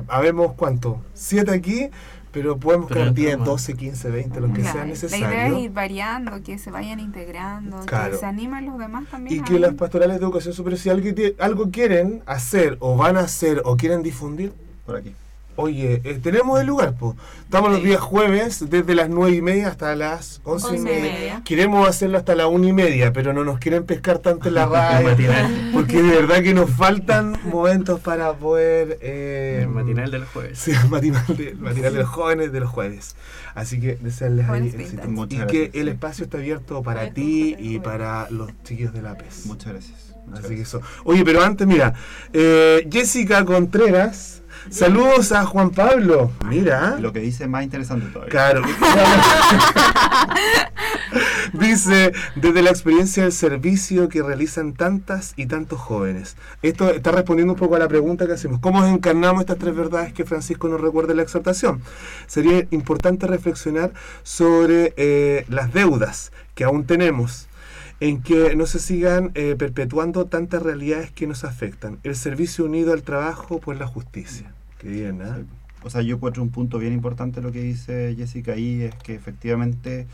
habemos 0.09 0.53
cuánto? 0.53 1.01
Siete 1.13 1.51
aquí, 1.51 1.89
pero 2.31 2.57
quedar 2.59 3.07
otro 3.09 3.13
10, 3.13 3.37
más. 3.39 3.47
12, 3.47 3.73
15, 3.75 4.09
20, 4.09 4.39
lo 4.41 4.47
que 4.53 4.61
Claro, 4.61 4.65
sea 4.73 4.73
La 4.75 4.87
idea 4.87 4.93
es 4.93 5.03
necesario. 5.03 5.59
ir 5.59 5.71
variando, 5.71 6.43
que 6.43 6.57
se 6.57 6.71
vayan 6.71 6.99
integrando, 6.99 7.79
Claro. 7.85 8.11
que 8.11 8.17
se 8.17 8.25
animen 8.25 8.65
los 8.65 8.77
demás 8.77 9.05
también. 9.09 9.39
Y 9.39 9.43
que 9.43 9.59
las 9.59 9.73
pastorales 9.73 10.19
de 10.19 10.23
educación 10.25 10.53
superior, 10.53 10.79
si 10.79 10.89
algo 11.39 11.69
quieren 11.71 12.21
hacer 12.25 12.77
o 12.79 12.95
van 12.95 13.17
a 13.17 13.21
hacer 13.21 13.61
o 13.65 13.75
quieren 13.77 14.03
difundir, 14.03 14.53
Por 14.85 14.95
aquí. 14.97 15.13
Oye, 15.61 16.01
eh, 16.05 16.19
tenemos 16.23 16.59
el 16.61 16.67
lugar, 16.67 16.95
pues. 16.97 17.15
Estamos 17.43 17.71
los 17.71 17.83
días 17.83 17.99
jueves, 17.99 18.69
desde 18.69 18.95
las 18.95 19.09
nueve 19.09 19.35
y 19.35 19.41
media 19.41 19.67
hasta 19.67 19.93
las 19.95 20.39
once 20.45 20.67
y 20.67 20.69
Once 20.77 20.81
y 20.81 20.85
media. 20.85 21.11
media. 21.13 21.41
Queremos 21.43 21.87
hacerlo 21.89 22.17
hasta 22.17 22.33
la 22.35 22.47
una 22.47 22.67
y 22.67 22.73
media, 22.73 23.11
pero 23.11 23.33
no 23.33 23.43
nos 23.43 23.59
quieren 23.59 23.83
pescar 23.85 24.19
tanto 24.19 24.47
en 24.47 24.53
la 24.55 24.65
radio. 24.67 25.09
porque 25.73 26.01
de 26.01 26.09
verdad 26.21 26.41
que 26.43 26.53
nos 26.53 26.69
faltan 26.69 27.37
momentos 27.45 27.99
para 27.99 28.31
poder. 28.33 28.99
Eh, 29.01 29.59
El 29.63 29.67
matinal 29.69 30.11
del 30.11 30.25
jueves. 30.25 30.59
Sí, 30.63 30.71
el 30.71 30.89
matinal 30.89 31.25
de, 31.27 31.49
el 31.49 31.57
matinal 31.57 31.93
de 31.93 31.99
los 31.99 32.09
jóvenes 32.09 32.51
de 32.51 32.59
los 32.61 32.69
jueves. 32.69 33.15
Así 33.55 33.81
que 33.81 33.95
desearles 33.95 34.47
ahí 34.49 34.67
éxito. 34.67 35.01
Y 35.09 35.35
gracias. 35.35 35.47
que 35.51 35.71
el 35.73 35.87
espacio 35.89 36.23
está 36.23 36.37
abierto 36.37 36.81
para 36.83 37.11
ti 37.13 37.55
y 37.59 37.79
para 37.79 38.29
los 38.29 38.49
chiquillos 38.63 38.93
de 38.93 39.01
la 39.01 39.17
PES. 39.17 39.47
Muchas 39.47 39.73
gracias. 39.73 40.15
Muchas 40.27 40.45
Así 40.45 40.49
que 40.49 40.55
gracias. 40.61 40.81
eso. 40.81 40.81
Oye, 41.03 41.25
pero 41.25 41.41
antes, 41.43 41.65
mira, 41.67 41.93
eh, 42.31 42.87
Jessica 42.91 43.43
Contreras, 43.43 44.43
saludos 44.69 45.31
a 45.31 45.45
Juan 45.45 45.71
Pablo. 45.71 46.31
Mira. 46.45 46.97
Lo 46.99 47.13
que 47.13 47.19
dice 47.19 47.43
es 47.43 47.49
más 47.49 47.63
interesante 47.63 48.07
todavía. 48.07 48.31
Claro. 48.31 48.61
Dice, 51.53 52.13
desde 52.35 52.61
la 52.61 52.69
experiencia 52.69 53.23
del 53.23 53.31
servicio 53.31 54.09
que 54.09 54.21
realizan 54.21 54.73
tantas 54.73 55.33
y 55.35 55.47
tantos 55.47 55.79
jóvenes. 55.79 56.37
Esto 56.61 56.89
está 56.91 57.11
respondiendo 57.11 57.53
un 57.53 57.59
poco 57.59 57.75
a 57.75 57.79
la 57.79 57.87
pregunta 57.87 58.27
que 58.27 58.33
hacemos. 58.33 58.59
¿Cómo 58.59 58.85
encarnamos 58.85 59.41
estas 59.41 59.57
tres 59.57 59.75
verdades 59.75 60.13
que 60.13 60.25
Francisco 60.25 60.67
nos 60.67 60.79
recuerda 60.79 61.11
en 61.11 61.17
la 61.17 61.23
exhortación? 61.23 61.81
Sería 62.27 62.67
importante 62.71 63.25
reflexionar 63.27 63.91
sobre 64.23 64.93
eh, 64.97 65.45
las 65.49 65.73
deudas 65.73 66.31
que 66.53 66.63
aún 66.63 66.85
tenemos 66.85 67.48
en 67.99 68.21
que 68.21 68.55
no 68.55 68.65
se 68.65 68.79
sigan 68.79 69.31
eh, 69.35 69.55
perpetuando 69.57 70.25
tantas 70.25 70.63
realidades 70.63 71.11
que 71.11 71.27
nos 71.27 71.43
afectan. 71.43 71.99
El 72.03 72.15
servicio 72.15 72.65
unido 72.65 72.93
al 72.93 73.03
trabajo 73.03 73.59
por 73.59 73.77
la 73.77 73.87
justicia. 73.87 74.53
Qué 74.79 74.87
bien. 74.89 75.19
Sí. 75.19 75.45
O 75.83 75.89
sea, 75.89 76.01
yo 76.01 76.15
encuentro 76.15 76.43
un 76.43 76.49
punto 76.49 76.77
bien 76.77 76.93
importante 76.93 77.41
lo 77.41 77.51
que 77.51 77.61
dice 77.61 78.13
Jessica 78.17 78.53
ahí, 78.53 78.83
es 78.83 78.95
que 78.95 79.15
efectivamente 79.15 80.07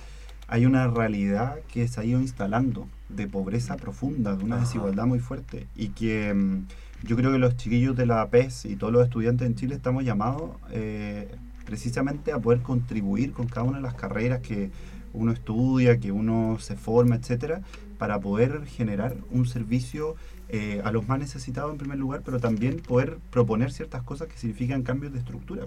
hay 0.48 0.66
una 0.66 0.88
realidad 0.88 1.56
que 1.72 1.88
se 1.88 2.00
ha 2.00 2.04
ido 2.04 2.20
instalando 2.20 2.88
de 3.10 3.28
pobreza 3.28 3.78
profunda, 3.78 4.36
de 4.36 4.44
una 4.44 4.56
Ajá. 4.58 4.66
desigualdad 4.66 5.06
muy 5.06 5.20
fuerte 5.20 5.68
y 5.76 5.90
que 5.90 6.34
mm, 6.34 6.66
yo 7.04 7.16
creo 7.16 7.32
que 7.32 7.40
los 7.40 7.56
chiquillos 7.58 7.96
de 7.96 8.06
la 8.06 8.28
PES 8.30 8.66
y 8.66 8.76
todos 8.76 8.94
los 8.94 9.04
estudiantes 9.04 9.48
en 9.48 9.56
Chile 9.56 9.76
estamos 9.76 10.04
llamados 10.04 10.52
eh, 10.72 11.30
precisamente 11.66 12.32
a 12.32 12.40
poder 12.40 12.62
contribuir 12.62 13.32
con 13.32 13.48
cada 13.48 13.66
una 13.66 13.78
de 13.78 13.84
las 13.84 13.96
carreras 13.96 14.42
que 14.42 14.70
uno 15.16 15.32
estudia, 15.32 16.00
que 16.00 16.12
uno 16.12 16.58
se 16.60 16.76
forma, 16.76 17.16
etcétera, 17.16 17.62
para 17.98 18.20
poder 18.20 18.66
generar 18.66 19.16
un 19.32 19.46
servicio 19.46 20.16
eh, 20.50 20.82
a 20.84 20.92
los 20.92 21.08
más 21.08 21.20
necesitados 21.20 21.72
en 21.72 21.78
primer 21.78 21.98
lugar, 21.98 22.22
pero 22.24 22.40
también 22.40 22.80
poder 22.80 23.18
proponer 23.32 23.72
ciertas 23.72 24.04
cosas 24.04 24.28
que 24.28 24.38
significan 24.38 24.84
cambios 24.84 25.14
de 25.14 25.20
estructura. 25.20 25.66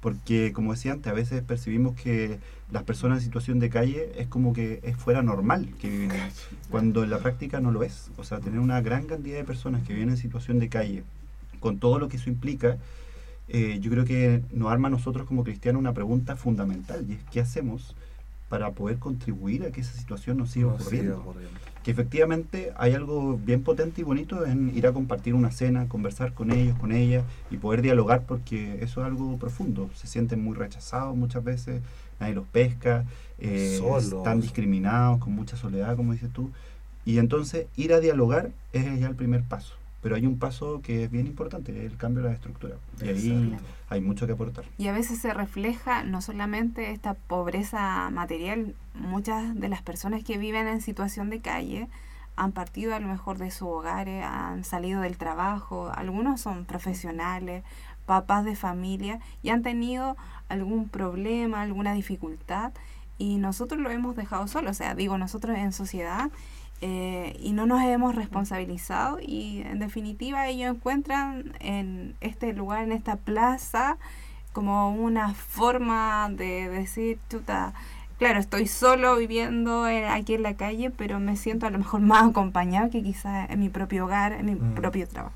Porque, 0.00 0.52
como 0.52 0.72
decía 0.72 0.92
antes, 0.92 1.10
a 1.10 1.14
veces 1.14 1.42
percibimos 1.42 1.94
que 1.94 2.38
las 2.70 2.82
personas 2.82 3.18
en 3.18 3.24
situación 3.24 3.58
de 3.58 3.70
calle 3.70 4.12
es 4.16 4.26
como 4.26 4.52
que 4.52 4.80
es 4.82 4.96
fuera 4.96 5.22
normal 5.22 5.68
que 5.80 5.88
viven 5.88 6.10
ahí, 6.10 6.30
cuando 6.70 7.04
en 7.04 7.10
la 7.10 7.18
práctica 7.18 7.60
no 7.60 7.70
lo 7.70 7.82
es. 7.82 8.10
O 8.18 8.24
sea, 8.24 8.40
tener 8.40 8.60
una 8.60 8.80
gran 8.82 9.06
cantidad 9.06 9.36
de 9.36 9.44
personas 9.44 9.82
que 9.82 9.94
viven 9.94 10.10
en 10.10 10.16
situación 10.16 10.58
de 10.58 10.68
calle, 10.68 11.04
con 11.60 11.78
todo 11.78 11.98
lo 11.98 12.08
que 12.08 12.18
eso 12.18 12.28
implica, 12.28 12.76
eh, 13.48 13.78
yo 13.80 13.90
creo 13.90 14.04
que 14.04 14.42
nos 14.52 14.72
arma 14.72 14.88
a 14.88 14.90
nosotros 14.90 15.26
como 15.26 15.44
cristianos 15.44 15.80
una 15.80 15.92
pregunta 15.92 16.36
fundamental, 16.36 17.04
y 17.08 17.14
es 17.14 17.18
¿qué 17.30 17.40
hacemos 17.40 17.94
para 18.48 18.70
poder 18.72 18.98
contribuir 18.98 19.64
a 19.64 19.70
que 19.72 19.80
esa 19.80 19.92
situación 19.96 20.36
no 20.38 20.46
siga 20.46 20.66
No 20.68 20.74
ocurriendo? 20.74 21.18
ocurriendo. 21.20 21.58
que 21.82 21.90
efectivamente 21.90 22.72
hay 22.76 22.94
algo 22.94 23.36
bien 23.36 23.62
potente 23.62 24.00
y 24.00 24.04
bonito 24.04 24.46
en 24.46 24.74
ir 24.76 24.86
a 24.86 24.92
compartir 24.92 25.34
una 25.34 25.50
cena, 25.50 25.86
conversar 25.88 26.32
con 26.32 26.50
ellos, 26.50 26.78
con 26.78 26.92
ellas 26.92 27.24
y 27.50 27.56
poder 27.58 27.82
dialogar 27.82 28.22
porque 28.26 28.78
eso 28.82 29.00
es 29.02 29.06
algo 29.06 29.36
profundo. 29.38 29.90
Se 29.94 30.06
sienten 30.06 30.42
muy 30.42 30.54
rechazados 30.56 31.14
muchas 31.16 31.44
veces, 31.44 31.82
nadie 32.20 32.34
los 32.34 32.46
pesca, 32.46 33.04
eh, 33.38 33.80
están 33.98 34.40
discriminados, 34.40 35.18
con 35.18 35.34
mucha 35.34 35.56
soledad, 35.56 35.94
como 35.96 36.12
dices 36.12 36.30
tú. 36.32 36.50
Y 37.04 37.18
entonces 37.18 37.66
ir 37.76 37.92
a 37.92 38.00
dialogar 38.00 38.50
es 38.72 38.84
ya 38.98 39.06
el 39.08 39.14
primer 39.14 39.42
paso. 39.42 39.74
Pero 40.04 40.16
hay 40.16 40.26
un 40.26 40.38
paso 40.38 40.82
que 40.82 41.04
es 41.04 41.10
bien 41.10 41.26
importante, 41.26 41.86
el 41.86 41.96
cambio 41.96 42.22
de 42.22 42.28
la 42.28 42.34
estructura. 42.34 42.76
Y 43.02 43.08
ahí 43.08 43.56
hay 43.88 44.02
mucho 44.02 44.26
que 44.26 44.34
aportar. 44.34 44.66
Y 44.76 44.88
a 44.88 44.92
veces 44.92 45.18
se 45.18 45.32
refleja 45.32 46.04
no 46.04 46.20
solamente 46.20 46.90
esta 46.90 47.14
pobreza 47.14 48.10
material, 48.10 48.74
muchas 48.92 49.58
de 49.58 49.66
las 49.70 49.80
personas 49.80 50.22
que 50.22 50.36
viven 50.36 50.68
en 50.68 50.82
situación 50.82 51.30
de 51.30 51.40
calle 51.40 51.88
han 52.36 52.52
partido 52.52 52.94
a 52.94 53.00
lo 53.00 53.08
mejor 53.08 53.38
de 53.38 53.50
sus 53.50 53.68
hogares, 53.68 54.22
han 54.26 54.64
salido 54.64 55.00
del 55.00 55.16
trabajo, 55.16 55.90
algunos 55.94 56.38
son 56.38 56.66
profesionales, 56.66 57.64
papás 58.04 58.44
de 58.44 58.56
familia 58.56 59.20
y 59.42 59.48
han 59.48 59.62
tenido 59.62 60.18
algún 60.50 60.90
problema, 60.90 61.62
alguna 61.62 61.94
dificultad 61.94 62.72
y 63.16 63.38
nosotros 63.38 63.80
lo 63.80 63.90
hemos 63.90 64.16
dejado 64.16 64.48
solo, 64.48 64.70
o 64.70 64.74
sea, 64.74 64.94
digo 64.94 65.16
nosotros 65.16 65.56
en 65.56 65.72
sociedad 65.72 66.30
eh, 66.86 67.34
y 67.40 67.52
no 67.52 67.64
nos 67.64 67.82
hemos 67.82 68.14
responsabilizado 68.14 69.18
y 69.18 69.62
en 69.62 69.78
definitiva 69.78 70.48
ellos 70.48 70.74
encuentran 70.76 71.54
en 71.60 72.14
este 72.20 72.52
lugar, 72.52 72.82
en 72.84 72.92
esta 72.92 73.16
plaza, 73.16 73.96
como 74.52 74.90
una 74.92 75.32
forma 75.32 76.28
de 76.30 76.68
decir, 76.68 77.18
chuta, 77.30 77.72
claro, 78.18 78.38
estoy 78.38 78.66
solo 78.66 79.16
viviendo 79.16 79.88
en- 79.88 80.04
aquí 80.04 80.34
en 80.34 80.42
la 80.42 80.56
calle, 80.56 80.90
pero 80.90 81.18
me 81.20 81.36
siento 81.36 81.66
a 81.66 81.70
lo 81.70 81.78
mejor 81.78 82.00
más 82.02 82.28
acompañado 82.28 82.90
que 82.90 83.02
quizás 83.02 83.48
en 83.48 83.60
mi 83.60 83.70
propio 83.70 84.04
hogar, 84.04 84.32
en 84.32 84.44
mi 84.44 84.54
Mm. 84.56 84.74
propio 84.74 85.08
trabajo. 85.08 85.34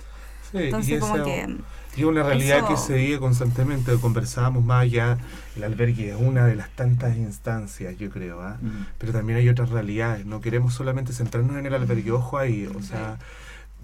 Sí, 0.53 0.59
Entonces 0.59 1.01
como 1.01 1.15
que... 1.25 1.57
Y 1.99 2.03
es 2.03 2.07
una 2.07 2.23
realidad 2.23 2.67
que 2.69 2.77
se 2.77 2.95
vive 2.95 3.19
constantemente, 3.19 3.93
conversábamos 4.01 4.65
más 4.65 4.83
allá, 4.83 5.19
el 5.57 5.65
albergue 5.65 6.11
es 6.11 6.17
una 6.17 6.47
de 6.47 6.55
las 6.57 6.71
tantas 6.71 7.17
instancias, 7.17 7.99
yo 7.99 8.09
creo, 8.11 8.41
¿ah? 8.41 8.57
pero 8.99 9.13
también 9.13 9.39
hay 9.39 9.49
otras 9.49 9.71
realidades, 9.71 10.25
no 10.25 10.41
queremos 10.41 10.75
solamente 10.75 11.13
centrarnos 11.13 11.57
en 11.57 11.67
el 11.67 11.75
albergue, 11.75 12.11
ojo 12.13 12.39
ahí, 12.39 12.67
o 12.67 12.81
sea, 12.83 13.19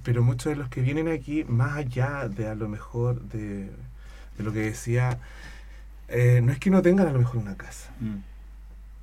pero 0.04 0.22
muchos 0.22 0.50
de 0.52 0.56
los 0.56 0.68
que 0.68 0.80
vienen 0.80 1.08
aquí, 1.08 1.44
más 1.44 1.76
allá 1.76 2.28
de 2.28 2.48
a 2.48 2.54
lo 2.54 2.68
mejor 2.68 3.20
de, 3.22 3.70
de 4.38 4.44
lo 4.44 4.52
que 4.52 4.60
decía, 4.60 5.18
eh, 6.08 6.40
no 6.44 6.52
es 6.52 6.58
que 6.58 6.70
no 6.70 6.82
tengan 6.82 7.08
a 7.08 7.12
lo 7.12 7.18
mejor 7.18 7.38
una 7.38 7.56
casa, 7.56 7.90
Mm. 8.00 8.16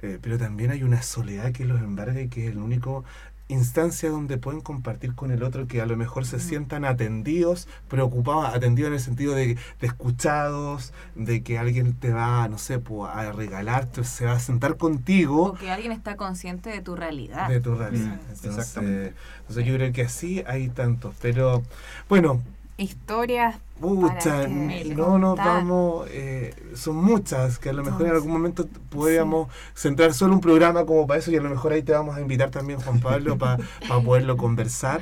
eh, 0.03 0.19
pero 0.21 0.37
también 0.37 0.71
hay 0.71 0.83
una 0.83 1.01
soledad 1.01 1.51
que 1.51 1.65
los 1.65 1.79
embarga 1.81 2.21
y 2.21 2.27
que 2.29 2.45
es 2.45 2.51
el 2.51 2.59
único 2.59 3.03
instancia 3.53 4.09
donde 4.09 4.37
pueden 4.37 4.61
compartir 4.61 5.13
con 5.15 5.31
el 5.31 5.43
otro 5.43 5.67
que 5.67 5.81
a 5.81 5.85
lo 5.85 5.97
mejor 5.97 6.25
se 6.25 6.39
sientan 6.39 6.85
atendidos, 6.85 7.67
preocupados, 7.87 8.53
atendidos 8.53 8.87
en 8.89 8.93
el 8.95 8.99
sentido 8.99 9.35
de, 9.35 9.57
de 9.79 9.87
escuchados, 9.87 10.93
de 11.15 11.43
que 11.43 11.57
alguien 11.57 11.93
te 11.93 12.11
va, 12.11 12.47
no 12.47 12.57
sé, 12.57 12.79
pues, 12.79 13.11
a 13.13 13.31
regalarte, 13.31 14.03
se 14.03 14.25
va 14.25 14.33
a 14.33 14.39
sentar 14.39 14.77
contigo 14.77 15.43
O 15.43 15.53
que 15.53 15.69
alguien 15.71 15.91
está 15.91 16.15
consciente 16.15 16.69
de 16.69 16.81
tu 16.81 16.95
realidad. 16.95 17.49
de 17.49 17.59
tu 17.59 17.75
realidad. 17.75 18.19
Entonces, 18.29 18.57
exactamente. 18.57 19.13
entonces 19.41 19.65
yo 19.65 19.75
creo 19.75 19.91
que 19.93 20.01
así 20.03 20.43
hay 20.47 20.69
tantos, 20.69 21.13
pero 21.21 21.63
bueno, 22.09 22.41
Historias 22.77 23.57
Que 23.81 24.93
no 24.95 25.17
nos 25.17 25.37
vamos, 25.37 26.07
eh, 26.11 26.53
son 26.75 26.97
muchas, 26.97 27.59
que 27.59 27.69
a 27.69 27.73
lo 27.73 27.83
mejor 27.83 28.07
en 28.07 28.11
algún 28.13 28.31
momento 28.31 28.67
podríamos 28.89 29.49
centrar 29.73 30.13
solo 30.13 30.33
un 30.33 30.41
programa 30.41 30.85
como 30.85 31.07
para 31.07 31.19
eso 31.19 31.31
y 31.31 31.37
a 31.37 31.41
lo 31.41 31.49
mejor 31.49 31.73
ahí 31.73 31.81
te 31.81 31.91
vamos 31.91 32.15
a 32.15 32.21
invitar 32.21 32.51
también, 32.51 32.79
Juan 32.79 32.99
Pablo, 32.99 33.37
para 33.37 33.57
poderlo 34.03 34.37
conversar. 34.37 35.01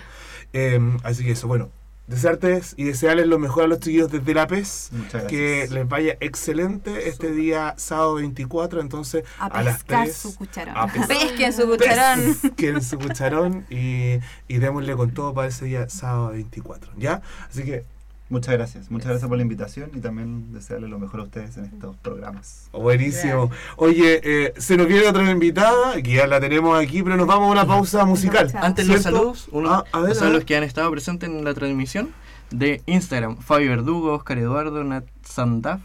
Eh, 0.54 0.80
así 1.04 1.24
que 1.24 1.32
eso, 1.32 1.48
bueno, 1.48 1.70
desearles 2.10 2.74
y 2.76 2.86
desearles 2.86 3.28
lo 3.28 3.38
mejor 3.38 3.66
a 3.66 3.68
los 3.68 3.80
chiquillos 3.80 4.12
desde 4.12 4.34
la 4.34 4.48
PES, 4.48 4.90
Muchas 4.92 5.24
que 5.26 5.68
les 5.70 5.88
vaya 5.88 6.18
excelente 6.20 7.08
este 7.08 7.32
día 7.32 7.76
sábado 7.78 8.16
24, 8.16 8.82
entonces 8.82 9.24
a 9.38 9.46
a, 9.46 9.64
las 9.64 9.84
pescar 9.84 10.06
3. 10.06 10.18
su 10.18 10.36
cucharón. 10.36 10.76
a 10.76 10.88
pescar. 10.88 11.08
Pesquen 11.08 11.54
su 11.54 11.68
cucharón. 11.70 12.36
Pesquen 12.42 12.82
su 12.82 12.98
cucharón 12.98 13.66
y, 13.70 14.20
y 14.48 14.58
démosle 14.58 14.96
con 14.96 15.12
todo 15.12 15.34
para 15.34 15.48
ese 15.48 15.66
día 15.66 15.88
sábado 15.88 16.32
24, 16.32 16.94
¿ya? 16.98 17.22
Así 17.48 17.64
que 17.64 17.86
Muchas 18.30 18.54
gracias. 18.54 18.92
Muchas 18.92 19.08
gracias 19.10 19.28
por 19.28 19.38
la 19.38 19.42
invitación 19.44 19.90
y 19.96 20.00
también 20.02 20.54
desearle 20.54 20.88
lo 20.88 21.00
mejor 21.00 21.22
a 21.22 21.24
ustedes 21.24 21.58
en 21.58 21.66
estos 21.66 21.96
programas. 21.98 22.70
Buenísimo. 22.72 23.50
Oye, 23.76 24.22
eh, 24.24 24.54
se 24.58 24.78
nos 24.78 24.88
viene 24.88 25.08
otra 25.08 25.30
invitada, 25.32 26.00
que 26.02 26.14
ya 26.14 26.28
la 26.28 26.40
tenemos 26.40 26.80
aquí, 26.80 27.02
pero 27.02 27.18
nos 27.18 27.26
vamos 27.26 27.48
a 27.50 27.52
una 27.52 27.66
pausa 27.66 28.06
musical. 28.06 28.52
Antes 28.62 28.88
los 28.88 29.02
¿Cierto? 29.02 29.18
saludos, 29.18 29.48
uno, 29.52 29.72
Ah, 29.74 29.84
a 29.92 30.00
ver, 30.02 30.14
son 30.14 30.26
a 30.26 30.30
ver. 30.30 30.36
los 30.36 30.46
que 30.46 30.56
han 30.56 30.64
estado 30.64 30.92
presentes 30.92 31.28
en 31.28 31.44
la 31.44 31.54
transmisión 31.56 32.10
de 32.52 32.82
Instagram. 32.86 33.38
Fabio 33.38 33.70
Verdugo, 33.72 34.14
Oscar 34.14 34.38
Eduardo, 34.38 34.84
Nat 34.84 35.06
Sandaf, 35.24 35.82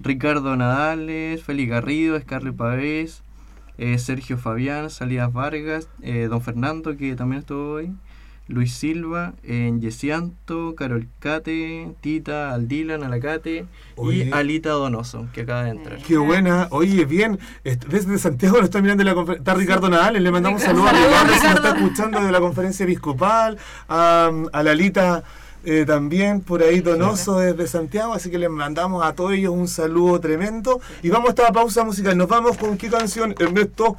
Ricardo 0.00 0.56
Nadales, 0.56 1.44
Félix 1.44 1.70
Garrido, 1.70 2.20
Scarlett 2.20 2.56
Pavés, 2.56 3.22
eh, 3.78 3.98
Sergio 3.98 4.36
Fabián, 4.36 4.90
Salidas 4.90 5.32
Vargas, 5.32 5.88
eh, 6.02 6.26
Don 6.28 6.40
Fernando, 6.42 6.96
que 6.96 7.14
también 7.14 7.40
estuvo 7.40 7.74
hoy, 7.74 7.92
Luis 8.46 8.74
Silva, 8.74 9.32
eh, 9.42 9.72
Yesianto, 9.80 10.74
Carol 10.74 11.06
Cate, 11.18 11.94
Tita, 12.02 12.52
Aldilan, 12.52 13.02
Alacate 13.02 13.64
Oye. 13.96 14.26
y 14.26 14.32
Alita 14.32 14.70
Donoso, 14.70 15.26
que 15.32 15.42
acaba 15.42 15.64
de 15.64 15.70
entrar. 15.70 15.98
Qué 16.02 16.18
buena. 16.18 16.68
Oye, 16.70 17.06
bien. 17.06 17.38
Desde 17.64 18.18
Santiago 18.18 18.58
lo 18.58 18.64
está 18.64 18.82
mirando 18.82 19.02
la 19.02 19.14
confer- 19.14 19.38
Está 19.38 19.54
Ricardo 19.54 19.88
Nadal. 19.88 20.22
Le 20.22 20.30
mandamos 20.30 20.60
un 20.60 20.66
saludo 20.66 20.88
a 20.88 20.90
Saludos, 20.90 21.10
Ricardo, 21.10 21.34
si 21.40 21.46
nos 21.46 21.54
está 21.56 21.68
escuchando 21.78 22.20
de 22.22 22.30
la 22.32 22.40
conferencia 22.40 22.84
episcopal. 22.84 23.56
A, 23.88 24.30
a 24.52 24.62
Lalita 24.62 25.24
eh, 25.64 25.84
también 25.86 26.42
por 26.42 26.62
ahí 26.62 26.80
Donoso 26.80 27.38
desde 27.38 27.66
Santiago. 27.66 28.12
Así 28.12 28.30
que 28.30 28.36
les 28.38 28.50
mandamos 28.50 29.02
a 29.06 29.14
todos 29.14 29.32
ellos 29.32 29.54
un 29.54 29.68
saludo 29.68 30.20
tremendo. 30.20 30.82
Y 31.02 31.08
vamos 31.08 31.28
a 31.28 31.30
esta 31.30 31.50
pausa 31.50 31.82
musical. 31.82 32.14
Nos 32.18 32.28
vamos 32.28 32.58
con 32.58 32.76
qué 32.76 32.90
canción, 32.90 33.34
Ernesto. 33.38 33.96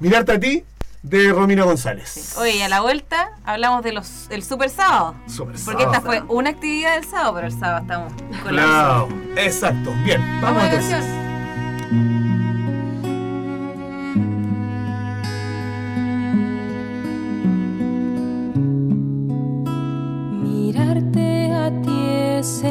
Mirarte 0.00 0.32
a 0.32 0.40
ti 0.40 0.64
de 1.04 1.32
Romina 1.32 1.64
González. 1.64 2.34
Oye, 2.38 2.56
y 2.56 2.62
a 2.62 2.68
la 2.68 2.80
vuelta 2.80 3.30
hablamos 3.44 3.82
de 3.84 3.92
los 3.92 4.26
el 4.30 4.42
super 4.42 4.70
sábado. 4.70 5.14
Super 5.26 5.54
Porque 5.64 5.82
esta 5.84 6.00
sábado. 6.00 6.24
fue 6.26 6.36
una 6.36 6.50
actividad 6.50 6.94
del 6.94 7.04
sábado, 7.04 7.34
pero 7.34 7.46
el 7.46 7.52
sábado 7.52 7.80
estamos 7.82 8.12
con 8.42 8.56
la 8.56 8.62
Claro, 8.62 9.08
exacto. 9.36 9.92
Bien, 10.04 10.20
vamos 10.40 10.42
Vamos 10.42 10.62
a 10.62 10.66
entonces. 10.66 10.90
canción. 10.90 12.24
Mirarte 20.42 21.52
a 21.52 21.70
ti 21.82 22.06
es 22.38 22.62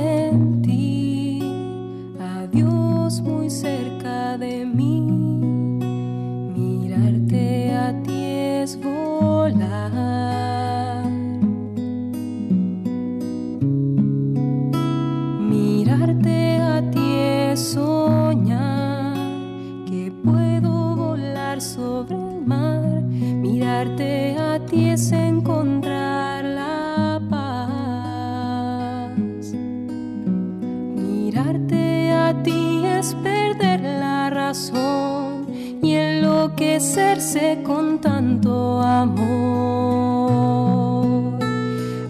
con 37.62 38.00
tanto 38.00 38.82
amor. 38.82 39.24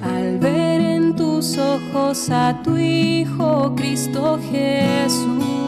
Al 0.02 0.38
ver 0.40 0.82
en 0.82 1.15
tus 1.15 1.57
ojos 1.57 2.30
a 2.30 2.61
tu 2.64 2.78
Hijo 2.78 3.74
Cristo 3.76 4.40
Jesús. 4.49 5.62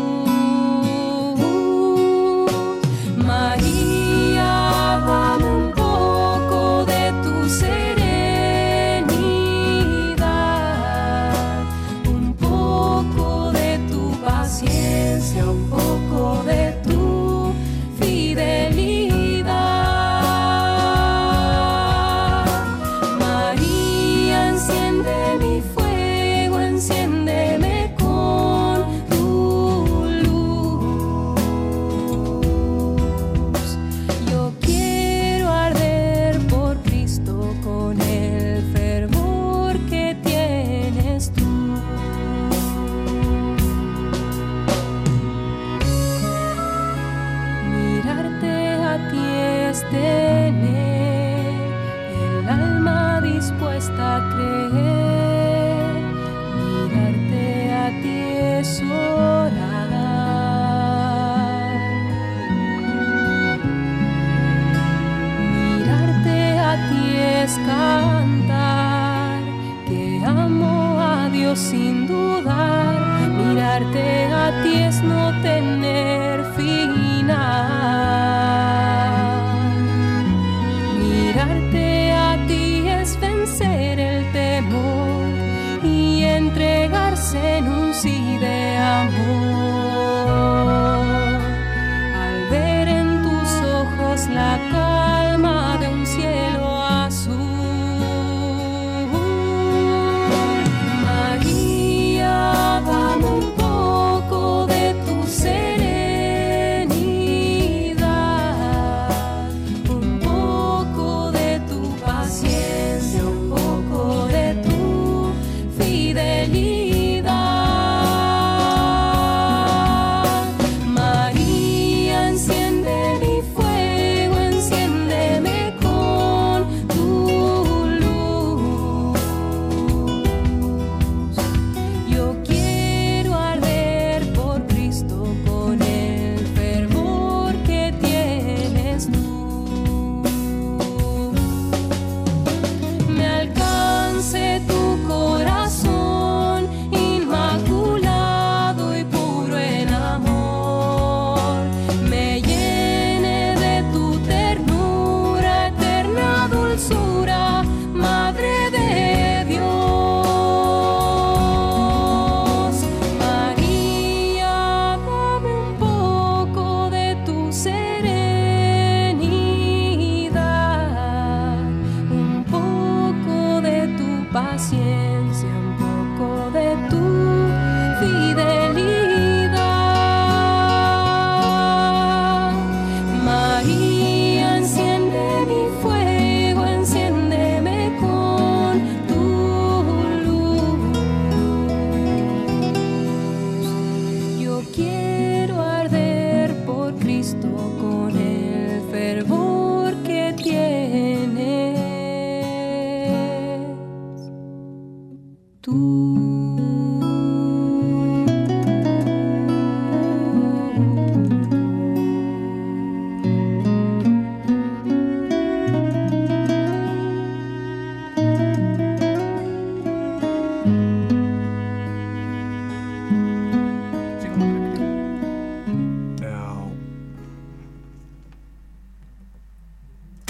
En 87.33 87.67
un 87.67 87.84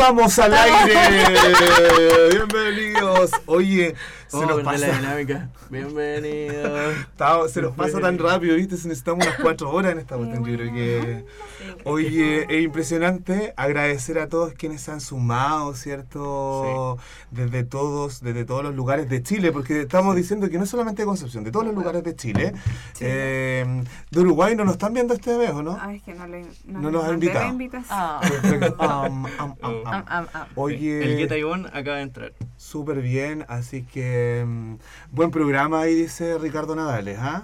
Estamos 0.06 0.38
al 0.38 0.54
aire. 0.54 0.94
Bienvenidos. 2.32 3.32
Oye, 3.48 3.96
se 4.28 4.38
Oh, 4.38 4.46
nos 4.46 4.62
pasa. 4.62 4.86
la 4.88 4.98
dinámica. 5.00 5.50
Bienvenido. 5.72 6.45
Está- 6.68 7.48
se 7.50 7.62
nos 7.62 7.74
pasa 7.76 8.00
tan 8.00 8.18
rápido, 8.18 8.56
¿viste? 8.56 8.78
Se 8.78 8.88
necesitamos 8.88 9.26
unas 9.26 9.40
cuatro 9.40 9.70
horas 9.72 9.92
en 9.94 10.00
esta 10.00 10.16
cuestión. 10.18 10.46
Yo 10.46 10.56
creo 10.56 10.74
que. 10.74 11.26
Oye, 11.84 12.46
es 12.50 12.64
impresionante 12.64 13.54
agradecer 13.58 14.20
a 14.20 14.28
todos 14.30 14.54
quienes 14.54 14.82
se 14.82 14.92
han 14.92 15.02
sumado, 15.02 15.74
¿cierto? 15.76 16.98
Desde 17.32 17.64
todos, 17.64 18.22
desde 18.22 18.46
todos 18.46 18.64
los 18.64 18.76
lugares 18.76 19.10
de 19.10 19.22
Chile, 19.24 19.52
porque 19.52 19.82
estamos 19.82 20.16
diciendo 20.16 20.50
que 20.50 20.58
no 20.58 20.66
solamente 20.66 21.02
de 21.02 21.06
Concepción, 21.06 21.44
de 21.44 21.52
todos 21.52 21.66
los 21.66 21.76
lugares 21.76 22.04
de 22.04 22.16
Chile. 22.16 22.54
Eh, 23.00 23.84
de 24.12 24.20
Uruguay 24.20 24.56
no 24.56 24.64
nos 24.66 24.74
están 24.74 24.94
viendo 24.94 25.14
este 25.14 25.38
vez, 25.38 25.52
¿o 25.52 25.62
no? 25.64 25.78
Ay, 25.80 25.98
es 25.98 26.04
que 26.04 26.14
no, 26.14 26.28
le, 26.28 26.42
no, 26.66 26.80
No 26.82 26.90
le 26.90 26.92
nos 26.94 27.04
ha 27.06 27.08
mandé 27.10 27.26
la 27.34 27.48
invitado. 27.48 27.86
Ah. 27.90 28.22
Oye. 30.56 31.04
El 31.04 31.18
Guetta 31.18 31.38
Ivonne 31.38 31.68
acaba 31.74 31.98
de 31.98 32.04
entrar. 32.04 32.34
Súper 32.58 33.02
bien, 33.02 33.46
así 33.48 33.84
que 33.84 34.44
mm, 34.48 34.76
buen 35.12 35.32
programa 35.32 35.82
ahí 35.82 35.96
dice 35.96 36.38
Ricardo 36.38 36.55
Nadales, 36.76 37.18
¿ah? 37.20 37.44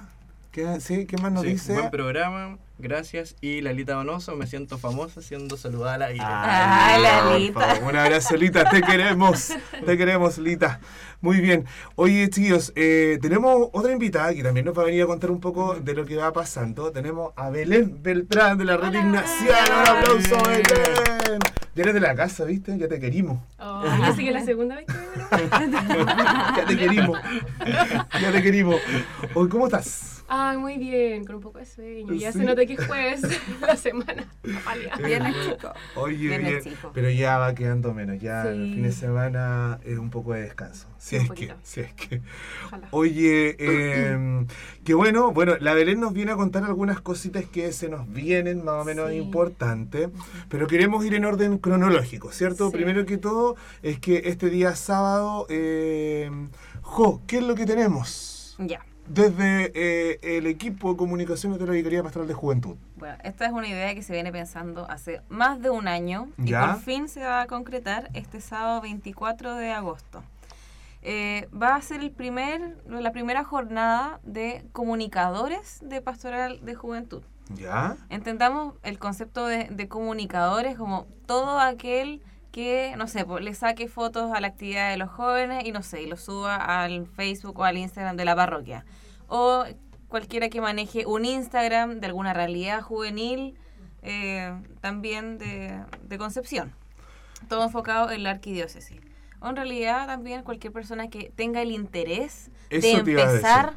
¿Qué, 0.51 0.79
sí, 0.79 1.05
¿Qué 1.05 1.17
más 1.17 1.31
nos 1.31 1.43
Sí, 1.43 1.49
dice? 1.49 1.73
Buen 1.73 1.91
programa, 1.91 2.57
gracias. 2.81 3.35
Y 3.41 3.61
Lalita 3.61 3.93
Donoso, 3.93 4.35
me 4.35 4.47
siento 4.47 4.77
famosa 4.77 5.21
siendo 5.21 5.57
saludada 5.57 5.95
al 5.95 6.01
aire. 6.03 6.23
Ah, 6.23 6.95
Ay, 7.31 7.51
por 7.51 7.61
Lalita. 7.61 7.85
Un 7.85 7.95
abrazo, 7.95 8.35
Lita, 8.35 8.69
te 8.69 8.81
queremos, 8.81 9.53
te 9.85 9.97
queremos, 9.97 10.37
Lita. 10.37 10.79
Muy 11.21 11.39
bien. 11.39 11.65
Oye, 11.95 12.29
chicos, 12.29 12.73
eh, 12.75 13.19
tenemos 13.21 13.69
otra 13.73 13.91
invitada 13.91 14.33
que 14.33 14.43
también 14.43 14.65
nos 14.65 14.77
va 14.77 14.81
a 14.81 14.85
venir 14.85 15.03
a 15.03 15.05
contar 15.05 15.29
un 15.29 15.39
poco 15.39 15.75
de 15.75 15.93
lo 15.93 16.05
que 16.05 16.15
va 16.15 16.33
pasando. 16.33 16.91
Tenemos 16.91 17.31
a 17.35 17.49
Belén 17.49 18.01
Beltrán 18.01 18.57
de 18.57 18.65
la 18.65 18.77
Red 18.77 18.93
Ignaciana. 18.93 19.81
Un 19.81 19.87
aplauso, 19.97 20.37
Belén. 20.49 21.39
Ya 21.73 21.83
eres 21.83 21.93
de 21.93 21.99
la 22.01 22.15
casa, 22.15 22.43
¿viste? 22.43 22.77
Ya 22.77 22.87
te 22.87 22.99
querimos. 22.99 23.39
Oh, 23.57 23.83
yo 23.85 24.13
sé 24.13 24.23
que 24.23 24.27
es 24.27 24.33
la 24.33 24.43
segunda 24.43 24.75
vez 24.75 24.85
que 24.87 25.57
vengo. 25.57 26.05
ya 26.57 26.65
te 26.67 26.77
querimos. 26.77 27.19
Ya 28.19 28.31
te 28.31 28.41
querimos. 28.43 28.75
Oye, 29.35 29.49
¿cómo 29.49 29.67
estás? 29.67 30.20
Ay, 30.33 30.57
muy 30.57 30.77
bien, 30.77 31.25
con 31.25 31.35
un 31.35 31.41
poco 31.41 31.59
de 31.59 31.65
sueño. 31.65 32.13
Ya 32.13 32.31
Sí. 32.31 32.39
se 32.39 32.45
nota 32.45 32.65
que 32.65 32.73
es 32.73 32.87
jueves 32.87 33.21
la 33.61 33.75
semana. 33.75 34.25
Viene 35.05 35.33
chico. 35.33 35.73
Oye, 35.95 36.37
bien, 36.37 36.61
chico. 36.63 36.91
pero 36.93 37.09
ya 37.09 37.37
va 37.37 37.53
quedando 37.53 37.93
menos. 37.93 38.17
Ya 38.21 38.43
el 38.43 38.73
fin 38.73 38.83
de 38.83 38.93
semana 38.93 39.79
es 39.83 39.97
un 39.97 40.09
poco 40.09 40.31
de 40.31 40.43
descanso. 40.43 40.87
Si 40.97 41.17
un 41.17 41.23
es 41.23 41.31
que, 41.31 41.53
si 41.63 41.81
es 41.81 41.93
que. 41.95 42.21
Ojalá. 42.67 42.87
Oye, 42.91 43.57
eh, 43.59 44.45
qué 44.85 44.93
bueno. 44.93 45.33
Bueno, 45.33 45.57
la 45.59 45.73
Belén 45.73 45.99
nos 45.99 46.13
viene 46.13 46.31
a 46.31 46.35
contar 46.37 46.63
algunas 46.63 47.01
cositas 47.01 47.43
que 47.43 47.73
se 47.73 47.89
nos 47.89 48.09
vienen 48.09 48.63
más 48.63 48.83
o 48.83 48.85
menos 48.85 49.09
Sí. 49.09 49.17
importantes, 49.17 50.09
pero 50.47 50.65
queremos 50.67 51.03
ir 51.05 51.13
en 51.13 51.25
orden 51.25 51.57
cronológico, 51.57 52.31
¿cierto? 52.31 52.67
Sí. 52.67 52.77
Primero 52.77 53.05
que 53.05 53.17
todo 53.17 53.57
es 53.83 53.99
que 53.99 54.21
este 54.25 54.49
día 54.49 54.75
sábado, 54.77 55.45
eh, 55.49 56.31
Jo, 56.83 57.21
¿qué 57.27 57.39
es 57.39 57.43
lo 57.43 57.55
que 57.55 57.65
tenemos? 57.65 58.55
Ya. 58.59 58.79
Desde 59.13 59.73
eh, 59.75 60.37
el 60.37 60.47
equipo 60.47 60.91
de 60.91 60.97
comunicaciones 60.97 61.59
de 61.59 61.65
la 61.65 61.73
Vicaría 61.73 62.01
Pastoral 62.01 62.29
de 62.29 62.33
Juventud. 62.33 62.77
Bueno, 62.95 63.17
esta 63.25 63.45
es 63.45 63.51
una 63.51 63.67
idea 63.67 63.93
que 63.93 64.03
se 64.03 64.13
viene 64.13 64.31
pensando 64.31 64.89
hace 64.89 65.19
más 65.27 65.61
de 65.61 65.69
un 65.69 65.89
año 65.89 66.29
y 66.37 66.53
por 66.53 66.79
fin 66.79 67.09
se 67.09 67.19
va 67.19 67.41
a 67.41 67.47
concretar 67.47 68.09
este 68.13 68.39
sábado 68.39 68.79
24 68.79 69.55
de 69.55 69.71
agosto. 69.71 70.23
Eh, 71.01 71.49
va 71.51 71.75
a 71.75 71.81
ser 71.81 71.99
el 71.99 72.11
primer, 72.11 72.77
la 72.87 73.11
primera 73.11 73.43
jornada 73.43 74.21
de 74.23 74.63
comunicadores 74.71 75.79
de 75.81 75.99
Pastoral 75.99 76.63
de 76.63 76.73
Juventud. 76.75 77.21
¿Ya? 77.49 77.97
Entendamos 78.07 78.75
el 78.81 78.97
concepto 78.97 79.45
de, 79.45 79.65
de 79.65 79.89
comunicadores 79.89 80.77
como 80.77 81.05
todo 81.25 81.59
aquel 81.59 82.21
que, 82.53 82.93
no 82.97 83.07
sé, 83.07 83.25
le 83.41 83.53
saque 83.55 83.89
fotos 83.89 84.31
a 84.33 84.39
la 84.39 84.47
actividad 84.47 84.89
de 84.89 84.95
los 84.95 85.09
jóvenes 85.09 85.65
y 85.65 85.73
no 85.73 85.83
sé, 85.83 86.01
y 86.01 86.05
lo 86.05 86.15
suba 86.15 86.55
al 86.55 87.07
Facebook 87.07 87.59
o 87.59 87.65
al 87.65 87.77
Instagram 87.77 88.15
de 88.15 88.23
la 88.23 88.37
parroquia. 88.37 88.85
O 89.33 89.63
cualquiera 90.09 90.49
que 90.49 90.59
maneje 90.59 91.05
un 91.05 91.23
Instagram 91.23 92.01
de 92.01 92.07
alguna 92.07 92.33
realidad 92.33 92.81
juvenil, 92.81 93.57
eh, 94.01 94.53
también 94.81 95.37
de, 95.37 95.81
de 96.03 96.17
Concepción. 96.17 96.73
Todo 97.47 97.63
enfocado 97.63 98.11
en 98.11 98.23
la 98.23 98.31
arquidiócesis. 98.31 98.99
O 99.39 99.47
en 99.47 99.55
realidad 99.55 100.05
también 100.07 100.43
cualquier 100.43 100.73
persona 100.73 101.09
que 101.09 101.31
tenga 101.33 101.61
el 101.61 101.71
interés 101.71 102.51
Eso 102.69 102.87
de 102.87 102.93
a 102.93 102.97
empezar 102.97 103.73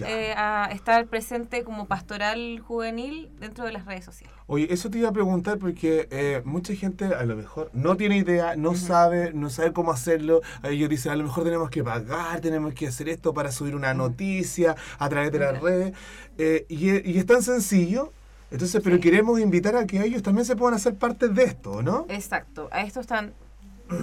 eh, 0.00 0.34
a 0.36 0.68
estar 0.72 1.06
presente 1.06 1.62
como 1.62 1.86
pastoral 1.86 2.58
juvenil 2.58 3.30
dentro 3.38 3.64
de 3.64 3.72
las 3.72 3.86
redes 3.86 4.04
sociales. 4.04 4.37
Oye, 4.50 4.66
eso 4.72 4.88
te 4.88 4.98
iba 4.98 5.10
a 5.10 5.12
preguntar 5.12 5.58
porque 5.58 6.08
eh, 6.10 6.40
mucha 6.44 6.74
gente 6.74 7.04
a 7.04 7.22
lo 7.24 7.36
mejor 7.36 7.70
no 7.74 7.96
tiene 7.98 8.16
idea, 8.16 8.56
no 8.56 8.74
sabe, 8.74 9.32
no 9.34 9.50
sabe 9.50 9.74
cómo 9.74 9.92
hacerlo. 9.92 10.40
Ellos 10.62 10.88
dicen, 10.88 11.12
a 11.12 11.16
lo 11.16 11.24
mejor 11.24 11.44
tenemos 11.44 11.68
que 11.68 11.84
pagar, 11.84 12.40
tenemos 12.40 12.72
que 12.72 12.88
hacer 12.88 13.10
esto 13.10 13.34
para 13.34 13.52
subir 13.52 13.76
una 13.76 13.92
noticia 13.92 14.74
a 14.98 15.08
través 15.10 15.32
de 15.32 15.38
las 15.38 15.60
redes. 15.60 15.92
Eh, 16.38 16.64
y, 16.70 16.88
es- 16.88 17.06
y 17.06 17.18
es 17.18 17.26
tan 17.26 17.42
sencillo. 17.42 18.12
Entonces, 18.50 18.80
pero 18.82 18.98
queremos 18.98 19.38
invitar 19.38 19.76
a 19.76 19.86
que 19.86 20.02
ellos 20.02 20.22
también 20.22 20.46
se 20.46 20.56
puedan 20.56 20.74
hacer 20.74 20.94
parte 20.94 21.28
de 21.28 21.44
esto, 21.44 21.82
¿no? 21.82 22.06
Exacto, 22.08 22.68
a 22.72 22.80
esto 22.80 23.00
están 23.00 23.34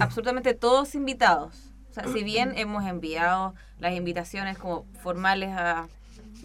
absolutamente 0.00 0.54
todos 0.54 0.94
invitados. 0.94 1.72
O 1.90 1.94
sea, 1.94 2.04
si 2.12 2.22
bien 2.22 2.52
hemos 2.56 2.84
enviado 2.86 3.54
las 3.80 3.94
invitaciones 3.94 4.58
como 4.58 4.86
formales 5.02 5.50
a, 5.50 5.88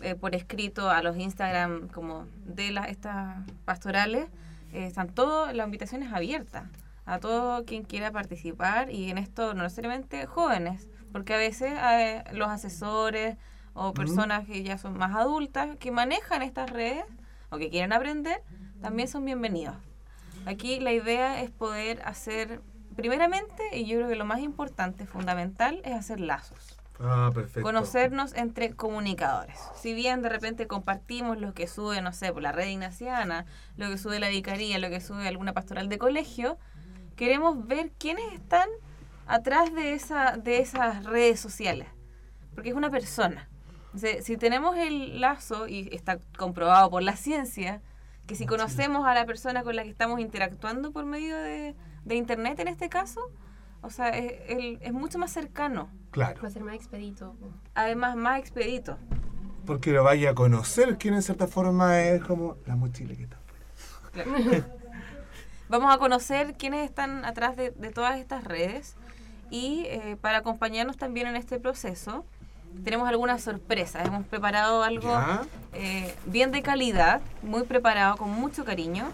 eh, 0.01 0.15
por 0.15 0.35
escrito 0.35 0.89
a 0.89 1.01
los 1.01 1.17
Instagram 1.17 1.87
como 1.89 2.27
de 2.45 2.71
las 2.71 2.89
estas 2.89 3.37
pastorales, 3.65 4.27
eh, 4.73 4.85
están 4.85 5.09
todas 5.09 5.55
las 5.55 5.65
invitaciones 5.65 6.11
abiertas 6.13 6.65
a 7.05 7.19
todo 7.19 7.65
quien 7.65 7.83
quiera 7.83 8.11
participar 8.11 8.91
y 8.91 9.09
en 9.09 9.17
esto 9.17 9.53
no 9.53 9.63
necesariamente 9.63 10.25
jóvenes, 10.25 10.87
porque 11.11 11.33
a 11.33 11.37
veces 11.37 11.73
eh, 11.73 12.23
los 12.31 12.49
asesores 12.49 13.37
o 13.73 13.93
personas 13.93 14.45
que 14.45 14.63
ya 14.63 14.77
son 14.77 14.97
más 14.97 15.15
adultas 15.15 15.75
que 15.77 15.91
manejan 15.91 16.41
estas 16.41 16.69
redes 16.69 17.05
o 17.49 17.57
que 17.57 17.69
quieren 17.69 17.93
aprender, 17.93 18.41
también 18.81 19.07
son 19.07 19.25
bienvenidos. 19.25 19.75
Aquí 20.45 20.79
la 20.79 20.91
idea 20.91 21.41
es 21.41 21.51
poder 21.51 22.01
hacer, 22.03 22.61
primeramente, 22.95 23.77
y 23.77 23.85
yo 23.85 23.97
creo 23.97 24.09
que 24.09 24.15
lo 24.15 24.25
más 24.25 24.39
importante, 24.39 25.05
fundamental, 25.05 25.81
es 25.83 25.93
hacer 25.93 26.19
lazos. 26.19 26.80
Ah, 27.03 27.31
perfecto. 27.33 27.61
Conocernos 27.61 28.33
entre 28.35 28.73
comunicadores. 28.73 29.57
Si 29.75 29.93
bien 29.93 30.21
de 30.21 30.29
repente 30.29 30.67
compartimos 30.67 31.39
lo 31.39 31.53
que 31.53 31.67
sube, 31.67 32.01
no 32.01 32.13
sé, 32.13 32.31
por 32.31 32.41
la 32.41 32.51
red 32.51 32.67
ignaciana, 32.67 33.45
lo 33.77 33.89
que 33.89 33.97
sube 33.97 34.19
la 34.19 34.29
vicaría, 34.29 34.77
lo 34.77 34.89
que 34.89 35.01
sube 35.01 35.27
alguna 35.27 35.53
pastoral 35.53 35.89
de 35.89 35.97
colegio, 35.97 36.57
queremos 37.15 37.67
ver 37.67 37.91
quiénes 37.97 38.31
están 38.33 38.69
atrás 39.25 39.73
de, 39.73 39.93
esa, 39.93 40.37
de 40.37 40.59
esas 40.59 41.03
redes 41.05 41.39
sociales. 41.39 41.87
Porque 42.53 42.69
es 42.69 42.75
una 42.75 42.91
persona. 42.91 43.47
Entonces, 43.85 44.25
si 44.25 44.37
tenemos 44.37 44.77
el 44.77 45.19
lazo, 45.19 45.67
y 45.67 45.89
está 45.91 46.19
comprobado 46.37 46.89
por 46.89 47.01
la 47.03 47.15
ciencia, 47.15 47.81
que 48.27 48.35
si 48.35 48.45
conocemos 48.45 49.07
a 49.07 49.13
la 49.13 49.25
persona 49.25 49.63
con 49.63 49.75
la 49.75 49.83
que 49.83 49.89
estamos 49.89 50.19
interactuando 50.19 50.91
por 50.91 51.05
medio 51.05 51.35
de, 51.37 51.75
de 52.05 52.15
Internet 52.15 52.59
en 52.59 52.67
este 52.67 52.89
caso, 52.89 53.21
o 53.81 53.89
sea, 53.89 54.09
es, 54.09 54.33
el- 54.49 54.77
es 54.81 54.93
mucho 54.93 55.17
más 55.19 55.31
cercano. 55.31 55.89
Claro, 56.11 56.41
Va 56.41 56.47
a 56.47 56.51
ser 56.51 56.63
más 56.63 56.75
expedito. 56.75 57.35
Además, 57.73 58.15
más 58.15 58.39
expedito. 58.39 58.97
porque 59.65 59.91
lo 59.91 60.03
vaya 60.03 60.31
a 60.31 60.35
conocer, 60.35 60.97
que 60.97 61.07
en 61.09 61.21
cierta 61.21 61.47
forma 61.47 62.01
es 62.01 62.21
como 62.23 62.57
la 62.65 62.75
mochila 62.75 63.15
que 63.15 63.23
está. 63.23 63.37
Vamos 65.69 65.93
a 65.93 65.97
conocer 65.97 66.55
quiénes 66.57 66.83
están 66.83 67.23
atrás 67.23 67.55
de, 67.55 67.71
de 67.71 67.91
todas 67.91 68.17
estas 68.19 68.43
redes 68.43 68.95
y 69.49 69.85
eh, 69.87 70.17
para 70.19 70.39
acompañarnos 70.39 70.97
también 70.97 71.27
en 71.27 71.35
este 71.37 71.59
proceso 71.59 72.25
tenemos 72.83 73.07
algunas 73.07 73.41
sorpresas. 73.41 74.05
Hemos 74.05 74.25
preparado 74.25 74.83
algo 74.83 75.17
eh, 75.73 76.13
bien 76.25 76.51
de 76.51 76.61
calidad, 76.61 77.21
muy 77.41 77.63
preparado, 77.63 78.17
con 78.17 78.29
mucho 78.31 78.65
cariño 78.65 79.05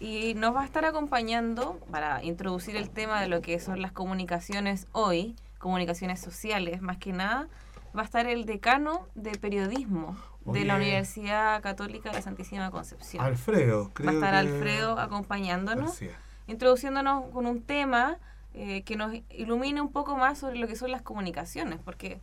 y 0.00 0.34
nos 0.34 0.54
va 0.54 0.62
a 0.62 0.64
estar 0.64 0.84
acompañando 0.84 1.78
para 1.90 2.22
introducir 2.22 2.76
el 2.76 2.90
tema 2.90 3.20
de 3.20 3.28
lo 3.28 3.40
que 3.40 3.58
son 3.60 3.80
las 3.82 3.92
comunicaciones 3.92 4.86
hoy, 4.92 5.36
comunicaciones 5.58 6.20
sociales 6.20 6.82
más 6.82 6.98
que 6.98 7.12
nada, 7.12 7.48
va 7.96 8.02
a 8.02 8.04
estar 8.04 8.26
el 8.26 8.44
decano 8.44 9.06
de 9.14 9.32
periodismo 9.32 10.16
de 10.44 10.64
la. 10.64 10.76
Universidad 10.76 11.62
Católica 11.62 12.10
de 12.10 12.16
la 12.16 12.22
Santísima 12.22 12.70
Concepción. 12.70 13.24
Alfredo, 13.24 13.90
creo 13.94 14.06
Va 14.06 14.12
a 14.12 14.14
estar 14.14 14.32
que- 14.32 14.52
Alfredo 14.52 14.98
acompañándonos, 14.98 15.98
introduciéndonos 16.46 17.30
con 17.32 17.46
un 17.46 17.62
tema 17.62 18.18
eh, 18.56 18.82
que 18.82 18.94
nos 18.96 19.12
ilumine 19.30 19.80
un 19.80 19.90
poco 19.90 20.16
más 20.16 20.38
sobre 20.38 20.58
lo 20.58 20.68
que 20.68 20.76
son 20.76 20.90
las 20.92 21.02
comunicaciones, 21.02 21.80
porque 21.84 22.20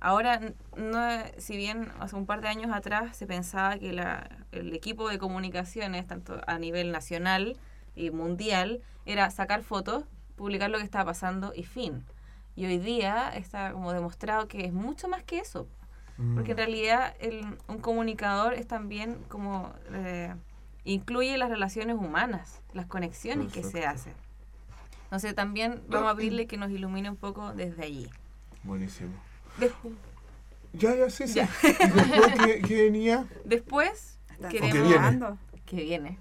ahora, 0.00 0.40
no, 0.76 1.08
si 1.38 1.56
bien 1.56 1.88
hace 2.00 2.16
un 2.16 2.26
par 2.26 2.40
de 2.40 2.48
años 2.48 2.72
atrás 2.72 3.16
se 3.16 3.26
pensaba 3.26 3.78
que 3.78 3.92
la, 3.92 4.28
el 4.52 4.74
equipo 4.74 5.08
de 5.08 5.18
comunicaciones, 5.18 6.06
tanto 6.06 6.40
a 6.46 6.58
nivel 6.58 6.90
nacional 6.92 7.56
y 7.94 8.10
mundial, 8.10 8.80
era 9.06 9.30
sacar 9.30 9.62
fotos, 9.62 10.04
publicar 10.36 10.70
lo 10.70 10.78
que 10.78 10.84
estaba 10.84 11.04
pasando 11.06 11.52
y 11.54 11.64
fin. 11.64 12.04
Y 12.56 12.66
hoy 12.66 12.78
día 12.78 13.30
está 13.34 13.72
como 13.72 13.92
demostrado 13.92 14.48
que 14.48 14.64
es 14.64 14.72
mucho 14.72 15.08
más 15.08 15.22
que 15.22 15.38
eso. 15.38 15.68
Porque 16.34 16.50
en 16.52 16.56
Mm. 16.56 16.58
realidad 16.58 17.14
el, 17.20 17.46
un 17.68 17.78
comunicador 17.78 18.52
es 18.52 18.66
también 18.66 19.16
como 19.28 19.72
eh, 19.92 20.34
incluye 20.84 21.38
las 21.38 21.48
relaciones 21.48 21.96
humanas, 21.96 22.60
las 22.74 22.86
conexiones 22.86 23.50
que 23.52 23.62
se 23.62 23.86
hacen. 23.86 24.12
Entonces 25.04 25.34
también 25.34 25.82
vamos 25.88 26.12
a 26.12 26.14
pedirle 26.14 26.46
que 26.46 26.56
nos 26.58 26.70
ilumine 26.70 27.08
un 27.10 27.16
poco 27.16 27.52
desde 27.54 27.84
allí. 27.84 28.10
Buenísimo. 28.64 29.12
Después, 29.58 29.94
Ya, 30.72 30.94
ya, 30.94 31.10
sí, 31.10 31.26
sí. 31.28 31.40
¿Y 31.40 31.66
después 31.66 32.32
qué, 32.44 32.62
qué 32.66 32.82
venía? 32.84 33.26
después 33.44 34.18
queremos... 34.50 34.72
que 34.72 34.82
viene. 34.82 35.36
que 35.66 35.76
viene. 35.76 36.18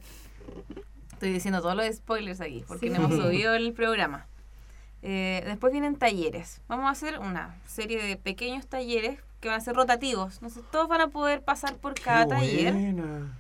Estoy 1.14 1.34
diciendo 1.34 1.62
todos 1.62 1.76
los 1.76 1.96
spoilers 1.96 2.42
aquí, 2.42 2.64
porque 2.68 2.88
Sí. 2.88 2.94
no 2.94 3.06
hemos 3.06 3.12
subido 3.24 3.54
el 3.54 3.74
programa. 3.74 4.26
Eh, 5.02 5.44
después 5.46 5.72
vienen 5.72 5.96
talleres. 5.96 6.62
Vamos 6.68 6.88
a 6.88 6.90
hacer 6.92 7.20
una 7.20 7.56
serie 7.66 8.02
de 8.04 8.18
pequeños 8.18 8.68
talleres 8.68 9.20
que 9.40 9.48
van 9.48 9.58
a 9.58 9.62
ser 9.62 9.76
rotativos. 9.76 10.42
No 10.42 10.50
sé, 10.50 10.62
todos 10.72 10.88
van 10.90 11.02
a 11.02 11.08
poder 11.08 11.42
pasar 11.42 11.76
por 11.78 11.94
cada 11.94 12.26
Qué 12.26 12.30
taller. 12.32 12.74
buena. 12.74 13.38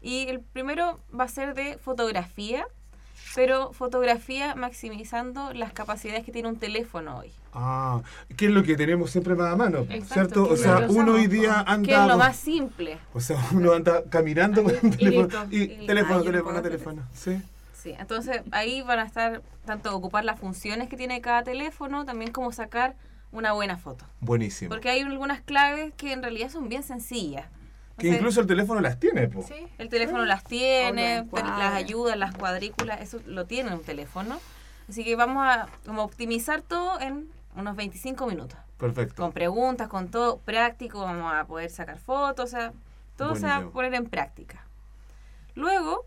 Y 0.00 0.26
el 0.28 0.40
primero 0.40 0.98
va 1.18 1.24
a 1.24 1.28
ser 1.28 1.54
de 1.54 1.76
fotografía, 1.78 2.66
pero 3.34 3.72
fotografía 3.72 4.54
maximizando 4.54 5.52
las 5.54 5.72
capacidades 5.72 6.24
que 6.24 6.32
tiene 6.32 6.48
un 6.48 6.56
teléfono 6.56 7.18
hoy. 7.18 7.32
Ah, 7.54 8.00
¿qué 8.36 8.46
es 8.46 8.50
lo 8.52 8.62
que 8.62 8.76
tenemos 8.76 9.10
siempre 9.10 9.34
más 9.34 9.52
a 9.52 9.56
mano? 9.56 9.80
Exacto, 9.90 10.12
¿Cierto? 10.14 10.46
que 10.48 10.52
O 10.52 10.56
sea, 10.56 10.86
uno 10.88 11.12
hoy 11.12 11.26
día 11.26 11.60
anda. 11.60 11.86
Que 11.86 11.94
es 11.94 12.06
lo 12.06 12.16
más 12.18 12.36
simple. 12.36 12.98
O 13.12 13.20
sea, 13.20 13.36
uno 13.52 13.72
anda 13.72 14.02
caminando 14.08 14.62
con 14.64 14.72
un 14.82 14.92
Y 14.92 14.96
teléfono. 14.96 15.46
Y 15.50 15.62
Y- 15.62 15.86
teléfono, 15.86 16.20
ah, 16.20 16.22
teléfono, 16.22 16.62
teléfono. 16.62 17.02
Sí. 17.14 17.40
Sí, 17.74 17.94
entonces 17.98 18.42
ahí 18.52 18.80
van 18.82 19.00
a 19.00 19.04
estar 19.04 19.42
tanto 19.66 19.94
ocupar 19.96 20.24
las 20.24 20.38
funciones 20.38 20.88
que 20.88 20.96
tiene 20.96 21.20
cada 21.20 21.42
teléfono, 21.42 22.04
también 22.04 22.30
como 22.32 22.52
sacar 22.52 22.94
una 23.32 23.52
buena 23.52 23.76
foto. 23.76 24.04
Buenísimo. 24.20 24.68
Porque 24.68 24.88
hay 24.90 25.00
algunas 25.00 25.40
claves 25.40 25.92
que 25.96 26.12
en 26.12 26.22
realidad 26.22 26.48
son 26.50 26.68
bien 26.68 26.82
sencillas. 26.84 27.46
Que 28.02 28.16
incluso 28.16 28.40
el 28.40 28.46
teléfono 28.46 28.80
las 28.80 28.98
tiene, 28.98 29.28
po. 29.28 29.42
Sí. 29.42 29.66
el 29.78 29.88
teléfono 29.88 30.24
las 30.24 30.44
tiene, 30.44 31.26
las 31.32 31.74
ayudas, 31.74 32.16
las 32.16 32.34
cuadrículas, 32.34 33.00
eso 33.00 33.20
lo 33.26 33.46
tiene 33.46 33.72
un 33.72 33.82
teléfono. 33.82 34.40
Así 34.88 35.04
que 35.04 35.16
vamos 35.16 35.44
a 35.46 35.68
como 35.86 36.02
optimizar 36.02 36.62
todo 36.62 37.00
en 37.00 37.28
unos 37.56 37.76
25 37.76 38.26
minutos. 38.26 38.58
Perfecto. 38.78 39.22
Con 39.22 39.32
preguntas, 39.32 39.88
con 39.88 40.08
todo 40.08 40.38
práctico, 40.38 41.00
vamos 41.00 41.32
a 41.32 41.44
poder 41.44 41.70
sacar 41.70 41.98
fotos, 41.98 42.46
o 42.46 42.48
sea, 42.48 42.72
todo 43.16 43.36
se 43.36 43.46
va 43.46 43.56
a 43.56 43.66
poner 43.68 43.94
en 43.94 44.06
práctica. 44.06 44.66
Luego, 45.54 46.06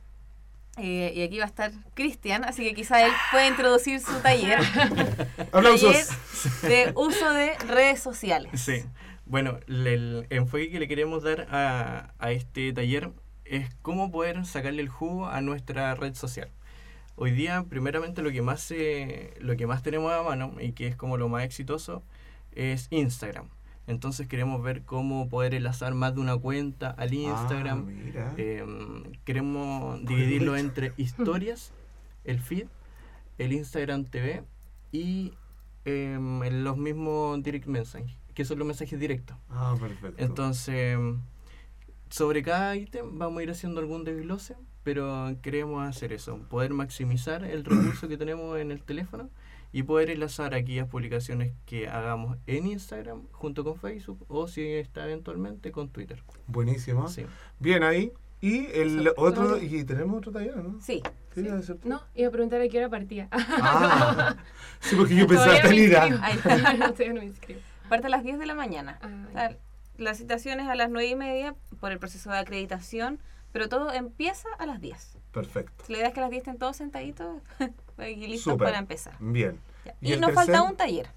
eh, 0.78 1.14
y 1.16 1.24
aquí 1.24 1.38
va 1.38 1.46
a 1.46 1.48
estar 1.48 1.72
Cristian, 1.94 2.44
así 2.44 2.64
que 2.64 2.74
quizá 2.74 3.06
él 3.06 3.14
pueda 3.32 3.48
introducir 3.48 4.02
su 4.02 4.14
taller. 4.20 4.60
Aplausos. 5.54 6.10
Taller 6.62 6.86
de 6.86 6.94
uso 6.96 7.32
de 7.32 7.58
redes 7.60 8.02
sociales. 8.02 8.60
Sí. 8.60 8.84
Bueno, 9.26 9.60
el 9.68 10.28
enfoque 10.30 10.70
que 10.70 10.80
le 10.80 10.88
queremos 10.88 11.24
dar 11.24 11.48
a, 11.50 12.14
a 12.20 12.32
este 12.32 12.72
taller 12.74 13.12
es 13.46 13.74
cómo 13.82 14.12
poder 14.12 14.46
sacarle 14.46 14.82
el 14.82 14.90
jugo 14.90 15.28
a 15.28 15.42
nuestra 15.42 15.94
red 15.96 16.14
social. 16.16 16.50
Hoy 17.18 17.32
día, 17.32 17.64
primeramente, 17.70 18.22
lo 18.22 18.32
que 18.32 18.42
más 18.42 18.74
lo 19.40 19.56
que 19.56 19.68
más 19.68 19.82
tenemos 19.82 20.12
a 20.12 20.22
mano 20.22 20.54
y 20.60 20.74
que 20.74 20.88
es 20.88 20.96
como 20.96 21.18
lo 21.18 21.30
más 21.30 21.44
exitoso 21.44 22.04
es 22.52 22.88
Instagram. 22.90 23.48
Entonces 23.88 24.28
queremos 24.28 24.64
ver 24.64 24.82
cómo 24.82 25.30
poder 25.30 25.54
enlazar 25.54 25.94
más 25.94 26.16
de 26.16 26.22
una 26.22 26.36
cuenta 26.36 26.90
al 26.90 27.14
Instagram. 27.14 27.86
Ah, 27.88 27.92
mira. 27.92 28.34
Em, 28.38 29.04
queremos 29.24 30.04
dividirlo 30.06 30.58
entre 30.58 30.92
historias, 30.98 31.72
el 32.24 32.42
feed, 32.42 32.68
el 33.38 33.54
Instagram 33.54 34.06
TV 34.06 34.44
y 34.92 35.34
em, 35.86 36.42
los 36.64 36.78
mismos 36.78 37.42
direct 37.44 37.68
messages, 37.68 38.18
que 38.36 38.46
son 38.46 38.60
los 38.60 38.68
mensajes 38.68 39.00
directos. 39.00 39.36
ah, 39.50 39.76
perfecto. 39.80 40.24
Entonces, 40.24 40.98
sobre 42.10 42.44
cada 42.44 42.76
ítem 42.76 43.18
vamos 43.18 43.40
a 43.40 43.44
ir 43.44 43.50
haciendo 43.50 43.80
algún 43.80 44.04
desglose, 44.04 44.56
pero 44.84 45.36
queremos 45.42 45.88
hacer 45.88 46.14
eso, 46.14 46.38
poder 46.50 46.74
maximizar 46.74 47.44
el 47.44 47.64
recurso 47.66 48.08
que 48.08 48.18
tenemos 48.18 48.60
en 48.60 48.72
el 48.72 48.84
teléfono 48.84 49.30
y 49.72 49.84
poder 49.84 50.10
enlazar 50.10 50.54
aquellas 50.54 50.88
publicaciones 50.88 51.54
que 51.66 51.88
hagamos 51.88 52.38
en 52.46 52.68
Instagram 52.68 53.24
junto 53.32 53.64
con 53.64 53.78
Facebook 53.78 54.24
o 54.28 54.48
si 54.48 54.62
está 54.62 55.06
eventualmente 55.06 55.72
con 55.72 55.90
Twitter. 55.90 56.22
Buenísimo. 56.48 57.08
Sí. 57.08 57.26
Bien 57.60 57.84
ahí. 57.84 58.12
Y 58.42 58.68
el 58.68 59.12
otro, 59.18 59.58
y 59.62 59.84
tenemos 59.86 60.18
otro 60.20 60.32
taller, 60.32 60.58
¿no? 60.58 60.80
Sí. 60.80 61.02
No, 61.84 62.02
iba 62.16 62.30
a 62.30 62.32
preguntar 62.32 62.62
a 62.62 62.68
qué 62.70 62.78
hora 62.78 62.90
partía. 62.90 63.28
Ah, 63.32 64.38
sí, 64.80 64.96
porque 64.96 65.16
yo 65.16 65.28
pensaba 65.28 65.54
no, 66.78 66.94
todavía 66.94 67.14
no 67.14 67.20
me 67.20 67.26
inscribo. 67.26 67.60
Parte 67.90 68.08
a 68.08 68.10
las 68.10 68.24
10 68.24 68.40
de 68.40 68.46
la 68.46 68.56
mañana. 68.56 69.00
Ah, 69.02 69.08
O 69.30 69.32
sea, 69.32 69.58
la 69.98 70.14
citación 70.14 70.60
es 70.60 70.68
a 70.68 70.76
las 70.76 70.90
9 70.90 71.08
y 71.08 71.16
media 71.16 71.56
por 71.80 71.92
el 71.92 72.00
proceso 72.00 72.32
de 72.32 72.38
acreditación, 72.38 73.20
pero 73.52 73.70
todo 73.70 73.94
empieza 73.94 74.50
a 74.58 74.66
las 74.66 74.82
10. 74.82 75.18
Perfecto. 75.32 75.84
La 75.88 75.98
idea 75.98 76.08
es 76.08 76.14
que 76.14 76.20
a 76.20 76.24
las 76.24 76.32
10 76.32 76.42
estén 76.42 76.58
todos 76.58 76.78
sentaditos 76.78 77.42
y 78.00 78.28
listos 78.28 78.58
para 78.58 78.78
empezar. 78.78 79.16
Bien. 79.20 79.60
Ya. 79.86 79.96
¿Y 80.02 80.18
nos 80.18 80.34
falta 80.34 80.64
un 80.64 80.76
taller, 80.76 81.10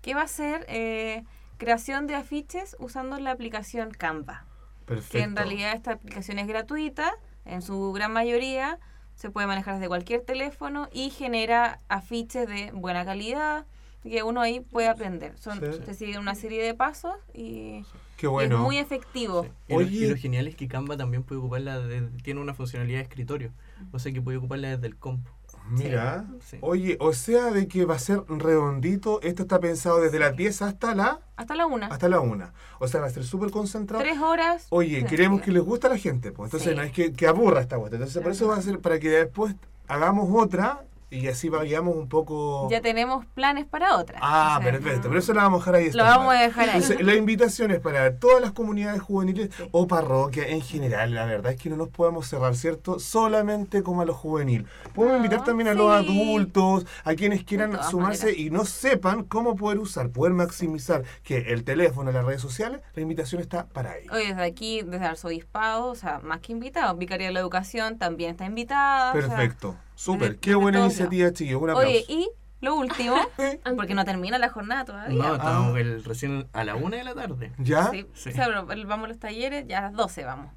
que 0.00 0.14
va 0.14 0.22
a 0.22 0.28
ser 0.28 0.66
eh, 0.68 1.24
creación 1.56 2.06
de 2.06 2.16
afiches 2.16 2.76
usando 2.80 3.18
la 3.18 3.30
aplicación 3.30 3.92
Canva. 3.92 4.44
Perfecto. 4.84 5.18
Que 5.18 5.22
en 5.22 5.36
realidad 5.36 5.74
esta 5.74 5.92
aplicación 5.92 6.40
es 6.40 6.48
gratuita, 6.48 7.12
en 7.44 7.62
su 7.62 7.92
gran 7.92 8.12
mayoría 8.12 8.78
se 9.14 9.30
puede 9.30 9.46
manejar 9.46 9.74
desde 9.74 9.88
cualquier 9.88 10.22
teléfono 10.22 10.88
y 10.92 11.10
genera 11.10 11.78
afiches 11.88 12.48
de 12.48 12.72
buena 12.72 13.04
calidad 13.04 13.66
que 14.02 14.22
uno 14.22 14.40
ahí 14.40 14.60
puede 14.60 14.88
aprender. 14.88 15.36
Son, 15.38 15.60
Sí. 15.60 15.80
Se 15.86 15.94
siguen 15.94 16.18
una 16.20 16.34
serie 16.34 16.62
de 16.64 16.74
pasos 16.74 17.14
y, 17.34 17.84
Qué 18.16 18.26
y 18.26 18.28
bueno. 18.28 18.56
es 18.56 18.62
muy 18.62 18.78
efectivo. 18.78 19.44
Sí. 19.44 19.50
Y, 19.68 19.72
lo, 19.72 19.78
Oye. 19.78 19.96
y 19.96 20.06
lo 20.10 20.16
genial 20.16 20.48
es 20.48 20.56
que 20.56 20.68
Canva 20.68 20.96
también 20.96 21.22
puede 21.22 21.40
ocuparla, 21.40 21.78
de- 21.80 22.02
tiene 22.22 22.40
una 22.40 22.54
funcionalidad 22.54 22.98
de 22.98 23.02
escritorio, 23.04 23.50
o 23.92 23.98
sea 23.98 24.12
que 24.12 24.20
puede 24.22 24.38
ocuparla 24.38 24.68
desde 24.70 24.86
el 24.88 24.96
compu. 24.96 25.30
Mira. 25.70 26.24
Sí. 26.44 26.58
Oye, 26.60 26.96
o 26.98 27.12
sea 27.12 27.52
de 27.52 27.68
que 27.68 27.84
va 27.84 27.94
a 27.94 27.98
ser 28.00 28.22
redondito. 28.26 29.20
Esto 29.22 29.42
está 29.42 29.60
pensado 29.60 30.00
desde 30.00 30.18
las 30.18 30.36
10 30.36 30.60
hasta 30.60 30.92
la 30.94 31.20
Hasta 31.36 31.54
la 31.54 31.66
una. 31.66 31.86
hasta 31.86 32.08
la 32.08 32.18
1. 32.18 32.50
O 32.80 32.88
sea, 32.88 33.00
va 33.00 33.06
a 33.06 33.10
ser 33.10 33.22
súper 33.24 33.52
concentrado. 33.52 34.02
Tres 34.02 34.18
horas. 34.18 34.66
Oye, 34.70 35.00
Sí. 35.00 35.06
queremos 35.06 35.40
que 35.40 35.52
les 35.52 35.62
guste 35.62 35.86
a 35.86 35.90
la 35.90 35.98
gente, 35.98 36.32
pues. 36.32 36.48
Entonces 36.48 36.70
Sí. 36.70 36.76
no 36.76 36.82
es 36.82 36.90
que, 36.90 37.12
que 37.12 37.28
aburra 37.28 37.60
esta 37.60 37.76
vuelta. 37.76 37.96
Entonces, 37.96 38.20
por 38.22 38.32
eso 38.32 38.48
va 38.48 38.56
a 38.56 38.62
ser 38.62 38.80
para 38.80 38.98
que 38.98 39.08
después 39.08 39.54
hagamos 39.86 40.28
otra 40.32 40.82
y 41.12 41.28
así 41.28 41.48
vayamos 41.48 41.94
un 41.96 42.08
poco. 42.08 42.68
Ya 42.70 42.80
tenemos 42.80 43.24
planes 43.26 43.66
para 43.66 43.96
otra. 43.96 44.18
Ah, 44.22 44.56
O 44.58 44.62
sea, 44.62 44.72
perfecto. 44.72 45.08
Pero 45.08 45.18
eso 45.20 45.32
lo 45.34 45.40
vamos 45.40 45.58
a 45.68 45.72
dejar 45.72 45.74
ahí. 45.74 45.90
Lo 45.92 46.04
vamos 46.04 46.34
a 46.34 46.38
dejar 46.40 46.68
ahí. 46.70 46.76
Entonces, 46.82 47.04
la 47.06 47.14
invitación 47.14 47.70
es 47.70 47.80
para 47.80 48.16
todas 48.18 48.40
las 48.40 48.52
comunidades 48.52 49.00
juveniles 49.02 49.50
o 49.70 49.86
parroquias 49.86 50.46
en 50.48 50.62
general. 50.62 51.14
La 51.14 51.24
verdad 51.26 51.52
es 51.52 51.60
que 51.60 51.68
no 51.70 51.76
nos 51.76 51.88
podemos 51.88 52.26
cerrar, 52.26 52.54
¿cierto? 52.56 52.98
Solamente 52.98 53.82
como 53.82 54.02
a 54.02 54.04
los 54.04 54.16
juveniles. 54.16 54.66
Podemos 54.94 55.14
Ah, 55.14 55.16
invitar 55.18 55.44
también 55.44 55.68
a 55.68 55.74
los 55.74 55.90
adultos, 55.92 56.86
a 57.04 57.14
quienes 57.14 57.44
quieran 57.44 57.72
sumarse 57.90 58.24
maneras. 58.26 58.40
y 58.46 58.50
no 58.50 58.64
sepan 58.64 59.24
cómo 59.24 59.54
poder 59.56 59.78
usar, 59.78 60.10
poder 60.10 60.32
maximizar 60.32 61.02
que 61.22 61.38
el 61.52 61.64
teléfono, 61.64 62.10
las 62.12 62.24
redes 62.24 62.40
sociales, 62.40 62.80
la 62.94 63.02
invitación 63.02 63.40
está 63.40 63.66
para 63.66 63.96
ellos. 63.98 64.12
Hoy 64.12 64.26
desde 64.26 64.42
aquí, 64.44 64.82
desde 64.82 65.04
Arzobispado, 65.06 65.86
o 65.86 65.94
sea, 65.94 66.20
más 66.22 66.40
que 66.40 66.52
invitados. 66.52 66.96
Vicaría 66.98 67.26
de 67.28 67.32
la 67.32 67.40
Educación 67.40 67.98
también 67.98 68.30
está 68.32 68.44
invitada. 68.46 69.10
o 69.12 69.20
sea, 69.20 69.28
Perfecto. 69.28 69.76
Súper. 69.94 70.38
Qué 70.38 70.54
buena 70.54 70.80
iniciativa, 70.80 71.32
chicos. 71.32 71.62
Un 71.62 71.70
aplauso. 71.70 71.88
Oye, 71.88 72.04
y 72.08 72.28
lo 72.60 72.74
último, 72.76 73.16
porque 73.76 73.94
no 73.94 74.04
termina 74.04 74.38
la 74.38 74.48
jornada 74.48 74.84
todavía. 74.84 75.18
No, 75.22 75.32
Ah. 75.32 75.36
estamos 75.36 75.78
el- 75.78 76.04
recién 76.04 76.48
a 76.52 76.64
la 76.64 76.74
una 76.76 76.96
de 76.96 77.04
la 77.04 77.14
tarde. 77.14 77.52
¿Ya? 77.58 77.90
Sí, 77.90 78.06
Sí. 78.14 78.30
o 78.30 78.32
sea, 78.32 78.64
pero 78.66 78.86
vamos 78.88 79.06
a 79.06 79.08
los 79.08 79.18
talleres, 79.18 79.66
ya 79.66 79.78
a 79.78 79.82
las 79.82 79.92
12 79.92 80.24
vamos. 80.24 80.52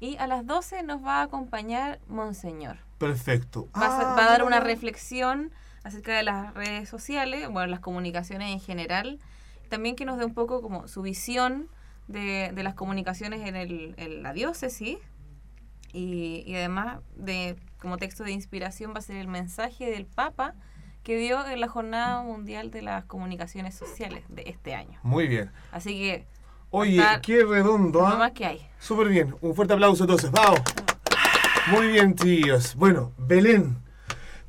Y 0.00 0.16
a 0.16 0.26
las 0.26 0.46
12 0.46 0.82
nos 0.82 1.02
va 1.04 1.20
a 1.20 1.22
acompañar 1.22 2.00
Monseñor. 2.08 2.76
Perfecto. 2.98 3.68
Va, 3.76 3.86
a, 3.86 3.96
ser- 3.98 4.06
Ah, 4.08 4.14
va 4.18 4.24
a 4.26 4.28
dar 4.30 4.42
una 4.44 4.58
ya. 4.58 4.64
reflexión 4.64 5.52
acerca 5.82 6.16
de 6.16 6.22
las 6.22 6.52
redes 6.54 6.88
sociales, 6.88 7.48
bueno, 7.48 7.66
las 7.68 7.80
comunicaciones 7.80 8.50
en 8.52 8.60
general. 8.60 9.18
También 9.68 9.96
que 9.96 10.04
nos 10.04 10.18
dé 10.18 10.24
un 10.24 10.34
poco 10.34 10.60
como 10.62 10.88
su 10.88 11.02
visión 11.02 11.68
de, 12.08 12.50
de 12.54 12.62
las 12.62 12.74
comunicaciones 12.74 13.46
en, 13.46 13.56
el, 13.56 13.94
en 13.98 14.22
la 14.22 14.32
diócesis. 14.32 14.98
Y, 15.92 16.42
y 16.46 16.56
además, 16.56 16.98
de 17.16 17.56
como 17.84 17.98
texto 17.98 18.24
de 18.24 18.32
inspiración, 18.32 18.94
va 18.94 18.98
a 18.98 19.02
ser 19.02 19.16
el 19.16 19.28
mensaje 19.28 19.90
del 19.90 20.06
Papa 20.06 20.54
que 21.02 21.18
dio 21.18 21.46
en 21.46 21.60
la 21.60 21.68
Jornada 21.68 22.22
Mundial 22.22 22.70
de 22.70 22.80
las 22.80 23.04
Comunicaciones 23.04 23.74
Sociales 23.74 24.24
de 24.30 24.44
este 24.46 24.74
año. 24.74 24.98
Muy 25.02 25.28
bien. 25.28 25.50
Así 25.70 25.90
que, 25.98 26.26
Oye, 26.70 27.04
qué 27.22 27.44
redondo, 27.44 28.00
lo 28.00 28.06
¿ah? 28.06 28.16
más 28.16 28.32
que 28.32 28.46
hay. 28.46 28.66
Súper 28.80 29.08
bien. 29.08 29.36
Un 29.42 29.54
fuerte 29.54 29.74
aplauso 29.74 30.04
entonces. 30.04 30.30
¡Vamos! 30.32 30.60
Muy 31.70 31.88
bien, 31.88 32.14
tíos. 32.14 32.74
Bueno, 32.74 33.12
Belén, 33.18 33.76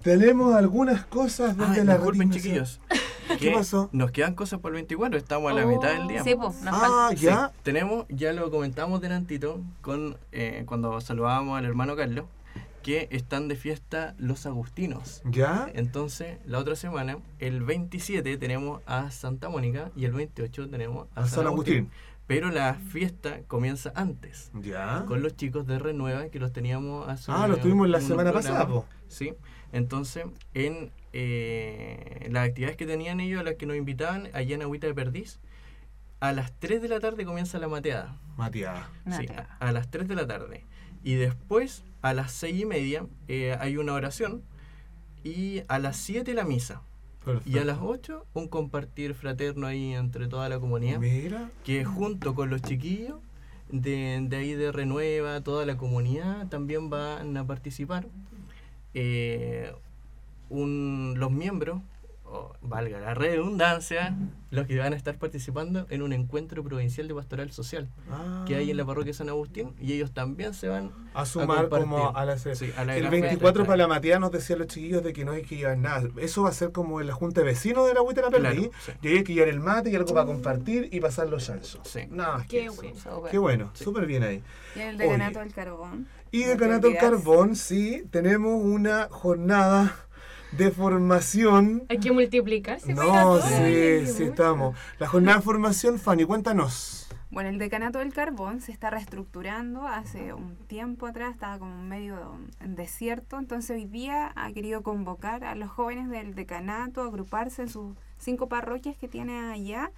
tenemos 0.01 0.55
algunas 0.55 1.05
cosas 1.05 1.57
desde 1.57 1.81
Ah, 1.81 1.83
la 1.83 1.93
disculpen, 1.95 2.31
chiquillos. 2.31 2.79
¿Qué 3.39 3.51
pasó? 3.51 3.89
Nos 3.91 4.11
quedan 4.11 4.33
cosas 4.33 4.59
para 4.61 4.69
el 4.69 4.75
24, 4.75 5.17
estamos 5.17 5.51
a 5.51 5.55
la 5.55 5.65
Oh. 5.65 5.67
mitad 5.67 5.89
del 5.89 6.07
día. 6.07 6.23
Sí, 6.23 6.35
pues, 6.35 6.55
Ah, 6.65 6.71
falta. 6.71 7.09
Sí, 7.17 7.25
ya. 7.25 7.51
tenemos, 7.63 8.05
ya 8.07 8.31
lo 8.31 8.49
comentamos 8.49 9.01
delantito 9.01 9.59
con, 9.81 10.15
eh, 10.31 10.63
cuando 10.65 11.01
saludábamos 11.01 11.57
al 11.59 11.65
hermano 11.65 11.97
Carlos, 11.97 12.25
que 12.85 13.07
están 13.09 13.47
de 13.47 13.55
fiesta 13.55 14.13
los 14.19 14.45
agustinos. 14.45 15.23
¿Ya? 15.25 15.67
Entonces, 15.73 16.37
la 16.45 16.59
otra 16.59 16.75
semana, 16.75 17.17
el 17.39 17.63
27 17.63 18.37
tenemos 18.37 18.83
a 18.85 19.09
Santa 19.09 19.49
Mónica 19.49 19.89
y 19.95 20.05
el 20.05 20.11
28 20.11 20.69
tenemos 20.69 21.07
a, 21.15 21.21
A 21.21 21.25
San 21.25 21.47
Agustín. 21.47 21.89
Pero 22.27 22.51
la 22.51 22.75
fiesta 22.75 23.39
comienza 23.47 23.91
antes, 23.95 24.51
¿Ya? 24.61 25.03
con 25.07 25.23
los 25.23 25.35
chicos 25.35 25.65
de 25.65 25.79
Renueva 25.79 26.27
que 26.27 26.39
los 26.39 26.53
teníamos 26.53 27.09
hace 27.09 27.31
Ah, 27.31 27.47
los 27.47 27.59
tuvimos 27.59 27.89
la 27.89 28.01
semana 28.01 28.31
pasada, 28.31 28.67
po. 28.67 28.85
Sí. 29.07 29.33
Entonces, 29.71 30.25
en 30.53 30.91
eh, 31.11 32.27
las 32.29 32.47
actividades 32.47 32.77
que 32.77 32.85
tenían 32.85 33.19
ellos, 33.19 33.41
a 33.41 33.43
las 33.43 33.55
que 33.55 33.65
nos 33.65 33.77
invitaban, 33.77 34.29
allá 34.33 34.53
en 34.53 34.61
Agüita 34.61 34.85
de 34.85 34.93
Perdiz, 34.93 35.39
a 36.19 36.33
las 36.33 36.53
3 36.59 36.83
de 36.83 36.87
la 36.87 36.99
tarde 36.99 37.25
comienza 37.25 37.57
la 37.57 37.67
mateada. 37.67 38.19
Matías. 38.37 38.77
Sí, 39.17 39.25
a, 39.35 39.57
a 39.57 39.71
las 39.71 39.89
3 39.89 40.07
de 40.07 40.13
la 40.15 40.27
tarde. 40.27 40.65
Y 41.06 41.14
después, 41.15 41.84
a 42.02 42.14
las 42.14 42.32
6 42.34 42.61
y 42.61 42.65
media, 42.65 43.06
eh, 43.30 43.56
hay 43.60 43.77
una 43.77 43.94
oración. 43.94 44.41
Y 45.23 45.61
a 45.69 45.80
las 45.80 45.95
7 45.98 46.34
la 46.34 46.44
misa. 46.44 46.82
Y 47.45 47.57
a 47.57 47.65
las 47.65 47.80
8 47.82 48.26
un 48.34 48.48
compartir 48.48 49.14
fraterno 49.15 49.65
ahí 49.65 49.94
entre 49.94 50.27
toda 50.27 50.49
la 50.49 50.60
comunidad. 50.60 50.99
Mira. 50.99 51.49
Que 51.64 51.86
junto 51.86 52.36
con 52.36 52.49
los 52.49 52.61
chiquillos 52.61 53.19
de, 53.72 54.19
de 54.30 54.36
ahí 54.36 54.53
de 54.53 54.72
Renueva, 54.72 55.41
toda 55.41 55.65
la 55.65 55.77
comunidad 55.77 56.48
también 56.49 56.90
van 56.90 57.36
a 57.38 57.48
participar. 57.48 58.07
Eh, 58.94 59.72
un- 60.49 61.15
los 61.18 61.32
miembros, 61.32 61.82
o 62.27 62.53
valga 62.61 62.99
la 62.99 63.14
redundancia, 63.14 64.15
los 64.49 64.65
que 64.68 64.77
van 64.77 64.93
a 64.93 64.95
estar 64.95 65.18
participando 65.18 65.85
en 65.89 66.02
un 66.02 66.11
encuentro 66.14 66.64
provincial 66.64 67.07
de 67.07 67.14
pastoral 67.14 67.52
social 67.52 67.88
que 68.47 68.56
hay 68.56 68.72
en 68.72 68.77
la 68.77 68.85
parroquia 68.85 69.14
San 69.14 69.30
Agustín 69.30 69.76
y 69.80 69.93
ellos 69.93 70.11
también 70.11 70.53
se 70.53 70.68
van 70.68 70.91
Ah. 71.14 71.22
A 71.22 71.26
sumar 71.26 71.69
como 71.69 72.14
a 72.15 72.26
la, 72.26 72.38
Sí, 72.38 72.49
a 72.76 72.84
la 72.84 72.95
El 72.97 73.03
gran 73.03 73.11
24 73.11 73.39
fiesta. 73.39 73.64
para 73.65 73.77
la 73.77 73.88
Matías 73.88 74.19
nos 74.19 74.31
decían 74.31 74.60
los 74.60 74.68
chiquillos 74.68 75.02
de 75.02 75.14
que 75.14 75.23
no 75.23 75.31
hay 75.31 75.43
que 75.43 75.56
llevar 75.56 75.77
nada. 75.77 76.10
Eso 76.18 76.43
va 76.43 76.49
a 76.49 76.52
ser 76.52 76.73
como 76.73 76.99
en 76.99 77.07
la 77.07 77.14
junta 77.14 77.39
de 77.41 77.45
vecinos 77.47 77.88
de 77.88 77.93
la 77.93 78.02
Agüita 78.02 78.22
de 78.22 78.27
la 78.27 78.31
Perdí. 78.31 78.68
Claro, 78.68 78.72
sí. 78.85 78.91
Y 79.02 79.07
ahí 79.07 79.18
hay 79.18 79.23
que 79.23 79.34
llevar 79.34 79.49
el 79.49 79.60
mate 79.61 79.91
y 79.91 79.95
algo 79.95 80.14
para 80.14 80.26
compartir 80.26 80.89
y 80.91 80.99
pasar 80.99 81.30
los 81.30 81.45
chanchos. 81.45 81.80
Sí. 81.85 82.02
Nada 82.10 82.38
más 82.39 82.47
que 82.47 82.57
Qué 82.60 82.65
eso. 82.65 82.76
bueno. 82.81 82.99
Súper. 82.99 83.31
Qué 83.31 83.38
bueno, 83.38 83.72
Sí. 83.76 83.84
súper 83.85 84.06
bien 84.07 84.23
ahí. 84.23 84.43
Y 84.76 84.80
el 84.80 84.97
decanato 84.97 85.39
del 85.39 85.53
carbón. 85.53 86.07
Y 86.31 86.41
No 86.41 86.47
de 86.49 86.53
te 86.56 86.60
Canato 86.60 86.88
olvidas. 86.88 87.03
Carbón, 87.03 87.56
sí, 87.56 88.03
tenemos 88.11 88.61
una 88.61 89.07
jornada 89.10 89.95
de 90.57 90.72
formación. 90.72 91.84
Hay 91.90 91.99
que 91.99 92.11
multiplicarse. 92.11 92.94
No, 92.94 93.41
sí, 93.41 94.07
sí 94.07 94.23
estamos. 94.23 94.77
La 94.99 95.07
jornada 95.07 95.38
de 95.38 95.44
formación, 95.44 95.99
Fanny, 95.99 96.26
cuéntanos. 96.26 97.07
Bueno, 97.32 97.49
el 97.49 97.57
decanato 97.57 97.99
del 97.99 98.14
carbón 98.14 98.61
se 98.61 98.72
está 98.72 98.90
reestructurando. 98.90 99.86
Hace 99.88 100.34
un 100.34 100.56
tiempo 100.68 101.07
atrás 101.07 101.34
estaba 101.34 101.60
como 101.60 101.84
medio 101.84 102.38
en 102.61 102.76
desierto. 102.76 103.38
Entonces 103.38 103.72
hoy 103.72 103.86
día 103.86 104.32
ha 104.36 104.52
querido 104.53 104.84
convocar 104.84 105.44
a 105.44 105.56
los 105.56 105.69
jóvenes 105.69 106.10
del 106.10 106.36
decanato 106.36 107.02
a 107.02 107.07
agruparse 107.07 107.64
en 107.64 107.69
sus 107.69 107.98
cinco 108.18 108.48
parroquias 108.48 108.95
que 108.95 109.07
tiene 109.07 109.52
allá. 109.52 109.91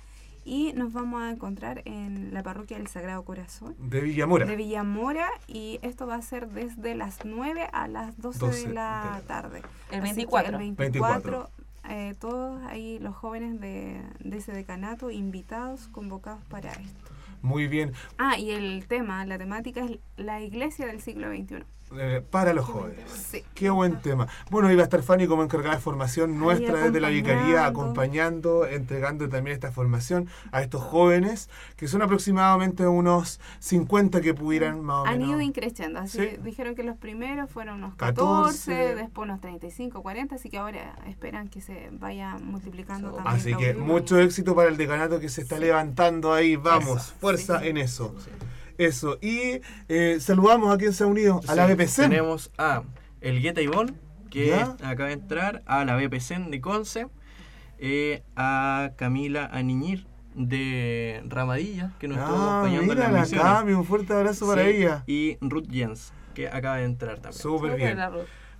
Y 0.48 0.72
nos 0.72 0.94
vamos 0.94 1.22
a 1.22 1.30
encontrar 1.30 1.82
en 1.84 2.34
la 2.34 2.42
parroquia 2.42 2.78
del 2.78 2.88
Sagrado 2.88 3.26
Corazón 3.26 3.76
De 3.80 4.00
Villamora. 4.00 4.46
de 4.46 4.56
Villamora. 4.56 5.28
Y 5.46 5.78
esto 5.82 6.08
va 6.08 6.16
a 6.16 6.22
ser 6.22 6.48
desde 6.48 6.96
las 6.96 7.26
9 7.26 7.68
a 7.74 7.90
las 7.90 8.18
12, 8.22 8.40
12 8.40 8.68
de 8.70 8.74
la 8.74 9.22
tarde. 9.28 9.62
El 9.92 10.04
Así 10.04 10.26
que 10.26 10.28
24. 10.32 10.52
el 10.58 10.58
24, 10.74 11.50
eh, 11.90 12.16
todos 12.18 12.62
ahí 12.68 12.98
los 13.00 13.14
jóvenes 13.14 13.60
de, 13.60 14.02
de 14.20 14.38
ese 14.38 14.54
decanato 14.54 15.12
invitados, 15.12 15.90
convocados 15.90 16.42
para 16.46 16.72
esto. 16.72 17.12
Muy 17.42 17.68
bien. 17.68 17.92
Ah, 18.18 18.40
y 18.40 18.52
el 18.52 18.88
tema, 18.88 19.26
la 19.26 19.38
temática 19.38 19.84
es 19.84 20.00
la 20.16 20.40
iglesia 20.42 20.86
del 20.88 21.02
siglo 21.02 21.28
XXI. 21.30 21.66
Eh, 21.98 22.22
para 22.30 22.54
los 22.54 22.66
jóvenes. 22.66 23.10
Sí. 23.12 23.44
Qué 23.54 23.70
buen 23.70 24.02
tema. 24.02 24.28
Bueno, 24.50 24.72
iba 24.72 24.82
a 24.82 24.84
estar 24.84 25.02
Fanny 25.02 25.28
como 25.28 25.44
encargada 25.44 25.76
de 25.76 25.82
formación 25.82 26.38
nuestra 26.38 26.82
desde 26.84 27.00
la 27.00 27.10
Vicaría, 27.10 27.66
acompañando. 27.66 28.66
entregando 28.68 29.30
también 29.30 29.54
esta 29.54 29.72
formación 29.72 30.28
a 30.52 30.62
estos 30.62 30.82
jóvenes, 30.84 31.50
que 31.76 31.88
son 31.88 32.02
aproximadamente 32.02 32.86
unos 32.88 33.40
50 33.60 34.22
que 34.22 34.34
pudieran 34.34 34.82
más 34.82 34.98
o 34.98 35.06
Han 35.06 35.20
menos. 35.20 35.30
ido 35.30 35.42
increciendo, 35.42 36.00
así 36.00 36.18
Sí. 36.20 36.38
dijeron 36.44 36.76
que 36.76 36.84
los 36.84 36.98
primeros 36.98 37.50
fueron 37.50 37.76
unos 37.78 37.96
14, 37.96 38.72
14, 38.72 38.96
después 38.96 39.26
unos 39.28 39.42
35, 39.42 40.02
40, 40.02 40.36
así 40.36 40.50
que 40.50 40.58
ahora 40.58 40.96
esperan 41.08 41.48
que 41.48 41.62
se 41.62 41.90
vaya 41.94 42.38
multiplicando 42.44 43.12
también. 43.14 43.36
Así 43.36 43.56
que 43.56 43.74
mucho 43.74 44.20
éxito 44.20 44.56
para 44.56 44.70
el 44.70 44.78
decanato 44.78 45.20
que 45.20 45.30
se 45.30 45.42
está 45.42 45.58
levantando 45.60 46.34
ahí. 46.34 46.56
Vamos, 46.56 47.04
Eso. 47.04 47.14
fuerza 47.20 47.60
Sí. 47.62 47.68
en 47.70 47.78
eso. 47.78 48.14
Eso. 48.78 49.18
Y 49.22 49.62
eh, 49.90 50.18
saludamos 50.20 50.74
a 50.74 50.78
quien 50.78 50.94
se 50.94 51.04
ha 51.04 51.08
unido, 51.08 51.42
a 51.48 51.56
la 51.56 51.68
Sí, 51.68 51.74
BPC. 51.74 51.96
Tenemos 51.96 52.52
a 52.58 52.84
el 53.22 53.42
Gueta 53.42 53.62
Ivón, 53.62 53.98
que 54.30 54.48
Ya. 54.48 54.76
acaba 54.84 55.08
de 55.08 55.14
entrar, 55.14 55.64
a 55.66 55.84
la 55.86 55.96
BPC 55.96 56.50
de 56.50 56.62
Conce, 56.62 57.08
eh, 57.80 58.24
a 58.36 58.92
Camila 58.96 59.46
Aniñir 59.52 60.06
de 60.36 61.24
Ramadilla, 61.28 61.94
que 62.00 62.08
nos 62.08 62.20
estuvo 62.20 62.38
Ah, 62.38 62.60
acompañando 62.60 62.94
en 62.94 63.14
las 63.14 63.32
la. 63.32 63.42
Cami, 63.42 63.72
un 63.74 63.86
fuerte 63.86 64.14
abrazo 64.14 64.46
para 64.48 64.64
ella. 64.68 65.04
Y 65.08 65.38
Ruth 65.42 65.68
Jens, 65.72 66.14
que 66.36 66.48
acaba 66.48 66.78
de 66.78 66.84
entrar 66.86 67.16
también. 67.20 67.42
Súper 67.42 67.72
Súper, 67.72 67.96
bien. 67.96 67.98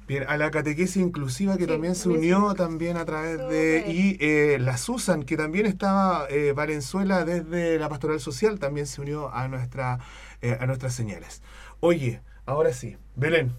La. 0.08 0.20
Bien, 0.20 0.26
a 0.28 0.38
la 0.38 0.52
catequesis 0.52 0.98
inclusiva 0.98 1.58
que 1.58 1.66
Sí, 1.66 1.70
también 1.70 1.96
se 1.96 2.10
unió 2.10 2.54
también 2.56 2.98
a 2.98 3.06
través 3.06 3.38
de... 3.50 3.84
Y 3.88 4.18
eh, 4.20 4.58
la 4.60 4.78
Susan, 4.78 5.24
que 5.24 5.38
también 5.38 5.66
estaba 5.66 6.28
eh, 6.30 6.54
Valenzuela 6.54 7.26
desde 7.26 7.78
la 7.80 7.90
Pastoral 7.90 8.20
Social, 8.20 8.60
también 8.60 8.88
se 8.88 9.02
unió 9.02 9.34
a, 9.34 9.48
nuestra, 9.48 10.00
eh, 10.42 10.58
a 10.60 10.66
nuestras 10.66 10.94
señales. 10.94 11.42
Oye, 11.80 12.22
ahora 12.46 12.74
sí, 12.74 12.98
Belén, 13.16 13.52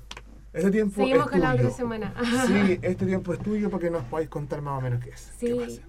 este 0.53 0.71
tiempo 0.71 0.97
Seguimos 1.03 1.27
es 1.27 1.31
con 1.33 1.41
la 1.41 1.53
tuyo. 1.53 1.65
otra 1.67 1.77
semana. 1.77 2.15
Sí, 2.47 2.79
este 2.83 3.07
tiempo 3.07 3.33
es 3.35 3.39
tuyo 3.41 3.71
porque 3.71 3.91
nos 3.91 4.05
podáis 4.05 4.29
contar 4.29 4.63
más 4.63 4.79
o 4.79 4.81
menos 4.81 5.05
qué 5.05 5.11
es. 5.11 5.31
qué 5.39 5.47
Sí. 5.47 5.55
pasa. 5.55 5.88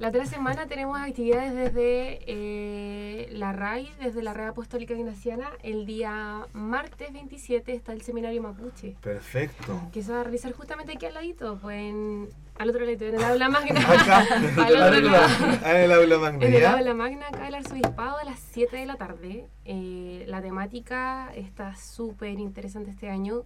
La 0.00 0.08
otra 0.08 0.26
semana 0.26 0.66
tenemos 0.66 0.98
actividades 0.98 1.54
desde 1.54 2.18
eh, 2.26 3.28
la 3.30 3.52
RAI, 3.52 3.88
desde 4.02 4.22
la 4.22 4.34
Red 4.34 4.48
Apostólica 4.48 4.92
Ignaciana. 4.92 5.50
El 5.62 5.86
día 5.86 6.46
martes 6.52 7.12
27 7.12 7.72
está 7.72 7.92
el 7.92 8.02
seminario 8.02 8.42
Mapuche, 8.42 8.96
Perfecto. 9.00 9.80
que 9.92 10.02
se 10.02 10.12
va 10.12 10.20
a 10.20 10.24
realizar 10.24 10.52
justamente 10.52 10.92
aquí 10.92 11.06
al 11.06 11.14
ladito, 11.14 11.58
pues 11.62 11.78
en, 11.78 12.28
al 12.58 12.70
otro 12.70 12.84
lado, 12.84 13.04
en 13.04 13.14
el 13.14 13.22
aula 13.24 13.48
magna. 13.48 13.80
Acá, 13.88 14.26
al 14.64 14.82
otro 14.82 15.00
lado. 15.10 15.28
en 15.64 15.76
el 15.76 15.92
aula 15.92 16.18
magna, 16.18 16.44
En 16.44 16.54
el 16.54 16.66
aula 16.66 16.94
magna, 16.94 17.28
acá 17.28 17.44
del 17.44 17.54
arzobispado, 17.54 18.18
a 18.18 18.24
las 18.24 18.40
7 18.52 18.76
de 18.76 18.86
la 18.86 18.96
tarde. 18.96 19.46
Eh, 19.64 20.24
la 20.26 20.42
temática 20.42 21.32
está 21.36 21.76
súper 21.76 22.40
interesante 22.40 22.90
este 22.90 23.08
año, 23.08 23.44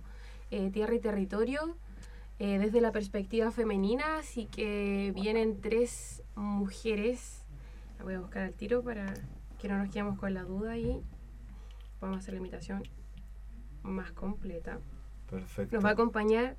eh, 0.51 0.71
tierra 0.71 0.95
y 0.95 0.99
territorio, 0.99 1.77
eh, 2.39 2.59
desde 2.59 2.81
la 2.81 2.93
perspectiva 2.93 3.51
femenina, 3.51 4.19
así 4.19 4.47
que 4.47 5.13
vienen 5.15 5.61
tres 5.61 6.23
mujeres. 6.37 7.45
La 7.99 8.05
voy 8.05 8.15
a 8.15 8.21
buscar 8.21 8.45
al 8.45 8.55
tiro 8.55 8.83
para 8.83 9.13
que 9.59 9.69
no 9.69 9.77
nos 9.79 9.91
quedemos 9.91 10.19
con 10.19 10.35
la 10.35 10.45
duda 10.45 10.77
y 10.77 11.03
vamos 12.01 12.17
a 12.17 12.19
hacer 12.21 12.35
la 12.35 12.39
invitación 12.39 12.85
más 13.83 14.13
completa. 14.13 14.79
Perfecto. 15.29 15.75
Nos 15.75 15.85
va 15.85 15.91
a 15.91 15.93
acompañar 15.93 16.57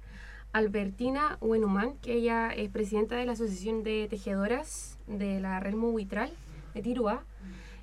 Albertina 0.52 1.38
Huenumán, 1.42 1.96
que 1.98 2.14
ella 2.14 2.50
es 2.50 2.70
presidenta 2.70 3.16
de 3.16 3.26
la 3.26 3.34
Asociación 3.34 3.84
de 3.84 4.08
Tejedoras 4.10 4.98
de 5.08 5.40
la 5.40 5.60
Relmo 5.60 5.90
Huitral 5.90 6.32
de 6.74 6.82
Tirúa. 6.82 7.24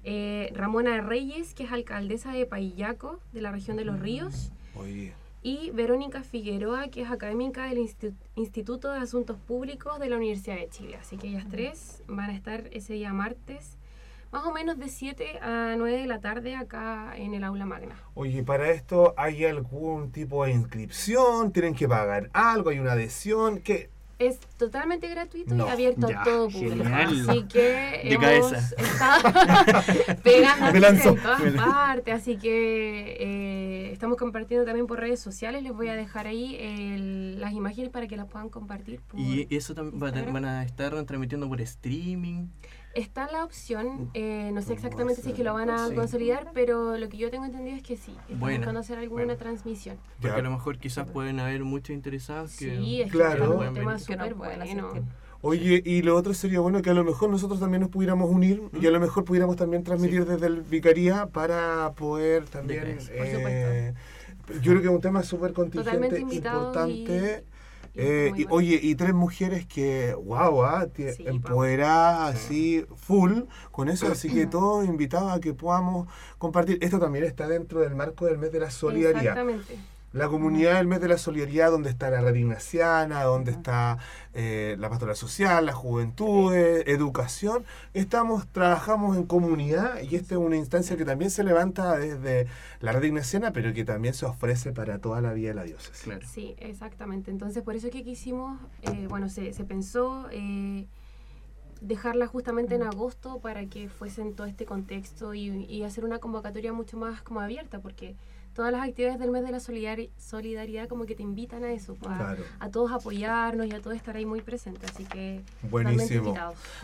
Eh, 0.05 0.53
Ramona 0.55 1.01
Reyes, 1.01 1.55
que 1.55 1.65
es 1.65 1.73
alcaldesa 1.73 2.33
de 2.33 2.47
Paillaco, 2.47 3.21
de 3.33 3.41
la 3.41 3.51
región 3.51 3.77
de 3.77 3.85
Los 3.85 3.99
Ríos. 3.99 4.53
Oye, 4.77 5.15
Y 5.47 5.71
Verónica 5.71 6.25
Figueroa, 6.25 6.89
que 6.89 7.03
es 7.03 7.09
académica 7.13 7.67
del 7.69 7.79
Insti- 7.79 8.13
Instituto 8.35 8.91
de 8.91 8.99
Asuntos 8.99 9.37
Públicos 9.39 10.01
de 10.01 10.09
la 10.09 10.17
Universidad 10.17 10.57
de 10.57 10.69
Chile. 10.69 10.97
Así 11.01 11.19
que 11.19 11.29
ellas 11.29 11.45
tres 11.49 12.03
van 12.09 12.31
a 12.31 12.35
estar 12.35 12.69
ese 12.73 12.95
día 12.95 13.13
martes, 13.13 13.79
más 14.33 14.45
o 14.45 14.53
menos 14.53 14.77
de 14.77 14.89
7 14.89 15.39
a 15.41 15.77
9 15.79 15.99
de 16.01 16.07
la 16.09 16.19
tarde 16.19 16.57
acá 16.57 17.13
en 17.17 17.33
el 17.33 17.45
aula 17.45 17.65
magna. 17.65 17.95
Oye, 18.15 18.43
para 18.43 18.73
esto 18.73 19.15
hay 19.17 19.45
algún 19.45 20.11
tipo 20.11 20.45
de 20.45 20.51
inscripción, 20.51 21.53
tienen 21.53 21.77
que 21.77 21.87
pagar 21.87 22.29
algo, 22.33 22.71
hay 22.71 22.81
una 22.81 22.95
adhesión, 22.95 23.61
¿qué? 23.61 23.89
Es 24.19 24.41
totalmente 24.57 25.09
gratuito 25.09 25.55
No, 25.55 25.67
y 25.67 25.71
abierto 25.71 26.09
ya, 26.09 26.23
a 26.23 26.25
todo 26.25 26.49
público. 26.49 26.85
genial. 26.85 27.29
Así 27.31 27.43
que 27.49 27.59
De 27.61 28.01
hemos 28.15 28.25
cabeza. 28.51 28.75
estado 28.79 29.83
pegando 30.23 31.11
en 31.11 31.17
todas 31.23 31.43
partes. 31.53 32.15
Así 32.15 32.37
que 32.39 33.17
eh, 33.21 33.91
estamos 33.93 34.17
compartiendo 34.17 34.65
también 34.65 34.87
por 34.87 35.01
redes 35.01 35.21
sociales. 35.21 35.63
Les 35.63 35.73
voy 35.73 35.89
a 35.89 35.95
dejar 35.95 36.27
ahí 36.27 36.57
el- 36.59 37.39
las 37.41 37.53
imágenes 37.53 37.91
para 37.91 38.07
que 38.07 38.17
las 38.17 38.27
puedan 38.27 38.49
compartir. 38.49 39.01
por- 39.01 39.21
Y 39.21 39.47
eso 39.51 39.75
también 39.75 40.33
van 40.33 40.45
a 40.47 40.63
estar 40.65 40.91
transmitiendo 41.05 41.47
por 41.49 41.61
streaming. 41.61 42.47
Está 42.97 43.31
la 43.31 43.45
opción, 43.45 44.11
eh, 44.15 44.51
no 44.55 44.63
sé 44.63 44.69
¿Cómo 44.69 44.77
exactamente 44.77 45.21
si 45.21 45.29
es 45.29 45.35
que 45.35 45.45
lo 45.45 45.53
van 45.53 45.69
a 45.69 45.89
Sí. 45.89 45.95
consolidar, 45.95 46.51
pero 46.55 46.97
lo 46.97 47.09
que 47.11 47.19
yo 47.19 47.31
tengo 47.31 47.45
entendido 47.45 47.77
es 47.77 47.83
que 47.83 47.99
sí. 47.99 48.17
Están 48.31 48.41
buscando 48.41 48.81
hacer 48.81 48.99
alguna 48.99 49.37
transmisión. 49.37 49.99
Porque 50.19 50.29
Ya. 50.29 50.41
a 50.41 50.43
lo 50.43 50.51
mejor 50.51 50.79
quizás 50.79 51.07
pueden 51.07 51.39
haber 51.39 51.63
muchos 51.63 51.91
interesados 51.95 52.57
que... 52.57 52.75
Sí, 52.79 53.03
es 53.03 53.13
Claro. 53.13 53.59
que 53.59 53.65
es 53.65 53.69
un 53.69 53.75
tema 53.75 53.97
no 54.29 54.35
bueno. 54.37 54.93
Oye, 55.43 55.83
y 55.85 56.01
lo 56.01 56.17
otro 56.17 56.33
sería 56.33 56.61
bueno 56.61 56.81
que 56.81 56.89
a 56.89 56.95
lo 56.95 57.05
mejor 57.05 57.29
nosotros 57.29 57.61
también 57.61 57.83
nos 57.83 57.91
pudiéramos 57.91 58.31
unir 58.31 58.63
y 58.81 58.87
a 58.87 58.91
lo 58.91 58.99
mejor 58.99 59.25
pudiéramos 59.25 59.57
también 59.57 59.85
transmitir 59.85 60.25
desde 60.25 60.47
el 60.47 60.63
Vicaría 60.63 61.27
para 61.27 61.93
poder 61.93 62.47
también... 62.47 62.97
Por 62.97 63.11
eh, 63.11 63.95
yo 64.63 64.73
creo 64.73 64.81
que 64.81 64.89
es 64.89 64.95
un 64.95 65.01
tema 65.03 65.23
súper 65.23 65.53
contingente, 65.53 66.19
importante. 66.21 67.45
y 67.45 67.56
Eh, 67.99 68.33
y, 68.37 68.47
oye, 68.51 68.79
y 68.83 68.95
tres 68.95 69.15
mujeres 69.15 69.67
que, 69.67 70.15
wow, 70.15 70.65
ah, 70.65 70.87
Sí, 70.95 71.25
empoderadas, 71.27 72.35
así, 72.35 72.85
full, 72.95 73.43
con 73.71 73.89
eso, 73.89 74.07
así 74.09 74.29
que 74.29 74.47
todos 74.47 74.87
invitados 74.87 75.33
a 75.33 75.41
que 75.41 75.55
podamos 75.55 76.07
compartir. 76.39 76.79
Esto 76.83 76.99
también 76.99 77.25
está 77.25 77.49
dentro 77.49 77.81
del 77.81 77.95
marco 77.95 78.27
del 78.27 78.39
mes 78.39 78.53
de 78.53 78.61
la 78.61 78.71
solidaridad. 78.71 79.39
Exactamente. 79.39 79.79
La 80.17 80.29
comunidad 80.29 80.77
del 80.77 80.87
mes 80.87 81.03
de 81.03 81.09
la 81.09 81.19
solidaridad, 81.19 81.71
donde 81.71 81.91
está 81.91 82.09
la 82.09 82.23
red 82.23 82.35
ignaciana, 82.35 83.23
donde 83.25 83.51
está 83.51 83.99
eh, 84.33 84.75
la 84.79 84.89
pastoral 84.89 85.15
social, 85.15 85.67
las 85.67 85.75
juventudes, 85.75 86.85
educación, 86.87 87.67
estamos, 87.93 88.47
trabajamos 88.49 89.19
en 89.19 89.27
comunidad 89.27 90.01
y 90.01 90.17
esta 90.17 90.37
es 90.37 90.41
una 90.41 90.57
instancia 90.57 90.97
que 90.97 91.05
también 91.05 91.31
se 91.31 91.45
levanta 91.45 91.99
desde 91.99 92.47
la 92.81 92.93
red 92.93 93.03
ignaciana, 93.03 93.53
pero 93.53 93.75
que 93.75 93.85
también 93.85 94.15
se 94.15 94.25
ofrece 94.25 94.73
para 94.73 95.01
toda 95.01 95.21
la 95.21 95.35
vida 95.35 95.49
de 95.49 95.55
la 95.55 95.65
diócesis. 95.65 96.05
Claro. 96.05 96.27
Sí, 96.27 96.57
exactamente. 96.61 97.31
Entonces, 97.31 97.63
por 97.63 97.77
eso 97.77 97.89
es 97.89 97.93
que 97.93 98.03
quisimos, 98.03 98.59
eh, 98.83 99.09
bueno, 99.11 99.29
se, 99.29 99.53
se 99.53 99.65
pensó 99.65 100.29
eh, 100.33 100.87
dejarla 101.83 102.27
justamente 102.27 102.75
en 102.75 102.85
agosto 102.85 103.39
para 103.41 103.67
que 103.67 103.91
fuese 103.91 104.23
en 104.23 104.35
todo 104.35 104.47
este 104.47 104.65
contexto 104.65 105.35
y, 105.35 105.67
y 105.67 105.83
hacer 105.83 106.07
una 106.07 106.21
convocatoria 106.21 106.73
mucho 106.73 106.97
más 106.97 107.21
como 107.21 107.41
abierta, 107.41 107.81
porque 107.81 108.17
todas 108.57 108.73
las 108.73 108.83
actividades 108.89 109.21
del 109.21 109.31
mes 109.31 109.45
de 109.45 109.53
la 109.53 109.59
solidari- 109.59 110.11
solidaridad 110.19 110.89
como 110.89 111.05
que 111.07 111.15
te 111.15 111.23
invitan 111.23 111.63
a 111.63 111.71
eso, 111.73 111.95
pues, 111.95 112.11
a, 112.13 112.17
Claro. 112.17 112.43
a 112.59 112.69
todos 112.71 112.91
apoyarnos 112.91 113.67
y 113.67 113.73
a 113.73 113.81
todos 113.81 113.95
estar 113.97 114.17
ahí 114.17 114.25
muy 114.27 114.41
presentes. 114.41 114.91
Así 114.91 115.05
que 115.05 115.43
Buenísimo. 115.71 116.35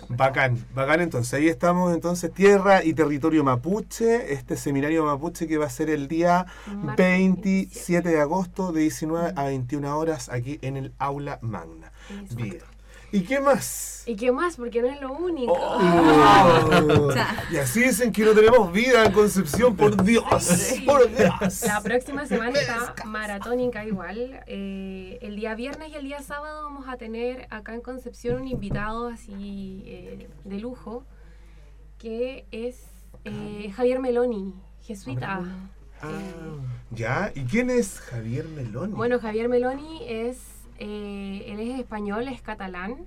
Bacán, 0.08 0.64
bacán 0.74 1.00
entonces. 1.00 1.32
Ahí 1.34 1.48
estamos 1.48 1.92
entonces, 1.94 2.32
Tierra 2.32 2.84
y 2.84 2.92
Territorio 2.94 3.42
Mapuche, 3.42 4.32
este 4.32 4.56
seminario 4.56 5.04
mapuche 5.04 5.48
que 5.48 5.56
va 5.58 5.66
a 5.66 5.70
ser 5.70 5.88
el 5.90 6.06
día 6.08 6.46
Martes 6.66 6.96
27 7.06 8.08
de 8.08 8.20
agosto 8.20 8.72
de 8.72 8.82
19 8.82 9.32
a 9.34 9.44
21 9.44 9.96
horas 9.98 10.28
aquí 10.28 10.58
en 10.62 10.76
el 10.76 10.92
Aula 10.98 11.38
Magna. 11.42 11.90
Exacto. 12.10 12.36
Bien. 12.36 12.58
¿Y 13.12 13.20
qué 13.22 13.40
más? 13.40 14.02
¿Y 14.06 14.16
qué 14.16 14.32
más? 14.32 14.56
Porque 14.56 14.82
no 14.82 14.88
es 14.88 15.00
lo 15.00 15.12
único. 15.12 15.52
Oh, 15.52 17.10
y 17.52 17.56
así 17.56 17.84
dicen 17.84 18.10
que 18.10 18.24
no 18.24 18.32
tenemos 18.32 18.72
vida 18.72 19.04
en 19.04 19.12
Concepción, 19.12 19.76
por 19.76 20.02
Dios, 20.02 20.24
por 20.86 21.14
Dios. 21.14 21.62
La 21.62 21.80
próxima 21.82 22.26
semana 22.26 22.58
está 22.58 22.94
maratónica 23.04 23.84
igual. 23.84 24.42
Eh, 24.46 25.18
el 25.20 25.36
día 25.36 25.54
viernes 25.54 25.90
y 25.90 25.94
el 25.94 26.04
día 26.04 26.22
sábado 26.22 26.64
vamos 26.64 26.88
a 26.88 26.96
tener 26.96 27.46
acá 27.50 27.74
en 27.74 27.82
Concepción 27.82 28.40
un 28.40 28.48
invitado 28.48 29.08
así 29.08 29.84
eh, 29.86 30.28
de 30.44 30.58
lujo, 30.58 31.04
que 31.98 32.46
es 32.50 32.80
eh, 33.24 33.72
Javier 33.76 34.00
Meloni, 34.00 34.54
jesuita. 34.80 35.42
Ah, 36.00 36.10
ya, 36.90 37.30
¿y 37.34 37.44
quién 37.44 37.70
es 37.70 38.00
Javier 38.00 38.46
Meloni? 38.48 38.94
Bueno, 38.94 39.20
Javier 39.20 39.48
Meloni 39.48 40.00
es, 40.08 40.38
eh, 40.84 41.44
él 41.46 41.60
es 41.60 41.78
español, 41.78 42.26
es 42.26 42.42
catalán, 42.42 43.06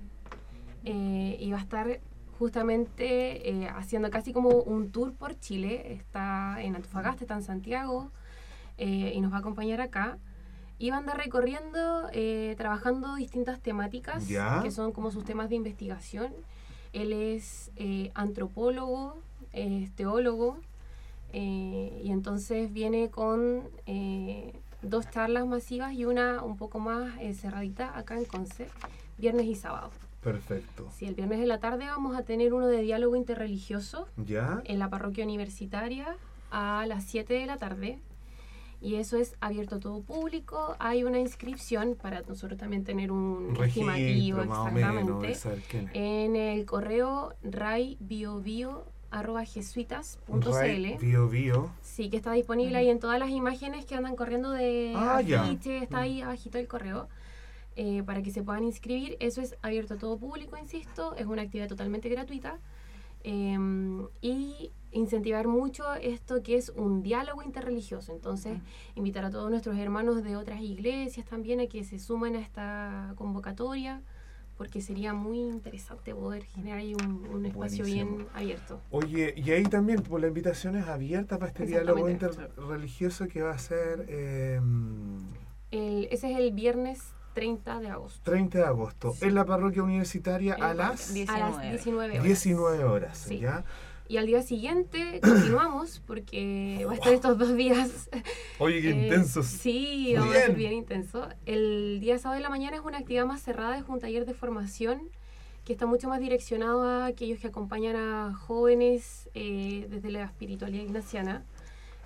eh, 0.84 1.36
y 1.38 1.50
va 1.50 1.58
a 1.58 1.60
estar 1.60 2.00
justamente 2.38 3.50
eh, 3.50 3.68
haciendo 3.68 4.08
casi 4.08 4.32
como 4.32 4.48
un 4.48 4.90
tour 4.90 5.12
por 5.12 5.38
Chile. 5.38 5.92
Está 5.92 6.56
en 6.62 6.74
Antofagasta, 6.74 7.24
está 7.24 7.34
en 7.34 7.42
Santiago, 7.42 8.10
y 8.78 9.20
nos 9.20 9.30
va 9.30 9.36
a 9.36 9.40
acompañar 9.40 9.82
acá. 9.82 10.16
Y 10.78 10.88
va 10.90 10.96
a 10.96 10.98
andar 11.00 11.18
recorriendo, 11.18 12.08
trabajando 12.56 13.14
distintas 13.16 13.60
temáticas, 13.60 14.26
Ya. 14.28 14.60
que 14.62 14.70
son 14.70 14.92
como 14.92 15.10
sus 15.10 15.24
temas 15.24 15.48
de 15.50 15.56
investigación. 15.56 16.32
Él 16.94 17.12
es 17.12 17.70
antropólogo, 18.14 19.18
es 19.52 19.90
teólogo, 19.92 20.58
y 21.32 22.10
entonces 22.10 22.72
viene 22.72 23.10
con 23.10 23.62
dos 24.82 25.10
charlas 25.10 25.46
masivas 25.46 25.92
y 25.92 26.04
una 26.04 26.42
un 26.42 26.56
poco 26.56 26.78
más 26.78 27.18
eh, 27.20 27.34
cerradita 27.34 27.96
acá 27.96 28.16
en 28.16 28.24
Conce, 28.24 28.68
viernes 29.18 29.46
y 29.46 29.54
sábado. 29.54 29.90
Perfecto. 30.22 30.88
Sí, 30.96 31.06
el 31.06 31.14
viernes 31.14 31.38
de 31.38 31.46
la 31.46 31.60
tarde 31.60 31.84
vamos 31.86 32.16
a 32.16 32.22
tener 32.22 32.52
uno 32.52 32.66
de 32.66 32.80
diálogo 32.82 33.14
interreligioso 33.14 34.08
¿Ya? 34.16 34.60
en 34.64 34.78
la 34.78 34.90
parroquia 34.90 35.24
universitaria 35.24 36.16
a 36.50 36.84
las 36.86 37.04
7 37.04 37.34
de 37.34 37.46
la 37.46 37.58
tarde. 37.58 38.00
Y 38.80 38.96
eso 38.96 39.16
es 39.16 39.36
abierto 39.40 39.76
a 39.76 39.80
todo 39.80 40.02
público. 40.02 40.76
Hay 40.78 41.04
una 41.04 41.18
inscripción 41.18 41.96
para 42.00 42.20
nosotros 42.22 42.58
también 42.58 42.84
tener 42.84 43.10
un, 43.10 43.56
estimativo 43.64 44.38
registro 44.40 44.44
más 44.44 44.58
o 44.58 44.70
menos, 44.70 45.24
exactamente 45.24 45.90
en 45.94 46.36
el 46.36 46.66
correo 46.66 47.34
raybiobio.jesuitas.cl. 49.22 50.50
Ray 50.52 50.96
Bio 51.00 51.28
Bio. 51.28 51.70
Sí, 51.82 52.10
que 52.10 52.16
está 52.16 52.32
disponible 52.32 52.76
ahí 52.78 52.88
en 52.88 52.98
todas 53.00 53.18
las 53.18 53.30
imágenes 53.30 53.84
que 53.84 53.94
andan 53.94 54.16
corriendo 54.16 54.50
de 54.50 54.92
Ah, 54.96 55.16
afiche, 55.18 55.78
está 55.78 56.00
ahí 56.00 56.20
abajito 56.22 56.58
el 56.58 56.66
correo. 56.68 57.08
eh, 57.78 58.02
para 58.04 58.22
que 58.22 58.30
se 58.30 58.42
puedan 58.42 58.64
inscribir. 58.64 59.18
Eso 59.20 59.42
es 59.42 59.54
abierto 59.60 59.94
a 59.94 59.96
todo 59.98 60.16
público, 60.16 60.56
insisto, 60.56 61.14
es 61.16 61.26
una 61.26 61.42
actividad 61.42 61.68
totalmente 61.68 62.08
gratuita. 62.08 62.58
eh, 63.28 63.58
y 64.22 64.70
incentivar 64.92 65.46
mucho 65.48 65.92
esto 65.94 66.42
que 66.42 66.56
es 66.56 66.70
un 66.70 67.02
diálogo 67.02 67.42
interreligioso. 67.42 68.12
Entonces, 68.12 68.58
invitar 68.94 69.24
a 69.26 69.30
todos 69.30 69.50
nuestros 69.50 69.76
hermanos 69.76 70.22
de 70.22 70.36
otras 70.36 70.60
iglesias 70.62 71.26
también 71.26 71.60
a 71.60 71.66
que 71.66 71.82
se 71.84 71.98
sumen 71.98 72.36
a 72.36 72.40
esta 72.40 73.12
convocatoria, 73.16 74.00
porque 74.56 74.80
sería 74.80 75.12
muy 75.12 75.38
interesante 75.38 76.14
poder 76.14 76.44
generar 76.44 76.78
ahí 76.78 76.94
un, 76.94 77.26
un 77.32 77.46
espacio 77.46 77.84
Buenísimo. 77.84 78.16
bien 78.16 78.28
abierto. 78.34 78.80
Oye, 78.90 79.34
y 79.36 79.50
ahí 79.50 79.64
también, 79.64 80.02
pues 80.02 80.20
la 80.22 80.28
invitación 80.28 80.76
es 80.76 80.86
abierta 80.86 81.38
para 81.38 81.50
este 81.50 81.66
diálogo 81.66 82.08
interreligioso 82.08 83.28
que 83.28 83.42
va 83.42 83.52
a 83.52 83.58
ser 83.58 84.06
eh, 84.08 84.60
El- 85.70 86.08
ese 86.10 86.32
es 86.32 86.38
el 86.38 86.52
viernes 86.52 87.02
30 87.34 87.80
de 87.80 87.88
agosto. 87.88 88.22
30 88.30 88.58
de 88.58 88.64
agosto 88.64 89.14
en 89.20 89.34
la 89.34 89.44
parroquia 89.44 89.82
universitaria 89.82 90.54
a 90.54 90.72
las 90.72 91.10
a 91.28 91.38
las 91.38 91.60
19 91.60 92.12
horas. 92.14 92.24
19 92.24 92.84
horas. 92.84 93.18
Sí. 93.18 93.40
¿ya? 93.40 93.62
Y 94.08 94.18
al 94.18 94.26
día 94.26 94.42
siguiente 94.42 95.20
continuamos 95.20 96.00
porque 96.06 96.84
va 96.86 96.92
a 96.92 96.94
estar 96.94 97.12
estos 97.12 97.38
dos 97.38 97.56
días. 97.56 98.08
Oye, 98.58 98.80
qué 98.80 98.90
eh, 98.90 99.04
intensos. 99.04 99.46
Sí, 99.46 100.06
Muy 100.10 100.14
vamos 100.14 100.36
a 100.36 100.38
ser 100.38 100.46
bien. 100.54 100.58
bien 100.58 100.72
intenso. 100.74 101.28
El 101.44 101.98
día 102.00 102.18
sábado 102.18 102.36
de 102.36 102.42
la 102.42 102.50
mañana 102.50 102.76
es 102.76 102.82
una 102.84 102.98
actividad 102.98 103.26
más 103.26 103.42
cerrada, 103.42 103.76
es 103.76 103.84
un 103.88 103.98
taller 103.98 104.24
de 104.24 104.34
formación 104.34 105.02
que 105.64 105.72
está 105.72 105.86
mucho 105.86 106.08
más 106.08 106.20
direccionado 106.20 106.84
a 106.84 107.06
aquellos 107.06 107.40
que 107.40 107.48
acompañan 107.48 107.96
a 107.96 108.34
jóvenes 108.34 109.28
eh, 109.34 109.88
desde 109.90 110.12
la 110.12 110.22
espiritualidad 110.24 110.84
ignaciana. 110.84 111.44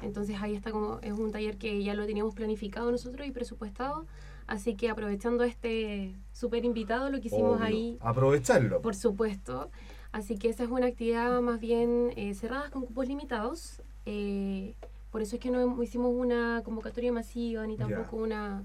Entonces 0.01 0.37
ahí 0.41 0.55
está 0.55 0.71
como, 0.71 0.99
es 1.03 1.13
un 1.13 1.31
taller 1.31 1.59
que 1.59 1.83
ya 1.85 1.93
lo 1.93 2.07
teníamos 2.07 2.35
planificado 2.35 2.91
nosotros 2.91 3.27
y 3.27 3.31
presupuestado. 3.33 4.07
Así 4.47 4.75
que 4.75 4.89
aprovechando 4.89 5.45
a 5.45 5.47
este 5.47 6.15
súper 6.33 6.65
invitado, 6.65 7.11
lo 7.11 7.21
que 7.21 7.27
hicimos 7.29 7.57
Obvio. 7.59 7.65
ahí 7.67 7.99
Aprovecharlo. 8.01 8.81
por 8.81 8.95
supuesto. 8.95 9.71
Así 10.13 10.37
que 10.39 10.49
esa 10.49 10.65
es 10.65 10.71
una 10.71 10.87
actividad 10.87 11.41
más 11.41 11.61
bien 11.61 12.13
eh, 12.17 12.35
cerrada 12.35 12.71
con 12.71 12.85
cupos 12.85 13.07
limitados. 13.07 13.81
Eh, 14.07 14.75
por 15.13 15.23
eso 15.23 15.37
es 15.37 15.41
que 15.43 15.51
no 15.51 15.83
hicimos 15.83 16.13
una 16.15 16.63
convocatoria 16.65 17.13
masiva 17.13 17.67
ni 17.67 17.77
tampoco 17.77 18.17
una, 18.17 18.65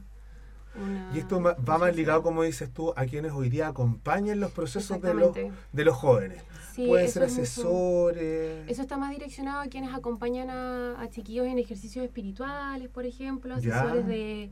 una- 0.76 1.12
Y 1.14 1.20
esto 1.20 1.42
va 1.42 1.78
más 1.78 1.96
ligado, 1.96 2.24
como 2.24 2.44
dices 2.44 2.72
tú, 2.72 2.94
a 2.96 3.06
quienes 3.06 3.32
hoy 3.32 3.50
día 3.50 3.68
acompañan 3.68 4.40
los 4.40 4.52
procesos 4.52 5.02
de 5.02 5.14
los, 5.14 5.36
de 5.72 5.86
los 5.86 5.96
jóvenes. 5.96 6.42
Sí, 6.74 6.88
Pueden 6.88 7.08
ser 7.10 7.24
es 7.24 7.32
asesores. 7.40 8.70
Eso 8.70 8.82
está 8.82 8.98
más 8.98 9.12
direccionado 9.12 9.62
a 9.62 9.68
quienes 9.68 9.94
acompañan 9.94 10.50
a, 10.50 11.00
a 11.00 11.10
chiquillos 11.10 11.46
en 11.48 11.58
ejercicios 11.60 12.04
espirituales, 12.06 12.90
por 12.90 13.06
ejemplo, 13.06 13.54
asesores 13.56 14.06
de, 14.08 14.50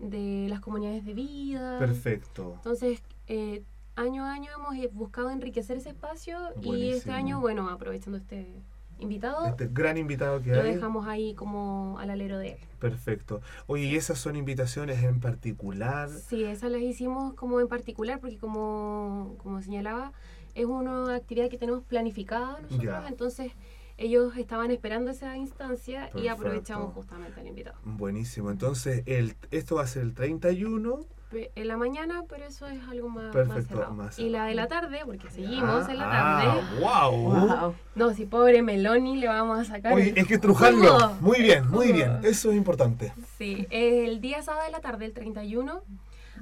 de 0.00 0.46
las 0.48 0.60
comunidades 0.60 1.04
de 1.06 1.14
vida. 1.14 1.78
Perfecto. 1.78 2.54
Entonces, 2.56 3.00
eh, 3.26 3.62
año 3.96 4.24
a 4.24 4.32
año 4.32 4.50
hemos 4.56 4.74
eh, 4.76 4.90
buscado 4.92 5.30
enriquecer 5.30 5.76
ese 5.76 5.90
espacio 5.90 6.38
y 6.60 6.90
este 6.90 7.10
año, 7.12 7.40
bueno, 7.40 7.68
aprovechando 7.68 8.18
este 8.18 8.52
invitado, 8.98 9.46
Este 9.46 9.68
gran 9.70 9.98
invitado 9.98 10.40
que 10.42 10.50
lo 10.54 10.60
hay. 10.62 10.74
dejamos 10.74 11.06
ahí 11.08 11.34
como 11.34 11.98
al 11.98 12.10
alero 12.10 12.38
de 12.38 12.52
él. 12.52 12.58
Perfecto. 12.78 13.40
Oye, 13.66 13.84
¿y 13.84 13.96
esas 13.96 14.18
son 14.18 14.36
invitaciones 14.36 15.02
en 15.02 15.18
particular? 15.20 16.08
Sí, 16.08 16.44
esas 16.44 16.70
las 16.70 16.82
hicimos 16.82 17.34
como 17.34 17.60
en 17.60 17.68
particular 17.68 18.20
porque 18.20 18.38
como, 18.38 19.34
como 19.38 19.60
señalaba, 19.60 20.12
es 20.54 20.66
una 20.66 21.14
actividad 21.16 21.48
que 21.50 21.58
tenemos 21.58 21.82
planificada 21.82 22.58
nosotros, 22.60 22.82
Ya. 22.82 23.04
entonces 23.08 23.52
ellos 23.98 24.36
estaban 24.36 24.70
esperando 24.70 25.10
esa 25.10 25.36
instancia 25.36 26.10
y 26.14 26.28
aprovechamos 26.28 26.92
justamente 26.94 27.40
al 27.40 27.46
invitado. 27.46 27.76
Buenísimo. 27.84 28.50
Entonces, 28.50 29.02
el, 29.06 29.36
esto 29.50 29.76
va 29.76 29.82
a 29.82 29.86
ser 29.86 30.02
el 30.02 30.14
31. 30.14 31.00
En 31.32 31.68
la 31.68 31.76
mañana, 31.76 32.24
pero 32.28 32.44
eso 32.44 32.66
es 32.66 32.80
algo 32.88 33.08
más, 33.08 33.24
más 33.24 33.32
Perfecto, 33.32 33.74
cerrado. 33.76 33.94
más 33.94 34.18
Y 34.18 34.28
la 34.28 34.44
de 34.46 34.54
la 34.54 34.68
tarde, 34.68 35.00
porque 35.04 35.30
seguimos 35.30 35.88
en 35.88 35.98
la 35.98 36.10
tarde. 36.10 36.60
Ah, 36.84 37.08
wow. 37.08 37.74
No, 37.94 38.12
si 38.14 38.26
pobre 38.26 38.62
Meloni 38.62 39.16
le 39.16 39.28
vamos 39.28 39.58
a 39.58 39.64
sacar. 39.64 39.92
Oye, 39.94 40.14
hay 40.16 40.24
que 40.24 40.34
estrujarlo. 40.34 40.98
jugo. 40.98 41.16
Muy 41.20 41.40
bien, 41.42 41.68
muy 41.68 41.86
Jugo. 41.86 41.96
bien. 41.98 42.18
Eso 42.22 42.50
es 42.50 42.56
importante. 42.56 43.12
Sí, 43.38 43.66
el 43.70 44.20
día 44.20 44.42
sábado 44.42 44.64
de 44.66 44.72
la 44.72 44.80
tarde, 44.80 45.06
el 45.06 45.12
31, 45.14 45.82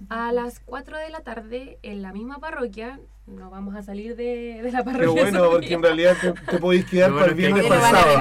a 0.09 0.33
las 0.33 0.61
4 0.61 0.99
de 0.99 1.11
la 1.11 1.21
tarde, 1.21 1.79
en 1.83 2.03
la 2.03 2.13
misma 2.13 2.39
parroquia, 2.39 2.99
no 3.31 3.51
vamos 3.51 3.75
a 3.77 3.83
salir 3.83 4.17
de, 4.17 4.61
de 4.63 4.73
la 4.73 4.85
parroquia. 4.85 5.09
bueno, 5.23 5.39
todavía. 5.39 5.59
porque 5.59 5.75
en 5.75 5.83
realidad 5.83 6.17
te, 6.21 6.33
te 6.33 6.59
podéis 6.59 6.85
quedar 6.87 7.13
para 7.13 7.27
el 7.27 7.35
bueno 7.35 7.35
es 7.35 7.37
viernes 7.37 7.67
para 7.67 7.89
el 7.89 7.95
Pero 7.95 7.97
sábado. 7.97 8.21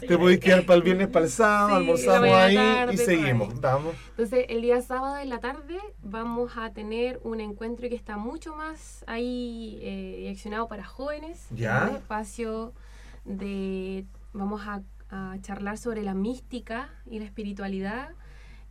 Te 0.00 0.06
seguir. 0.06 0.18
podéis 0.18 0.40
quedar 0.40 0.66
para 0.66 0.76
el 0.76 0.82
viernes 0.82 1.08
para 1.08 1.24
el 1.24 1.30
sábado, 1.30 1.76
almorzamos 1.76 2.28
ahí 2.30 2.54
tarde, 2.54 2.94
y 2.94 2.96
seguimos. 2.98 3.60
Vamos. 3.60 3.94
Entonces, 4.10 4.46
el 4.48 4.62
día 4.62 4.80
sábado 4.82 5.16
en 5.18 5.28
la 5.28 5.38
tarde 5.38 5.78
vamos 6.02 6.52
a 6.56 6.72
tener 6.72 7.20
un 7.24 7.40
encuentro 7.40 7.88
que 7.88 7.94
está 7.94 8.16
mucho 8.16 8.54
más 8.54 9.04
ahí 9.06 9.78
eh, 9.82 10.16
direccionado 10.18 10.68
para 10.68 10.84
jóvenes. 10.84 11.46
Ya. 11.50 11.88
Un 11.90 11.96
espacio 11.96 12.72
de... 13.24 14.04
Vamos 14.32 14.62
a, 14.66 14.82
a 15.10 15.36
charlar 15.42 15.76
sobre 15.78 16.02
la 16.02 16.14
mística 16.14 16.88
y 17.10 17.18
la 17.18 17.24
espiritualidad 17.26 18.10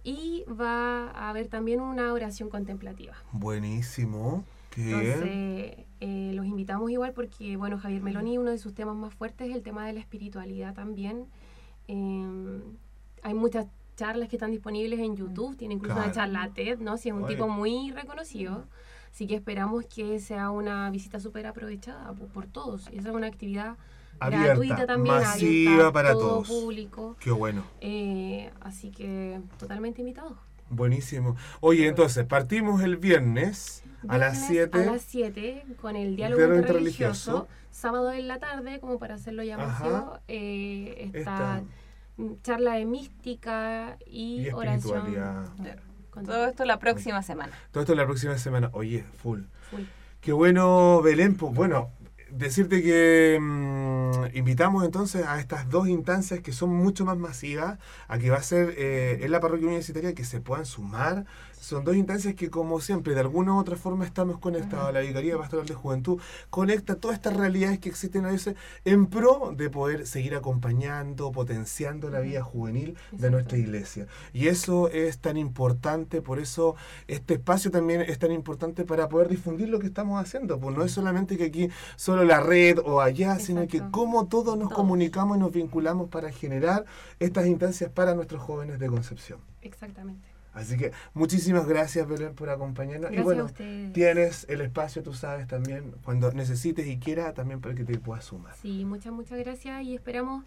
y 0.04 0.44
va 0.50 1.10
a 1.12 1.30
haber 1.30 1.48
también 1.48 1.80
una 1.82 2.12
oración 2.14 2.50
contemplativa. 2.50 3.14
Buenísimo. 3.32 4.44
Qué. 4.72 4.82
Entonces, 4.92 5.86
eh, 6.00 6.32
los 6.34 6.46
invitamos 6.46 6.90
igual 6.92 7.14
porque, 7.14 7.58
bueno, 7.58 7.78
Javier 7.78 8.02
Meloni, 8.02 8.38
uno 8.38 8.52
de 8.52 8.58
sus 8.58 8.74
temas 8.74 8.96
más 8.96 9.14
fuertes 9.14 9.50
es 9.50 9.56
el 9.56 9.64
tema 9.64 9.86
de 9.86 9.94
la 9.94 10.00
espiritualidad 10.00 10.74
también. 10.74 11.26
Eh, 11.88 12.62
hay 13.24 13.34
muchas 13.34 13.68
charlas 13.98 14.30
que 14.30 14.38
están 14.38 14.52
disponibles 14.52 15.00
en 15.00 15.16
YouTube, 15.16 15.58
tiene 15.58 15.76
incluso 15.76 15.94
una 15.96 16.12
Claro. 16.12 16.16
charla 16.16 16.50
TED, 16.54 16.80
¿no? 16.80 16.98
Si 16.98 17.10
es 17.10 17.16
un 17.16 17.24
Oye. 17.24 17.36
tipo 17.36 17.48
muy 17.48 17.92
reconocido. 17.92 18.66
Así 19.12 19.28
que 19.28 19.36
esperamos 19.36 19.86
que 19.86 20.20
sea 20.20 20.50
una 20.52 20.90
visita 20.90 21.20
súper 21.20 21.46
aprovechada 21.46 22.14
por, 22.14 22.28
por 22.30 22.48
todos. 22.48 22.88
Esa 22.94 23.10
es 23.10 23.16
una 23.16 23.28
actividad 23.28 23.76
Abierta, 24.26 24.46
gratuita 24.48 24.86
también, 24.86 25.16
masiva 25.16 25.72
abierta 25.72 25.92
para 25.94 26.12
todo 26.14 26.22
todos. 26.44 26.48
público. 26.48 27.16
Qué 27.20 27.32
bueno. 27.32 27.64
Eh, 27.82 28.52
así 28.62 28.92
que 28.92 29.40
totalmente 29.58 30.02
invitados. 30.02 30.34
Buenísimo. 30.70 31.36
Oye, 31.60 31.88
entonces, 31.88 32.26
partimos 32.26 32.82
el 32.82 32.98
viernes 32.98 33.84
a 34.08 34.18
las 34.18 34.34
Viernes 34.50 34.70
7. 34.72 34.78
A 34.90 34.92
las 34.94 35.02
7 35.02 35.66
con 35.82 35.96
el 35.96 36.16
diálogo 36.16 36.42
interreligioso. 36.42 37.32
interreligioso. 37.32 37.48
Sábado 37.72 38.12
en 38.12 38.28
la 38.28 38.40
tarde, 38.40 38.80
como 38.80 39.00
para 39.00 39.16
hacerlo 39.16 39.44
masivo, 39.58 40.20
eh, 40.28 41.10
Esta- 41.14 41.20
está 41.20 41.64
mm, 42.18 42.32
charla 42.44 42.74
de 42.74 42.86
mística 42.86 43.98
y, 44.06 44.48
Y 44.48 44.50
oración. 44.52 45.04
Todo 46.26 46.46
esto 46.48 46.66
la 46.66 46.78
próxima 46.80 47.22
semana. 47.24 47.54
Todo 47.72 47.82
esto 47.84 47.96
la 47.96 48.06
próxima 48.06 48.38
semana. 48.38 48.70
Oye, 48.74 49.04
full. 49.04 49.42
full. 49.70 49.82
Qué 50.20 50.32
bueno, 50.34 51.02
Belén. 51.02 51.36
Pues 51.36 51.54
bueno, 51.54 51.90
decirte 52.32 52.82
que 52.82 53.38
mm, 53.40 54.36
invitamos 54.36 54.84
entonces 54.86 55.26
a 55.26 55.40
estas 55.40 55.70
dos 55.70 55.88
instancias 55.88 56.40
que 56.42 56.52
son 56.52 56.70
mucho 56.74 57.06
más 57.06 57.18
masivas, 57.18 57.80
a 58.08 58.18
que 58.20 58.30
va 58.30 58.38
a 58.38 58.44
ser 58.44 58.74
eh, 58.78 59.20
en 59.22 59.32
la 59.32 59.40
parroquia 59.40 59.68
universitaria 59.68 60.14
que 60.16 60.24
se 60.26 60.42
puedan 60.42 60.66
sumar. 60.66 61.26
Son 61.62 61.84
dos 61.84 61.96
instancias 61.96 62.34
que, 62.34 62.50
como 62.50 62.82
siempre, 62.82 63.14
de 63.14 63.20
alguna 63.20 63.54
u 63.54 63.60
otra 63.60 63.76
forma 63.76 64.04
estamos 64.04 64.40
conectados. 64.40 64.92
La 64.92 65.02
Vicaría 65.02 65.38
Pastoral 65.38 65.68
de 65.68 65.76
Juventud 65.76 66.20
conecta 66.50 66.96
todas 66.96 67.18
estas 67.18 67.38
realidades 67.38 67.78
que 67.78 67.88
existen 67.88 68.26
a 68.26 68.32
veces 68.32 68.56
en 68.84 69.06
pro 69.06 69.54
de 69.56 69.70
poder 69.70 70.08
seguir 70.08 70.34
acompañando, 70.34 71.32
potenciando 71.32 72.10
la 72.10 72.20
vida 72.20 72.42
juvenil 72.42 72.98
de 73.12 73.30
nuestra 73.30 73.60
iglesia. 73.60 74.08
Y 74.34 74.48
eso 74.48 74.90
es 74.90 75.20
tan 75.20 75.38
importante, 75.38 76.24
por 76.24 76.40
eso 76.40 76.76
este 77.08 77.36
espacio 77.36 77.70
también 77.70 78.02
es 78.02 78.18
tan 78.18 78.32
importante 78.32 78.84
para 78.84 79.08
poder 79.08 79.30
difundir 79.30 79.70
lo 79.70 79.78
que 79.78 79.86
estamos 79.86 80.20
haciendo. 80.20 80.60
Pues 80.60 80.76
no 80.76 80.84
es 80.84 80.92
solamente 80.92 81.38
que 81.38 81.46
aquí 81.46 81.70
solo 81.96 82.24
la 82.24 82.40
red 82.40 82.80
o 82.80 83.02
allá, 83.02 83.38
sino 83.38 83.68
que 83.68 83.84
cómo 83.92 84.26
todos 84.26 84.58
nos 84.58 84.70
Todos. 84.70 84.74
comunicamos 84.74 85.38
y 85.38 85.40
nos 85.40 85.52
vinculamos 85.52 86.10
para 86.10 86.32
generar 86.32 86.86
estas 87.20 87.46
instancias 87.46 87.92
para 87.92 88.16
nuestros 88.16 88.42
jóvenes 88.42 88.80
de 88.80 88.88
Concepción. 88.88 89.40
Exactamente. 89.62 90.31
Así 90.54 90.78
que 90.78 90.92
muchísimas 91.14 91.66
gracias, 91.66 92.08
Belén, 92.08 92.34
por 92.36 92.50
acompañarnos. 92.50 93.12
y 93.14 93.20
bueno, 93.20 93.44
a 93.44 93.46
ustedes. 93.46 93.94
tienes 93.94 94.46
el 94.50 94.62
espacio, 94.62 95.02
tú 95.02 95.14
sabes, 95.14 95.48
también, 95.48 95.94
cuando 96.04 96.32
necesites 96.34 96.86
y 96.88 96.98
quieras, 96.98 97.34
también 97.34 97.62
para 97.62 97.74
que 97.74 97.84
te 97.86 97.98
puedas 97.98 98.26
sumar. 98.26 98.54
Sí, 98.62 98.84
muchas, 98.84 99.14
muchas 99.14 99.40
gracias 99.40 99.82
y 99.84 99.96
esperamos, 99.96 100.44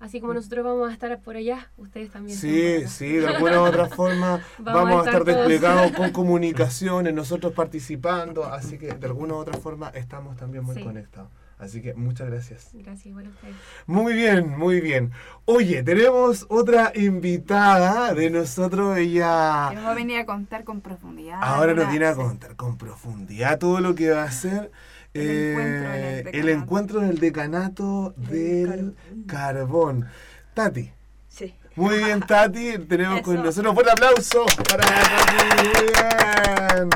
así 0.00 0.20
como 0.20 0.34
nosotros 0.34 0.64
vamos 0.66 0.90
a 0.90 0.92
estar 0.92 1.18
por 1.22 1.36
allá, 1.36 1.70
ustedes 1.78 2.10
también. 2.10 2.36
Sí, 2.36 2.86
sí, 2.88 3.14
de 3.14 3.26
alguna 3.28 3.62
u 3.62 3.64
otra 3.64 3.86
forma 3.96 4.42
Vamos 4.58 4.84
vamos, 4.84 5.06
a 5.06 5.10
estar 5.10 5.24
desplegados 5.24 5.92
con 5.92 6.10
comunicaciones, 6.12 7.14
nosotros 7.14 7.54
participando, 7.54 8.44
así 8.44 8.76
que 8.76 8.88
de 8.92 9.06
alguna 9.06 9.32
u 9.34 9.36
otra 9.38 9.56
forma 9.58 9.88
estamos 9.90 10.36
también 10.36 10.62
muy 10.64 10.74
Sí. 10.76 10.82
conectados. 10.84 11.30
Así 11.58 11.82
que 11.82 11.92
muchas 11.94 12.30
gracias. 12.30 12.68
Gracias, 12.72 13.06
igual 13.06 13.26
a 13.26 13.30
ustedes. 13.30 13.54
Muy 13.86 14.12
bien, 14.12 14.56
muy 14.56 14.80
bien. 14.80 15.10
Oye, 15.44 15.82
tenemos 15.82 16.46
otra 16.48 16.92
invitada 16.94 18.14
de 18.14 18.30
nosotros, 18.30 18.96
ella 18.96 19.72
nos 19.74 19.84
va 19.84 19.90
a 19.90 19.94
venir 19.94 20.18
a 20.20 20.26
contar 20.26 20.62
con 20.64 20.80
profundidad. 20.80 21.38
ahora 21.42 21.74
nos 21.74 21.90
viene 21.90 22.06
a 22.06 22.14
contar 22.14 22.54
con 22.54 22.78
profundidad 22.78 23.58
todo 23.58 23.80
lo 23.80 23.94
que 23.96 24.10
va 24.10 24.22
a 24.22 24.30
ser 24.30 24.70
El 25.14 25.22
eh, 25.26 25.52
encuentro 25.52 25.90
en 25.92 26.04
el 26.04 26.04
el 26.04 26.24
decanato. 26.24 26.62
encuentro 26.62 27.02
en 27.02 27.08
el 27.08 27.18
decanato 27.18 28.14
del 28.16 28.94
carbón. 29.26 30.06
Tati. 30.54 30.92
Sí. 31.28 31.54
Muy 31.74 31.98
bien, 31.98 32.20
Tati. 32.20 32.78
Tenemos 32.88 33.22
con 33.22 33.34
nosotros 33.36 33.70
un 33.70 33.74
fuerte 33.74 33.92
aplauso 33.92 34.46
para 34.68 34.84
Tati. 34.84 35.56
Muy 35.56 35.86
bien. 35.86 36.90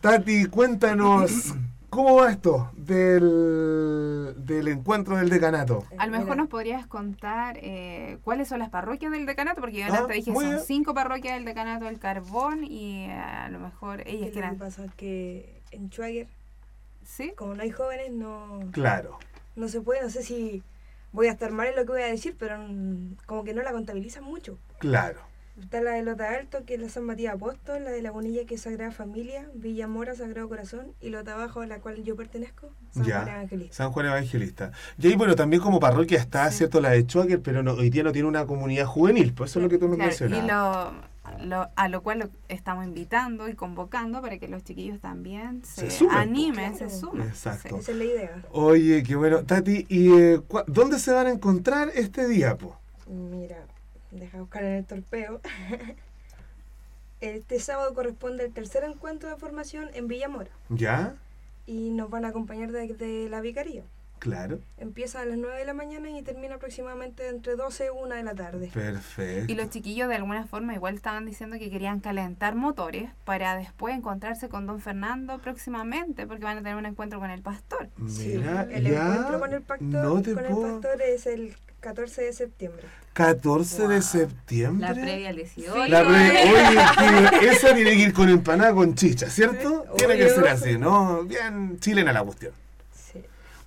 Tati, 0.00 0.44
cuéntanos, 0.46 1.54
¿cómo 1.90 2.16
va 2.16 2.30
esto 2.30 2.70
del, 2.76 4.34
del 4.38 4.68
encuentro 4.68 5.16
del 5.16 5.28
decanato? 5.30 5.84
A 5.98 6.06
lo 6.06 6.12
mejor 6.12 6.24
Mira, 6.26 6.36
nos 6.36 6.48
podrías 6.48 6.86
contar 6.86 7.58
eh, 7.60 8.18
cuáles 8.22 8.48
son 8.48 8.58
las 8.60 8.70
parroquias 8.70 9.10
del 9.12 9.26
decanato, 9.26 9.60
porque 9.60 9.78
yo 9.78 9.86
Ah, 9.92 9.98
antes 9.98 10.16
dije 10.16 10.32
son 10.32 10.42
bien. 10.44 10.60
cinco 10.60 10.94
parroquias 10.94 11.34
del 11.34 11.44
decanato 11.44 11.84
del 11.86 11.98
carbón 11.98 12.64
y 12.64 13.04
eh, 13.06 13.12
a 13.12 13.48
lo 13.48 13.58
mejor 13.58 14.02
ellas 14.06 14.34
Lo 14.34 14.50
que 14.50 14.56
pasa 14.58 14.84
es 14.84 14.94
que 14.94 15.60
en 15.70 15.90
Schwager, 15.90 16.28
¿Sí? 17.04 17.32
como 17.36 17.54
no 17.54 17.62
hay 17.62 17.70
jóvenes, 17.70 18.12
no, 18.12 18.60
Claro. 18.72 19.18
no 19.56 19.68
se 19.68 19.80
puede. 19.80 20.02
No 20.02 20.10
sé 20.10 20.22
si 20.22 20.62
voy 21.12 21.28
a 21.28 21.32
estar 21.32 21.52
mal 21.52 21.68
en 21.68 21.76
lo 21.76 21.82
que 21.86 21.92
voy 21.92 22.02
a 22.02 22.06
decir, 22.06 22.36
pero 22.38 22.56
como 23.26 23.44
que 23.44 23.54
no 23.54 23.62
la 23.62 23.72
contabilizan 23.72 24.24
mucho. 24.24 24.58
Claro. 24.78 25.20
Está 25.60 25.80
la 25.80 25.92
de 25.92 26.02
Lota 26.02 26.30
Alto, 26.30 26.64
que 26.64 26.74
es 26.74 26.80
la 26.80 26.88
San 26.88 27.04
Matías 27.04 27.34
Apóstol, 27.34 27.84
la 27.84 27.90
de 27.90 28.00
Lagunilla, 28.00 28.44
que 28.46 28.54
es 28.54 28.62
Sagrada 28.62 28.90
Familia, 28.92 29.48
Villa 29.54 29.88
Mora, 29.88 30.14
Sagrado 30.14 30.48
Corazón, 30.48 30.92
y 31.00 31.10
Lota 31.10 31.34
Abajo, 31.34 31.60
a 31.62 31.66
la 31.66 31.80
cual 31.80 32.02
yo 32.04 32.14
pertenezco, 32.16 32.70
San 32.92 33.04
Ya. 33.04 33.22
Juan 33.22 33.28
Evangelista. 33.34 33.74
San 33.74 33.90
Juan 33.92 34.06
Evangelista. 34.06 34.72
Y 34.98 35.08
ahí, 35.08 35.16
bueno, 35.16 35.34
también 35.34 35.60
como 35.60 35.80
parroquia 35.80 36.18
está, 36.18 36.50
Sí. 36.50 36.58
¿cierto? 36.58 36.80
La 36.80 36.90
de 36.90 37.06
Chuaker, 37.06 37.40
pero 37.42 37.62
no, 37.62 37.72
hoy 37.72 37.90
día 37.90 38.02
no 38.04 38.12
tiene 38.12 38.28
una 38.28 38.46
comunidad 38.46 38.86
juvenil, 38.86 39.32
pues 39.34 39.50
eso 39.50 39.58
es 39.58 39.62
lo 39.64 39.68
que 39.68 39.78
tú 39.78 39.88
nos 39.88 39.96
Claro, 39.96 40.08
mencionabas. 40.10 40.44
y 40.44 41.40
lo, 41.40 41.46
lo- 41.46 41.68
a 41.74 41.88
lo 41.88 42.02
cual 42.02 42.20
lo 42.20 42.28
estamos 42.48 42.86
invitando 42.86 43.48
y 43.48 43.54
convocando 43.54 44.22
para 44.22 44.38
que 44.38 44.48
los 44.48 44.62
chiquillos 44.64 45.00
también 45.00 45.62
se, 45.64 45.90
Se 45.90 45.90
sumen, 45.90 46.14
pues. 46.14 46.22
animen, 46.26 46.72
Claro. 46.76 46.90
se 46.90 47.00
sumen. 47.00 47.28
Exacto. 47.28 47.76
Esa 47.78 47.90
es 47.92 47.98
la 47.98 48.04
idea. 48.04 48.42
Oye, 48.52 49.02
qué 49.02 49.16
bueno. 49.16 49.42
Tati, 49.44 49.84
¿y 49.88 50.12
eh, 50.12 50.40
dónde 50.68 50.98
se 51.00 51.12
van 51.12 51.26
a 51.26 51.30
encontrar 51.30 51.90
este 51.94 52.26
día, 52.28 52.56
po? 52.56 52.76
Mira, 53.08 53.56
deja 54.10 54.38
buscar 54.38 54.64
en 54.64 54.74
el 54.74 54.84
torpeo. 54.84 55.40
Este 57.20 57.58
sábado 57.58 57.94
corresponde 57.94 58.44
el 58.44 58.52
tercer 58.52 58.84
encuentro 58.84 59.28
de 59.28 59.34
formación 59.34 59.90
en 59.92 60.06
Villamora 60.06 60.50
¿Ya? 60.68 61.16
y 61.66 61.90
nos 61.90 62.10
van 62.10 62.24
a 62.24 62.28
acompañar 62.28 62.70
desde 62.70 63.28
la 63.28 63.40
vicaría. 63.40 63.82
Claro. 64.18 64.58
Empieza 64.78 65.20
a 65.20 65.24
las 65.24 65.36
9 65.38 65.58
de 65.58 65.64
la 65.64 65.74
mañana 65.74 66.10
y 66.10 66.22
termina 66.22 66.56
aproximadamente 66.56 67.28
entre 67.28 67.56
12 67.56 67.86
y 67.86 67.88
1 67.90 68.14
de 68.14 68.22
la 68.22 68.34
tarde. 68.34 68.70
Perfecto. 68.72 69.52
Y 69.52 69.56
los 69.56 69.70
chiquillos 69.70 70.08
de 70.08 70.16
alguna 70.16 70.44
forma 70.46 70.74
igual 70.74 70.94
estaban 70.94 71.24
diciendo 71.26 71.58
que 71.58 71.70
querían 71.70 72.00
calentar 72.00 72.54
motores 72.54 73.10
para 73.24 73.56
después 73.56 73.94
encontrarse 73.96 74.48
con 74.48 74.66
don 74.66 74.80
Fernando 74.80 75.38
próximamente 75.38 76.26
porque 76.26 76.44
van 76.44 76.58
a 76.58 76.62
tener 76.62 76.76
un 76.76 76.86
encuentro 76.86 77.18
con 77.20 77.30
el 77.30 77.42
pastor. 77.42 77.88
Mira, 77.96 78.66
el 78.70 78.84
ya. 78.90 79.06
encuentro 79.06 79.40
con 79.40 79.52
el 79.54 79.62
pastor, 79.62 79.88
no 80.04 80.22
te 80.22 80.34
con 80.34 80.44
el 80.44 80.52
puedo- 80.52 80.80
pastor 80.80 81.02
es 81.02 81.26
el 81.26 81.56
14 81.80 82.22
de 82.22 82.32
septiembre. 82.32 82.82
14 83.12 83.82
de 83.82 83.94
Wow. 83.94 84.02
septiembre. 84.02 84.88
La 84.88 84.94
previa 84.94 85.28
al 85.30 85.36
18. 85.36 85.86
La 85.86 86.04
pre- 86.04 86.42
Oye, 87.40 87.48
esa 87.50 87.74
tiene 87.74 87.90
que 87.90 87.96
ir 88.02 88.12
con 88.12 88.28
empanada 88.28 88.72
con 88.74 88.94
chicha, 88.94 89.28
¿cierto? 89.28 89.84
Sí, 89.86 89.92
Tiene 89.98 90.16
que 90.16 90.28
ser 90.30 90.48
así, 90.48 90.78
¿no? 90.78 91.22
Bien 91.24 91.78
chilena 91.80 92.12
la 92.12 92.22
cuestión. 92.24 92.52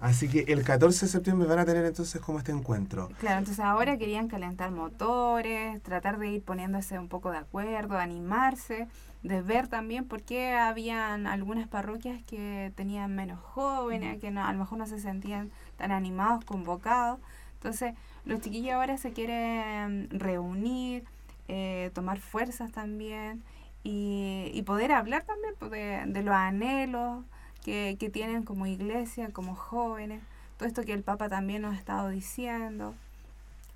Sí. 0.08 0.26
Así 0.26 0.28
que 0.30 0.52
el 0.52 0.64
14 0.64 1.06
de 1.06 1.12
septiembre 1.12 1.48
van 1.48 1.60
a 1.60 1.66
tener 1.66 1.86
entonces 1.86 2.20
como 2.22 2.40
este 2.40 2.52
encuentro. 2.52 3.10
Claro, 3.20 3.40
entonces 3.40 3.64
ahora 3.64 3.98
querían 3.98 4.28
calentar 4.28 4.72
motores, 4.72 5.82
tratar 5.84 6.18
de 6.18 6.30
ir 6.30 6.44
poniéndose 6.44 6.98
un 6.98 7.08
poco 7.08 7.32
de 7.32 7.38
acuerdo, 7.38 7.98
animarse, 7.98 8.88
de 9.24 9.42
ver 9.42 9.68
también 9.68 10.06
por 10.06 10.24
qué 10.24 10.54
habían 10.54 11.28
algunas 11.28 11.68
parroquias 11.68 12.22
que 12.24 12.72
tenían 12.76 13.16
menos 13.16 13.40
jóvenes, 13.40 14.20
que 14.20 14.32
no, 14.32 14.44
a 14.44 14.52
lo 14.54 14.60
mejor 14.60 14.80
no 14.80 14.88
se 14.88 15.00
sentían 15.00 15.52
tan 15.78 15.92
animados, 15.92 16.44
convocados. 16.46 17.20
Entonces, 17.54 17.94
los 18.26 18.42
chiquillos 18.42 18.74
ahora 18.74 18.98
se 18.98 19.14
quieren 19.14 20.10
reunir, 20.10 21.04
eh, 21.48 21.92
tomar 21.94 22.20
fuerzas 22.20 22.72
también 22.72 23.44
y, 23.84 24.50
y 24.54 24.64
poder 24.64 24.92
hablar 24.92 25.24
también 25.24 25.54
pues, 25.60 25.72
de, 25.72 26.04
de 26.08 26.24
los 26.24 26.34
anhelos 26.34 27.24
que, 27.64 27.98
que 28.00 28.10
tienen 28.10 28.44
como 28.44 28.66
iglesia, 28.66 29.30
como 29.32 29.56
jóvenes, 29.56 30.22
todo 30.58 30.68
esto 30.68 30.84
que 30.84 30.94
el 30.94 31.04
Papa 31.04 31.30
también 31.30 31.64
nos 31.64 31.74
ha 31.74 31.78
estado 31.78 32.10
diciendo. 32.10 32.96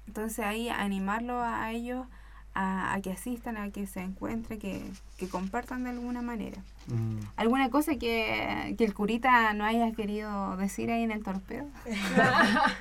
Entonces 0.07 0.45
ahí 0.45 0.69
animarlo 0.69 1.41
a 1.41 1.71
ellos 1.71 2.05
a, 2.55 2.93
a 2.93 3.01
que 3.01 3.11
asistan, 3.11 3.57
a 3.57 3.69
que 3.69 3.85
se 3.85 3.99
encuentren, 4.01 4.57
que, 4.59 4.81
que 5.17 5.27
compartan 5.27 5.83
de 5.83 5.89
alguna 5.91 6.21
manera. 6.21 6.57
Mm. 6.87 7.19
¿Alguna 7.35 7.69
cosa 7.69 7.95
que, 7.97 8.73
que 8.77 8.85
el 8.85 8.93
curita 8.93 9.53
no 9.53 9.65
haya 9.65 9.91
querido 9.91 10.55
decir 10.57 10.89
ahí 10.89 11.03
en 11.03 11.11
el 11.11 11.21
torpeo? 11.23 11.65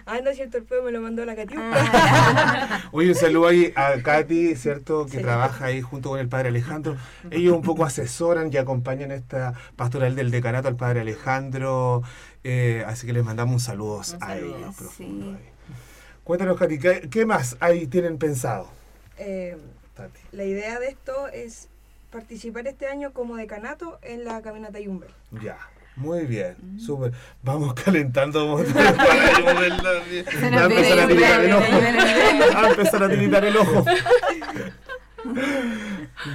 ah, 0.07 0.21
no, 0.25 0.33
si 0.33 0.43
el 0.43 0.51
torpeo 0.51 0.83
me 0.85 0.93
lo 0.93 1.01
mandó 1.01 1.25
la 1.25 1.35
Catiuca. 1.35 1.71
Ah, 1.75 2.81
Oye, 2.93 3.09
un 3.09 3.15
saludo 3.15 3.49
ahí 3.49 3.73
a 3.77 4.01
Katy, 4.03 4.55
¿cierto? 4.57 5.07
Que 5.07 5.19
Sí. 5.19 5.23
trabaja 5.23 5.67
ahí 5.67 5.81
junto 5.83 6.11
con 6.11 6.21
el 6.21 6.29
padre 6.29 6.49
Alejandro. 6.51 6.97
Ellos 7.31 7.55
un 7.57 7.63
poco 7.63 7.85
asesoran 7.85 8.51
y 8.53 8.57
acompañan 8.59 9.11
esta 9.11 9.55
pastoral 9.77 10.15
del 10.15 10.31
decanato 10.31 10.69
al 10.69 10.77
padre 10.77 11.01
Alejandro. 11.01 12.03
eh, 12.45 12.85
así 12.87 13.07
que 13.07 13.13
les 13.15 13.25
mandamos 13.25 13.55
un 13.55 13.61
saludo 13.61 14.03
Un 14.17 14.23
a 14.23 14.37
ellos. 14.37 14.77
Profundo. 14.77 15.39
Cuéntanos, 16.25 16.59
Katy, 16.59 16.79
¿qué, 16.79 17.09
qué 17.11 17.27
más 17.27 17.57
ahí 17.61 17.87
tienen 17.87 18.19
pensado? 18.19 18.69
Eh, 19.19 19.57
Tati. 19.95 20.21
la 20.33 20.45
idea 20.45 20.79
de 20.81 20.89
esto 20.89 21.29
es 21.29 21.69
participar 22.11 22.67
este 22.67 22.87
año 22.87 23.13
como 23.13 23.37
decanato 23.37 23.99
en 24.03 24.25
la 24.25 24.41
caminata 24.43 24.79
Jumber. 24.85 25.11
Ya. 25.43 25.59
Muy 25.97 26.25
bien, 26.27 26.57
súper. 26.81 27.13
Vamos 27.45 27.73
calentando 27.75 28.57
Va 28.57 28.61
a 28.61 28.65
empezar 30.65 30.99
a 30.99 31.07
tiritar 31.07 31.41
el 31.45 31.53
ojo. 31.53 31.65
Va 32.53 32.67
a 32.67 32.71
empezar 32.71 33.03
a 33.05 33.09
tiritar 33.09 33.45
el 33.45 33.57
ojo. 33.57 33.85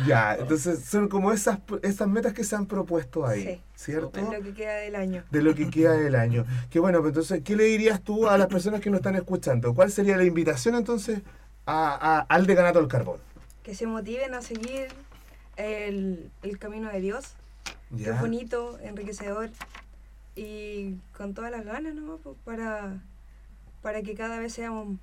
Ya, 0.07 0.35
entonces 0.35 0.83
son 0.85 1.07
como 1.09 1.31
esas, 1.31 1.59
esas 1.83 2.07
metas 2.07 2.33
que 2.33 2.43
se 2.43 2.55
han 2.55 2.65
propuesto 2.65 3.25
ahí, 3.25 3.43
Sí. 3.43 3.61
¿cierto? 3.91 4.19
En 4.19 4.31
lo 4.31 4.41
que 4.41 4.53
queda 4.53 4.75
del 4.75 4.95
año. 4.95 5.23
de 5.29 5.41
lo 5.41 5.55
que 5.55 5.69
queda 5.69 5.93
del 5.93 6.15
año. 6.15 6.45
Que 6.69 6.79
bueno, 6.79 6.99
pues 6.99 7.09
entonces, 7.11 7.41
¿qué 7.43 7.55
le 7.55 7.65
dirías 7.65 8.01
tú 8.01 8.27
a 8.27 8.37
las 8.37 8.47
personas 8.47 8.81
que 8.81 8.89
nos 8.89 8.99
están 8.99 9.15
escuchando? 9.15 9.73
¿Cuál 9.73 9.91
sería 9.91 10.17
la 10.17 10.23
invitación 10.23 10.75
entonces 10.75 11.21
a, 11.65 12.17
a- 12.19 12.25
al 12.29 12.45
decanato 12.45 12.79
del 12.79 12.87
carbón? 12.87 13.19
Que 13.63 13.75
se 13.75 13.85
motiven 13.87 14.33
a 14.33 14.41
seguir 14.41 14.87
el, 15.57 16.31
el 16.41 16.57
camino 16.59 16.89
de 16.91 16.99
Dios. 17.01 17.33
que 17.95 18.03
¿Ya? 18.03 18.15
es 18.15 18.21
bonito, 18.21 18.79
enriquecedor 18.81 19.49
y 20.35 20.95
con 21.17 21.33
todas 21.33 21.51
las 21.51 21.65
ganas 21.65 21.93
¿no? 21.95 22.17
Pues 22.17 22.37
para, 22.45 22.99
para 23.81 24.01
que 24.01 24.15
cada 24.15 24.39
vez 24.39 24.53
seamos 24.53 24.97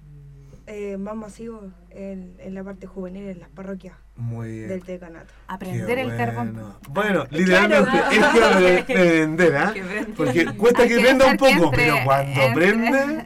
eh, 0.66 0.96
más 0.96 1.14
masivos 1.16 1.64
en, 1.90 2.34
en 2.38 2.54
la 2.54 2.64
parte 2.64 2.86
juvenil, 2.86 3.28
en 3.28 3.38
las 3.40 3.48
parroquias 3.50 3.96
Muy 4.16 4.50
bien. 4.50 4.68
del 4.68 4.82
decanato. 4.82 5.32
Aprender 5.46 5.86
Qué 5.94 6.00
el 6.00 6.06
bueno. 6.08 6.18
carbón. 6.24 6.74
Bueno, 6.90 7.24
literalmente 7.30 7.98
es 8.78 8.84
que 8.84 8.98
de 8.98 9.20
vender, 9.20 9.56
¿ah? 9.56 9.74
Porque 10.16 10.44
cuesta 10.56 10.82
Hay 10.82 10.88
que 10.88 10.96
que 10.96 11.00
prenda 11.02 11.26
un 11.26 11.36
poco, 11.36 11.50
entre- 11.52 11.70
pero 11.76 11.96
cuando 12.04 12.40
entre. 12.42 12.54
prende, 12.54 13.24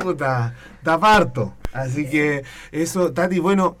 puta, 0.00 0.54
da 0.82 0.98
parto. 0.98 1.54
Así 1.72 2.08
que 2.08 2.44
eso, 2.72 3.12
Tati, 3.12 3.38
bueno, 3.38 3.76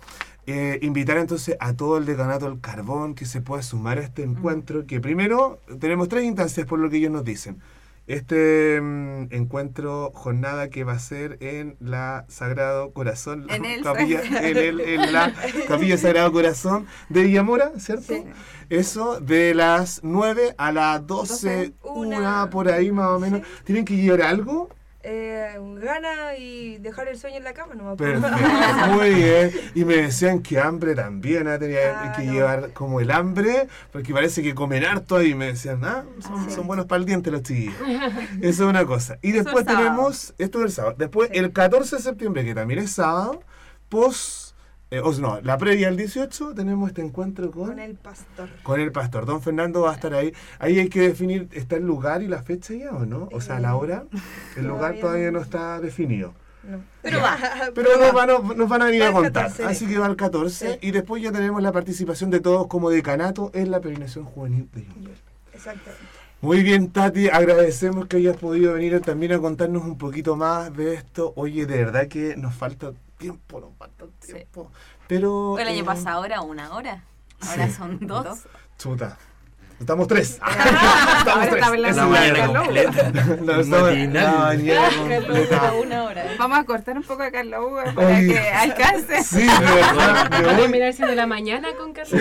eh, 0.46 0.78
invitar 0.82 1.16
entonces 1.16 1.56
a 1.60 1.74
todo 1.74 1.96
el 1.98 2.04
decanato 2.06 2.48
del 2.50 2.60
carbón 2.60 3.14
que 3.14 3.24
se 3.24 3.40
pueda 3.40 3.62
sumar 3.62 3.98
a 3.98 4.02
este 4.02 4.22
encuentro, 4.22 4.86
que 4.86 5.00
primero 5.00 5.60
tenemos 5.80 6.08
tres 6.08 6.24
instancias 6.24 6.66
por 6.66 6.78
lo 6.78 6.90
que 6.90 6.98
ellos 6.98 7.10
nos 7.12 7.24
dicen. 7.24 7.60
Este 8.12 8.80
mm, 8.80 9.28
encuentro, 9.30 10.10
jornada 10.14 10.68
que 10.68 10.82
va 10.84 10.94
a 10.94 10.98
ser 10.98 11.38
en 11.40 11.76
la 11.80 12.24
Sagrado 12.28 12.92
Corazón, 12.92 13.46
la 13.46 13.54
En 13.56 13.64
el 13.64 13.82
capilla, 13.82 14.20
en, 14.48 14.56
el- 14.56 14.80
en 14.80 15.12
la 15.12 15.32
capilla 15.68 15.96
Sagrado 15.96 16.32
Corazón 16.32 16.86
de 17.08 17.22
Villamora, 17.22 17.70
¿cierto? 17.78 18.12
Sí. 18.14 18.24
Eso 18.68 19.20
de 19.20 19.54
las 19.54 20.00
9 20.02 20.54
a 20.58 20.72
las 20.72 21.06
12, 21.06 21.74
Una. 21.82 22.18
una 22.18 22.50
por 22.50 22.68
ahí 22.68 22.90
más 22.92 23.10
o 23.10 23.18
menos. 23.20 23.40
Sí. 23.40 23.62
¿Tienen 23.64 23.84
que 23.84 23.96
llevar 23.96 24.22
algo? 24.22 24.70
Eh, 25.02 25.56
gana 25.78 26.36
y 26.36 26.76
dejar 26.78 27.08
el 27.08 27.16
sueño 27.18 27.38
en 27.38 27.44
la 27.44 27.54
cama 27.54 27.74
nomás. 27.74 27.96
Perfecto, 27.96 28.36
muy 28.92 29.14
bien. 29.14 29.50
Y 29.74 29.84
me 29.86 29.96
decían 29.96 30.40
que 30.42 30.58
hambre 30.60 30.94
también, 30.94 31.48
¿ah? 31.48 31.58
tenía 31.58 31.78
Ah, 32.02 32.12
que 32.16 32.24
no. 32.24 32.32
llevar 32.32 32.72
como 32.74 33.00
el 33.00 33.10
hambre, 33.10 33.66
porque 33.92 34.12
parece 34.12 34.42
que 34.42 34.54
comen 34.54 34.84
harto 34.84 35.22
y 35.22 35.34
me 35.34 35.46
decían, 35.46 35.82
ah, 35.84 36.04
son, 36.20 36.50
son 36.50 36.66
buenos 36.66 36.84
para 36.86 37.00
el 37.00 37.06
diente 37.06 37.30
los 37.30 37.42
chiquillos. 37.42 37.74
Eso 38.42 38.64
es 38.64 38.68
una 38.70 38.84
cosa. 38.84 39.18
Y 39.22 39.32
después 39.32 39.60
el 39.60 39.72
sábado. 39.72 39.84
tenemos, 39.86 40.34
esto 40.38 40.58
es 40.58 40.64
el 40.66 40.72
sábado, 40.72 40.94
después 40.98 41.30
Sí. 41.32 41.38
el 41.38 41.52
14 41.52 41.96
de 41.96 42.02
septiembre, 42.02 42.44
que 42.44 42.54
también 42.54 42.80
es 42.80 42.90
sábado, 42.92 43.42
post, 43.88 44.39
eh, 44.90 45.00
o 45.00 45.12
sea, 45.12 45.22
no, 45.22 45.40
la 45.40 45.56
previa 45.56 45.86
al 45.86 45.96
18, 45.96 46.54
tenemos 46.54 46.88
este 46.88 47.00
encuentro 47.02 47.50
con... 47.52 47.68
Con 47.68 47.78
el 47.78 47.94
pastor. 47.94 48.48
Con 48.64 48.80
el 48.80 48.90
pastor. 48.90 49.24
Don 49.24 49.40
Fernando 49.40 49.82
va 49.82 49.92
a 49.92 49.94
estar 49.94 50.12
ahí. 50.14 50.32
Ahí 50.58 50.80
hay 50.80 50.88
que 50.88 51.00
definir, 51.00 51.48
¿está 51.52 51.76
el 51.76 51.84
lugar 51.86 52.22
y 52.22 52.26
la 52.28 52.42
fecha 52.42 52.74
ya 52.74 52.90
o 52.90 53.06
no? 53.06 53.28
O 53.32 53.40
sea, 53.40 53.60
la 53.60 53.76
hora. 53.76 54.04
El 54.56 54.66
lugar 54.66 54.96
Todavía 55.00 55.30
no. 55.30 55.40
está 55.40 55.80
definido. 55.80 56.34
No. 56.64 56.82
Pero 57.02 57.20
va. 57.20 57.38
Pero 57.74 57.98
nos 57.98 58.12
van, 58.12 58.30
a, 58.30 58.38
nos 58.38 58.68
van 58.68 58.82
a 58.82 58.86
venir 58.86 59.04
a 59.04 59.10
Va 59.10 59.22
contar. 59.22 59.44
14. 59.44 59.64
Así 59.64 59.86
que 59.86 59.96
va 59.98 60.06
el 60.08 60.16
14. 60.16 60.72
Sí. 60.72 60.78
Y 60.82 60.90
después 60.90 61.22
ya 61.22 61.30
tenemos 61.30 61.62
la 61.62 61.70
participación 61.70 62.30
de 62.30 62.40
todos 62.40 62.66
como 62.66 62.90
decanato 62.90 63.50
en 63.54 63.70
la 63.70 63.80
peregrinación 63.80 64.24
juvenil 64.24 64.68
de 64.74 64.84
Jumber. 64.84 65.14
Exactamente. 65.54 66.04
Muy 66.42 66.62
bien, 66.62 66.90
Tati, 66.90 67.28
agradecemos 67.28 68.06
que 68.06 68.16
hayas 68.16 68.36
podido 68.36 68.72
venir 68.72 68.98
también 69.02 69.32
a 69.32 69.38
contarnos 69.38 69.84
un 69.84 69.98
poquito 69.98 70.36
más 70.36 70.74
de 70.74 70.94
esto. 70.94 71.32
Oye, 71.36 71.66
de 71.66 71.76
verdad 71.76 72.08
que 72.08 72.34
nos 72.36 72.54
falta 72.54 72.92
tiempo, 73.20 73.60
nos 73.60 73.76
falta 73.78 74.04
Sí. 74.20 74.32
tiempo. 74.32 74.72
Pero. 75.06 75.58
El 75.58 75.68
año 75.68 75.82
eh, 75.82 75.84
pasado 75.84 76.24
era 76.24 76.40
una 76.40 76.72
hora. 76.74 77.04
Ahora 77.48 77.66
Sí. 77.68 77.72
son 77.74 77.98
dos. 78.06 78.40
Chuta. 78.78 79.16
Estamos 79.78 80.08
tres. 80.08 80.32
estamos 80.46 81.26
Ahora 81.26 81.40
tres. 81.42 81.54
está 81.54 81.66
hablando 81.68 81.88
Esa 81.88 82.02
La 82.02 82.06
mañana 82.08 82.46
completa. 82.62 83.10
La 83.42 84.32
mañana 84.32 84.90
completa. 84.96 85.72
una 85.82 86.04
hora. 86.04 86.24
Vamos 86.38 86.58
a 86.58 86.64
cortar 86.64 86.96
un 86.98 87.02
poco 87.02 87.22
a 87.22 87.30
Carla 87.30 87.60
Hugo 87.62 87.82
para 87.94 88.08
Oye. 88.08 88.28
que 88.28 88.38
alcance. 88.50 89.22
Sí, 89.24 89.38
de 89.40 89.46
verdad. 89.46 90.30
me 90.30 90.40
Voy 90.42 90.50
a 90.50 90.56
voy. 90.58 90.68
mirar 90.68 90.92
siendo 90.92 91.14
la 91.14 91.26
mañana 91.26 91.68
con 91.78 91.92
Carlos. 91.94 92.20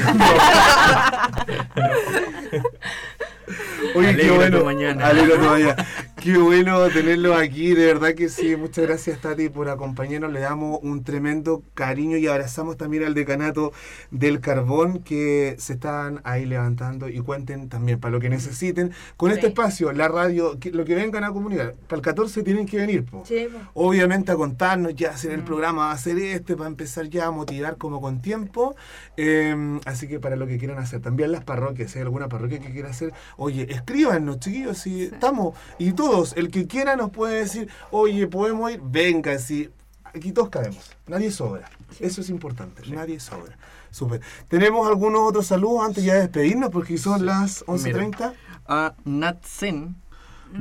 Oye, 3.96 4.16
qué 4.16 4.32
bueno. 4.32 4.60
tu 4.60 4.66
mañana. 4.66 5.08
Alegra 5.08 5.36
tu 5.36 5.42
mañana. 5.50 5.76
Qué 6.22 6.38
bueno 6.38 6.86
tenerlo 6.90 7.34
aquí, 7.36 7.74
de 7.74 7.86
verdad 7.86 8.14
que 8.14 8.28
sí. 8.28 8.56
Muchas 8.58 8.86
gracias, 8.86 9.22
Tati, 9.22 9.48
por 9.48 9.70
acompañarnos. 9.70 10.32
Le 10.34 10.42
damos 10.42 10.80
un 10.84 11.04
tremendo 11.04 11.64
cariño 11.74 12.18
y 12.18 12.28
abrazamos 12.28 12.76
también 12.76 13.06
al 13.06 13.14
decanato 13.14 13.72
del 14.12 14.42
carbón 14.42 15.00
que 15.00 15.56
se 15.60 15.74
están 15.74 16.20
ahí 16.26 16.46
levantando 16.46 17.08
y 17.08 17.20
cuenten 17.22 17.70
también 17.70 18.00
para 18.02 18.12
lo 18.12 18.20
que 18.20 18.30
necesiten. 18.30 18.92
Con 19.16 19.32
este 19.32 19.44
Sí. 19.44 19.48
espacio, 19.48 19.94
la 19.94 20.10
radio, 20.10 20.60
que- 20.60 20.72
lo 20.72 20.84
que 20.84 20.94
vengan 20.96 21.24
a 21.24 21.32
comunicar, 21.32 21.76
para 21.88 21.98
el 21.98 22.02
14 22.04 22.44
tienen 22.44 22.66
que 22.66 22.78
venir, 22.78 23.06
po. 23.06 23.24
Sí, 23.26 23.48
obviamente 23.74 24.32
a 24.34 24.36
contarnos 24.36 24.94
ya 24.96 25.12
hacer 25.12 25.32
el 25.32 25.44
programa, 25.44 25.84
va 25.86 25.92
a 25.92 25.94
hacer 25.94 26.18
este, 26.20 26.58
para 26.58 26.68
empezar 26.70 27.08
ya 27.10 27.28
a 27.28 27.32
motivar 27.32 27.78
como 27.78 28.02
con 28.02 28.22
tiempo. 28.22 28.76
Eh, 29.16 29.80
así 29.86 30.08
que 30.10 30.20
para 30.20 30.36
lo 30.36 30.48
que 30.48 30.58
quieran 30.58 30.80
hacer, 30.80 31.00
también 31.02 31.32
las 31.32 31.46
parroquias, 31.46 31.92
si 31.92 32.00
hay 32.00 32.04
alguna 32.04 32.28
parroquia 32.28 32.60
que 32.60 32.72
quiera 32.72 32.90
hacer, 32.90 33.14
oye, 33.38 33.68
escríbanos, 33.72 34.40
chiquillos, 34.40 34.78
si 34.80 35.04
estamos, 35.04 35.56
y 35.78 35.94
todos, 36.10 36.34
el 36.38 36.50
que 36.50 36.68
quiera 36.68 36.96
nos 36.96 37.12
puede 37.12 37.40
decir, 37.40 37.70
oye, 37.92 38.28
podemos 38.28 38.72
ir, 38.72 38.82
venga, 38.84 39.38
si 39.38 39.70
aquí 40.04 40.32
todos 40.32 40.50
cabemos, 40.50 40.92
nadie 41.08 41.32
sobra. 41.32 41.70
Eso 42.00 42.22
es 42.22 42.30
importante, 42.30 42.82
nadie 42.90 43.20
sobra. 43.20 43.58
Súper. 43.92 44.22
¿Tenemos 44.48 44.88
algunos 44.88 45.22
otros 45.22 45.48
saludos 45.48 45.86
antes 45.86 46.04
ya 46.04 46.14
de 46.16 46.22
despedirnos? 46.22 46.70
Porque 46.70 46.98
son 46.98 47.26
las 47.26 47.66
11.30. 47.66 48.34
A 48.68 48.94
Natsen, 49.04 49.96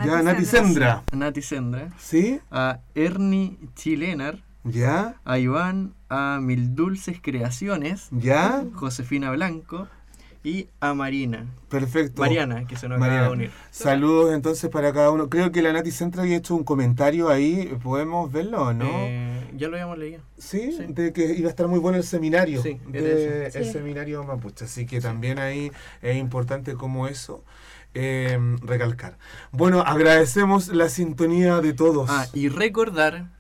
Ya, 0.05 0.23
Nati 0.23 0.45
Sendra. 0.45 1.03
Nati 1.13 1.43
Sendra, 1.43 1.91
¿Sí? 1.99 2.41
a 2.51 2.81
Ernie 2.95 3.59
Chilenar, 3.75 4.43
¿Ya? 4.65 5.17
a 5.25 5.39
Iván, 5.39 5.95
a 6.09 6.39
Mil 6.41 6.75
Dulces 6.75 7.19
Creaciones, 7.23 8.09
¿Ya? 8.11 8.65
Josefina 8.75 9.31
Blanco 9.31 9.89
y 10.45 10.69
a 10.81 10.95
Marina. 10.95 11.47
Perfecto. 11.69 12.23
Mariana, 12.23 12.67
que 12.67 12.77
se 12.77 12.89
nos 12.89 12.97
acaba 12.97 13.07
de 13.13 13.19
Mariana. 13.21 13.33
unir. 13.33 13.51
Saludos 13.71 14.35
entonces 14.35 14.71
para 14.71 14.93
cada 14.93 15.11
uno. 15.11 15.29
Creo 15.29 15.53
que 15.53 15.61
la 15.63 15.73
Nati 15.73 15.91
Centra 15.91 16.23
había 16.23 16.37
hecho 16.37 16.55
un 16.55 16.65
comentario 16.65 17.29
ahí. 17.29 17.77
¿Podemos 17.83 18.31
verlo 18.33 18.63
o 18.69 18.73
no? 18.73 18.87
Eh, 18.89 19.51
ya 19.57 19.69
lo 19.69 19.75
habíamos 19.75 19.99
leído. 19.99 20.21
¿Sí? 20.39 20.73
sí. 20.73 20.85
de 20.89 21.13
que 21.13 21.35
iba 21.35 21.49
a 21.49 21.51
estar 21.51 21.67
muy 21.69 21.79
bueno 21.79 21.99
el 21.99 22.05
seminario. 22.05 22.63
Sí, 22.63 22.81
de 22.89 23.03
de 23.03 23.47
el 23.47 23.65
Sí. 23.65 23.73
seminario 23.73 24.23
mapuche. 24.25 24.65
Así 24.65 24.87
que 24.87 25.01
también 25.01 25.39
ahí 25.39 25.71
es 26.03 26.17
importante 26.17 26.75
como 26.75 27.07
eso 27.09 27.45
eh, 27.95 28.39
recalcar. 28.63 29.19
Bueno, 29.51 29.81
agradecemos 29.81 30.69
la 30.69 30.89
sintonía 30.89 31.61
de 31.61 31.73
todos. 31.73 32.09
Ah, 32.11 32.27
y 32.33 32.49
recordar 32.49 33.31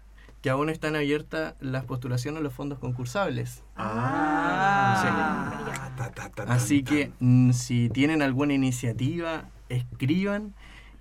que 0.41 0.51
aún 0.51 0.69
están 0.71 0.95
abiertas 0.97 1.55
las 1.61 1.85
postulaciones 1.85 2.41
a 2.41 2.43
los 2.43 2.53
fondos 2.53 2.79
concursables. 2.79 3.63
Ah. 3.77 5.65
Ta, 5.97 6.11
ta, 6.13 6.31
ta, 6.31 6.47
ta, 6.47 6.53
Así 6.53 6.83
que 6.83 7.11
mm, 7.21 7.53
si 7.53 7.89
tienen 7.91 8.23
alguna 8.23 8.55
iniciativa, 8.55 9.49
escriban 9.69 10.55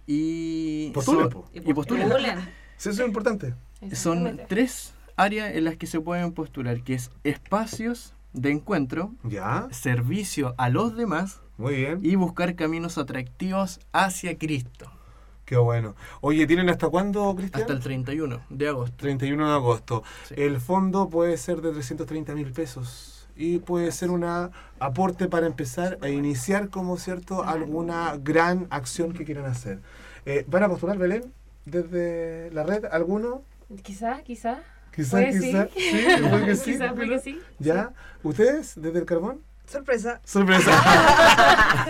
y... 0.06 0.92
Postulen, 0.94 1.30
y 1.54 1.74
postulen. 1.74 2.10
Sí, 2.78 2.90
eso 2.90 3.02
es 3.02 3.08
importante. 3.08 3.54
Son 3.94 4.40
tres 4.48 4.94
áreas 5.16 5.54
en 5.56 5.66
las 5.66 5.78
que 5.78 5.88
se 5.88 6.00
pueden 6.00 6.32
postular, 6.32 6.82
que 6.82 6.96
es 6.96 7.12
espacios 7.24 8.14
de 8.34 8.52
encuentro, 8.52 9.14
Ya, 9.24 9.68
servicio 9.72 10.54
a 10.58 10.70
los 10.70 10.96
demás 10.96 11.42
muy 11.58 11.76
bien. 11.76 12.00
y 12.04 12.16
buscar 12.16 12.56
caminos 12.56 12.98
atractivos 12.98 13.80
hacia 13.94 14.38
Cristo. 14.38 14.92
Qué 15.48 15.56
bueno. 15.56 15.96
Oye, 16.20 16.46
¿tienen 16.46 16.70
hasta 16.70 16.90
cuándo, 16.90 17.34
Cristian? 17.34 17.62
Hasta 17.62 17.72
el 17.72 17.80
31 17.80 18.42
de 18.50 18.68
agosto. 18.68 18.98
31 18.98 19.48
de 19.48 19.54
agosto. 19.54 20.04
Sí. 20.28 20.36
El 20.38 20.60
fondo 20.60 21.08
puede 21.08 21.38
ser 21.38 21.62
de 21.62 21.72
330 21.72 22.36
mil 22.36 22.52
pesos 22.52 23.30
y 23.34 23.60
puede 23.60 23.94
ser 23.94 24.10
un 24.12 24.26
aporte 24.26 25.30
para 25.30 25.48
empezar 25.48 26.00
a 26.02 26.10
iniciar 26.10 26.68
como 26.68 26.98
cierto 26.98 27.46
alguna 27.46 28.18
gran 28.22 28.68
acción 28.72 29.14
que 29.14 29.24
quieran 29.24 29.46
hacer. 29.46 29.80
Eh, 30.26 30.44
¿Van 30.50 30.64
a 30.64 30.68
postular 30.68 30.98
Belén 30.98 31.32
desde 31.64 32.52
la 32.52 32.64
red? 32.64 32.84
¿Alguno? 32.92 33.42
Quizás, 33.84 34.24
quizás. 34.24 34.60
Quizás, 34.94 35.12
Puede 35.12 35.32
sí. 36.58 36.72
quizás. 36.74 37.24
Sí. 37.24 37.40
¿Ya? 37.60 37.94
¿Ustedes 38.22 38.74
desde 38.76 39.00
el 39.00 39.06
carbón? 39.06 39.47
Sorpresa. 39.68 40.22
Sorpresa. 40.24 40.72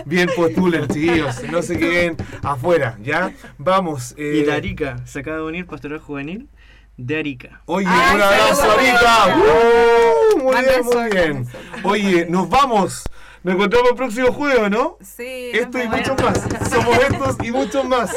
Bien 0.06 0.28
postulen, 0.34 0.88
chiquillos. 0.88 1.42
No 1.50 1.62
se 1.62 1.78
queden 1.78 2.16
afuera, 2.42 2.98
¿ya? 3.02 3.32
Vamos. 3.56 4.14
eh, 4.18 4.40
Y 4.42 4.44
Darica 4.44 4.98
se 5.06 5.20
acaba 5.20 5.36
de 5.38 5.42
unir 5.44 5.66
Pastoral 5.66 6.00
Juvenil 6.00 6.48
de 6.96 7.18
Arica. 7.18 7.62
Oye, 7.66 7.86
Ay, 7.88 8.16
un 8.16 8.22
abrazo. 8.22 8.70
Arica. 8.72 9.36
¡Uh! 9.38 10.38
muy 10.42 10.56
bien, 10.56 10.84
muy 10.84 11.10
bien. 11.10 11.48
Oye, 11.84 12.26
nos 12.28 12.48
vamos. 12.48 13.04
Nos 13.44 13.54
encontramos 13.54 13.90
el 13.90 13.96
próximo 13.96 14.32
jueves, 14.32 14.68
¿no? 14.68 14.98
Sí. 15.00 15.50
Esto 15.54 15.80
y 15.80 15.86
mucho 15.88 16.16
más. 16.16 16.42
Somos 16.68 16.98
estos 16.98 17.36
y 17.44 17.52
muchos 17.52 17.84
más. 17.84 18.12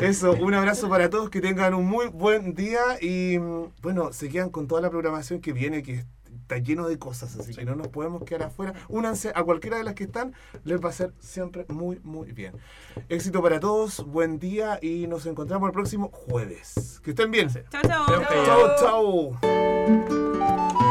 Eso, 0.00 0.32
un 0.32 0.54
abrazo 0.54 0.88
para 0.88 1.08
todos, 1.08 1.30
que 1.30 1.40
tengan 1.40 1.72
un 1.74 1.86
muy 1.86 2.08
buen 2.08 2.52
día 2.54 2.80
y 3.00 3.38
mm, 3.38 3.66
bueno, 3.80 4.12
se 4.12 4.28
quedan 4.28 4.50
con 4.50 4.66
toda 4.66 4.80
la 4.80 4.90
programación 4.90 5.40
que 5.40 5.52
viene, 5.52 5.84
que 5.84 6.04
está 6.46 6.58
lleno 6.58 6.86
de 6.86 6.96
cosas, 6.96 7.36
así 7.36 7.54
que 7.54 7.64
no 7.64 7.74
nos 7.74 7.88
podemos 7.88 8.22
quedar 8.22 8.44
afuera. 8.44 8.72
Únanse 8.88 9.32
a 9.34 9.42
cualquiera 9.42 9.78
de 9.78 9.84
las 9.84 9.94
que 9.94 10.04
están, 10.04 10.32
les 10.62 10.80
va 10.82 10.90
a 10.90 10.92
ser 10.92 11.12
siempre 11.18 11.66
muy, 11.68 11.98
muy 12.04 12.30
bien. 12.30 12.54
Éxito 13.08 13.42
para 13.42 13.58
todos, 13.58 14.06
buen 14.06 14.38
día 14.38 14.78
y 14.80 15.08
nos 15.08 15.26
encontramos 15.26 15.66
el 15.66 15.72
próximo 15.72 16.08
jueves. 16.12 17.00
Que 17.02 17.10
estén 17.10 17.32
bien. 17.32 17.48
Chao, 17.48 17.82
chao. 17.82 18.06
Chao, 18.78 19.38
chao. 19.40 20.85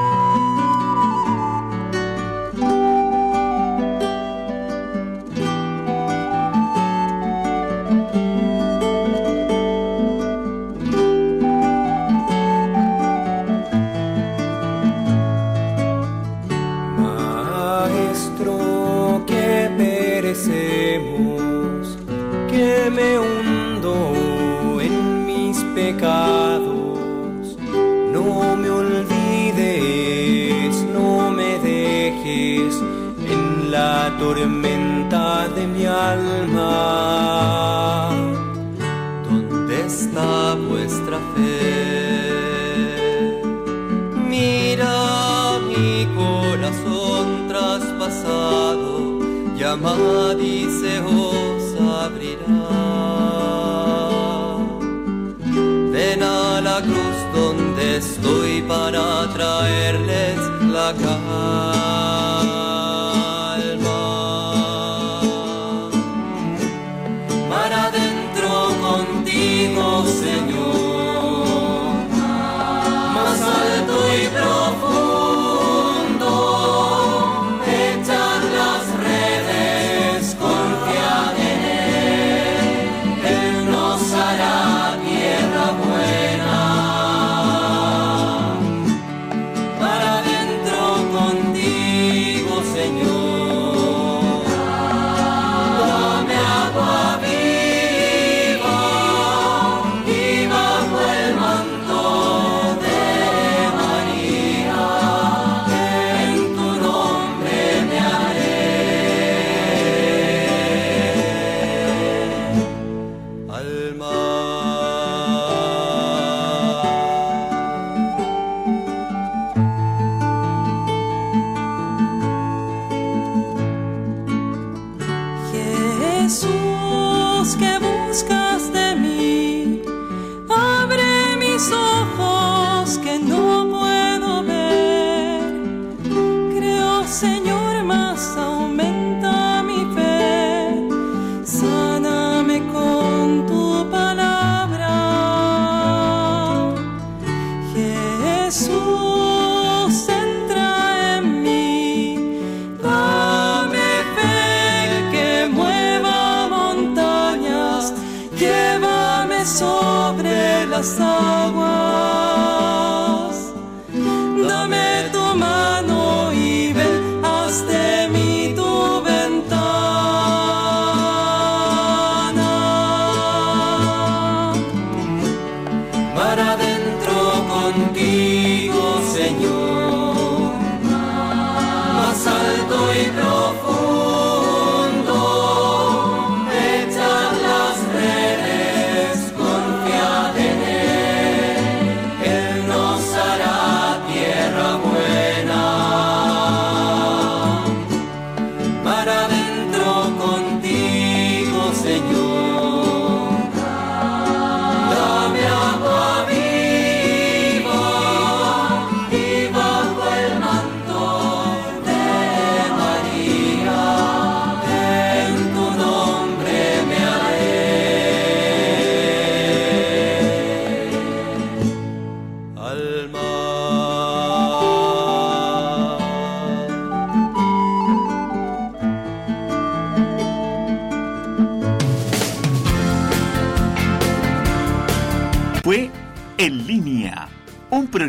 Tormenta 34.19 35.47
de 35.55 35.67
mi 35.67 35.85
alma. 35.85 36.69
¿Dónde 39.27 39.85
está 39.85 40.55
vuestra 40.69 41.17
fe? 41.33 42.65
Mira 44.29 45.59
mi 45.67 46.07
corazón 46.15 47.47
traspasado, 47.47 49.19
llama 49.57 49.95
y 50.39 50.67
se 50.79 50.99
os 50.99 51.63
abrirá. 52.03 52.85
Ven 55.91 56.21
a 56.23 56.61
la 56.61 56.81
cruz 56.81 57.17
donde 57.33 57.97
estoy 57.97 58.61
para 58.63 59.33
traerles 59.33 60.37
la 60.73 60.93
calma. 60.93 61.74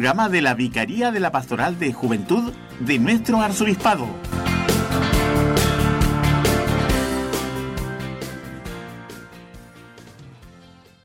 Programa 0.06 0.28
de 0.28 0.40
la 0.40 0.54
Vicaría 0.54 1.10
de 1.10 1.18
la 1.18 1.32
Pastoral 1.32 1.80
de 1.80 1.92
Juventud 1.92 2.52
de 2.78 3.00
nuestro 3.00 3.40
Arzobispado. 3.40 4.06